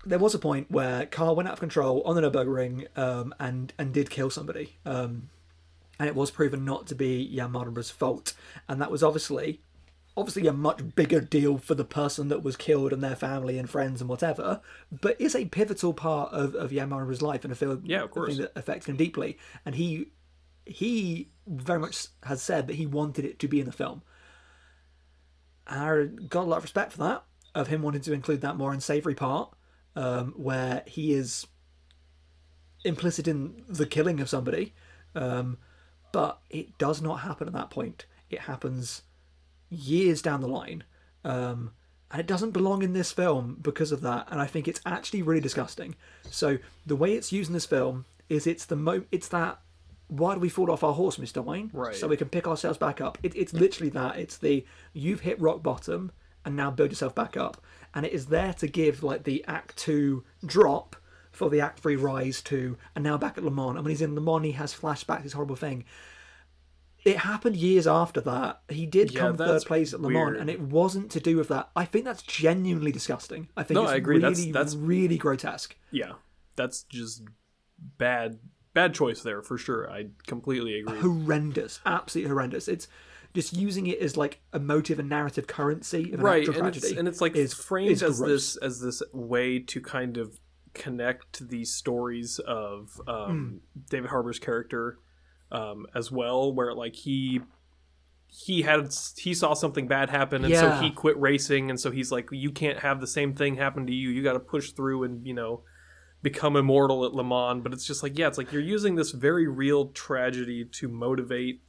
there 0.05 0.19
was 0.19 0.35
a 0.35 0.39
point 0.39 0.69
where 0.69 1.05
car 1.05 1.33
went 1.33 1.47
out 1.47 1.53
of 1.53 1.59
control 1.59 2.01
on 2.03 2.15
the 2.15 2.21
Nurburgring 2.21 2.87
um, 2.97 3.33
and 3.39 3.73
and 3.77 3.93
did 3.93 4.09
kill 4.09 4.29
somebody, 4.29 4.75
um, 4.85 5.29
and 5.99 6.09
it 6.09 6.15
was 6.15 6.31
proven 6.31 6.65
not 6.65 6.87
to 6.87 6.95
be 6.95 7.33
Jan 7.33 7.51
Mardenborough's 7.51 7.91
fault, 7.91 8.33
and 8.67 8.81
that 8.81 8.91
was 8.91 9.01
obviously 9.01 9.61
obviously 10.15 10.47
a 10.47 10.53
much 10.53 10.95
bigger 10.95 11.19
deal 11.19 11.57
for 11.57 11.75
the 11.75 11.85
person 11.85 12.27
that 12.27 12.43
was 12.43 12.55
killed 12.55 12.93
and 12.93 13.01
their 13.01 13.15
family 13.15 13.57
and 13.57 13.69
friends 13.69 13.99
and 14.01 14.09
whatever, 14.09 14.61
but 14.91 15.19
is 15.19 15.35
a 15.35 15.45
pivotal 15.45 15.93
part 15.93 16.31
of, 16.31 16.53
of 16.55 16.71
Jan 16.71 16.89
life 16.89 17.43
and 17.43 17.51
a 17.51 17.55
film 17.55 17.81
Yeah, 17.85 18.03
of 18.03 18.11
course. 18.11 18.37
that 18.37 18.51
affects 18.55 18.87
him 18.87 18.95
deeply, 18.97 19.37
and 19.65 19.75
he 19.75 20.09
he 20.65 21.29
very 21.45 21.79
much 21.79 22.07
has 22.23 22.41
said 22.41 22.67
that 22.67 22.75
he 22.75 22.85
wanted 22.85 23.25
it 23.25 23.39
to 23.39 23.47
be 23.47 23.59
in 23.59 23.65
the 23.65 23.71
film. 23.71 24.01
I 25.67 26.07
got 26.29 26.43
a 26.43 26.49
lot 26.49 26.57
of 26.57 26.63
respect 26.63 26.93
for 26.93 26.99
that, 26.99 27.23
of 27.55 27.67
him 27.67 27.81
wanting 27.81 28.01
to 28.01 28.13
include 28.13 28.41
that 28.41 28.55
more 28.55 28.73
unsavory 28.73 29.15
part, 29.15 29.53
um, 29.95 30.33
where 30.37 30.83
he 30.85 31.13
is 31.13 31.47
implicit 32.85 33.27
in 33.27 33.63
the 33.67 33.85
killing 33.85 34.19
of 34.19 34.29
somebody. 34.29 34.73
Um, 35.15 35.57
but 36.11 36.39
it 36.49 36.77
does 36.77 37.01
not 37.01 37.21
happen 37.21 37.47
at 37.47 37.53
that 37.53 37.69
point. 37.69 38.05
It 38.29 38.41
happens 38.41 39.01
years 39.73 40.21
down 40.21 40.41
the 40.41 40.47
line. 40.47 40.83
Um, 41.23 41.71
and 42.11 42.19
it 42.19 42.27
doesn't 42.27 42.51
belong 42.51 42.83
in 42.83 42.93
this 42.93 43.11
film 43.11 43.57
because 43.61 43.91
of 43.91 44.01
that. 44.01 44.27
And 44.29 44.39
I 44.39 44.45
think 44.45 44.67
it's 44.67 44.81
actually 44.85 45.23
really 45.23 45.41
disgusting. 45.41 45.95
So 46.29 46.59
the 46.85 46.95
way 46.95 47.13
it's 47.13 47.31
used 47.31 47.49
in 47.49 47.53
this 47.53 47.65
film 47.65 48.05
is 48.29 48.45
it's 48.45 48.65
the 48.65 48.75
mo 48.75 49.03
it's 49.11 49.27
that 49.29 49.59
why 50.07 50.35
do 50.35 50.39
we 50.39 50.49
fall 50.49 50.69
off 50.69 50.83
our 50.83 50.93
horse, 50.93 51.17
Mr. 51.17 51.43
Wayne? 51.43 51.71
Right. 51.73 51.95
So 51.95 52.07
we 52.07 52.17
can 52.17 52.29
pick 52.29 52.47
ourselves 52.47 52.77
back 52.77 53.01
up. 53.01 53.17
It, 53.23 53.35
it's 53.35 53.51
literally 53.51 53.89
that. 53.91 54.17
It's 54.17 54.37
the 54.37 54.63
you've 54.93 55.21
hit 55.21 55.41
rock 55.41 55.63
bottom 55.63 56.11
and 56.45 56.55
now 56.55 56.69
build 56.69 56.91
yourself 56.91 57.15
back 57.15 57.35
up. 57.35 57.57
And 57.95 58.05
it 58.05 58.11
is 58.11 58.27
there 58.27 58.53
to 58.53 58.67
give 58.67 59.01
like 59.01 59.23
the 59.23 59.43
act 59.47 59.75
two 59.77 60.23
drop 60.45 60.95
for 61.31 61.49
the 61.49 61.61
act 61.61 61.79
three 61.79 61.95
rise 61.95 62.43
to 62.43 62.77
and 62.95 63.03
now 63.03 63.17
back 63.17 63.39
at 63.39 63.43
Le 63.43 63.49
Mans. 63.49 63.75
And 63.75 63.79
when 63.79 63.89
he's 63.89 64.01
in 64.01 64.13
Le 64.13 64.21
Mans 64.21 64.45
he 64.45 64.51
has 64.51 64.73
flashbacks, 64.73 65.23
this 65.23 65.33
horrible 65.33 65.55
thing. 65.55 65.83
It 67.05 67.17
happened 67.17 67.57
years 67.57 67.85
after 67.85 68.21
that. 68.21 68.61
He 68.69 68.85
did 68.85 69.11
Yeah, 69.11 69.19
come 69.19 69.37
third 69.37 69.63
place 69.63 69.93
at 69.93 69.99
Le 70.01 70.09
Mans, 70.09 70.25
weird. 70.31 70.39
and 70.39 70.49
it 70.49 70.61
wasn't 70.61 71.11
to 71.11 71.19
do 71.19 71.35
with 71.37 71.49
that. 71.49 71.69
I 71.75 71.83
think 71.85 72.05
that's 72.05 72.23
genuinely 72.23 72.91
disgusting. 72.93 73.49
I 73.57 73.63
think 73.63 73.75
No, 73.75 73.83
it's 73.83 73.91
I 73.91 73.95
agree. 73.97 74.15
really, 74.17 74.29
That's- 74.29 74.53
that's- 74.53 74.75
really 74.75 75.17
grotesque. 75.17 75.75
Yeah, 75.91 76.13
that's 76.55 76.83
just 76.83 77.23
bad 77.97 78.39
bad 78.73 78.93
choice 78.95 79.21
there 79.21 79.41
for 79.43 79.57
sure. 79.57 79.89
I 79.91 80.07
completely 80.25 80.79
agree. 80.79 80.99
Horrendous, 80.99 81.79
absolutely 81.85 82.29
horrendous. 82.29 82.67
It's 82.67 82.87
just 83.35 83.53
using 83.53 83.85
it 83.87 83.99
as 83.99 84.17
like 84.17 84.39
a 84.51 84.59
motive 84.59 84.97
and 84.97 85.09
narrative 85.09 85.45
currency 85.45 86.11
of 86.13 86.19
an 86.19 86.25
right 86.25 86.47
and 86.47 86.67
it's, 86.67 86.79
tragedy. 86.79 86.97
and 86.97 87.07
it's 87.07 87.21
like 87.21 87.35
is- 87.35 87.53
framed 87.53 87.91
is 87.91 88.01
as 88.01 88.17
gross. 88.19 88.29
this 88.29 88.55
as 88.57 88.79
this 88.81 89.03
way 89.11 89.59
to 89.59 89.79
kind 89.81 90.17
of 90.17 90.39
connect 90.73 91.47
these 91.49 91.71
stories 91.73 92.39
of 92.39 92.99
um, 93.07 93.61
David 93.91 94.09
Harbour's 94.09 94.39
character 94.39 94.97
um, 95.53 95.85
as 95.95 96.11
well, 96.11 96.51
where 96.53 96.73
like 96.73 96.95
he 96.95 97.39
he 98.27 98.63
had 98.63 98.91
he 99.17 99.33
saw 99.33 99.53
something 99.53 99.87
bad 99.87 100.09
happen 100.09 100.43
and 100.43 100.51
Yeah. 100.51 100.61
so 100.79 100.83
he 100.83 100.89
quit 100.89 101.15
racing 101.19 101.69
and 101.69 101.79
so 101.79 101.91
he's 101.91 102.11
like 102.11 102.29
you 102.31 102.51
can't 102.51 102.79
have 102.79 102.99
the 102.99 103.05
same 103.05 103.35
thing 103.35 103.57
happen 103.57 103.85
to 103.85 103.93
you 103.93 104.09
you 104.09 104.23
got 104.23 104.33
to 104.33 104.39
push 104.39 104.71
through 104.71 105.03
and 105.03 105.23
you 105.27 105.35
know 105.35 105.61
become 106.23 106.55
immortal 106.55 107.05
at 107.05 107.13
Le 107.13 107.23
Mans 107.23 107.61
but 107.61 107.73
it's 107.73 107.85
just 107.85 108.01
like 108.01 108.17
yeah 108.17 108.27
it's 108.27 108.39
like 108.39 108.51
you're 108.51 108.59
using 108.59 108.95
this 108.95 109.11
very 109.11 109.47
real 109.47 109.89
tragedy 109.89 110.65
to 110.65 110.87
motivate 110.87 111.61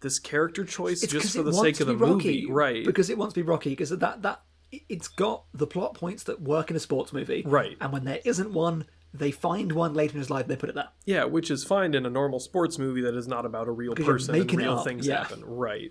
this 0.00 0.18
character 0.18 0.62
choice 0.62 1.02
It's 1.02 1.10
just 1.10 1.34
for 1.34 1.42
the 1.42 1.54
sake 1.54 1.80
of 1.80 1.86
the 1.86 1.94
be 1.94 2.04
movie 2.04 2.46
right 2.50 2.84
Because 2.84 3.08
it 3.08 3.16
wants 3.16 3.32
to 3.32 3.40
be 3.42 3.46
Rocky. 3.48 3.70
Because 3.70 3.88
that 3.90 4.20
that 4.22 4.42
it's 4.90 5.08
got 5.08 5.44
the 5.54 5.66
plot 5.66 5.94
points 5.94 6.24
that 6.24 6.42
work 6.42 6.68
in 6.70 6.76
a 6.76 6.80
sports 6.80 7.12
movie. 7.14 7.44
Right. 7.46 7.78
And 7.80 7.92
when 7.94 8.04
there 8.04 8.20
isn't 8.24 8.52
one, 8.52 8.84
they 9.18 9.30
find 9.30 9.72
one 9.72 9.94
later 9.94 10.12
in 10.14 10.18
his 10.18 10.30
life. 10.30 10.42
and 10.42 10.50
They 10.50 10.56
put 10.56 10.68
it 10.68 10.74
there. 10.74 10.88
Yeah, 11.04 11.24
which 11.24 11.50
is 11.50 11.64
fine 11.64 11.94
in 11.94 12.06
a 12.06 12.10
normal 12.10 12.40
sports 12.40 12.78
movie 12.78 13.00
that 13.02 13.14
is 13.16 13.26
not 13.28 13.44
about 13.46 13.68
a 13.68 13.72
real 13.72 13.94
you're 13.96 14.06
person 14.06 14.34
and 14.34 14.44
making 14.44 14.60
it 14.60 14.64
real 14.64 14.78
up, 14.78 14.84
things 14.84 15.06
yeah. 15.06 15.18
happen. 15.18 15.44
Right. 15.44 15.90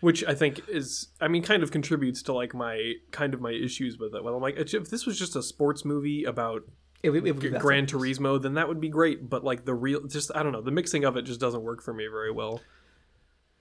Which 0.00 0.24
I 0.24 0.34
think 0.34 0.62
is, 0.68 1.08
I 1.20 1.28
mean, 1.28 1.42
kind 1.42 1.62
of 1.62 1.70
contributes 1.70 2.22
to 2.22 2.32
like 2.32 2.54
my 2.54 2.94
kind 3.10 3.34
of 3.34 3.40
my 3.40 3.50
issues 3.52 3.98
with 3.98 4.14
it. 4.14 4.24
Well, 4.24 4.34
I'm 4.34 4.40
like, 4.42 4.56
if 4.56 4.88
this 4.88 5.04
was 5.04 5.18
just 5.18 5.36
a 5.36 5.42
sports 5.42 5.84
movie 5.84 6.24
about 6.24 6.62
It, 7.02 7.10
would- 7.10 7.26
it 7.26 7.32
would 7.32 7.42
be 7.42 7.50
better. 7.50 7.62
Gran 7.62 7.86
Turismo, 7.86 8.40
then 8.40 8.54
that 8.54 8.66
would 8.68 8.80
be 8.80 8.88
great. 8.88 9.28
But 9.28 9.44
like 9.44 9.66
the 9.66 9.74
real, 9.74 10.06
just 10.06 10.30
I 10.34 10.42
don't 10.42 10.52
know, 10.52 10.62
the 10.62 10.70
mixing 10.70 11.04
of 11.04 11.16
it 11.18 11.22
just 11.22 11.38
doesn't 11.40 11.62
work 11.62 11.82
for 11.82 11.92
me 11.92 12.06
very 12.06 12.30
well. 12.32 12.60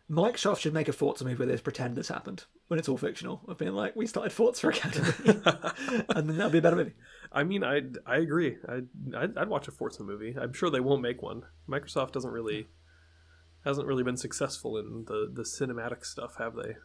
Microsoft 0.09 0.59
should 0.59 0.73
make 0.73 0.87
a 0.87 0.93
Forza 0.93 1.23
movie 1.23 1.35
where 1.35 1.47
they 1.47 1.57
pretend 1.57 1.95
this 1.95 2.07
happened 2.07 2.45
when 2.67 2.79
it's 2.79 2.89
all 2.89 2.97
fictional. 2.97 3.41
Of 3.47 3.59
being 3.59 3.73
like, 3.73 3.95
we 3.95 4.07
started 4.07 4.31
Forza 4.31 4.69
Academy, 4.69 5.13
and 6.09 6.27
then 6.27 6.37
that'd 6.37 6.51
be 6.51 6.57
a 6.57 6.61
better 6.61 6.75
movie. 6.75 6.93
I 7.31 7.43
mean, 7.43 7.63
I 7.63 7.81
I 8.05 8.17
agree. 8.17 8.57
I 8.67 8.81
I'd, 9.15 9.37
I'd 9.37 9.49
watch 9.49 9.67
a 9.67 9.71
Forza 9.71 10.03
movie. 10.03 10.35
I'm 10.39 10.53
sure 10.53 10.71
they 10.71 10.79
won't 10.79 11.01
make 11.03 11.21
one. 11.21 11.43
Microsoft 11.69 12.11
doesn't 12.13 12.31
really 12.31 12.67
hasn't 13.65 13.87
really 13.87 14.03
been 14.03 14.17
successful 14.17 14.77
in 14.77 15.05
the 15.07 15.29
the 15.31 15.43
cinematic 15.43 16.05
stuff, 16.05 16.37
have 16.37 16.55
they? 16.55 16.75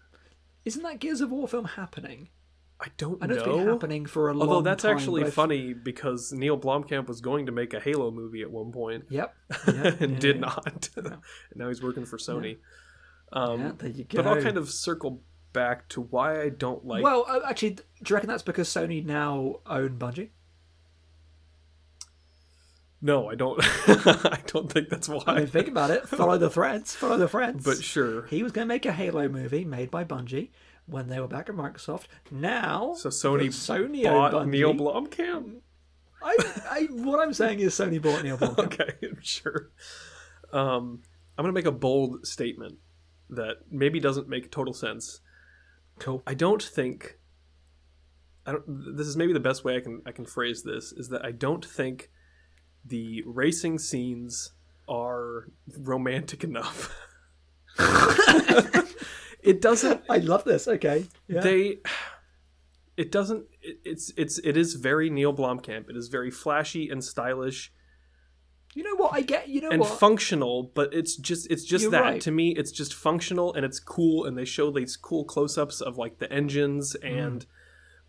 Isn't 0.64 0.82
that 0.82 0.98
Gears 0.98 1.20
of 1.20 1.30
War 1.30 1.48
film 1.48 1.64
happening? 1.64 2.28
I 2.80 2.88
don't 2.96 3.22
I 3.22 3.26
know, 3.26 3.34
know. 3.34 3.40
it's 3.40 3.48
been 3.48 3.68
happening 3.68 4.06
for 4.06 4.28
a 4.28 4.34
long 4.34 4.40
time. 4.40 4.48
Although 4.48 4.70
that's 4.70 4.82
time, 4.82 4.96
actually 4.96 5.30
funny 5.30 5.72
because 5.72 6.32
Neill 6.32 6.58
Blomkamp 6.58 7.06
was 7.06 7.20
going 7.20 7.46
to 7.46 7.52
make 7.52 7.72
a 7.72 7.80
Halo 7.80 8.10
movie 8.10 8.42
at 8.42 8.50
one 8.50 8.72
point 8.72 9.04
Yep. 9.10 9.34
Yeah, 9.68 9.94
and 10.00 10.12
yeah, 10.12 10.18
did 10.18 10.36
yeah. 10.36 10.40
not. 10.40 10.88
and 10.96 11.16
now 11.54 11.68
he's 11.68 11.82
working 11.82 12.04
for 12.04 12.18
Sony. 12.18 12.58
Um, 13.32 13.60
Yeah, 13.60 13.72
there 13.78 13.90
you 13.90 14.04
go. 14.04 14.22
But 14.22 14.26
I'll 14.26 14.42
kind 14.42 14.56
of 14.56 14.70
circle 14.70 15.22
back 15.52 15.88
to 15.90 16.00
why 16.02 16.42
I 16.42 16.48
don't 16.48 16.84
like. 16.84 17.02
well, 17.02 17.24
uh, 17.28 17.40
actually, 17.48 17.70
do 17.70 17.82
you 18.08 18.14
reckon 18.14 18.28
that's 18.28 18.42
because 18.42 18.68
Sony 18.68 19.04
now 19.04 19.60
own 19.66 19.98
Bungie? 19.98 20.30
no, 23.04 23.28
I 23.28 23.34
don't. 23.34 23.58
I 23.86 24.40
don't 24.46 24.72
think 24.72 24.88
that's 24.88 25.10
why. 25.10 25.22
I 25.26 25.38
mean, 25.40 25.46
think 25.46 25.68
about 25.68 25.90
it. 25.90 26.08
Follow 26.08 26.38
the 26.38 26.48
threads. 26.48 26.94
Follow 26.94 27.18
the 27.18 27.28
threads. 27.28 27.62
but 27.62 27.82
sure. 27.82 28.24
he 28.26 28.42
was 28.42 28.50
going 28.50 28.66
to 28.66 28.74
make 28.74 28.86
a 28.86 28.92
Halo 28.92 29.28
movie 29.28 29.64
made 29.64 29.90
by 29.90 30.04
Bungie 30.04 30.48
when 30.86 31.08
they 31.08 31.20
were 31.20 31.28
back 31.28 31.50
at 31.50 31.54
Microsoft. 31.54 32.04
Now, 32.30 32.94
So 32.94 33.10
Sony, 33.10 33.48
Sony 33.48 34.04
bought 34.04 34.32
Bungie. 34.32 34.48
Neill 34.48 34.74
Blomkamp. 34.74 35.56
I, 36.22 36.36
I, 36.70 36.82
what 36.90 37.20
I'm 37.20 37.34
saying 37.34 37.60
is 37.60 37.74
Sony 37.74 38.00
bought 38.00 38.22
Neill 38.24 38.38
Blomkamp. 38.38 38.58
Okay, 38.58 38.94
sure. 39.20 39.70
Um, 40.50 41.02
I'm 41.36 41.42
gonna 41.42 41.52
make 41.52 41.66
a 41.66 41.72
bold 41.72 42.26
statement 42.26 42.78
that 43.30 43.56
maybe 43.70 44.00
doesn't 44.00 44.28
make 44.28 44.50
total 44.50 44.74
sense. 44.74 45.20
Cool. 45.98 46.22
I 46.26 46.34
don't 46.34 46.62
think 46.62 47.18
I 48.46 48.52
don't 48.52 48.96
this 48.96 49.06
is 49.06 49.16
maybe 49.16 49.32
the 49.32 49.40
best 49.40 49.64
way 49.64 49.76
I 49.76 49.80
can 49.80 50.02
I 50.06 50.12
can 50.12 50.26
phrase 50.26 50.62
this 50.62 50.92
is 50.92 51.08
that 51.08 51.24
I 51.24 51.30
don't 51.32 51.64
think 51.64 52.10
the 52.84 53.22
racing 53.26 53.78
scenes 53.78 54.52
are 54.88 55.48
romantic 55.78 56.44
enough. 56.44 56.94
it 59.42 59.60
doesn't 59.60 60.02
I 60.10 60.18
love 60.18 60.44
this. 60.44 60.68
Okay. 60.68 61.06
Yeah. 61.28 61.40
they 61.40 61.78
it 62.96 63.10
doesn't 63.10 63.46
it, 63.62 63.78
it's 63.84 64.12
it's 64.16 64.38
it 64.38 64.56
is 64.56 64.74
very 64.74 65.10
Neill 65.10 65.34
Blomkamp. 65.34 65.88
It 65.88 65.96
is 65.96 66.08
very 66.08 66.30
flashy 66.30 66.88
and 66.88 67.02
stylish 67.02 67.72
you 68.74 68.82
know 68.82 68.96
what? 68.96 69.14
I 69.14 69.22
get. 69.22 69.48
You 69.48 69.60
know 69.62 69.70
and 69.70 69.80
what? 69.80 69.98
functional, 69.98 70.70
but 70.74 70.92
it's 70.94 71.16
just 71.16 71.50
it's 71.50 71.64
just 71.64 71.82
You're 71.82 71.90
that 71.92 72.00
right. 72.02 72.20
to 72.22 72.30
me. 72.30 72.50
It's 72.50 72.72
just 72.72 72.94
functional 72.94 73.52
and 73.54 73.64
it's 73.64 73.80
cool, 73.80 74.24
and 74.24 74.36
they 74.36 74.44
show 74.44 74.70
these 74.70 74.96
cool 74.96 75.24
close-ups 75.24 75.80
of 75.80 75.96
like 75.98 76.18
the 76.18 76.30
engines 76.32 76.96
Mm. 77.02 77.18
and. 77.26 77.46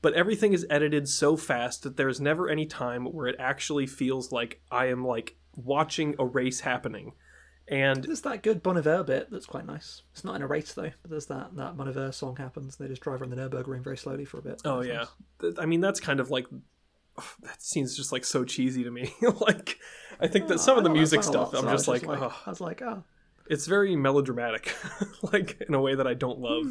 But 0.01 0.13
everything 0.13 0.53
is 0.53 0.67
edited 0.69 1.07
so 1.09 1.35
fast 1.35 1.81
that 1.81 1.97
there's 1.97 2.21
never 2.21 2.47
any 2.47 2.67
time 2.67 3.05
where 3.05 3.25
it 3.25 3.37
actually 3.39 3.87
feels 3.87 4.31
like 4.31 4.61
I 4.69 4.85
am 4.87 5.03
like 5.03 5.35
watching 5.55 6.13
a 6.19 6.25
race 6.25 6.59
happening, 6.59 7.13
and 7.67 8.03
There's 8.03 8.21
that 8.21 8.43
good 8.43 8.61
Bon 8.61 8.77
Iver 8.77 9.03
bit 9.03 9.31
that's 9.31 9.47
quite 9.47 9.65
nice. 9.65 10.03
It's 10.11 10.23
not 10.23 10.35
in 10.35 10.43
a 10.43 10.47
race 10.47 10.73
though, 10.73 10.91
but 11.01 11.09
there's 11.09 11.25
that 11.27 11.55
that 11.55 11.75
Bon 11.75 11.87
Iver 11.87 12.11
song 12.11 12.35
happens. 12.35 12.77
And 12.77 12.85
They 12.87 12.91
just 12.91 13.01
drive 13.01 13.19
around 13.21 13.31
the 13.31 13.37
Nurburgring 13.37 13.83
very 13.83 13.97
slowly 13.97 14.25
for 14.25 14.37
a 14.37 14.41
bit. 14.43 14.61
oh 14.63 14.81
yeah, 14.81 15.05
nice. 15.41 15.53
I 15.57 15.65
mean 15.65 15.81
that's 15.81 15.99
kind 15.99 16.19
of 16.19 16.29
like 16.29 16.45
that 17.43 17.61
seems 17.61 17.95
just 17.95 18.11
like 18.11 18.25
so 18.25 18.43
cheesy 18.43 18.83
to 18.83 18.91
me. 18.91 19.13
like 19.41 19.79
I 20.19 20.27
think 20.27 20.47
that 20.47 20.59
some 20.59 20.77
of 20.77 20.83
the 20.83 20.89
music 20.89 21.21
a 21.21 21.23
lot, 21.23 21.31
stuff, 21.31 21.53
I'm 21.53 21.61
so 21.65 21.71
just 21.71 21.87
was 21.87 22.03
like, 22.03 22.21
oh, 22.21 22.33
I 22.45 22.49
was 22.49 22.61
like, 22.61 22.81
oh, 22.81 23.03
it's 23.47 23.67
very 23.67 23.95
melodramatic 23.95 24.73
like 25.33 25.61
in 25.67 25.75
a 25.75 25.79
way 25.81 25.93
that 25.93 26.07
i 26.07 26.15
don't 26.15 26.39
love. 26.39 26.63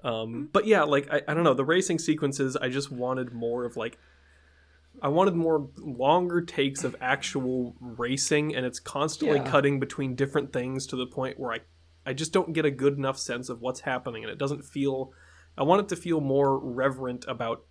Hmm. 0.00 0.06
um 0.06 0.48
but 0.52 0.66
yeah 0.66 0.84
like 0.84 1.06
I, 1.12 1.20
I 1.28 1.34
don't 1.34 1.44
know. 1.44 1.52
The 1.52 1.66
racing 1.66 1.98
sequences 1.98 2.56
i 2.56 2.70
just 2.70 2.90
wanted 2.90 3.32
more 3.34 3.66
of 3.66 3.76
like 3.76 3.98
i 5.02 5.08
wanted 5.08 5.34
more 5.34 5.68
longer 5.76 6.40
takes 6.40 6.82
of 6.82 6.96
actual 7.02 7.74
racing 7.80 8.56
and 8.56 8.64
it's 8.64 8.80
constantly 8.80 9.38
Yeah. 9.38 9.50
cutting 9.50 9.78
between 9.80 10.14
different 10.14 10.50
things 10.52 10.86
to 10.86 10.96
the 10.96 11.06
point 11.06 11.38
where 11.38 11.52
i 11.52 11.58
i 12.06 12.14
just 12.14 12.32
don't 12.32 12.54
get 12.54 12.64
a 12.64 12.70
good 12.70 12.96
enough 12.96 13.18
sense 13.18 13.50
of 13.50 13.60
what's 13.60 13.80
happening 13.80 14.24
and 14.24 14.32
it 14.32 14.38
doesn't 14.38 14.64
feel 14.64 15.12
i 15.58 15.62
want 15.62 15.82
it 15.82 15.88
to 15.90 15.96
feel 15.96 16.22
more 16.22 16.58
reverent 16.58 17.26
about 17.28 17.64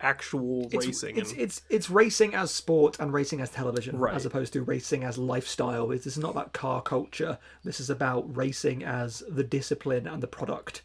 actual 0.00 0.68
it's, 0.72 0.86
racing 0.86 1.16
It's, 1.16 1.32
and, 1.32 1.40
it's 1.40 1.62
it's 1.70 1.90
racing 1.90 2.34
as 2.34 2.50
sport 2.50 2.98
and 3.00 3.12
racing 3.12 3.40
as 3.40 3.50
television, 3.50 3.98
Right. 3.98 4.14
as 4.14 4.26
opposed 4.26 4.52
to 4.54 4.62
racing 4.62 5.04
as 5.04 5.18
lifestyle. 5.18 5.86
This 5.88 6.06
is 6.06 6.18
not 6.18 6.30
about 6.32 6.52
car 6.52 6.82
culture. 6.82 7.38
This 7.64 7.80
is 7.80 7.90
about 7.90 8.36
racing 8.36 8.84
as 8.84 9.22
the 9.28 9.44
discipline 9.44 10.06
and 10.06 10.22
the 10.22 10.26
product, 10.26 10.82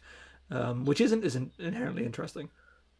um, 0.50 0.84
which 0.84 1.00
isn't 1.00 1.24
isn't 1.24 1.52
inherently 1.58 2.04
interesting. 2.04 2.48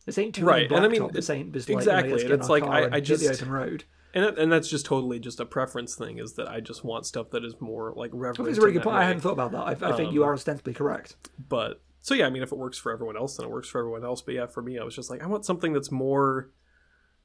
This 0.05 0.19
ain't 0.19 0.35
too 0.35 0.45
Right, 0.45 0.71
and 0.71 0.85
I 0.85 0.89
mean, 0.89 1.11
This 1.13 1.31
ain't 1.31 1.53
just 1.53 1.71
exactly, 1.71 2.13
Like, 2.13 2.23
you 2.23 2.29
know, 2.29 2.35
and 2.35 2.41
let's 2.43 2.47
it's 2.47 2.51
like, 2.51 2.65
I- 2.65 2.79
I 2.79 2.83
hit 2.83 2.91
the 2.93 3.01
just- 3.03 3.43
open 3.43 3.53
road. 3.53 3.85
and, 4.15 4.25
and 4.37 4.53
that's 4.53 4.69
just 4.69 4.85
totally 4.85 5.19
just 5.21 5.39
a 5.41 5.47
preference 5.47 5.95
thing 5.95 6.19
is 6.19 6.35
that 6.35 6.47
i 6.47 6.61
just 6.61 6.85
want 6.85 7.07
stuff 7.07 7.31
that 7.31 7.43
is 7.45 7.55
more 7.61 7.95
like 7.97 8.11
I 8.13 8.17
reverent 8.17 8.37
think 8.37 8.49
it's 8.51 8.59
a 8.59 8.61
really 8.61 8.75
good 8.75 8.83
point. 8.83 8.97
I 8.97 9.05
hadn't 9.05 9.23
thought 9.23 9.33
about 9.33 9.53
that. 9.53 9.83
I, 9.83 9.91
I 9.91 9.97
think 9.97 10.13
you 10.13 10.23
are 10.25 10.35
ostensibly 10.35 10.75
correct. 10.75 11.17
but 11.49 11.81
so 12.03 12.15
yeah 12.15 12.27
i 12.27 12.31
mean 12.31 12.43
if 12.43 12.53
it 12.53 12.59
works 12.59 12.77
for 12.77 12.93
everyone 12.93 13.17
else 13.17 13.37
then 13.37 13.47
it 13.47 13.51
works 13.51 13.69
for 13.69 13.79
everyone 13.79 14.05
else 14.05 14.21
but 14.23 14.35
yeah 14.35 14.47
for 14.47 14.61
me 14.63 14.79
i 14.79 14.85
was 14.85 14.95
just 14.95 15.09
like 15.11 15.23
i 15.23 15.27
want 15.27 15.45
something 15.47 15.73
that's 15.73 15.91
more 15.91 16.51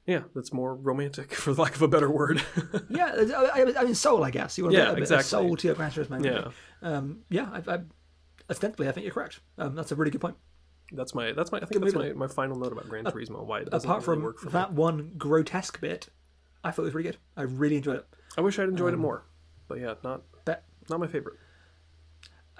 yeah 0.06 0.22
that's 0.34 0.52
more 0.52 0.74
romantic 0.74 1.34
for 1.42 1.52
lack 1.52 1.74
of 1.76 1.82
a 1.82 1.88
better 1.88 2.10
word 2.10 2.40
Yeah, 2.88 3.12
I, 3.54 3.64
mean, 3.84 3.94
soul. 3.94 4.24
I 4.24 4.30
guess 4.30 4.56
you 4.56 4.64
want 4.64 4.74
a, 4.74 4.78
Yeah, 4.78 4.84
bit, 4.86 4.92
a 4.92 4.94
bit 4.94 5.02
exactly. 5.02 5.20
of 5.20 5.26
soul 5.26 5.56
to 5.56 5.66
your 5.68 5.76
Gran 5.76 5.90
Turismo. 5.90 6.10
movie. 6.10 6.28
yeah 6.30 6.48
Um, 6.82 7.18
yeah. 7.28 7.50
I, 7.52 7.74
I, 7.74 7.78
ostensibly, 8.50 8.88
I 8.88 8.92
think 8.92 9.04
you're 9.04 9.12
correct. 9.12 9.40
Um, 9.58 9.74
that's 9.74 9.92
a 9.92 9.94
really 9.96 10.10
good 10.10 10.22
point. 10.22 10.36
that's 10.92 11.14
my 11.14 11.32
that's 11.32 11.52
my 11.52 11.58
i 11.58 11.60
think 11.66 11.82
Good 11.82 11.92
that's 11.92 11.94
my, 11.94 12.12
my 12.26 12.28
final 12.28 12.56
note 12.58 12.72
about 12.72 12.88
gran 12.88 13.04
turismo 13.04 13.44
why 13.44 13.60
it 13.60 13.70
doesn't 13.70 13.88
Apart 13.88 14.06
really 14.06 14.16
from 14.16 14.24
work 14.24 14.38
for 14.38 14.48
that 14.50 14.70
me 14.72 14.76
one 14.80 15.12
grotesque 15.18 15.78
bit, 15.82 16.08
I 16.64 16.70
thought 16.70 16.82
it 16.82 16.86
was 16.86 16.94
really 16.94 17.10
good. 17.10 17.18
I 17.36 17.42
really 17.42 17.76
enjoyed 17.76 17.96
it. 17.96 18.06
i 18.38 18.40
wish 18.40 18.58
i'd 18.58 18.68
enjoyed 18.70 18.94
Um, 18.94 19.00
it 19.00 19.02
more 19.02 19.26
but 19.68 19.78
yeah 19.80 19.94
not 20.02 20.22
that 20.46 20.64
Not 20.88 21.00
my 21.00 21.06
favorite. 21.06 21.36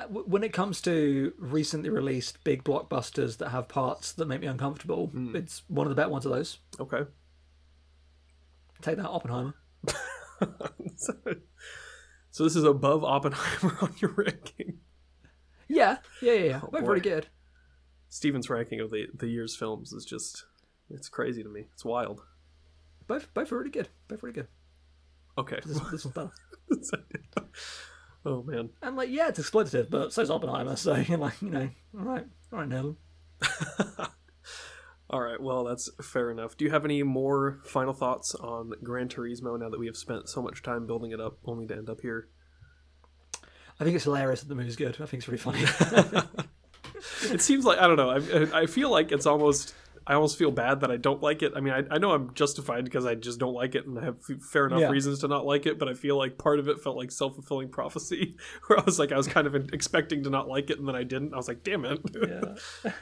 When 0.09 0.44
it 0.44 0.53
comes 0.53 0.80
to 0.82 1.32
recently 1.38 1.90
released 1.90 2.44
big 2.44 2.62
blockbusters 2.62 3.38
that 3.38 3.49
have 3.49 3.68
parts 3.68 4.12
that 4.12 4.26
make 4.26 4.40
me 4.40 4.46
uncomfortable, 4.46 5.09
hmm. 5.09 5.34
it's 5.34 5.62
one 5.68 5.86
of 5.86 5.90
the 5.90 5.96
better 5.96 6.11
ones 6.11 6.24
of 6.24 6.32
those. 6.32 6.59
Okay. 6.78 7.03
Take 8.80 8.96
that, 8.99 9.09
Oppenheimer. 9.09 9.55
so 10.96 12.44
this 12.44 12.55
is 12.55 12.62
above 12.64 13.03
Oppenheimer 13.03 13.76
on 13.82 13.94
your 14.01 14.12
ranking. 14.12 14.78
Yeah, 15.68 15.99
yeah, 16.22 16.32
yeah, 16.32 16.44
yeah. 16.44 16.61
Both 16.61 16.70
boy. 16.70 16.86
pretty 16.86 17.09
good. 17.09 17.26
Stephen's 18.09 18.49
ranking 18.49 18.80
of 18.80 18.90
the 18.90 19.07
the 19.12 19.26
year's 19.26 19.55
films 19.55 19.92
is 19.92 20.05
just 20.05 20.44
it's 20.90 21.09
crazy 21.09 21.42
to 21.42 21.49
me. 21.49 21.66
It's 21.74 21.84
wild. 21.84 22.22
Both, 23.07 23.32
both 23.34 23.53
are 23.53 23.59
really 23.59 23.70
good. 23.70 23.88
Both 24.07 24.22
really 24.22 24.34
good. 24.34 24.49
Okay. 25.36 25.61
This, 25.64 25.80
this 25.90 26.05
one's 26.05 26.14
better. 27.34 27.49
Oh 28.24 28.42
man. 28.42 28.70
And 28.82 28.96
like, 28.96 29.10
yeah, 29.10 29.28
it's 29.28 29.38
exploitative, 29.38 29.90
but 29.90 30.12
so's 30.12 30.30
Oppenheimer. 30.30 30.76
So 30.76 30.94
you're 30.96 31.18
like, 31.26 31.40
you 31.42 31.50
know, 31.50 31.70
all 31.98 32.04
right, 32.04 32.26
all 32.52 32.58
right, 32.60 32.68
Nolan. 32.68 32.96
All 35.10 35.22
right. 35.22 35.40
Well, 35.40 35.64
that's 35.64 35.88
fair 36.02 36.30
enough. 36.30 36.58
Do 36.58 36.66
you 36.66 36.70
have 36.70 36.84
any 36.84 37.02
more 37.02 37.60
final 37.64 37.94
thoughts 37.94 38.34
on 38.34 38.72
Gran 38.82 39.08
Turismo 39.08 39.58
now 39.58 39.70
that 39.70 39.80
we 39.80 39.86
have 39.86 39.96
spent 39.96 40.28
so 40.28 40.42
much 40.42 40.62
time 40.62 40.86
building 40.86 41.12
it 41.12 41.20
up, 41.20 41.38
only 41.46 41.66
to 41.68 41.74
end 41.74 41.88
up 41.88 42.02
here? 42.02 42.28
I 43.80 43.84
think 43.84 43.96
it's 43.96 44.04
hilarious 44.04 44.40
that 44.40 44.48
the 44.48 44.54
movie's 44.54 44.76
good. 44.76 44.96
I 45.00 45.06
think 45.06 45.22
it's 45.22 45.28
really 45.28 45.38
funny. 45.38 45.64
It 47.30 47.40
seems 47.40 47.64
like 47.64 47.78
I 47.78 47.86
don't 47.86 47.96
know. 47.96 48.10
I, 48.10 48.62
I 48.62 48.66
feel 48.66 48.90
like 48.90 49.12
it's 49.12 49.26
almost. 49.26 49.74
I 50.09 50.14
almost 50.14 50.38
feel 50.38 50.50
bad 50.50 50.80
that 50.80 50.90
I 50.90 50.96
don't 50.96 51.22
like 51.22 51.42
it. 51.42 51.52
I 51.54 51.61
mean, 51.61 51.74
I, 51.74 51.84
I 51.90 51.98
know 51.98 52.12
I'm 52.12 52.32
justified 52.34 52.84
because 52.84 53.04
I 53.04 53.14
just 53.14 53.38
don't 53.38 53.52
like 53.52 53.74
it, 53.74 53.86
and 53.86 53.98
I 53.98 54.04
have 54.06 54.16
fair 54.50 54.66
enough 54.66 54.80
Yeah. 54.80 54.88
reasons 54.88 55.18
to 55.20 55.28
not 55.28 55.44
like 55.44 55.66
it. 55.66 55.78
But 55.78 55.88
I 55.88 55.94
feel 55.94 56.16
like 56.16 56.38
part 56.38 56.59
of 56.59 56.66
it 56.66 56.80
felt 56.80 56.96
like 56.96 57.11
self 57.12 57.34
fulfilling 57.34 57.68
prophecy, 57.68 58.36
where 58.66 58.80
I 58.80 58.82
was 58.84 58.98
like, 58.98 59.12
I 59.12 59.16
was 59.18 59.26
kind 59.28 59.46
of 59.46 59.54
expecting 59.72 60.22
to 60.24 60.30
not 60.30 60.48
like 60.48 60.70
it, 60.70 60.78
and 60.78 60.88
then 60.88 60.96
I 60.96 61.02
didn't. 61.04 61.34
I 61.34 61.36
was 61.36 61.46
like, 61.46 61.62
damn 61.62 61.84
it, 61.84 62.00
yeah. 62.84 62.92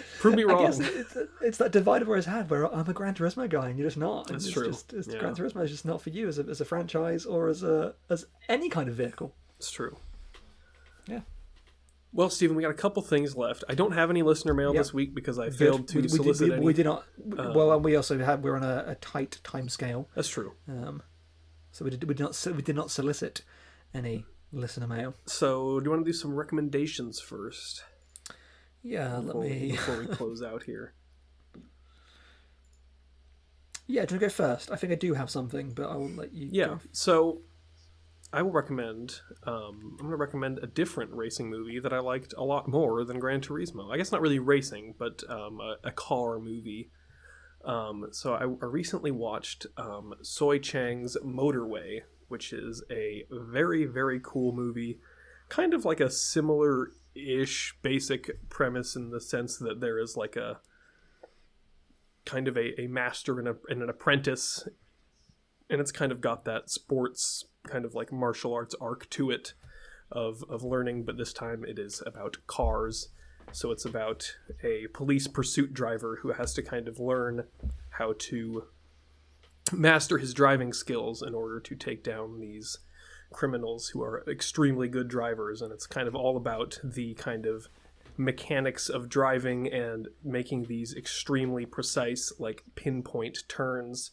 prove 0.20 0.36
me 0.36 0.44
wrong. 0.44 0.72
it's, 0.72 1.16
it's 1.42 1.58
that 1.58 1.72
divide 1.72 2.06
his 2.06 2.24
head 2.26 2.48
where 2.48 2.72
I'm 2.72 2.88
a 2.88 2.92
Gran 2.92 3.14
Turismo 3.14 3.50
guy 3.50 3.68
and 3.68 3.78
you're 3.78 3.86
just 3.88 3.98
not. 3.98 4.28
That's 4.28 4.44
it's 4.46 4.54
true. 4.54 4.68
Just, 4.68 4.92
it's, 4.94 5.08
Yeah. 5.08 5.18
Gran 5.18 5.34
Turismo 5.34 5.62
is 5.64 5.70
just 5.70 5.84
not 5.84 6.00
for 6.00 6.10
you 6.10 6.28
as 6.28 6.38
a, 6.38 6.44
as 6.44 6.60
a 6.60 6.64
franchise 6.64 7.26
or 7.26 7.48
as 7.48 7.62
a 7.62 7.94
as 8.08 8.24
any 8.48 8.68
kind 8.70 8.88
of 8.88 8.94
vehicle. 8.94 9.34
It's 9.58 9.70
true. 9.70 9.96
Yeah. 11.06 11.20
Well, 12.14 12.28
Stephen, 12.28 12.56
we 12.56 12.62
got 12.62 12.70
a 12.70 12.74
couple 12.74 13.02
things 13.02 13.36
left. 13.36 13.64
I 13.70 13.74
don't 13.74 13.92
have 13.92 14.10
any 14.10 14.22
listener 14.22 14.52
mail 14.52 14.74
Yeah. 14.74 14.80
this 14.80 14.92
week 14.92 15.14
because 15.14 15.38
I 15.38 15.48
failed 15.50 15.88
to 15.88 15.96
we, 15.96 16.02
we, 16.02 16.08
did, 16.08 16.16
solicit 16.16 16.48
we, 16.48 16.54
any. 16.54 16.64
we 16.66 16.72
did 16.74 16.84
not. 16.84 17.04
well, 17.18 17.72
and 17.72 17.82
we 17.84 17.96
also 17.96 18.18
had 18.18 18.42
we're 18.42 18.56
on 18.56 18.62
a, 18.62 18.84
a 18.88 18.94
tight 18.96 19.40
time 19.42 19.68
scale, 19.70 20.08
That's 20.14 20.28
true. 20.28 20.52
um, 20.68 21.02
so 21.70 21.84
we 21.86 21.90
did 21.90 22.04
we 22.04 22.14
did 22.14 22.22
not 22.22 22.46
we 22.54 22.60
did 22.62 22.76
not 22.76 22.90
solicit 22.90 23.42
any 23.94 24.26
listener 24.52 24.86
mail. 24.86 25.14
So, 25.24 25.80
do 25.80 25.84
you 25.86 25.90
want 25.90 26.04
to 26.04 26.08
do 26.10 26.12
some 26.16 26.34
recommendations 26.34 27.18
first 27.18 27.82
Yeah, 28.82 29.16
let 29.16 29.26
before, 29.28 29.42
me. 29.44 29.70
before 29.70 29.98
we 30.00 30.06
close 30.14 30.42
out 30.42 30.64
here? 30.64 30.92
Yeah, 33.86 34.04
do 34.04 34.14
you 34.14 34.20
want 34.20 34.20
to 34.20 34.26
go 34.26 34.28
first? 34.28 34.70
I 34.70 34.76
think 34.76 34.92
I 34.92 34.96
do 34.96 35.14
have 35.14 35.30
something, 35.30 35.72
but 35.72 35.88
I 35.88 35.96
will 35.96 36.10
let 36.10 36.32
you. 36.32 36.48
Yeah. 36.52 36.66
go. 36.66 36.80
So, 36.92 37.40
I 38.32 38.42
will 38.42 38.52
recommend. 38.52 39.20
Um, 39.46 39.96
I'm 39.98 40.06
going 40.06 40.10
to 40.10 40.16
recommend 40.16 40.58
a 40.62 40.66
different 40.66 41.12
racing 41.12 41.50
movie 41.50 41.78
that 41.80 41.92
I 41.92 41.98
liked 41.98 42.32
a 42.36 42.44
lot 42.44 42.66
more 42.66 43.04
than 43.04 43.18
Gran 43.18 43.42
Turismo. 43.42 43.92
I 43.92 43.98
guess 43.98 44.10
not 44.10 44.22
really 44.22 44.38
racing, 44.38 44.94
but 44.98 45.22
um, 45.28 45.60
a, 45.60 45.76
a 45.84 45.90
car 45.90 46.38
movie. 46.38 46.90
Um, 47.64 48.08
so 48.12 48.34
I, 48.34 48.42
I 48.42 48.66
recently 48.66 49.10
watched 49.10 49.66
um, 49.76 50.14
Soi 50.22 50.58
Cheang's 50.58 51.16
Motorway, 51.24 52.00
which 52.28 52.52
is 52.52 52.82
a 52.90 53.24
very 53.30 53.84
very 53.84 54.20
cool 54.22 54.52
movie, 54.52 54.98
kind 55.48 55.74
of 55.74 55.84
like 55.84 56.00
a 56.00 56.10
similar 56.10 56.90
ish 57.14 57.76
basic 57.82 58.48
premise 58.48 58.96
in 58.96 59.10
the 59.10 59.20
sense 59.20 59.58
that 59.58 59.80
there 59.80 59.98
is 59.98 60.16
like 60.16 60.34
a 60.36 60.60
kind 62.24 62.48
of 62.48 62.56
a, 62.56 62.80
a 62.80 62.86
master 62.86 63.38
and, 63.38 63.48
a, 63.48 63.56
and 63.68 63.82
an 63.82 63.90
apprentice 63.90 64.66
and 65.68 65.80
it's 65.80 65.92
kind 65.92 66.12
of 66.12 66.20
got 66.20 66.44
that 66.44 66.70
sports 66.70 67.46
kind 67.66 67.84
of 67.84 67.94
like 67.94 68.12
martial 68.12 68.52
arts 68.52 68.74
arc 68.80 69.08
to 69.10 69.30
it 69.30 69.54
of 70.10 70.44
of 70.48 70.62
learning 70.62 71.04
but 71.04 71.16
this 71.16 71.32
time 71.32 71.64
it 71.64 71.78
is 71.78 72.02
about 72.06 72.36
cars. 72.46 73.08
So 73.52 73.70
it's 73.70 73.84
about 73.84 74.36
a 74.62 74.86
police 74.94 75.26
pursuit 75.26 75.74
driver 75.74 76.18
who 76.22 76.32
has 76.32 76.54
to 76.54 76.62
kind 76.62 76.88
of 76.88 76.98
learn 76.98 77.44
how 77.90 78.14
to 78.18 78.64
master 79.72 80.18
his 80.18 80.32
driving 80.32 80.72
skills 80.72 81.22
in 81.22 81.34
order 81.34 81.60
to 81.60 81.74
take 81.74 82.02
down 82.02 82.40
these 82.40 82.78
criminals 83.32 83.88
who 83.88 84.02
are 84.02 84.24
extremely 84.28 84.88
good 84.88 85.08
drivers. 85.08 85.60
And 85.60 85.72
it's 85.72 85.86
kind 85.86 86.08
of 86.08 86.14
all 86.14 86.36
about 86.36 86.78
the 86.82 87.14
kind 87.14 87.46
of 87.46 87.68
mechanics 88.16 88.88
of 88.88 89.08
driving 89.08 89.72
and 89.72 90.08
making 90.22 90.64
these 90.64 90.94
extremely 90.94 91.66
precise 91.66 92.32
like 92.38 92.62
pinpoint 92.74 93.38
turns 93.48 94.10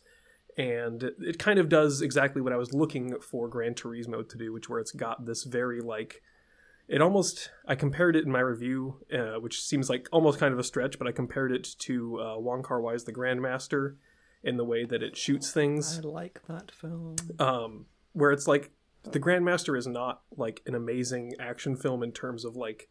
and 0.59 1.11
it 1.21 1.39
kind 1.39 1.57
of 1.57 1.69
does 1.69 2.01
exactly 2.01 2.41
what 2.41 2.51
I 2.51 2.57
was 2.57 2.73
looking 2.73 3.17
for 3.21 3.47
Gran 3.47 3.75
Turismo 3.75 4.27
to 4.27 4.37
do, 4.37 4.51
which 4.51 4.67
where 4.67 4.79
it's 4.79 4.91
got 4.91 5.25
this 5.25 5.45
very 5.45 5.79
like 5.79 6.21
it 6.89 7.01
almost 7.01 7.49
I 7.65 7.75
compared 7.75 8.17
it 8.17 8.25
in 8.25 8.31
my 8.31 8.41
review, 8.41 8.97
uh, 9.13 9.39
which 9.39 9.61
seems 9.63 9.89
like 9.89 10.09
almost 10.11 10.37
kind 10.37 10.53
of 10.53 10.59
a 10.59 10.63
stretch, 10.63 10.99
but 10.99 11.07
I 11.07 11.13
compared 11.13 11.53
it 11.53 11.65
to 11.79 12.19
uh, 12.19 12.39
Wong 12.39 12.61
Kar 12.61 12.81
Wai's 12.81 13.05
The 13.05 13.13
Grandmaster 13.13 13.95
in 14.43 14.57
the 14.57 14.65
way 14.65 14.83
that 14.83 15.01
it 15.01 15.15
shoots 15.15 15.51
things 15.51 15.99
I 15.99 16.01
like 16.01 16.41
that 16.49 16.71
film. 16.71 17.15
um, 17.39 17.85
where 18.11 18.31
it's 18.31 18.47
like 18.47 18.71
the 19.03 19.19
Grandmaster 19.19 19.77
is 19.77 19.87
not 19.87 20.23
like 20.35 20.61
an 20.65 20.75
amazing 20.75 21.35
action 21.39 21.77
film 21.77 22.03
in 22.03 22.11
terms 22.11 22.43
of 22.43 22.57
like 22.57 22.89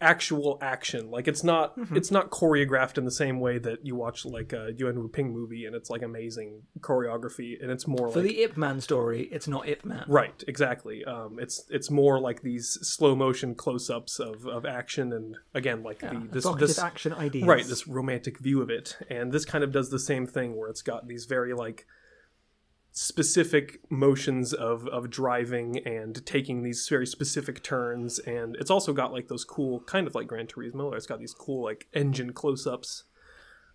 actual 0.00 0.58
action. 0.60 1.10
Like 1.10 1.26
it's 1.28 1.42
not 1.42 1.74
it's 1.92 2.10
not 2.10 2.30
choreographed 2.30 2.98
in 2.98 3.04
the 3.04 3.10
same 3.10 3.40
way 3.40 3.58
that 3.58 3.84
you 3.86 3.96
watch 3.96 4.24
like 4.24 4.52
a 4.52 4.72
Yuen 4.76 4.98
Woo-ping 4.98 5.32
movie 5.32 5.64
and 5.64 5.74
it's 5.74 5.88
like 5.88 6.02
amazing 6.02 6.62
choreography 6.80 7.60
and 7.62 7.70
it's 7.70 7.86
more 7.86 8.08
For 8.10 8.20
like 8.20 8.28
the 8.28 8.42
Ip 8.42 8.56
Man 8.56 8.80
story, 8.80 9.28
it's 9.32 9.48
not 9.48 9.68
Ip 9.68 9.84
Man. 9.84 10.04
right 10.08 10.44
exactly. 10.46 11.04
Um, 11.04 11.38
it's 11.38 11.64
it's 11.70 11.90
more 11.90 12.20
like 12.20 12.42
these 12.42 12.78
slow 12.82 13.14
motion 13.14 13.54
close 13.54 13.88
ups 13.88 14.18
of, 14.18 14.46
of 14.46 14.66
action 14.66 15.12
and 15.12 15.36
again 15.54 15.82
like 15.82 16.00
the 16.00 16.28
this 16.30 16.46
this 16.58 16.78
action 16.78 17.12
ideas. 17.14 17.46
right 17.46 17.64
this 17.64 17.88
romantic 17.88 18.38
view 18.38 18.60
of 18.60 18.70
it 18.70 18.96
and 19.08 19.32
this 19.32 19.44
kind 19.44 19.64
of 19.64 19.72
does 19.72 19.90
the 19.90 19.98
same 19.98 20.26
thing 20.26 20.56
where 20.56 20.68
it's 20.68 20.82
got 20.82 21.08
these 21.08 21.24
very 21.24 21.54
like 21.54 21.86
specific 22.98 23.78
motions 23.90 24.54
of 24.54 24.88
of 24.88 25.10
driving 25.10 25.86
and 25.86 26.24
taking 26.24 26.62
these 26.62 26.88
very 26.88 27.06
specific 27.06 27.62
turns 27.62 28.18
and 28.20 28.56
it's 28.56 28.70
also 28.70 28.94
got 28.94 29.12
like 29.12 29.28
those 29.28 29.44
cool 29.44 29.80
kind 29.80 30.06
of 30.06 30.14
like 30.14 30.26
Gran 30.26 30.46
Turismo 30.46 30.88
where 30.88 30.96
it's 30.96 31.04
got 31.06 31.18
these 31.18 31.34
cool 31.34 31.62
like 31.62 31.86
engine 31.92 32.32
close-ups 32.32 33.04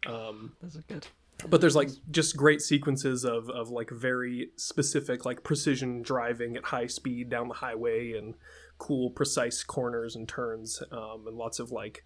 um 0.07 0.53
Those 0.59 0.75
are 0.77 0.81
good. 0.87 1.05
but 1.47 1.61
there's 1.61 1.75
like 1.75 1.89
just 2.09 2.35
great 2.35 2.61
sequences 2.63 3.23
of 3.23 3.47
of 3.51 3.69
like 3.69 3.91
very 3.91 4.49
specific 4.55 5.23
like 5.23 5.43
precision 5.43 6.01
driving 6.01 6.57
at 6.57 6.65
high 6.65 6.87
speed 6.87 7.29
down 7.29 7.47
the 7.47 7.53
highway 7.53 8.13
and 8.13 8.33
cool 8.79 9.11
precise 9.11 9.63
corners 9.63 10.15
and 10.15 10.27
turns 10.27 10.81
um, 10.91 11.25
and 11.27 11.37
lots 11.37 11.59
of 11.59 11.69
like 11.71 12.03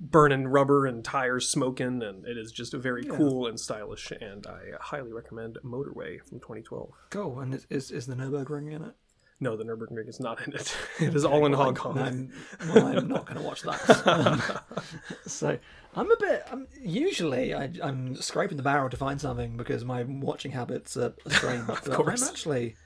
burning 0.00 0.46
rubber 0.46 0.86
and 0.86 1.04
tires 1.04 1.48
smoking 1.48 2.02
and 2.02 2.24
it 2.24 2.36
is 2.38 2.52
just 2.52 2.72
a 2.72 2.78
very 2.78 3.04
cool 3.04 3.46
and 3.46 3.58
stylish 3.58 4.12
and 4.20 4.46
i 4.46 4.60
highly 4.80 5.12
recommend 5.12 5.58
motorway 5.64 6.20
from 6.24 6.38
2012 6.38 6.90
Cool. 7.10 7.40
And 7.40 7.54
is, 7.68 7.90
is, 7.90 8.06
the 8.06 8.14
Nurburgring 8.14 8.72
in 8.72 8.82
it? 8.82 8.94
no 9.40 9.56
the 9.56 9.64
nürburgring 9.64 10.08
is 10.08 10.20
not 10.20 10.44
in 10.46 10.52
it 10.54 10.76
it 11.00 11.14
is 11.14 11.24
all 11.24 11.46
in 11.46 11.52
hong 11.52 11.74
kong 11.74 11.98
I'm, 11.98 12.32
well, 12.72 12.86
I'm 12.86 13.08
not 13.08 13.26
going 13.26 13.38
to 13.38 13.44
watch 13.44 13.62
that. 13.62 14.02
Um, 14.06 14.42
so 15.26 15.58
I'm 15.94 16.10
a 16.10 16.16
bit. 16.18 16.44
I'm, 16.50 16.66
usually, 16.80 17.54
I, 17.54 17.70
I'm 17.82 18.14
scraping 18.16 18.56
the 18.56 18.62
barrel 18.62 18.90
to 18.90 18.96
find 18.96 19.20
something 19.20 19.56
because 19.56 19.84
my 19.84 20.02
watching 20.04 20.52
habits 20.52 20.96
are 20.96 21.14
strange. 21.28 21.66
but 21.66 21.84
course. 21.90 22.22
I'm 22.22 22.28
actually 22.28 22.76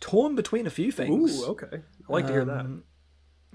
torn 0.00 0.34
between 0.34 0.66
a 0.66 0.70
few 0.70 0.92
things. 0.92 1.40
ooh 1.42 1.46
okay 1.52 1.82
i 2.08 2.12
like 2.12 2.26
to 2.26 2.32
hear 2.32 2.44
that 2.44 2.60
Um, 2.60 2.84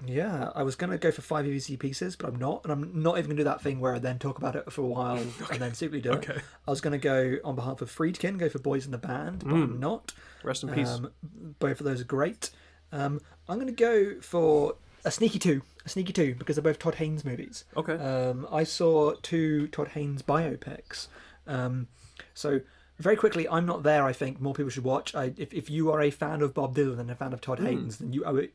Yeah, 0.04 0.50
I 0.54 0.62
was 0.62 0.74
gonna 0.76 0.98
go 0.98 1.10
for 1.12 1.22
five 1.22 1.46
Easy 1.46 1.76
pieces, 1.76 2.16
but 2.16 2.28
I'm 2.28 2.36
not, 2.38 2.62
and 2.64 2.72
I'm 2.72 3.02
not 3.02 3.18
even 3.18 3.30
gonna 3.30 3.38
do 3.40 3.44
that 3.44 3.60
thing 3.60 3.78
where 3.80 3.94
I 3.94 3.98
then 3.98 4.18
talk 4.18 4.38
about 4.38 4.56
it 4.56 4.70
for 4.72 4.82
a 4.82 4.86
while 4.86 5.16
and 5.50 5.60
then 5.60 5.74
secretly 5.74 6.00
do 6.00 6.12
Okay. 6.12 6.34
it. 6.34 6.42
I 6.66 6.70
was 6.70 6.80
gonna 6.80 6.98
go 6.98 7.36
on 7.44 7.54
behalf 7.54 7.82
of 7.82 7.90
Friedkin, 7.90 8.38
go 8.38 8.48
for 8.48 8.58
Boys 8.58 8.84
in 8.86 8.92
the 8.92 8.98
Band, 8.98 9.40
but 9.44 9.52
I'm 9.54 9.78
not. 9.80 10.12
rest 10.42 10.62
in 10.64 10.70
peace 10.70 10.88
Um, 10.88 11.12
both 11.58 11.80
of 11.80 11.84
those 11.84 12.00
are 12.00 12.04
great. 12.04 12.50
Um, 12.90 13.20
I'm 13.48 13.58
gonna 13.58 13.72
go 13.72 14.20
for 14.20 14.76
a 15.04 15.10
sneaky 15.10 15.38
two, 15.38 15.62
a 15.84 15.88
sneaky 15.88 16.12
two, 16.12 16.34
because 16.34 16.56
they're 16.56 16.62
both 16.62 16.78
Todd 16.78 16.96
Haynes 16.96 17.24
movies. 17.24 17.64
okay 17.76 17.94
Um, 17.94 18.46
I 18.50 18.64
saw 18.64 19.14
two 19.22 19.68
Todd 19.68 19.88
Haynes 19.88 20.22
biopics. 20.22 21.08
Um, 21.46 21.88
so 22.34 22.60
very 22.98 23.16
quickly, 23.16 23.48
I'm 23.48 23.66
not 23.66 23.82
there. 23.82 24.04
I 24.04 24.12
think 24.12 24.40
more 24.40 24.54
people 24.54 24.70
should 24.70 24.84
watch. 24.84 25.14
I, 25.14 25.32
if 25.36 25.52
if 25.52 25.70
you 25.70 25.90
are 25.90 26.00
a 26.00 26.10
fan 26.10 26.40
of 26.42 26.54
Bob 26.54 26.74
Dylan 26.76 26.98
and 27.00 27.10
a 27.10 27.14
fan 27.14 27.32
of 27.32 27.40
Todd 27.40 27.60
Haynes, 27.60 27.98
then 27.98 28.12
you 28.12 28.24
owe 28.24 28.36
it 28.36 28.52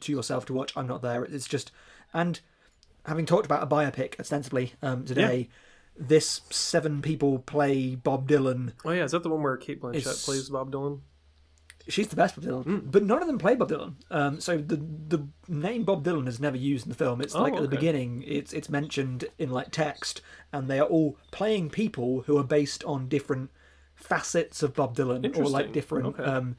to 0.00 0.12
yourself 0.12 0.44
to 0.46 0.52
watch. 0.54 0.72
I'm 0.76 0.86
not 0.86 1.02
there. 1.02 1.24
It's 1.24 1.46
just 1.48 1.70
and 2.12 2.40
having 3.06 3.26
talked 3.26 3.46
about 3.46 3.62
a 3.62 3.66
biopic 3.66 4.18
ostensibly 4.20 4.72
um, 4.82 5.04
today. 5.04 5.48
This 5.96 6.40
seven 6.50 7.02
people 7.02 7.38
play 7.38 7.94
Bob 7.94 8.28
Dylan. 8.28 8.72
oh 8.84 8.90
yeah 8.90 9.04
is 9.04 9.12
that 9.12 9.22
the 9.22 9.28
one 9.28 9.42
where 9.42 9.56
cate 9.56 9.80
blanchett 9.80 9.94
It's- 9.96 10.24
plays 10.24 10.50
bob 10.50 10.72
dylan 10.72 11.00
She's 11.86 12.08
the 12.08 12.16
best 12.16 12.34
Bob 12.34 12.44
Dylan, 12.46 12.64
Hmm. 12.64 12.78
but 12.90 13.02
none 13.02 13.20
of 13.20 13.26
them 13.26 13.36
play 13.36 13.54
Bob 13.56 13.68
Dylan. 13.68 13.96
Um, 14.10 14.40
so 14.40 14.56
the 14.56 14.76
the 14.76 15.28
name 15.48 15.84
Bob 15.84 16.02
Dylan 16.02 16.26
is 16.26 16.40
never 16.40 16.56
used 16.56 16.86
in 16.86 16.88
the 16.88 16.96
film. 16.96 17.20
It's 17.20 17.34
like 17.34 17.52
at 17.52 17.58
the 17.60 17.66
Oh, 17.66 17.70
beginning, 17.70 18.24
it's 18.26 18.54
it's 18.54 18.70
mentioned 18.70 19.26
in 19.38 19.50
like 19.50 19.70
text, 19.70 20.22
and 20.50 20.66
they 20.66 20.78
are 20.80 20.86
all 20.86 21.18
playing 21.30 21.68
people 21.68 22.22
who 22.22 22.38
are 22.38 22.42
based 22.44 22.84
on 22.84 23.06
different 23.08 23.50
facets 23.94 24.62
of 24.62 24.72
Bob 24.74 24.96
Dylan, 24.96 25.36
or 25.36 25.44
like 25.46 25.72
different 25.72 26.06
Okay. 26.06 26.24
um, 26.24 26.56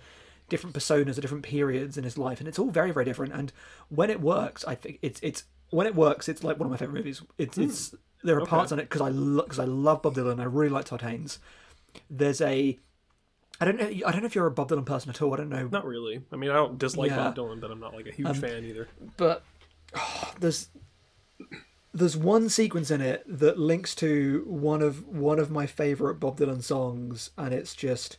different 0.50 0.76
personas 0.76 1.18
at 1.18 1.22
different 1.22 1.44
periods 1.44 1.98
in 1.98 2.04
his 2.04 2.18
life, 2.18 2.40
and 2.40 2.48
it's 2.48 2.60
all 2.60 2.70
very 2.70 2.92
very 2.92 3.06
different. 3.06 3.34
And 3.34 3.52
when 3.90 4.10
it 4.10 4.22
works, 4.22 4.64
I 4.66 4.76
think 4.76 5.00
it's 5.02 5.20
it's 5.24 5.44
when 5.70 5.88
it 5.88 5.96
works, 5.96 6.30
it's 6.30 6.44
like 6.44 6.58
one 6.60 6.68
of 6.68 6.72
my 6.72 6.78
favorite 6.78 6.98
movies. 6.98 7.22
It's 7.38 7.58
it's 7.58 7.96
there 8.24 8.40
are 8.40 8.46
parts 8.46 8.72
on 8.72 8.80
it 8.80 8.90
because 8.90 9.02
I 9.02 9.12
because 9.12 9.60
I 9.60 9.66
love 9.66 10.02
Bob 10.02 10.16
Dylan. 10.16 10.40
I 10.40 10.46
really 10.46 10.70
like 10.70 10.86
Todd 10.86 11.02
Haynes. 11.02 11.40
There's 12.10 12.42
a 12.42 12.78
I 13.60 13.66
don't 13.66 13.78
know. 13.78 13.88
I 13.88 14.12
don't 14.12 14.22
know 14.22 14.26
if 14.26 14.36
you're 14.36 14.48
a 14.48 14.52
Bob 14.52 14.70
Dylan 14.70 14.86
person 14.86 15.10
at 15.10 15.22
all. 15.22 15.34
I 15.34 15.38
don't 15.38 15.50
know, 15.50 15.68
Not 15.68 15.86
really. 15.86 16.22
I 16.32 16.36
mean, 16.36 16.50
I 16.50 16.56
don't 16.56 16.78
dislike 16.78 17.12
Yeah. 17.12 17.28
Um, 17.28 17.34
Bob 17.34 17.38
Dylan, 17.38 17.62
but 17.62 17.72
I'm 17.72 17.80
not 17.80 17.94
like 17.94 18.08
a 18.08 18.12
huge 18.12 18.38
fan 18.38 18.66
either. 18.66 18.88
but 19.18 19.44
there's 20.40 20.68
there's 21.94 22.18
one 22.18 22.50
sequence 22.50 22.92
in 22.92 23.00
it 23.00 23.24
that 23.26 23.58
links 23.58 23.96
to 23.96 24.44
one 24.48 24.82
of 24.82 25.08
one 25.08 25.40
of 25.40 25.50
my 25.50 25.66
favorite 25.66 26.16
Bob 26.16 26.38
Dylan 26.38 26.62
songs, 26.62 27.30
and 27.38 27.54
it's 27.54 27.74
just. 27.74 28.18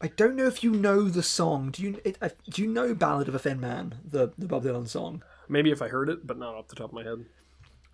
I 0.00 0.08
don't 0.08 0.36
know 0.36 0.46
if 0.46 0.62
you 0.62 0.70
know 0.70 1.08
the 1.08 1.22
song. 1.22 1.70
Do 1.70 1.82
you 1.82 2.00
it, 2.04 2.18
uh, 2.22 2.28
do 2.50 2.62
you 2.62 2.68
know 2.68 2.94
"Ballad 2.94 3.28
of 3.28 3.34
a 3.34 3.38
Thin 3.38 3.58
Man"? 3.60 3.96
The 4.04 4.32
the 4.38 4.46
Bob 4.46 4.62
Dylan 4.64 4.88
song. 4.88 5.22
Maybe 5.48 5.70
if 5.70 5.82
I 5.82 5.88
heard 5.88 6.08
it, 6.08 6.26
but 6.26 6.38
not 6.38 6.54
off 6.54 6.68
the 6.68 6.76
top 6.76 6.90
of 6.90 6.94
my 6.94 7.02
head. 7.02 7.24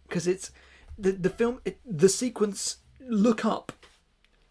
because 0.08 0.26
it's 0.26 0.50
the 0.98 1.12
the 1.12 1.30
film 1.30 1.60
it, 1.64 1.78
the 1.84 2.08
sequence 2.08 2.78
look 3.00 3.44
up 3.44 3.72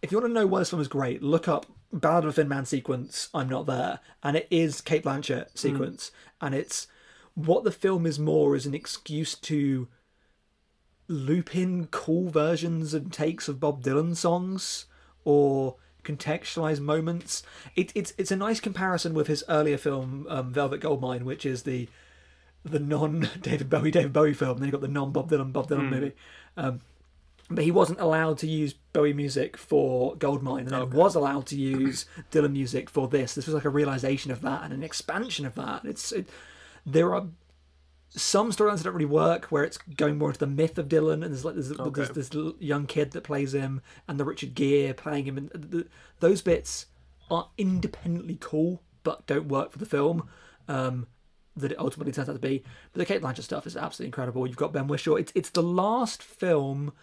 if 0.01 0.11
you 0.11 0.17
want 0.17 0.29
to 0.29 0.33
know 0.33 0.45
why 0.47 0.59
this 0.59 0.69
film 0.71 0.81
is 0.81 0.87
great 0.87 1.21
look 1.23 1.47
up 1.47 1.65
ballad 1.91 2.23
of 2.25 2.31
a 2.31 2.33
thin 2.33 2.47
man 2.49 2.65
sequence 2.65 3.29
i'm 3.33 3.47
not 3.49 3.65
there 3.65 3.99
and 4.23 4.35
it 4.35 4.47
is 4.51 4.81
cate 4.81 5.03
blanchett 5.03 5.47
sequence 5.57 6.11
and 6.41 6.53
it's 6.53 6.87
what 7.35 7.63
the 7.63 7.71
film 7.71 8.05
is 8.05 8.19
more 8.19 8.55
is 8.55 8.65
an 8.65 8.73
excuse 8.75 9.35
to 9.35 9.87
loop 11.07 11.55
in 11.55 11.87
cool 11.87 12.29
versions 12.29 12.93
and 12.93 13.13
takes 13.13 13.47
of 13.47 13.59
bob 13.59 13.81
dylan 13.83 14.15
songs 14.15 14.85
or 15.23 15.75
contextualize 16.03 16.79
moments 16.79 17.43
it, 17.75 17.91
it's 17.95 18.13
it's 18.17 18.31
a 18.31 18.35
nice 18.35 18.59
comparison 18.59 19.13
with 19.13 19.27
his 19.27 19.43
earlier 19.47 19.77
film 19.77 20.25
um, 20.29 20.51
velvet 20.51 20.81
goldmine 20.81 21.23
which 21.23 21.45
is 21.45 21.63
the 21.63 21.87
the 22.63 22.79
non 22.79 23.29
David 23.41 23.69
Bowie 23.69 23.91
David 23.91 24.13
Bowie 24.13 24.33
film. 24.33 24.57
Then 24.57 24.67
you 24.67 24.71
got 24.71 24.81
the 24.81 24.87
non 24.87 25.11
Bob 25.11 25.29
Dylan 25.29 25.51
Bob 25.51 25.69
Dylan 25.69 25.89
movie. 25.89 26.13
Um, 26.57 26.81
but 27.49 27.65
he 27.65 27.71
wasn't 27.71 27.99
allowed 27.99 28.37
to 28.39 28.47
use 28.47 28.73
Bowie 28.93 29.13
music 29.13 29.57
for 29.57 30.15
Goldmine, 30.15 30.61
and 30.61 30.69
then 30.69 30.89
was 30.91 31.13
allowed 31.13 31.45
to 31.47 31.57
use 31.57 32.05
Dylan 32.31 32.53
music 32.53 32.89
for 32.89 33.07
this. 33.07 33.35
This 33.35 33.45
was 33.45 33.53
like 33.53 33.65
a 33.65 33.69
realization 33.69 34.31
of 34.31 34.41
that 34.41 34.63
and 34.63 34.73
an 34.73 34.81
expansion 34.81 35.45
of 35.45 35.55
that. 35.55 35.83
It's 35.83 36.11
it, 36.11 36.29
there 36.85 37.13
are 37.13 37.27
some 38.15 38.51
storylines 38.51 38.83
don't 38.83 38.93
really 38.93 39.05
work 39.05 39.45
where 39.45 39.63
it's 39.63 39.77
going 39.77 40.17
more 40.17 40.29
into 40.29 40.39
the 40.39 40.47
myth 40.47 40.77
of 40.77 40.87
Dylan, 40.87 41.13
and 41.13 41.23
there's 41.23 41.45
like 41.45 41.55
there's, 41.55 41.69
there's 41.69 42.09
this 42.29 42.29
young 42.59 42.85
kid 42.85 43.11
that 43.11 43.23
plays 43.23 43.53
him, 43.53 43.81
and 44.07 44.19
the 44.19 44.25
Richard 44.25 44.53
Gere 44.55 44.93
playing 44.93 45.25
him, 45.25 45.37
and 45.37 45.49
the, 45.53 45.87
those 46.19 46.41
bits 46.41 46.87
are 47.31 47.49
independently 47.57 48.37
cool 48.39 48.81
but 49.03 49.25
don't 49.27 49.47
work 49.47 49.71
for 49.71 49.79
the 49.79 49.85
film. 49.85 50.29
Um, 50.67 51.07
that 51.55 51.71
it 51.71 51.77
ultimately 51.79 52.11
turns 52.11 52.29
out 52.29 52.33
to 52.33 52.39
be. 52.39 52.63
But 52.93 52.99
the 52.99 53.05
Cate 53.05 53.21
Blanchett 53.21 53.43
stuff 53.43 53.67
is 53.67 53.77
absolutely 53.77 54.07
incredible. 54.07 54.47
You've 54.47 54.57
got 54.57 54.73
Ben 54.73 54.87
Whishaw. 54.87 55.19
It's 55.19 55.31
it's 55.35 55.51
the 55.51 55.61
last 55.61 56.23
film, 56.23 56.93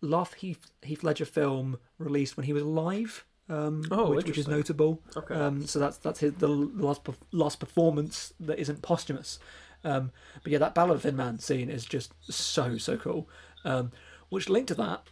last 0.00 0.34
Heath 0.36 0.66
Heath 0.82 1.04
Ledger 1.04 1.24
film 1.24 1.78
released 1.98 2.36
when 2.36 2.46
he 2.46 2.52
was 2.52 2.62
alive. 2.62 3.24
Um, 3.48 3.84
Oh, 3.90 4.10
which, 4.10 4.26
which 4.26 4.38
is 4.38 4.48
notable. 4.48 5.00
Okay. 5.16 5.34
Um, 5.34 5.66
so 5.66 5.78
that's 5.78 5.96
that's 5.98 6.20
his 6.20 6.34
the 6.34 6.48
last 6.48 7.02
last 7.32 7.60
performance 7.60 8.32
that 8.40 8.58
isn't 8.58 8.82
posthumous. 8.82 9.38
Um, 9.84 10.10
but 10.42 10.50
yeah, 10.52 10.58
that 10.58 10.74
Ballad 10.74 10.96
of 10.96 11.02
Thin 11.02 11.16
Man 11.16 11.38
scene 11.38 11.70
is 11.70 11.84
just 11.84 12.12
so 12.30 12.78
so 12.78 12.96
cool. 12.96 13.28
Um, 13.64 13.92
which 14.28 14.48
linked 14.48 14.68
to 14.68 14.74
that, 14.74 15.02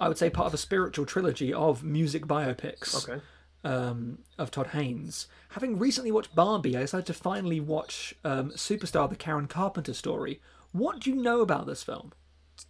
I 0.00 0.08
would 0.08 0.18
say 0.18 0.30
part 0.30 0.46
of 0.46 0.54
a 0.54 0.58
spiritual 0.58 1.06
trilogy 1.06 1.52
of 1.52 1.82
music 1.84 2.26
biopics 2.26 3.08
Okay. 3.08 3.22
um, 3.64 4.18
of 4.38 4.50
Todd 4.50 4.68
Haynes. 4.68 5.26
Having 5.50 5.78
recently 5.78 6.10
watched 6.12 6.34
Barbie, 6.34 6.76
I 6.76 6.80
decided 6.80 7.06
to 7.06 7.14
finally 7.14 7.60
watch 7.60 8.14
um, 8.24 8.50
Superstar: 8.52 9.08
The 9.10 9.16
Karen 9.16 9.46
Carpenter 9.48 9.94
Story. 9.94 10.40
What 10.72 11.00
do 11.00 11.10
you 11.10 11.16
know 11.16 11.40
about 11.40 11.66
this 11.66 11.82
film? 11.82 12.12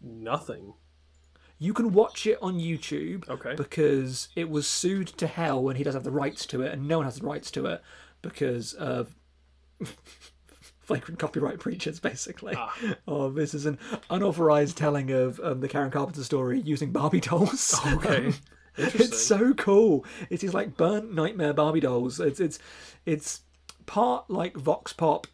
Nothing. 0.00 0.74
You 1.58 1.72
can 1.72 1.92
watch 1.92 2.26
it 2.26 2.38
on 2.42 2.54
YouTube 2.58 3.28
Okay. 3.28 3.54
because 3.54 4.26
it 4.34 4.50
was 4.50 4.66
sued 4.66 5.06
to 5.18 5.28
hell 5.28 5.62
when 5.62 5.76
he 5.76 5.84
doesn't 5.84 6.00
have 6.00 6.04
the 6.04 6.10
rights 6.10 6.44
to 6.46 6.62
it, 6.62 6.72
and 6.72 6.88
no 6.88 6.98
one 6.98 7.04
has 7.04 7.20
the 7.20 7.26
rights 7.26 7.52
to 7.52 7.66
it 7.66 7.80
because 8.20 8.72
of 8.74 9.14
flagrant 10.82 11.18
copyright 11.18 11.58
breaches, 11.60 12.00
basically. 12.00 12.54
Ah. 12.56 12.76
Oh, 13.08 13.30
this 13.30 13.54
is 13.54 13.66
an 13.66 13.78
unauthorized 14.10 14.76
telling 14.76 15.10
of 15.10 15.40
um, 15.40 15.60
the 15.60 15.68
Karen 15.68 15.90
Carpenter 15.90 16.24
story 16.24 16.60
using 16.60 16.90
Barbie 16.92 17.20
dolls. 17.20 17.74
Okay. 17.94 18.32
Interesting. 18.78 19.06
it's 19.06 19.22
so 19.22 19.52
cool. 19.54 20.04
It 20.30 20.42
is 20.42 20.54
like 20.54 20.76
burnt 20.78 21.12
nightmare 21.14 21.52
Barbie 21.52 21.80
dolls. 21.80 22.18
It's 22.20 22.40
it's 22.40 22.58
it's 23.04 23.42
part 23.84 24.30
like 24.30 24.56
vox 24.56 24.92
pop 24.94 25.26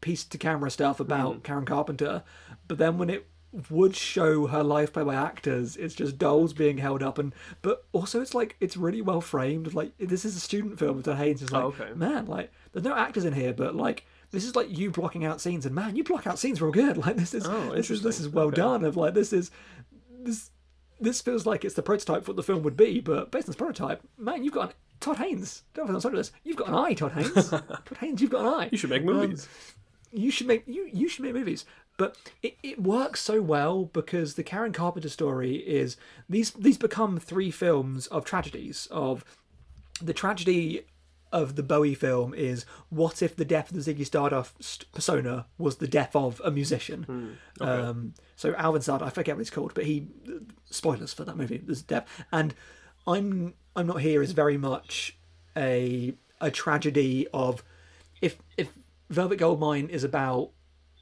piece 0.00 0.22
to 0.24 0.36
camera 0.38 0.70
stuff 0.70 1.00
about 1.00 1.42
Karen 1.42 1.64
Carpenter, 1.64 2.22
but 2.68 2.76
then 2.78 2.98
when 2.98 3.08
it 3.10 3.26
would 3.70 3.96
show 3.96 4.48
her 4.48 4.62
life 4.62 4.92
by 4.92 5.14
actors, 5.14 5.76
it's 5.76 5.94
just 5.94 6.18
dolls 6.18 6.52
being 6.52 6.76
held 6.76 7.02
up 7.02 7.18
and 7.18 7.34
but 7.62 7.86
also 7.92 8.20
it's 8.20 8.34
like 8.34 8.54
it's 8.60 8.76
really 8.76 9.00
well 9.00 9.22
framed. 9.22 9.72
Like 9.72 9.92
this 9.98 10.26
is 10.26 10.36
a 10.36 10.40
student 10.40 10.78
film 10.78 10.98
with 10.98 11.06
Haynes 11.06 11.40
is 11.40 11.50
like 11.52 11.62
Oh, 11.64 11.68
okay. 11.68 11.92
man, 11.94 12.26
like 12.26 12.52
there's 12.72 12.84
no 12.84 12.94
actors 12.94 13.24
in 13.24 13.32
here, 13.32 13.54
but 13.54 13.74
like 13.74 14.04
this 14.30 14.44
is 14.44 14.56
like 14.56 14.76
you 14.76 14.90
blocking 14.90 15.24
out 15.24 15.40
scenes 15.40 15.66
and 15.66 15.74
man, 15.74 15.96
you 15.96 16.04
block 16.04 16.26
out 16.26 16.38
scenes 16.38 16.60
real 16.60 16.72
good. 16.72 16.96
Like 17.06 17.16
this 17.16 17.34
is 17.34 17.46
Oh, 17.46 17.74
this 17.74 17.90
is 17.90 18.02
this 18.02 18.20
is 18.20 18.28
well 18.28 18.46
Okay. 18.46 18.56
done. 18.56 18.84
Of 18.84 18.96
like 18.96 19.14
this 19.14 19.32
is 19.32 19.50
this 20.22 20.50
this 21.00 21.20
feels 21.20 21.44
like 21.46 21.64
it's 21.64 21.74
the 21.74 21.82
prototype 21.82 22.24
for 22.24 22.30
what 22.32 22.36
the 22.36 22.42
film 22.42 22.62
would 22.62 22.76
be, 22.76 23.00
but 23.00 23.30
based 23.30 23.46
on 23.46 23.50
this 23.52 23.56
prototype, 23.56 24.00
man, 24.16 24.42
you've 24.42 24.54
got 24.54 24.70
an, 24.70 24.74
Todd 24.98 25.18
Haynes. 25.18 25.62
Don't 25.74 25.90
know 25.90 25.96
if 25.96 26.04
I'm 26.04 26.14
this. 26.14 26.32
You've 26.42 26.56
got 26.56 26.68
an 26.68 26.74
eye, 26.74 26.94
Todd 26.94 27.12
Haynes. 27.12 27.50
Todd 27.50 27.98
Haynes, 28.00 28.22
you've 28.22 28.30
got 28.30 28.40
an 28.40 28.46
eye. 28.46 28.68
You 28.72 28.78
should 28.78 28.90
make 28.90 29.02
um, 29.02 29.06
movies. 29.08 29.48
You 30.12 30.30
should 30.30 30.46
make 30.46 30.66
you 30.66 30.88
you 30.92 31.08
should 31.08 31.24
make 31.24 31.34
movies. 31.34 31.64
But 31.98 32.16
it, 32.42 32.56
it 32.62 32.82
works 32.82 33.20
so 33.20 33.40
well 33.40 33.86
because 33.86 34.34
the 34.34 34.42
Karen 34.42 34.72
Carpenter 34.72 35.08
story 35.08 35.56
is 35.56 35.96
these 36.28 36.50
these 36.52 36.78
become 36.78 37.18
three 37.18 37.50
films 37.50 38.06
of 38.08 38.24
tragedies 38.24 38.86
of 38.90 39.24
the 40.02 40.12
tragedy 40.12 40.82
of 41.32 41.56
the 41.56 41.62
Bowie 41.62 41.94
film 41.94 42.34
is 42.34 42.64
what 42.88 43.22
if 43.22 43.34
the 43.36 43.44
death 43.44 43.70
of 43.70 43.84
the 43.84 43.94
Ziggy 43.94 44.06
Stardust 44.06 44.90
persona 44.92 45.46
was 45.58 45.76
the 45.76 45.88
death 45.88 46.14
of 46.14 46.40
a 46.44 46.50
musician? 46.50 47.38
um, 47.60 48.14
so 48.36 48.54
Alvin 48.54 48.82
Stardust, 48.82 49.06
I 49.06 49.10
forget 49.10 49.36
what 49.36 49.40
he's 49.40 49.50
called, 49.50 49.74
but 49.74 49.84
he 49.84 50.08
spoilers 50.70 51.12
for 51.12 51.24
that 51.24 51.36
movie. 51.36 51.58
There's 51.58 51.82
death, 51.82 52.06
and 52.32 52.54
I'm 53.06 53.54
I'm 53.74 53.86
not 53.86 54.00
here 54.00 54.22
is 54.22 54.32
very 54.32 54.56
much 54.58 55.16
a 55.56 56.14
a 56.40 56.50
tragedy 56.50 57.26
of 57.32 57.62
if 58.20 58.38
if 58.56 58.68
Velvet 59.10 59.38
Goldmine 59.38 59.88
is 59.88 60.04
about 60.04 60.50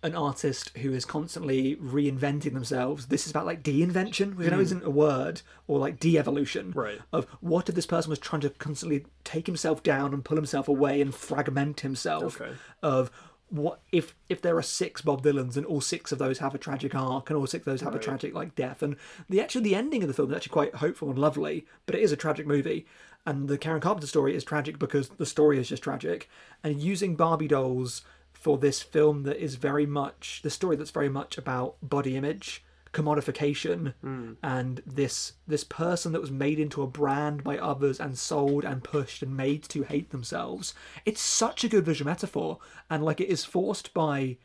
an 0.04 0.14
artist 0.14 0.76
who 0.76 0.92
is 0.92 1.06
constantly 1.06 1.76
reinventing 1.76 2.52
themselves. 2.52 3.06
This 3.06 3.24
is 3.24 3.30
about 3.30 3.46
like 3.46 3.62
de-invention, 3.62 4.36
which 4.36 4.46
I 4.46 4.50
know 4.50 4.56
hmm. 4.56 4.62
isn't 4.62 4.84
a 4.84 4.90
word, 4.90 5.40
or 5.66 5.78
like 5.78 5.98
de-evolution. 5.98 6.72
Right. 6.72 7.00
Of 7.10 7.26
what 7.40 7.70
if 7.70 7.74
this 7.74 7.86
person 7.86 8.10
was 8.10 8.18
trying 8.18 8.42
to 8.42 8.50
constantly 8.50 9.06
take 9.24 9.46
himself 9.46 9.82
down 9.82 10.12
and 10.12 10.22
pull 10.22 10.36
himself 10.36 10.68
away 10.68 11.00
and 11.00 11.14
fragment 11.14 11.80
himself? 11.80 12.38
Okay. 12.38 12.52
Of 12.82 13.10
what 13.48 13.80
if 13.92 14.14
if 14.28 14.42
there 14.42 14.56
are 14.58 14.62
six 14.62 15.00
Bob 15.00 15.22
Dylans 15.22 15.56
and 15.56 15.64
all 15.64 15.80
six 15.80 16.12
of 16.12 16.18
those 16.18 16.38
have 16.38 16.54
a 16.54 16.58
tragic 16.58 16.94
arc 16.94 17.30
and 17.30 17.38
all 17.38 17.46
six 17.46 17.62
of 17.62 17.72
those 17.72 17.80
have 17.80 17.94
a 17.94 17.98
tragic 17.98 18.34
like 18.34 18.54
death 18.54 18.82
and 18.82 18.96
the 19.28 19.40
actually 19.40 19.62
the 19.62 19.74
ending 19.74 20.02
of 20.02 20.08
the 20.08 20.14
film 20.14 20.30
is 20.30 20.36
actually 20.36 20.52
quite 20.52 20.74
hopeful 20.76 21.08
and 21.08 21.18
lovely, 21.18 21.64
but 21.86 21.94
it 21.94 22.02
is 22.02 22.12
a 22.12 22.16
tragic 22.16 22.46
movie. 22.46 22.86
And 23.26 23.48
the 23.48 23.56
Karen 23.56 23.80
Carpenter 23.80 24.06
story 24.06 24.36
is 24.36 24.44
tragic 24.44 24.78
because 24.78 25.08
the 25.08 25.24
story 25.24 25.58
is 25.58 25.68
just 25.68 25.82
tragic. 25.82 26.28
And 26.62 26.82
using 26.82 27.16
Barbie 27.16 27.48
dolls 27.48 28.02
for 28.44 28.58
this 28.58 28.82
film 28.82 29.22
that 29.22 29.42
is 29.42 29.54
very 29.54 29.86
much 29.86 30.40
the 30.42 30.50
story 30.50 30.76
that's 30.76 30.90
very 30.90 31.08
much 31.08 31.38
about 31.38 31.76
body 31.82 32.14
image 32.14 32.62
commodification 32.92 33.94
hmm. 34.02 34.34
and 34.42 34.82
this 34.86 35.32
this 35.48 35.64
person 35.64 36.12
that 36.12 36.20
was 36.20 36.30
made 36.30 36.58
into 36.60 36.82
a 36.82 36.86
brand 36.86 37.42
by 37.42 37.56
others 37.56 37.98
and 37.98 38.18
sold 38.18 38.62
and 38.62 38.84
pushed 38.84 39.22
and 39.22 39.34
made 39.34 39.62
to 39.62 39.82
hate 39.82 40.10
themselves. 40.10 40.74
It's 41.06 41.22
such 41.22 41.64
a 41.64 41.70
good 41.70 41.86
visual 41.86 42.08
metaphor 42.08 42.58
and 42.90 43.02
like 43.02 43.18
it 43.18 43.30
is 43.30 43.46
forced 43.46 43.94
by 43.94 44.36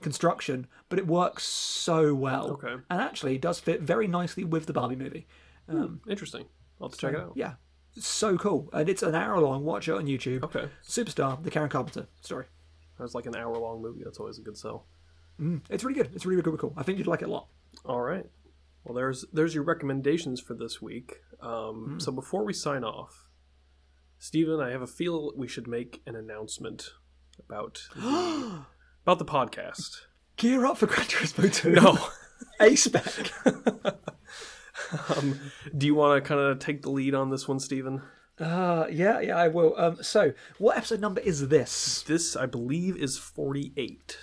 construction 0.00 0.66
but 0.88 0.98
it 0.98 1.06
works 1.06 1.44
so 1.44 2.12
well. 2.12 2.50
Okay. 2.54 2.74
and 2.90 3.00
actually 3.00 3.36
it 3.36 3.40
does 3.40 3.60
fit 3.60 3.82
very 3.82 4.08
nicely 4.08 4.42
with 4.42 4.66
the 4.66 4.72
barbie 4.72 4.96
movie. 4.96 5.28
Hmm, 5.70 5.76
um, 5.76 6.00
interesting. 6.08 6.46
I'll 6.80 6.88
have 6.88 6.98
to 6.98 7.00
check 7.00 7.14
it 7.14 7.20
out. 7.20 7.34
yeah. 7.36 7.52
So 7.96 8.36
cool. 8.36 8.68
And 8.72 8.88
it's 8.88 9.04
an 9.04 9.14
hour 9.14 9.38
long. 9.38 9.64
Watch 9.64 9.86
it 9.86 9.92
on 9.94 10.06
youtube. 10.06 10.42
Okay. 10.42 10.68
superstar 10.84 11.40
the 11.40 11.52
karen 11.52 11.70
carpenter. 11.70 12.08
Story 12.20 12.46
That's 12.98 13.14
like 13.14 13.26
an 13.26 13.36
hour 13.36 13.56
long 13.56 13.82
movie. 13.82 14.02
That's 14.04 14.18
always 14.18 14.38
a 14.38 14.42
good 14.42 14.56
sell. 14.56 14.86
it's 15.68 15.82
really 15.82 16.00
good 16.00 16.14
it's 16.14 16.24
really, 16.24 16.40
really 16.42 16.56
cool 16.58 16.72
i 16.76 16.84
think 16.84 16.96
you'd 16.96 17.08
like 17.08 17.20
it 17.20 17.24
a 17.28 17.32
lot 17.32 17.48
All 17.84 18.00
right. 18.00 18.24
Well, 18.84 18.94
there's 18.94 19.24
there's 19.32 19.52
your 19.54 19.64
recommendations 19.64 20.40
for 20.40 20.54
this 20.54 20.80
week. 20.80 21.16
Um, 21.40 21.84
Hmm. 21.94 21.98
So 21.98 22.12
before 22.12 22.44
we 22.44 22.52
sign 22.52 22.84
off, 22.84 23.28
Stephen, 24.18 24.60
I 24.60 24.70
have 24.70 24.82
a 24.82 24.86
feel 24.86 25.32
we 25.36 25.48
should 25.48 25.66
make 25.66 26.02
an 26.06 26.14
announcement 26.14 26.90
about 27.44 27.82
the, 27.96 28.64
about 29.04 29.18
the 29.18 29.24
podcast. 29.24 30.02
Gear 30.36 30.66
up 30.66 30.78
for 30.78 30.86
Gran 30.86 31.06
Turismo 31.06 31.52
2. 31.52 31.70
No. 31.72 31.98
A 32.60 32.76
spec. 32.76 33.32
um, 35.16 35.40
do 35.76 35.86
you 35.86 35.94
want 35.94 36.22
to 36.22 36.28
kind 36.28 36.40
of 36.40 36.58
take 36.58 36.82
the 36.82 36.90
lead 36.90 37.14
on 37.14 37.30
this 37.30 37.48
one, 37.48 37.58
Stephen? 37.58 38.02
Uh, 38.38 38.86
yeah, 38.90 39.20
yeah, 39.20 39.36
I 39.36 39.48
will. 39.48 39.74
Um, 39.76 40.02
so, 40.02 40.32
what 40.58 40.76
episode 40.76 41.00
number 41.00 41.20
is 41.20 41.48
this? 41.48 42.02
This, 42.02 42.36
I 42.36 42.46
believe, 42.46 42.96
is 42.96 43.16
48. 43.18 44.16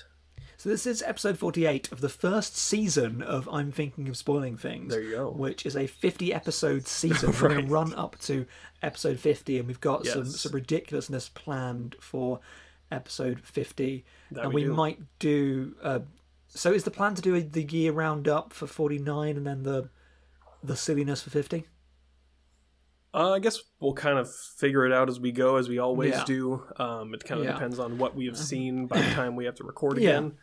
So 0.58 0.70
this 0.70 0.86
is 0.86 1.02
episode 1.02 1.40
48 1.40 1.92
of 1.92 2.02
the 2.02 2.10
first 2.10 2.56
season 2.56 3.24
of 3.24 3.50
I'm 3.52 3.72
Thinking 3.72 4.08
of 4.08 4.16
Spoiling 4.16 4.58
Things. 4.58 4.94
There 4.94 5.02
you 5.02 5.12
go. 5.16 5.32
Which 5.32 5.66
is 5.66 5.76
a 5.76 5.88
50 5.88 6.32
episode 6.32 6.86
season. 6.88 7.32
We're 7.32 7.50
going 7.50 7.66
to 7.66 7.72
run 7.74 7.96
up 7.96 8.20
to 8.26 8.46
episode 8.84 9.20
50, 9.20 9.58
and 9.58 9.68
we've 9.68 9.82
got 9.82 10.06
some, 10.06 10.26
Yes. 10.26 10.40
some 10.42 10.52
ridiculousness 10.52 11.30
planned 11.30 11.96
for 12.00 12.42
episode 12.92 13.40
50. 13.40 14.06
That 14.34 14.44
and 14.44 14.54
we 14.54 14.66
we, 14.66 14.70
might 14.70 15.00
do. 15.18 15.74
Uh, 15.82 16.02
so 16.48 16.72
is 16.72 16.84
the 16.84 16.92
plan 16.92 17.16
to 17.16 17.24
do 17.24 17.34
a, 17.34 17.42
the 17.42 17.64
year 17.64 17.92
round 17.92 18.28
up 18.28 18.54
for 18.54 18.68
49 18.68 19.38
and 19.38 19.48
then 19.48 19.64
the 19.64 19.90
the 20.64 20.76
silliness 20.76 21.24
for 21.24 21.32
50? 21.32 21.66
Uh, 23.14 23.32
I 23.34 23.40
guess 23.40 23.60
we'll 23.80 23.94
kind 23.94 24.18
of 24.18 24.34
figure 24.34 24.86
it 24.86 24.94
out 24.94 25.10
as 25.10 25.20
we 25.20 25.32
go, 25.32 25.58
as 25.58 25.68
we 25.68 25.80
always 25.80 26.14
Yeah. 26.14 26.24
do. 26.26 26.64
Um, 26.78 27.14
it 27.14 27.24
kind 27.26 27.42
of 27.42 27.46
Yeah. 27.46 27.54
depends 27.54 27.78
on 27.80 27.98
what 27.98 28.16
we 28.16 28.26
have 28.28 28.38
seen 28.38 28.88
by 28.88 29.02
the 29.02 29.10
time 29.12 29.36
we 29.36 29.46
have 29.46 29.56
to 29.56 29.64
record 29.66 29.98
Yeah. 29.98 30.10
again. 30.12 30.34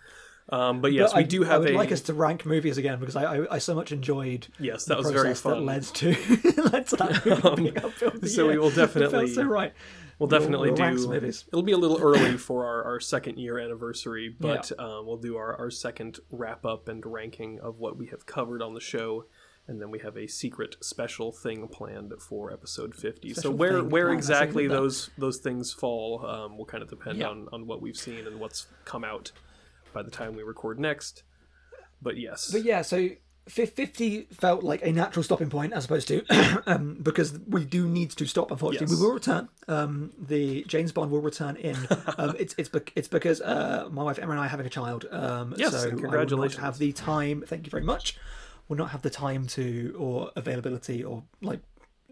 Um, 0.50 0.80
but 0.80 0.92
yes, 0.92 1.10
But 1.12 1.16
we 1.18 1.22
I, 1.24 1.26
do 1.26 1.44
I 1.44 1.48
have 1.48 1.60
would 1.62 1.70
a 1.72 1.76
like 1.76 1.92
us 1.92 2.00
to 2.02 2.14
rank 2.14 2.46
movies 2.46 2.78
again 2.78 2.98
because 3.00 3.16
I, 3.16 3.36
I, 3.36 3.54
I 3.56 3.58
so 3.58 3.74
much 3.74 3.92
enjoyed 3.92 4.48
yes. 4.58 4.86
That 4.86 4.96
was 4.98 5.10
very 5.10 5.34
fun. 5.34 5.58
Um, 5.58 5.66
that 5.66 5.72
led 5.72 5.82
to 5.84 6.06
led 6.72 6.86
to 6.88 6.96
that 6.96 7.26
movie 7.26 7.62
being 7.70 7.78
our 7.84 7.90
film 7.90 8.26
so 8.26 8.48
we 8.48 8.56
will 8.58 8.70
definitely- 8.84 9.28
so 9.28 9.42
right. 9.44 9.72
We'll 10.18 10.26
definitely 10.28 10.70
we'll 10.72 10.76
some 10.78 10.96
do. 10.96 11.08
movies. 11.10 11.44
It'll 11.48 11.62
be 11.62 11.70
a 11.72 11.78
little 11.78 12.00
early 12.00 12.36
for 12.38 12.66
our, 12.66 12.82
our 12.84 12.98
second 12.98 13.38
year 13.38 13.56
anniversary, 13.60 14.34
but 14.40 14.72
um, 14.76 15.06
we'll 15.06 15.16
do 15.18 15.36
our, 15.36 15.54
our 15.56 15.70
second 15.70 16.18
wrap 16.32 16.66
up 16.66 16.88
and 16.88 17.06
ranking 17.06 17.60
of 17.60 17.78
what 17.78 17.96
we 17.96 18.06
have 18.06 18.26
covered 18.26 18.60
on 18.60 18.74
the 18.74 18.80
show, 18.80 19.26
and 19.68 19.80
then 19.80 19.90
we 19.90 19.98
have 20.00 20.16
a 20.16 20.26
secret 20.26 20.76
special 20.80 21.30
thing 21.30 21.68
planned 21.68 22.12
for 22.20 22.52
episode 22.52 22.94
fifty. 22.94 23.34
so 23.34 23.50
where 23.50 23.82
where 23.84 24.06
planned, 24.06 24.18
I 24.18 24.22
see 24.22 24.32
what 24.32 24.42
exactly 24.42 24.66
those 24.66 25.10
those 25.18 25.38
things 25.38 25.72
fall 25.72 26.24
um, 26.26 26.56
will 26.58 26.64
kind 26.66 26.82
of 26.82 26.88
depend 26.90 27.18
Yeah. 27.18 27.28
on 27.28 27.48
on 27.52 27.66
what 27.66 27.80
we've 27.82 27.96
seen 27.96 28.26
and 28.26 28.40
what's 28.40 28.66
come 28.84 29.04
out 29.04 29.30
by 29.92 30.02
the 30.02 30.10
time 30.10 30.34
we 30.36 30.42
record 30.42 30.80
next. 30.80 31.22
But 32.02 32.16
yes, 32.16 32.50
But 32.52 32.64
yeah, 32.64 32.82
so 32.82 33.08
50 33.48 34.28
felt 34.30 34.62
like 34.62 34.84
a 34.84 34.92
natural 34.92 35.22
stopping 35.22 35.48
point 35.48 35.72
as 35.72 35.86
opposed 35.86 36.06
to 36.08 36.22
um, 36.66 36.98
because 37.02 37.38
we 37.48 37.64
do 37.64 37.88
need 37.88 38.10
to 38.10 38.26
stop. 38.26 38.50
Unfortunately, 38.50 38.86
Yes. 38.90 39.00
we 39.00 39.06
will 39.06 39.14
return. 39.14 39.48
Um, 39.68 40.12
the 40.18 40.64
James 40.68 40.92
Bond 40.92 41.10
will 41.10 41.22
return 41.22 41.56
in. 41.56 41.76
Um, 42.18 42.34
it's 42.38 42.54
it's 42.58 42.68
bec- 42.68 42.92
it's 42.96 43.08
because 43.08 43.40
uh, 43.40 43.88
my 43.90 44.02
wife 44.02 44.18
Emma 44.18 44.32
and 44.32 44.40
I 44.40 44.46
are 44.46 44.48
having 44.48 44.66
a 44.66 44.70
child. 44.70 45.06
Um, 45.10 45.54
Yes, 45.56 45.72
so 45.72 45.86
I 45.86 45.90
congratulations. 45.90 46.58
not 46.58 46.64
have 46.64 46.78
the 46.78 46.92
time. 46.92 47.42
Thank 47.46 47.64
you 47.66 47.70
very 47.70 47.84
much. 47.84 48.16
Will 48.68 48.76
not 48.76 48.90
have 48.90 49.02
the 49.02 49.10
time 49.10 49.46
to 49.48 49.94
or 49.98 50.30
availability 50.36 51.02
or 51.02 51.22
like 51.40 51.60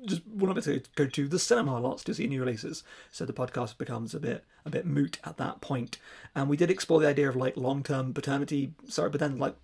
just 0.07 0.23
will 0.27 0.47
not 0.47 0.63
be 0.63 0.71
able 0.71 0.83
to 0.83 0.91
go 0.95 1.07
to 1.07 1.29
the 1.29 1.39
cinema 1.39 1.79
lots 1.81 2.05
to 2.05 2.15
see 2.15 2.27
new 2.27 2.41
releases. 2.41 2.85
So 3.11 3.25
the 3.25 3.33
podcast 3.33 3.79
becomes 3.79 4.15
a 4.15 4.21
bit 4.21 4.45
a 4.65 4.71
bit 4.71 4.87
moot 4.87 5.19
at 5.25 5.37
that 5.39 5.61
point. 5.61 5.99
And 6.35 6.49
we 6.49 6.57
did 6.57 6.71
explore 6.71 7.01
the 7.01 7.09
idea 7.09 7.29
of 7.29 7.37
like 7.37 7.57
long 7.57 7.83
term 7.83 8.15
paternity. 8.15 8.73
Sorry, 8.89 9.11
but 9.11 9.21
then 9.21 9.39
like 9.39 9.55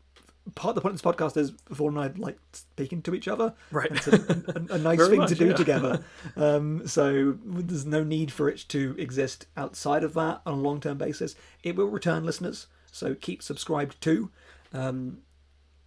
part 0.54 0.70
of 0.70 0.74
the 0.74 0.80
point 0.80 0.94
of 0.94 1.02
this 1.02 1.12
podcast 1.12 1.36
is 1.36 1.52
Vaughn 1.70 1.96
and 1.96 2.04
I 2.04 2.20
like 2.20 2.38
speaking 2.52 3.02
to 3.02 3.14
each 3.14 3.28
other. 3.28 3.54
Right. 3.70 3.90
It's 3.90 4.08
a, 4.08 4.66
a, 4.70 4.74
a 4.74 4.78
nice 4.78 4.98
thing 5.08 5.18
much, 5.18 5.28
to 5.28 5.34
do 5.34 5.48
yeah. 5.48 5.54
together. 5.54 6.04
Um, 6.36 6.86
so 6.86 7.36
there's 7.44 7.84
no 7.84 8.02
need 8.02 8.32
for 8.32 8.48
it 8.48 8.64
to 8.68 8.94
exist 8.98 9.46
outside 9.56 10.02
of 10.02 10.14
that 10.14 10.40
on 10.46 10.54
a 10.54 10.56
long 10.56 10.80
term 10.80 10.96
basis. 10.96 11.34
It 11.62 11.76
will 11.76 11.86
return 11.86 12.24
listeners, 12.24 12.68
so 12.90 13.14
keep 13.14 13.42
subscribed 13.42 14.00
to. 14.02 14.30
Um, 14.72 15.18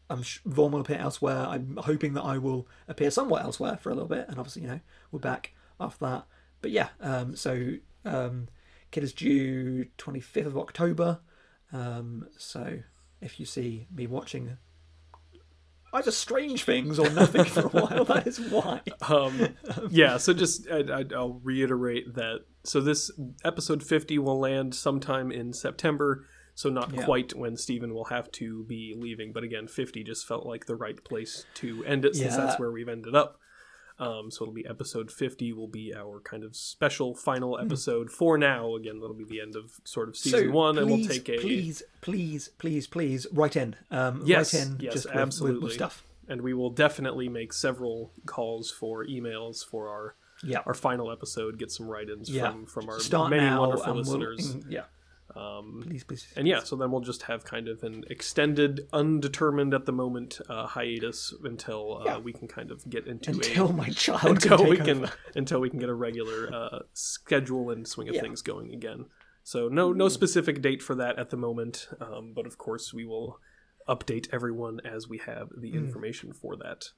I'm 0.09 0.23
sh- 0.23 0.39
Vaughn 0.45 0.71
will 0.71 0.81
appear 0.81 0.97
elsewhere. 0.97 1.45
I'm 1.47 1.77
hoping 1.81 2.13
that 2.13 2.23
I 2.23 2.37
will 2.37 2.67
appear 2.87 3.09
somewhat 3.11 3.43
elsewhere 3.43 3.77
for 3.77 3.89
a 3.89 3.93
little 3.93 4.09
bit, 4.09 4.27
and 4.27 4.37
obviously, 4.37 4.61
you 4.63 4.67
know, 4.67 4.79
we're 5.11 5.19
back 5.19 5.53
after 5.79 6.05
that. 6.05 6.25
But 6.61 6.71
yeah, 6.71 6.89
um, 7.01 7.35
so 7.35 7.73
um, 8.05 8.47
Kid 8.91 9.03
is 9.03 9.13
due 9.13 9.87
25th 9.97 10.45
of 10.45 10.57
October. 10.57 11.19
Um, 11.73 12.27
so 12.37 12.79
if 13.21 13.39
you 13.39 13.45
see 13.45 13.87
me 13.93 14.07
watching 14.07 14.57
either 15.93 16.11
Strange 16.11 16.63
Things 16.63 16.99
or 16.99 17.09
nothing 17.09 17.45
for 17.45 17.61
a 17.61 17.67
while, 17.69 18.05
that 18.05 18.27
is 18.27 18.39
why. 18.39 18.81
um, 19.07 19.55
yeah 19.89 20.17
so 20.17 20.33
just 20.33 20.69
I, 20.69 20.79
I, 20.79 21.05
i'll 21.15 21.39
reiterate 21.43 22.15
that 22.15 22.41
so 22.63 22.81
this 22.81 23.11
episode 23.45 23.81
50 23.81 24.19
will 24.19 24.39
land 24.39 24.75
sometime 24.75 25.31
in 25.31 25.53
september 25.53 26.25
so 26.55 26.69
not 26.69 26.91
Yeah. 26.93 27.03
quite 27.05 27.33
when 27.35 27.55
Stephen 27.57 27.93
will 27.93 28.05
have 28.05 28.31
to 28.33 28.63
be 28.63 28.95
leaving 28.97 29.31
but 29.33 29.43
again 29.43 29.67
50 29.67 30.03
just 30.03 30.25
felt 30.27 30.45
like 30.45 30.65
the 30.65 30.75
right 30.75 31.03
place 31.03 31.45
to 31.55 31.83
end 31.85 32.05
it 32.05 32.15
since 32.15 32.33
Yeah. 32.35 32.45
that's 32.45 32.59
where 32.59 32.71
we've 32.71 32.89
ended 32.89 33.13
up 33.15 33.39
um, 33.97 34.29
so 34.29 34.43
it'll 34.43 34.53
be 34.53 34.65
episode 34.67 35.09
50 35.09 35.53
will 35.53 35.67
be 35.69 35.93
our 35.95 36.19
kind 36.19 36.43
of 36.43 36.53
special 36.55 37.15
final 37.15 37.57
episode 37.57 38.11
for 38.11 38.37
now 38.37 38.75
again 38.75 38.99
that'll 38.99 39.15
be 39.15 39.23
the 39.23 39.39
end 39.39 39.55
of 39.55 39.79
sort 39.85 40.09
of 40.09 40.17
season 40.17 40.51
one 40.51 40.77
and 40.77 40.87
we'll 40.87 41.05
take 41.05 41.29
a 41.29 41.37
please, 41.37 41.81
please, 42.01 42.49
please, 42.57 42.87
please 42.87 43.25
write 43.31 43.55
in. 43.55 43.75
Um, 43.91 44.21
Yes, 44.25 44.53
write 44.53 44.63
in 44.67 44.77
yes, 44.81 44.93
just 44.93 45.05
with, 45.05 45.13
with- 45.15 45.21
absolutely. 45.21 45.63
with 45.65 45.73
stuff. 45.73 46.03
and 46.27 46.41
we 46.41 46.53
will 46.53 46.71
definitely 46.71 47.29
make 47.29 47.53
several 47.53 48.11
calls 48.25 48.69
for 48.71 49.05
emails 49.05 49.63
for 49.65 49.87
our 49.89 50.15
Yeah, 50.43 50.59
our 50.65 50.73
final 50.73 51.09
episode 51.09 51.57
get 51.57 51.71
some 51.71 51.87
write-ins 51.87 52.29
yeah. 52.29 52.51
from 52.51 52.65
from 52.65 52.89
our 52.89 52.99
Start 52.99 53.29
many 53.29 53.45
wonderful 53.57 53.93
we'll- 53.93 54.01
listeners 54.03 54.55
mm, 54.57 54.65
yeah, 54.69 54.83
um, 55.35 55.83
please, 55.87 56.03
please. 56.03 56.27
and 56.35 56.47
yeah 56.47 56.59
so 56.59 56.75
then 56.75 56.91
we'll 56.91 57.01
just 57.01 57.23
have 57.23 57.43
kind 57.43 57.67
of 57.67 57.81
an 57.83 58.03
extended 58.09 58.87
undetermined 58.93 59.73
at 59.73 59.85
the 59.85 59.91
moment 59.91 60.39
uh, 60.49 60.67
hiatus 60.67 61.33
until 61.43 61.97
uh, 62.01 62.05
Yeah. 62.05 62.17
we 62.19 62.31
can 62.33 62.47
kind 62.47 62.69
of 62.71 62.87
get 62.89 63.07
into 63.07 63.31
until 63.31 63.69
a 63.69 63.73
my 63.73 63.89
child 63.89 64.23
until 64.43 64.57
can 64.59 64.69
we 64.69 64.75
take 64.77 64.85
can 64.85 64.97
over. 65.03 65.13
until 65.35 65.59
we 65.59 65.69
can 65.69 65.79
get 65.79 65.89
a 65.89 65.93
regular 65.95 66.53
uh, 66.53 66.79
schedule 66.93 67.71
and 67.71 67.87
swing 67.87 68.09
of 68.09 68.15
Yeah. 68.15 68.21
things 68.21 68.41
going 68.41 68.73
again 68.73 69.05
so 69.43 69.67
no 69.67 69.91
no 69.93 70.09
specific 70.09 70.61
date 70.61 70.81
for 70.83 70.95
that 70.95 71.17
at 71.17 71.29
the 71.31 71.37
moment 71.37 71.87
um, 72.01 72.33
but 72.35 72.45
of 72.45 72.57
course 72.57 72.93
we 72.93 73.05
will 73.05 73.39
update 73.87 74.27
everyone 74.33 74.79
as 74.83 75.07
we 75.07 75.17
have 75.19 75.49
the 75.57 75.71
Hmm. 75.71 75.77
information 75.85 76.33
for 76.33 76.55
that 76.57 76.89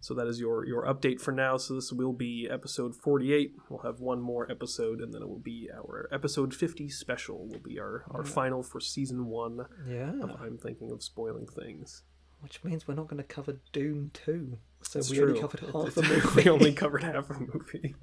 so 0.00 0.14
that 0.14 0.26
is 0.26 0.38
your 0.40 0.64
your 0.66 0.84
update 0.84 1.20
for 1.20 1.32
now. 1.32 1.56
So 1.56 1.74
this 1.74 1.92
will 1.92 2.12
be 2.12 2.48
episode 2.50 2.94
48. 2.94 3.54
We'll 3.68 3.80
have 3.80 4.00
one 4.00 4.20
more 4.20 4.50
episode, 4.50 5.00
and 5.00 5.12
then 5.12 5.22
it 5.22 5.28
will 5.28 5.38
be 5.38 5.68
our 5.74 6.08
episode 6.12 6.54
50 6.54 6.88
special. 6.88 7.46
Will 7.48 7.58
be 7.60 7.78
our 7.80 8.04
our 8.10 8.24
final 8.24 8.62
for 8.62 8.80
season 8.80 9.26
one. 9.26 9.66
Yeah, 9.88 10.12
Of 10.22 10.30
I'm 10.40 10.58
thinking 10.58 10.90
of 10.92 11.02
spoiling 11.02 11.46
things. 11.46 12.02
which 12.40 12.62
means 12.62 12.86
we're 12.86 12.94
not 12.94 13.08
going 13.08 13.16
to 13.22 13.24
cover 13.24 13.56
Dune 13.72 14.10
two. 14.12 14.58
So 14.82 14.98
It's 15.00 15.10
we 15.10 15.16
true. 15.16 15.28
only 15.28 15.40
covered 15.40 15.60
half 15.72 15.94
the 15.94 16.02
movie. 16.34 16.42
we 16.44 16.50
only 16.50 16.72
covered 16.72 17.02
half 17.02 17.30
a 17.30 17.34
movie. 17.40 17.94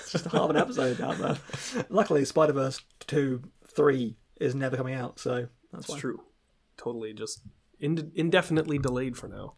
It's 0.00 0.12
just 0.12 0.26
half 0.26 0.50
an 0.50 0.56
episode 0.56 1.00
out 1.00 1.18
there. 1.18 1.38
Luckily, 1.88 2.24
Spider 2.24 2.52
Verse 2.52 2.80
two, 3.06 3.42
three 3.74 4.16
is 4.40 4.54
never 4.54 4.76
coming 4.76 4.94
out, 4.94 5.18
so 5.18 5.48
that's 5.72 5.92
true. 5.94 6.20
Totally 6.76 7.12
just 7.14 7.40
ind- 7.80 8.12
indefinitely 8.14 8.78
delayed 8.78 9.16
for 9.16 9.28
now. 9.28 9.54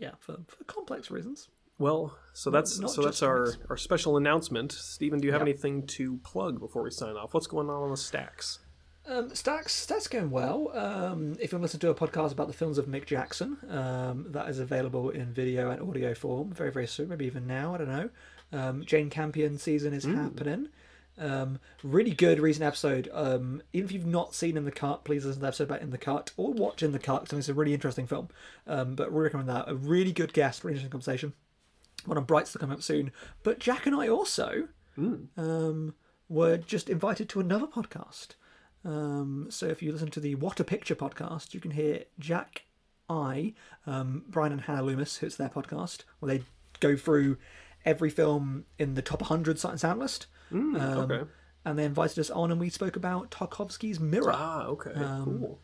Yeah, 0.00 0.12
for, 0.18 0.38
for 0.48 0.64
complex 0.64 1.10
reasons. 1.10 1.48
Well, 1.78 2.16
so 2.34 2.50
that's 2.50 2.78
not 2.78 2.90
so 2.90 3.02
that's 3.02 3.22
our 3.22 3.54
our 3.70 3.76
special 3.76 4.16
announcement. 4.16 4.72
Stephen, 4.72 5.18
do 5.20 5.26
you 5.26 5.32
have 5.32 5.40
Yeah. 5.42 5.48
anything 5.48 5.86
to 5.98 6.18
plug 6.24 6.58
before 6.60 6.82
we 6.82 6.90
sign 6.90 7.16
off? 7.16 7.32
What's 7.34 7.46
going 7.46 7.70
on 7.70 7.82
on 7.82 7.90
the 7.90 7.96
stacks? 7.96 8.58
Um, 9.06 9.34
Stacks, 9.34 9.72
Stacks 9.74 10.06
going 10.06 10.30
well. 10.30 10.70
Um, 10.76 11.32
if 11.40 11.50
you 11.50 11.56
want 11.58 11.62
to 11.62 11.76
listen 11.76 11.80
to 11.80 11.88
a 11.90 11.94
podcast 11.94 12.32
about 12.32 12.48
the 12.48 12.52
films 12.52 12.76
of 12.76 12.84
Mick 12.86 13.06
Jackson, 13.06 13.56
um, 13.70 14.26
that 14.28 14.48
is 14.50 14.58
available 14.58 15.08
in 15.08 15.32
video 15.32 15.70
and 15.70 15.80
audio 15.88 16.14
form 16.14 16.52
very, 16.52 16.70
very 16.70 16.86
soon, 16.86 17.08
maybe 17.08 17.24
even 17.24 17.46
now, 17.46 17.74
I 17.74 17.78
don't 17.78 17.88
know. 17.88 18.10
Um, 18.52 18.84
Jane 18.84 19.08
Campion 19.08 19.56
season 19.58 19.94
is 19.94 20.04
happening. 20.04 20.68
Um, 21.20 21.58
really 21.82 22.12
good 22.12 22.40
recent 22.40 22.64
episode. 22.64 23.08
Um, 23.12 23.62
even 23.72 23.86
if 23.86 23.92
you've 23.92 24.06
not 24.06 24.34
seen 24.34 24.56
In 24.56 24.64
the 24.64 24.72
Cut, 24.72 25.04
please 25.04 25.24
listen 25.24 25.40
to 25.40 25.42
the 25.42 25.48
episode 25.48 25.64
about 25.64 25.82
In 25.82 25.90
the 25.90 25.98
Cut 25.98 26.32
or 26.36 26.52
watch 26.52 26.82
In 26.82 26.92
the 26.92 26.98
Cut 26.98 27.22
because 27.22 27.38
it's 27.38 27.48
a 27.48 27.54
really 27.54 27.74
interesting 27.74 28.06
film. 28.06 28.28
Um, 28.66 28.94
but 28.94 29.12
we 29.12 29.20
recommend 29.20 29.48
that. 29.50 29.68
A 29.68 29.74
really 29.74 30.12
good 30.12 30.32
guest, 30.32 30.64
really 30.64 30.74
interesting 30.74 30.90
conversation. 30.90 31.34
One 32.06 32.16
on 32.16 32.24
Brights 32.24 32.52
to 32.52 32.58
come 32.58 32.70
up 32.70 32.82
soon. 32.82 33.12
But 33.42 33.58
Jack 33.58 33.86
and 33.86 33.94
I 33.94 34.08
also 34.08 34.68
um, 35.36 35.94
were 36.28 36.56
just 36.56 36.88
invited 36.88 37.28
to 37.28 37.40
another 37.40 37.66
podcast. 37.66 38.28
Um, 38.84 39.48
so 39.50 39.66
if 39.66 39.82
you 39.82 39.92
listen 39.92 40.10
to 40.12 40.20
the 40.20 40.34
What 40.36 40.58
a 40.58 40.64
Picture 40.64 40.94
podcast, 40.94 41.52
you 41.52 41.60
can 41.60 41.72
hear 41.72 42.04
Jack, 42.18 42.64
I, 43.08 43.52
um, 43.86 44.24
Brian 44.28 44.52
and 44.52 44.62
Hannah 44.62 44.82
Loomis, 44.82 45.18
who's 45.18 45.36
their 45.36 45.50
podcast, 45.50 46.04
where 46.18 46.38
they 46.38 46.44
go 46.80 46.96
through 46.96 47.36
every 47.84 48.10
film 48.10 48.64
in 48.78 48.94
the 48.94 49.02
top 49.02 49.20
100 49.20 49.58
Sight 49.58 49.72
and 49.72 49.80
Sound 49.80 50.00
list. 50.00 50.26
Um, 50.52 50.76
okay. 50.76 51.30
And 51.64 51.78
they 51.78 51.84
invited 51.84 52.18
us 52.18 52.30
on, 52.30 52.50
and 52.50 52.58
we 52.60 52.70
spoke 52.70 52.96
about 52.96 53.30
Tarkovsky's 53.30 54.00
Mirror, 54.00 54.32
Ah, 54.34 54.64
okay, 54.66 54.92
Um, 54.94 55.24
cool. 55.24 55.60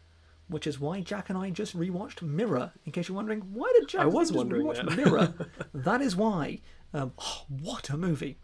which 0.48 0.66
is 0.66 0.78
why 0.78 1.00
Jack 1.00 1.30
and 1.30 1.38
I 1.38 1.50
just 1.50 1.76
rewatched 1.76 2.20
Mirror. 2.22 2.72
In 2.84 2.92
case 2.92 3.08
you're 3.08 3.16
wondering, 3.16 3.40
why 3.54 3.72
did 3.78 3.88
Jack 3.88 4.02
I 4.02 4.06
was 4.06 4.28
just 4.28 4.36
wondering 4.36 4.66
rewatch 4.66 4.86
that. 4.88 4.96
Mirror? 4.96 5.34
that 5.74 6.02
is 6.02 6.14
why. 6.14 6.60
Um, 6.92 7.12
oh, 7.18 7.44
what 7.48 7.88
a 7.90 7.96
movie! 7.96 8.38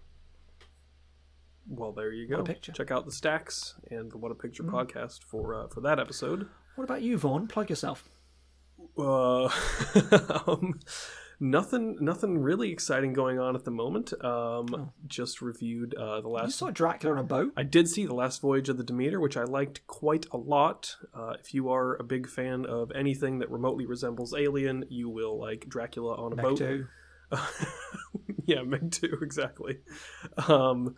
well, 1.69 1.93
there 1.93 2.13
you 2.13 2.27
go. 2.27 2.39
a 2.41 2.45
picture. 2.45 2.73
Check 2.73 2.91
out 2.91 3.05
the 3.07 3.13
stacks 3.13 3.75
and 3.91 4.11
the 4.11 4.19
What 4.19 4.33
a 4.33 4.35
Picture 4.35 4.65
Mm. 4.65 4.71
podcast 4.73 5.23
for 5.23 5.55
uh, 5.55 5.69
for 5.69 5.81
that 5.83 5.99
episode. 6.01 6.49
What 6.75 6.85
about 6.85 7.03
you, 7.03 7.17
Vaughn? 7.19 7.47
Plug 7.47 7.71
yourself. 7.71 8.09
Uh, 8.99 9.45
um, 10.47 10.81
nothing, 11.43 11.99
nothing 12.01 12.39
really 12.39 12.71
exciting 12.71 13.13
going 13.13 13.39
on 13.39 13.55
at 13.57 13.65
the 13.65 13.71
moment. 13.71 14.13
Um, 14.25 14.93
just 15.07 15.43
reviewed 15.43 15.95
uh, 15.95 16.21
the 16.21 16.29
last. 16.29 16.47
You 16.47 16.53
saw 16.53 16.71
Dracula 16.71 17.17
on 17.17 17.21
a 17.21 17.25
boat. 17.25 17.53
I 17.57 17.65
did 17.65 17.89
see 17.89 18.07
the 18.07 18.15
last 18.15 18.41
voyage 18.41 18.69
of 18.69 18.79
the 18.79 18.85
Demeter, 18.85 19.21
which 19.21 19.37
I 19.37 19.43
liked 19.43 19.87
quite 19.87 20.27
a 20.33 20.37
lot. 20.37 20.97
Uh, 21.13 21.35
if 21.39 21.53
you 21.53 21.71
are 21.71 21.97
a 21.97 22.05
big 22.05 22.29
fan 22.29 22.65
of 22.65 22.93
anything 22.93 23.41
that 23.41 23.51
remotely 23.51 23.85
resembles 23.85 24.33
Alien, 24.33 24.85
you 24.89 25.09
will 25.09 25.39
like 25.39 25.69
Dracula 25.69 26.15
on 26.15 26.33
a 26.33 26.37
Meg 26.37 26.45
boat. 26.45 26.59
too. 26.59 26.87
yeah, 28.45 28.63
Meg 28.63 28.93
too, 28.93 29.19
exactly. 29.23 29.81
Um, 30.49 30.95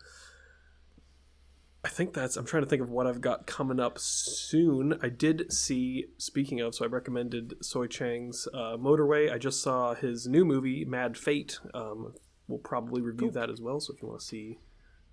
I 1.85 1.89
think 1.89 2.15
that's. 2.15 2.37
I'm 2.37 2.47
trying 2.47 2.63
to 2.63 2.69
think 2.69 2.81
of 2.83 2.89
what 2.89 3.07
I've 3.07 3.21
got 3.21 3.47
coming 3.47 3.79
up 3.79 3.99
soon. 3.99 4.99
I 5.03 5.09
did 5.11 5.53
see. 5.53 6.07
Speaking 6.17 6.61
of, 6.61 6.75
so 6.75 6.85
I 6.85 6.89
recommended 6.89 7.55
Soi 7.63 7.87
Cheang's 7.87 8.49
uh, 8.55 8.77
Motorway. 8.79 9.31
I 9.33 9.37
just 9.39 9.61
saw 9.63 9.95
his 9.95 10.27
new 10.27 10.45
movie, 10.45 10.85
Mad 10.85 11.17
Fate. 11.19 11.59
Um, 11.75 12.15
we'll 12.49 12.59
probably 12.59 13.03
review 13.03 13.31
that 13.33 13.51
as 13.51 13.61
well. 13.61 13.81
So 13.81 13.93
if 13.95 14.01
you 14.03 14.09
want 14.09 14.21
to 14.21 14.27
see 14.27 14.59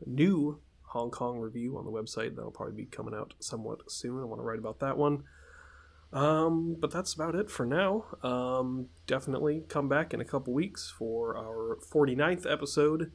a 0.06 0.10
new 0.10 0.60
Hong 0.84 1.12
Kong 1.12 1.40
review 1.40 1.78
on 1.78 1.86
the 1.86 1.92
website, 1.92 2.36
that'll 2.36 2.52
probably 2.52 2.76
be 2.76 2.86
coming 2.86 3.14
out 3.14 3.34
somewhat 3.40 3.92
soon. 3.92 4.22
I 4.22 4.26
want 4.26 4.40
to 4.40 4.46
write 4.46 4.60
about 4.60 4.80
that 4.80 4.98
one. 4.98 5.24
Um, 6.14 6.76
but 6.80 6.92
that's 6.92 7.14
about 7.14 7.36
it 7.36 7.50
for 7.50 7.66
now. 7.66 8.06
Um, 8.22 8.88
definitely 9.08 9.64
come 9.70 9.88
back 9.88 10.14
in 10.14 10.20
a 10.20 10.26
couple 10.26 10.54
weeks 10.54 10.90
for 10.98 11.38
our 11.38 11.78
49th 11.90 12.52
episode. 12.52 13.12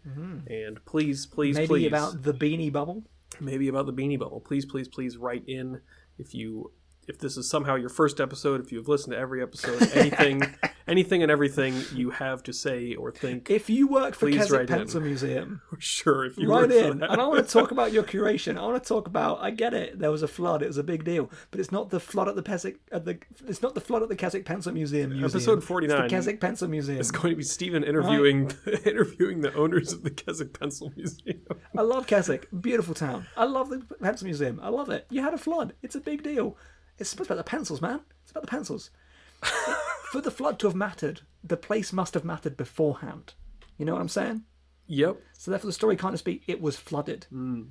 And 0.47 0.83
please, 0.87 1.27
please, 1.27 1.57
Mm-hmm. 1.57 1.63
Maybe 1.63 1.67
please. 1.69 1.87
about 1.89 2.23
the 2.23 2.33
beanie 2.33 2.73
bubble. 2.73 3.05
Maybe 3.41 3.69
about 3.69 3.87
the 3.87 3.93
beanie 3.93 4.19
bubble. 4.19 4.41
Please, 4.41 4.65
please, 4.65 4.89
please 4.89 5.17
write 5.17 5.45
in 5.47 5.81
if 6.19 6.35
you 6.35 6.73
if 7.09 7.19
this 7.19 7.37
is 7.37 7.49
somehow 7.49 7.77
your 7.77 7.89
first 7.89 8.21
episode, 8.21 8.61
if 8.61 8.73
you've 8.73 8.89
listened 8.89 9.13
to 9.13 9.19
every 9.19 9.43
episode, 9.43 9.83
anything 9.95 10.43
anything 10.89 11.23
and 11.23 11.31
everything 11.31 11.83
you 11.95 12.11
have 12.11 12.43
to 12.45 12.53
say 12.53 12.95
or 12.95 13.11
think, 13.11 13.51
If 13.51 13.69
you 13.69 13.89
work 13.89 14.15
for 14.15 14.31
Keswick 14.31 14.51
write 14.51 14.71
in. 14.71 14.79
Pencil 14.79 15.01
Museum, 15.01 15.63
sure 15.79 16.25
if 16.25 16.39
you 16.39 16.49
write 16.49 16.71
in. 16.71 17.03
And 17.03 17.21
I 17.21 17.27
want 17.27 17.47
to 17.47 17.53
talk 17.53 17.71
about 17.71 17.93
your 17.93 18.03
curation. 18.03 18.57
I 18.57 18.63
want 18.63 18.83
to 18.83 18.89
talk 18.89 19.07
about. 19.07 19.39
I 19.41 19.51
get 19.51 19.75
it. 19.75 19.99
There 19.99 20.11
was 20.11 20.23
a 20.23 20.29
flood. 20.29 20.63
It 20.63 20.69
was 20.69 20.79
a 20.79 20.85
big 20.85 21.05
deal. 21.05 21.31
But 21.51 21.61
it's 21.61 21.73
not 21.73 21.91
the 21.91 22.01
flood 22.01 22.29
at 22.29 22.37
the 22.37 22.43
Keswick. 22.43 22.79
At 22.93 23.05
the. 23.05 23.19
It's 23.47 23.63
not 23.63 23.75
the 23.75 23.81
flood 23.81 24.03
at 24.03 24.09
the 24.09 24.17
Keswick 24.17 24.45
Pencil 24.45 24.73
Museum. 24.73 25.11
museum. 25.11 25.25
Episode 25.31 25.59
It's 25.59 25.67
49. 25.67 26.09
Keswick 26.09 26.41
Pencil 26.41 26.69
Museum. 26.69 27.01
It's 27.01 27.11
going 27.11 27.31
to 27.31 27.37
be 27.37 27.43
Stephen 27.43 27.85
interviewing 27.85 28.51
interviewing 28.85 29.41
the 29.41 29.55
owners 29.55 29.93
of 29.93 30.03
the 30.03 30.11
Keswick 30.11 30.59
Pencil 30.59 30.93
Museum. 30.97 31.41
I 31.77 31.83
love 31.83 32.07
Keswick. 32.07 32.49
Beautiful 32.61 32.95
town. 32.95 33.27
I 33.37 33.45
love 33.45 33.71
the 33.71 33.83
Pencil 34.01 34.27
Museum. 34.27 34.61
I 34.63 34.69
love 34.69 34.91
it. 34.91 35.07
You 35.11 35.23
had 35.23 35.35
a 35.35 35.39
flood. 35.39 35.75
It's 35.83 35.95
a 35.95 36.01
big 36.01 36.23
deal. 36.23 36.57
It's 36.99 37.11
supposed 37.11 37.31
about 37.31 37.39
the 37.39 37.49
pencils, 37.51 37.81
man. 37.81 38.01
It's 38.23 38.31
about 38.31 38.43
the 38.43 38.49
pencils. 38.51 38.91
For 40.13 40.21
the 40.21 40.31
flood 40.31 40.59
to 40.61 40.67
have 40.67 40.75
mattered, 40.77 41.21
the 41.45 41.57
place 41.57 41.93
must 41.93 42.15
have 42.15 42.25
mattered 42.25 42.57
beforehand. 42.57 43.35
You 43.77 43.85
know 43.85 43.93
what 43.93 44.01
I'm 44.01 44.09
saying? 44.09 44.43
Yep. 44.87 45.21
So 45.37 45.51
therefore, 45.51 45.69
the 45.69 45.73
story 45.73 45.97
can't 45.97 46.15
just 46.15 46.25
be 46.25 46.43
it 46.47 46.61
was 46.61 46.77
flooded. 46.77 47.27
Hmm. 47.31 47.63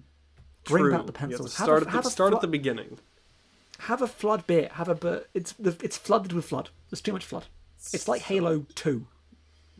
Bring 0.66 0.84
true. 0.84 0.92
back 0.92 1.06
the 1.06 1.14
You 1.14 1.20
have 1.20 1.30
to 1.30 1.38
pencils. 1.38 1.54
Start 1.54 1.84
a- 1.84 1.88
at 1.96 2.04
the 2.04 2.10
start 2.10 2.34
at 2.34 2.42
the 2.42 2.48
beginning. 2.48 3.00
Have 3.80 4.02
a 4.02 4.08
flood 4.08 4.46
bit. 4.48 4.74
Have 4.74 4.90
a 4.90 4.96
but 4.96 5.30
it's 5.34 5.54
it's 5.60 5.98
flooded 5.98 6.34
with 6.34 6.46
flood. 6.46 6.70
There's 6.90 7.02
too 7.02 7.14
much 7.14 7.26
flood. 7.26 7.46
It's 7.94 8.08
like 8.08 8.22
Halo 8.24 8.66
Two. 8.76 9.08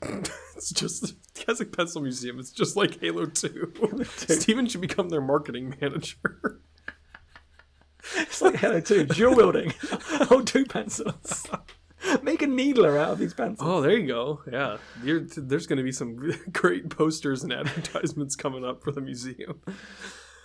It's 0.56 0.70
just 0.72 1.02
the 1.02 1.14
Keswick 1.34 1.76
Pencil 1.76 2.02
Museum. 2.02 2.40
It's 2.40 2.50
just 2.52 2.78
like 2.78 3.02
Halo 3.02 3.26
2. 3.26 3.74
Stephen 4.06 4.68
should 4.68 4.80
become 4.80 5.10
their 5.10 5.20
marketing 5.20 5.76
manager. 5.82 6.16
It's 8.18 8.42
like 8.42 8.56
Halo 8.56 8.80
Two. 8.82 9.06
Dual 9.06 9.36
wielding. 9.36 9.74
Hold 10.30 10.48
two 10.48 10.66
pencils. 10.66 11.48
Make 12.22 12.42
a 12.44 12.48
needler 12.48 12.98
out 13.00 13.12
of 13.14 13.18
these 13.20 13.34
pencils. 13.34 13.68
Oh, 13.68 13.82
there 13.82 13.98
you 13.98 14.06
go. 14.08 14.42
Yeah, 14.52 14.78
You're, 15.04 15.22
there's 15.22 15.66
going 15.66 15.78
to 15.78 15.84
be 15.84 15.92
some 15.92 16.16
great 16.52 16.90
posters 16.90 17.44
and 17.44 17.52
advertisements 17.52 18.36
coming 18.36 18.64
up 18.64 18.84
for 18.84 18.92
the 18.92 19.02
museum. 19.02 19.62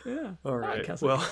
yeah. 0.07 0.33
All 0.45 0.57
right. 0.57 0.79
like 0.79 0.87
Keswick. 0.87 1.09
Well, 1.19 1.29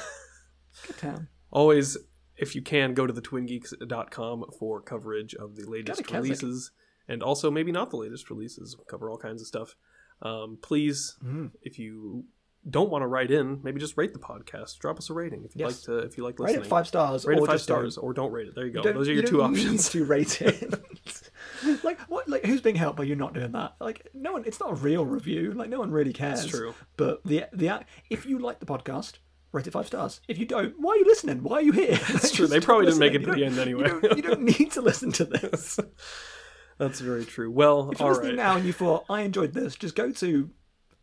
Good 0.86 0.98
town. 0.98 1.28
always, 1.50 1.96
if 2.36 2.54
you 2.54 2.60
can, 2.60 2.92
go 2.92 3.06
to 3.06 3.12
the 3.12 3.22
twingeeks.com 3.22 4.44
for 4.58 4.82
coverage 4.82 5.34
of 5.34 5.56
the 5.56 5.64
latest 5.64 6.10
releases 6.10 6.72
and 7.08 7.22
also 7.22 7.50
maybe 7.50 7.72
not 7.72 7.88
the 7.90 7.96
latest 7.96 8.28
releases. 8.28 8.76
We 8.76 8.84
cover 8.90 9.08
all 9.10 9.18
kinds 9.18 9.40
of 9.40 9.48
stuff. 9.48 9.76
Um, 10.20 10.58
please, 10.60 11.16
Mm-hmm. 11.24 11.46
if 11.62 11.78
you 11.78 12.24
don't 12.68 12.90
want 12.90 13.02
to 13.02 13.06
write 13.06 13.30
in, 13.30 13.60
maybe 13.62 13.80
just 13.80 13.96
rate 13.96 14.12
the 14.12 14.18
podcast. 14.18 14.78
Drop 14.78 14.98
us 14.98 15.10
a 15.10 15.14
rating 15.14 15.44
if 15.44 15.54
you 15.56 15.64
Yes. 15.64 15.86
like 15.88 16.00
to. 16.02 16.06
If 16.06 16.16
you 16.18 16.24
like 16.24 16.38
listening, 16.38 16.60
Rate 16.60 16.66
it 16.66 16.68
five 16.68 16.86
stars. 16.86 17.24
Rate 17.24 17.38
or 17.38 17.44
it 17.44 17.46
five 17.46 17.54
just 17.56 17.68
don't. 17.68 17.78
stars, 17.78 17.98
or 17.98 18.12
don't 18.12 18.32
rate 18.32 18.48
it. 18.48 18.54
There 18.54 18.66
you 18.66 18.72
go. 18.72 18.82
don't- 18.82 18.94
Those 18.94 19.08
are 19.08 19.12
you 19.12 19.20
your 19.20 19.28
two 19.28 19.38
don't 19.38 19.52
options. 19.52 19.94
Need 19.94 20.00
to 20.00 20.04
rate 20.04 20.42
it. 20.42 20.80
like 21.84 21.98
what? 22.02 22.28
Like 22.28 22.44
who's 22.44 22.60
being 22.60 22.76
helped 22.76 22.98
by 22.98 23.04
you 23.04 23.14
not 23.16 23.34
doing 23.34 23.52
that? 23.52 23.74
Like 23.80 24.06
no 24.14 24.32
one. 24.32 24.44
It's 24.46 24.60
not 24.60 24.70
a 24.72 24.74
real 24.74 25.04
review. 25.06 25.52
Like 25.52 25.68
no 25.70 25.78
one 25.78 25.90
really 25.90 26.12
cares. 26.12 26.44
It's 26.44 26.50
true. 26.56 26.74
But 26.96 27.22
the 27.24 27.44
the 27.52 27.80
if 28.10 28.26
you 28.26 28.38
like 28.38 28.60
the 28.60 28.66
podcast, 28.66 29.14
rate 29.52 29.66
it 29.66 29.70
five 29.72 29.86
stars. 29.86 30.20
If 30.28 30.38
you 30.38 30.44
don't, 30.46 30.74
why 30.78 30.92
are 30.92 30.96
you 30.96 31.04
listening? 31.04 31.42
Why 31.42 31.56
are 31.58 31.62
you 31.62 31.72
here? 31.72 31.96
That's 32.12 32.30
true. 32.32 32.46
They 32.46 32.60
probably 32.60 32.86
didn't 32.86 33.00
make 33.00 33.14
it 33.14 33.24
to 33.24 33.32
the 33.32 33.44
end 33.44 33.58
anyway. 33.58 33.88
You 33.88 34.00
don't, 34.00 34.16
you 34.16 34.22
don't 34.22 34.42
need 34.58 34.72
to 34.72 34.80
listen 34.82 35.10
to 35.12 35.24
this. 35.24 35.80
That's 36.78 37.00
very 37.00 37.24
true. 37.24 37.50
Well, 37.50 37.90
If 37.90 37.98
you're 37.98 38.08
all 38.08 38.14
listening 38.14 38.36
now 38.36 38.54
and 38.56 38.64
you 38.64 38.72
thought 38.72 39.04
I 39.10 39.22
enjoyed 39.22 39.52
this, 39.52 39.74
just 39.74 39.96
go 39.96 40.12
to 40.12 40.48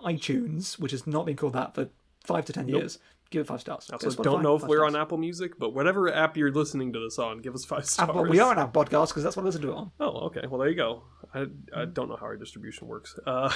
iTunes, 0.02 0.80
which 0.80 0.92
has 0.92 1.08
not 1.08 1.26
been 1.26 1.36
called 1.36 1.54
that 1.54 1.74
for 1.76 1.90
five 2.24 2.46
to 2.46 2.54
ten 2.54 2.68
years. 2.68 3.00
Give 3.32 3.42
it 3.42 3.48
five 3.48 3.62
stars. 3.62 3.90
Go 3.90 4.24
don't 4.24 4.44
know 4.44 4.56
if 4.56 4.62
we're 4.64 4.78
stars. 4.78 4.94
on 4.94 5.02
Apple 5.02 5.18
Music, 5.18 5.58
but 5.58 5.74
whatever 5.74 6.14
app 6.14 6.38
you're 6.38 6.52
listening 6.52 6.94
to 6.94 7.00
this 7.00 7.18
on, 7.18 7.40
give 7.40 7.56
us 7.56 7.66
five 7.66 7.86
stars. 7.86 8.10
Ah, 8.10 8.14
Well, 8.14 8.30
we 8.30 8.40
are 8.40 8.52
on 8.52 8.60
our 8.60 8.70
podcast 8.70 9.10
because 9.10 9.24
that's 9.24 9.36
what 9.36 9.42
I 9.44 9.46
listen 9.48 9.64
to 9.64 9.72
it 9.72 9.76
on. 9.76 9.92
Oh, 10.00 10.28
okay. 10.28 10.46
Well, 10.48 10.60
there 10.60 10.70
you 10.70 10.76
go. 10.76 11.04
I, 11.34 11.48
I 11.76 11.86
don't 11.86 12.08
know 12.08 12.18
how 12.18 12.28
our 12.28 12.38
distribution 12.38 12.88
works. 12.88 13.18
Uh, 13.26 13.52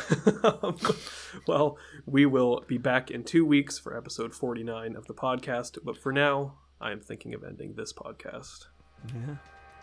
well, 1.47 1.77
we 2.07 2.25
will 2.25 2.63
be 2.67 2.79
back 2.79 3.11
in 3.11 3.23
two 3.23 3.45
weeks 3.45 3.77
for 3.77 3.95
episode 3.95 4.33
49 4.33 4.95
of 4.95 5.05
the 5.05 5.13
podcast. 5.13 5.77
But 5.83 5.97
for 5.97 6.11
now, 6.11 6.55
I 6.81 6.91
am 6.91 6.99
thinking 6.99 7.35
of 7.35 7.43
ending 7.43 7.75
this 7.75 7.93
podcast. 7.93 8.65
Yeah, 9.07 9.35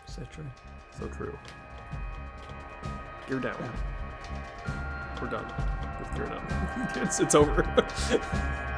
so 0.05 0.21
true. 0.31 0.45
So 0.99 1.07
true. 1.07 1.37
Gear 3.27 3.39
down. 3.39 4.86
We're 5.21 5.29
done 5.29 5.45
gear 6.17 6.25
down. 6.25 6.89
it's, 6.95 7.19
it's 7.19 7.35
over. 7.35 7.63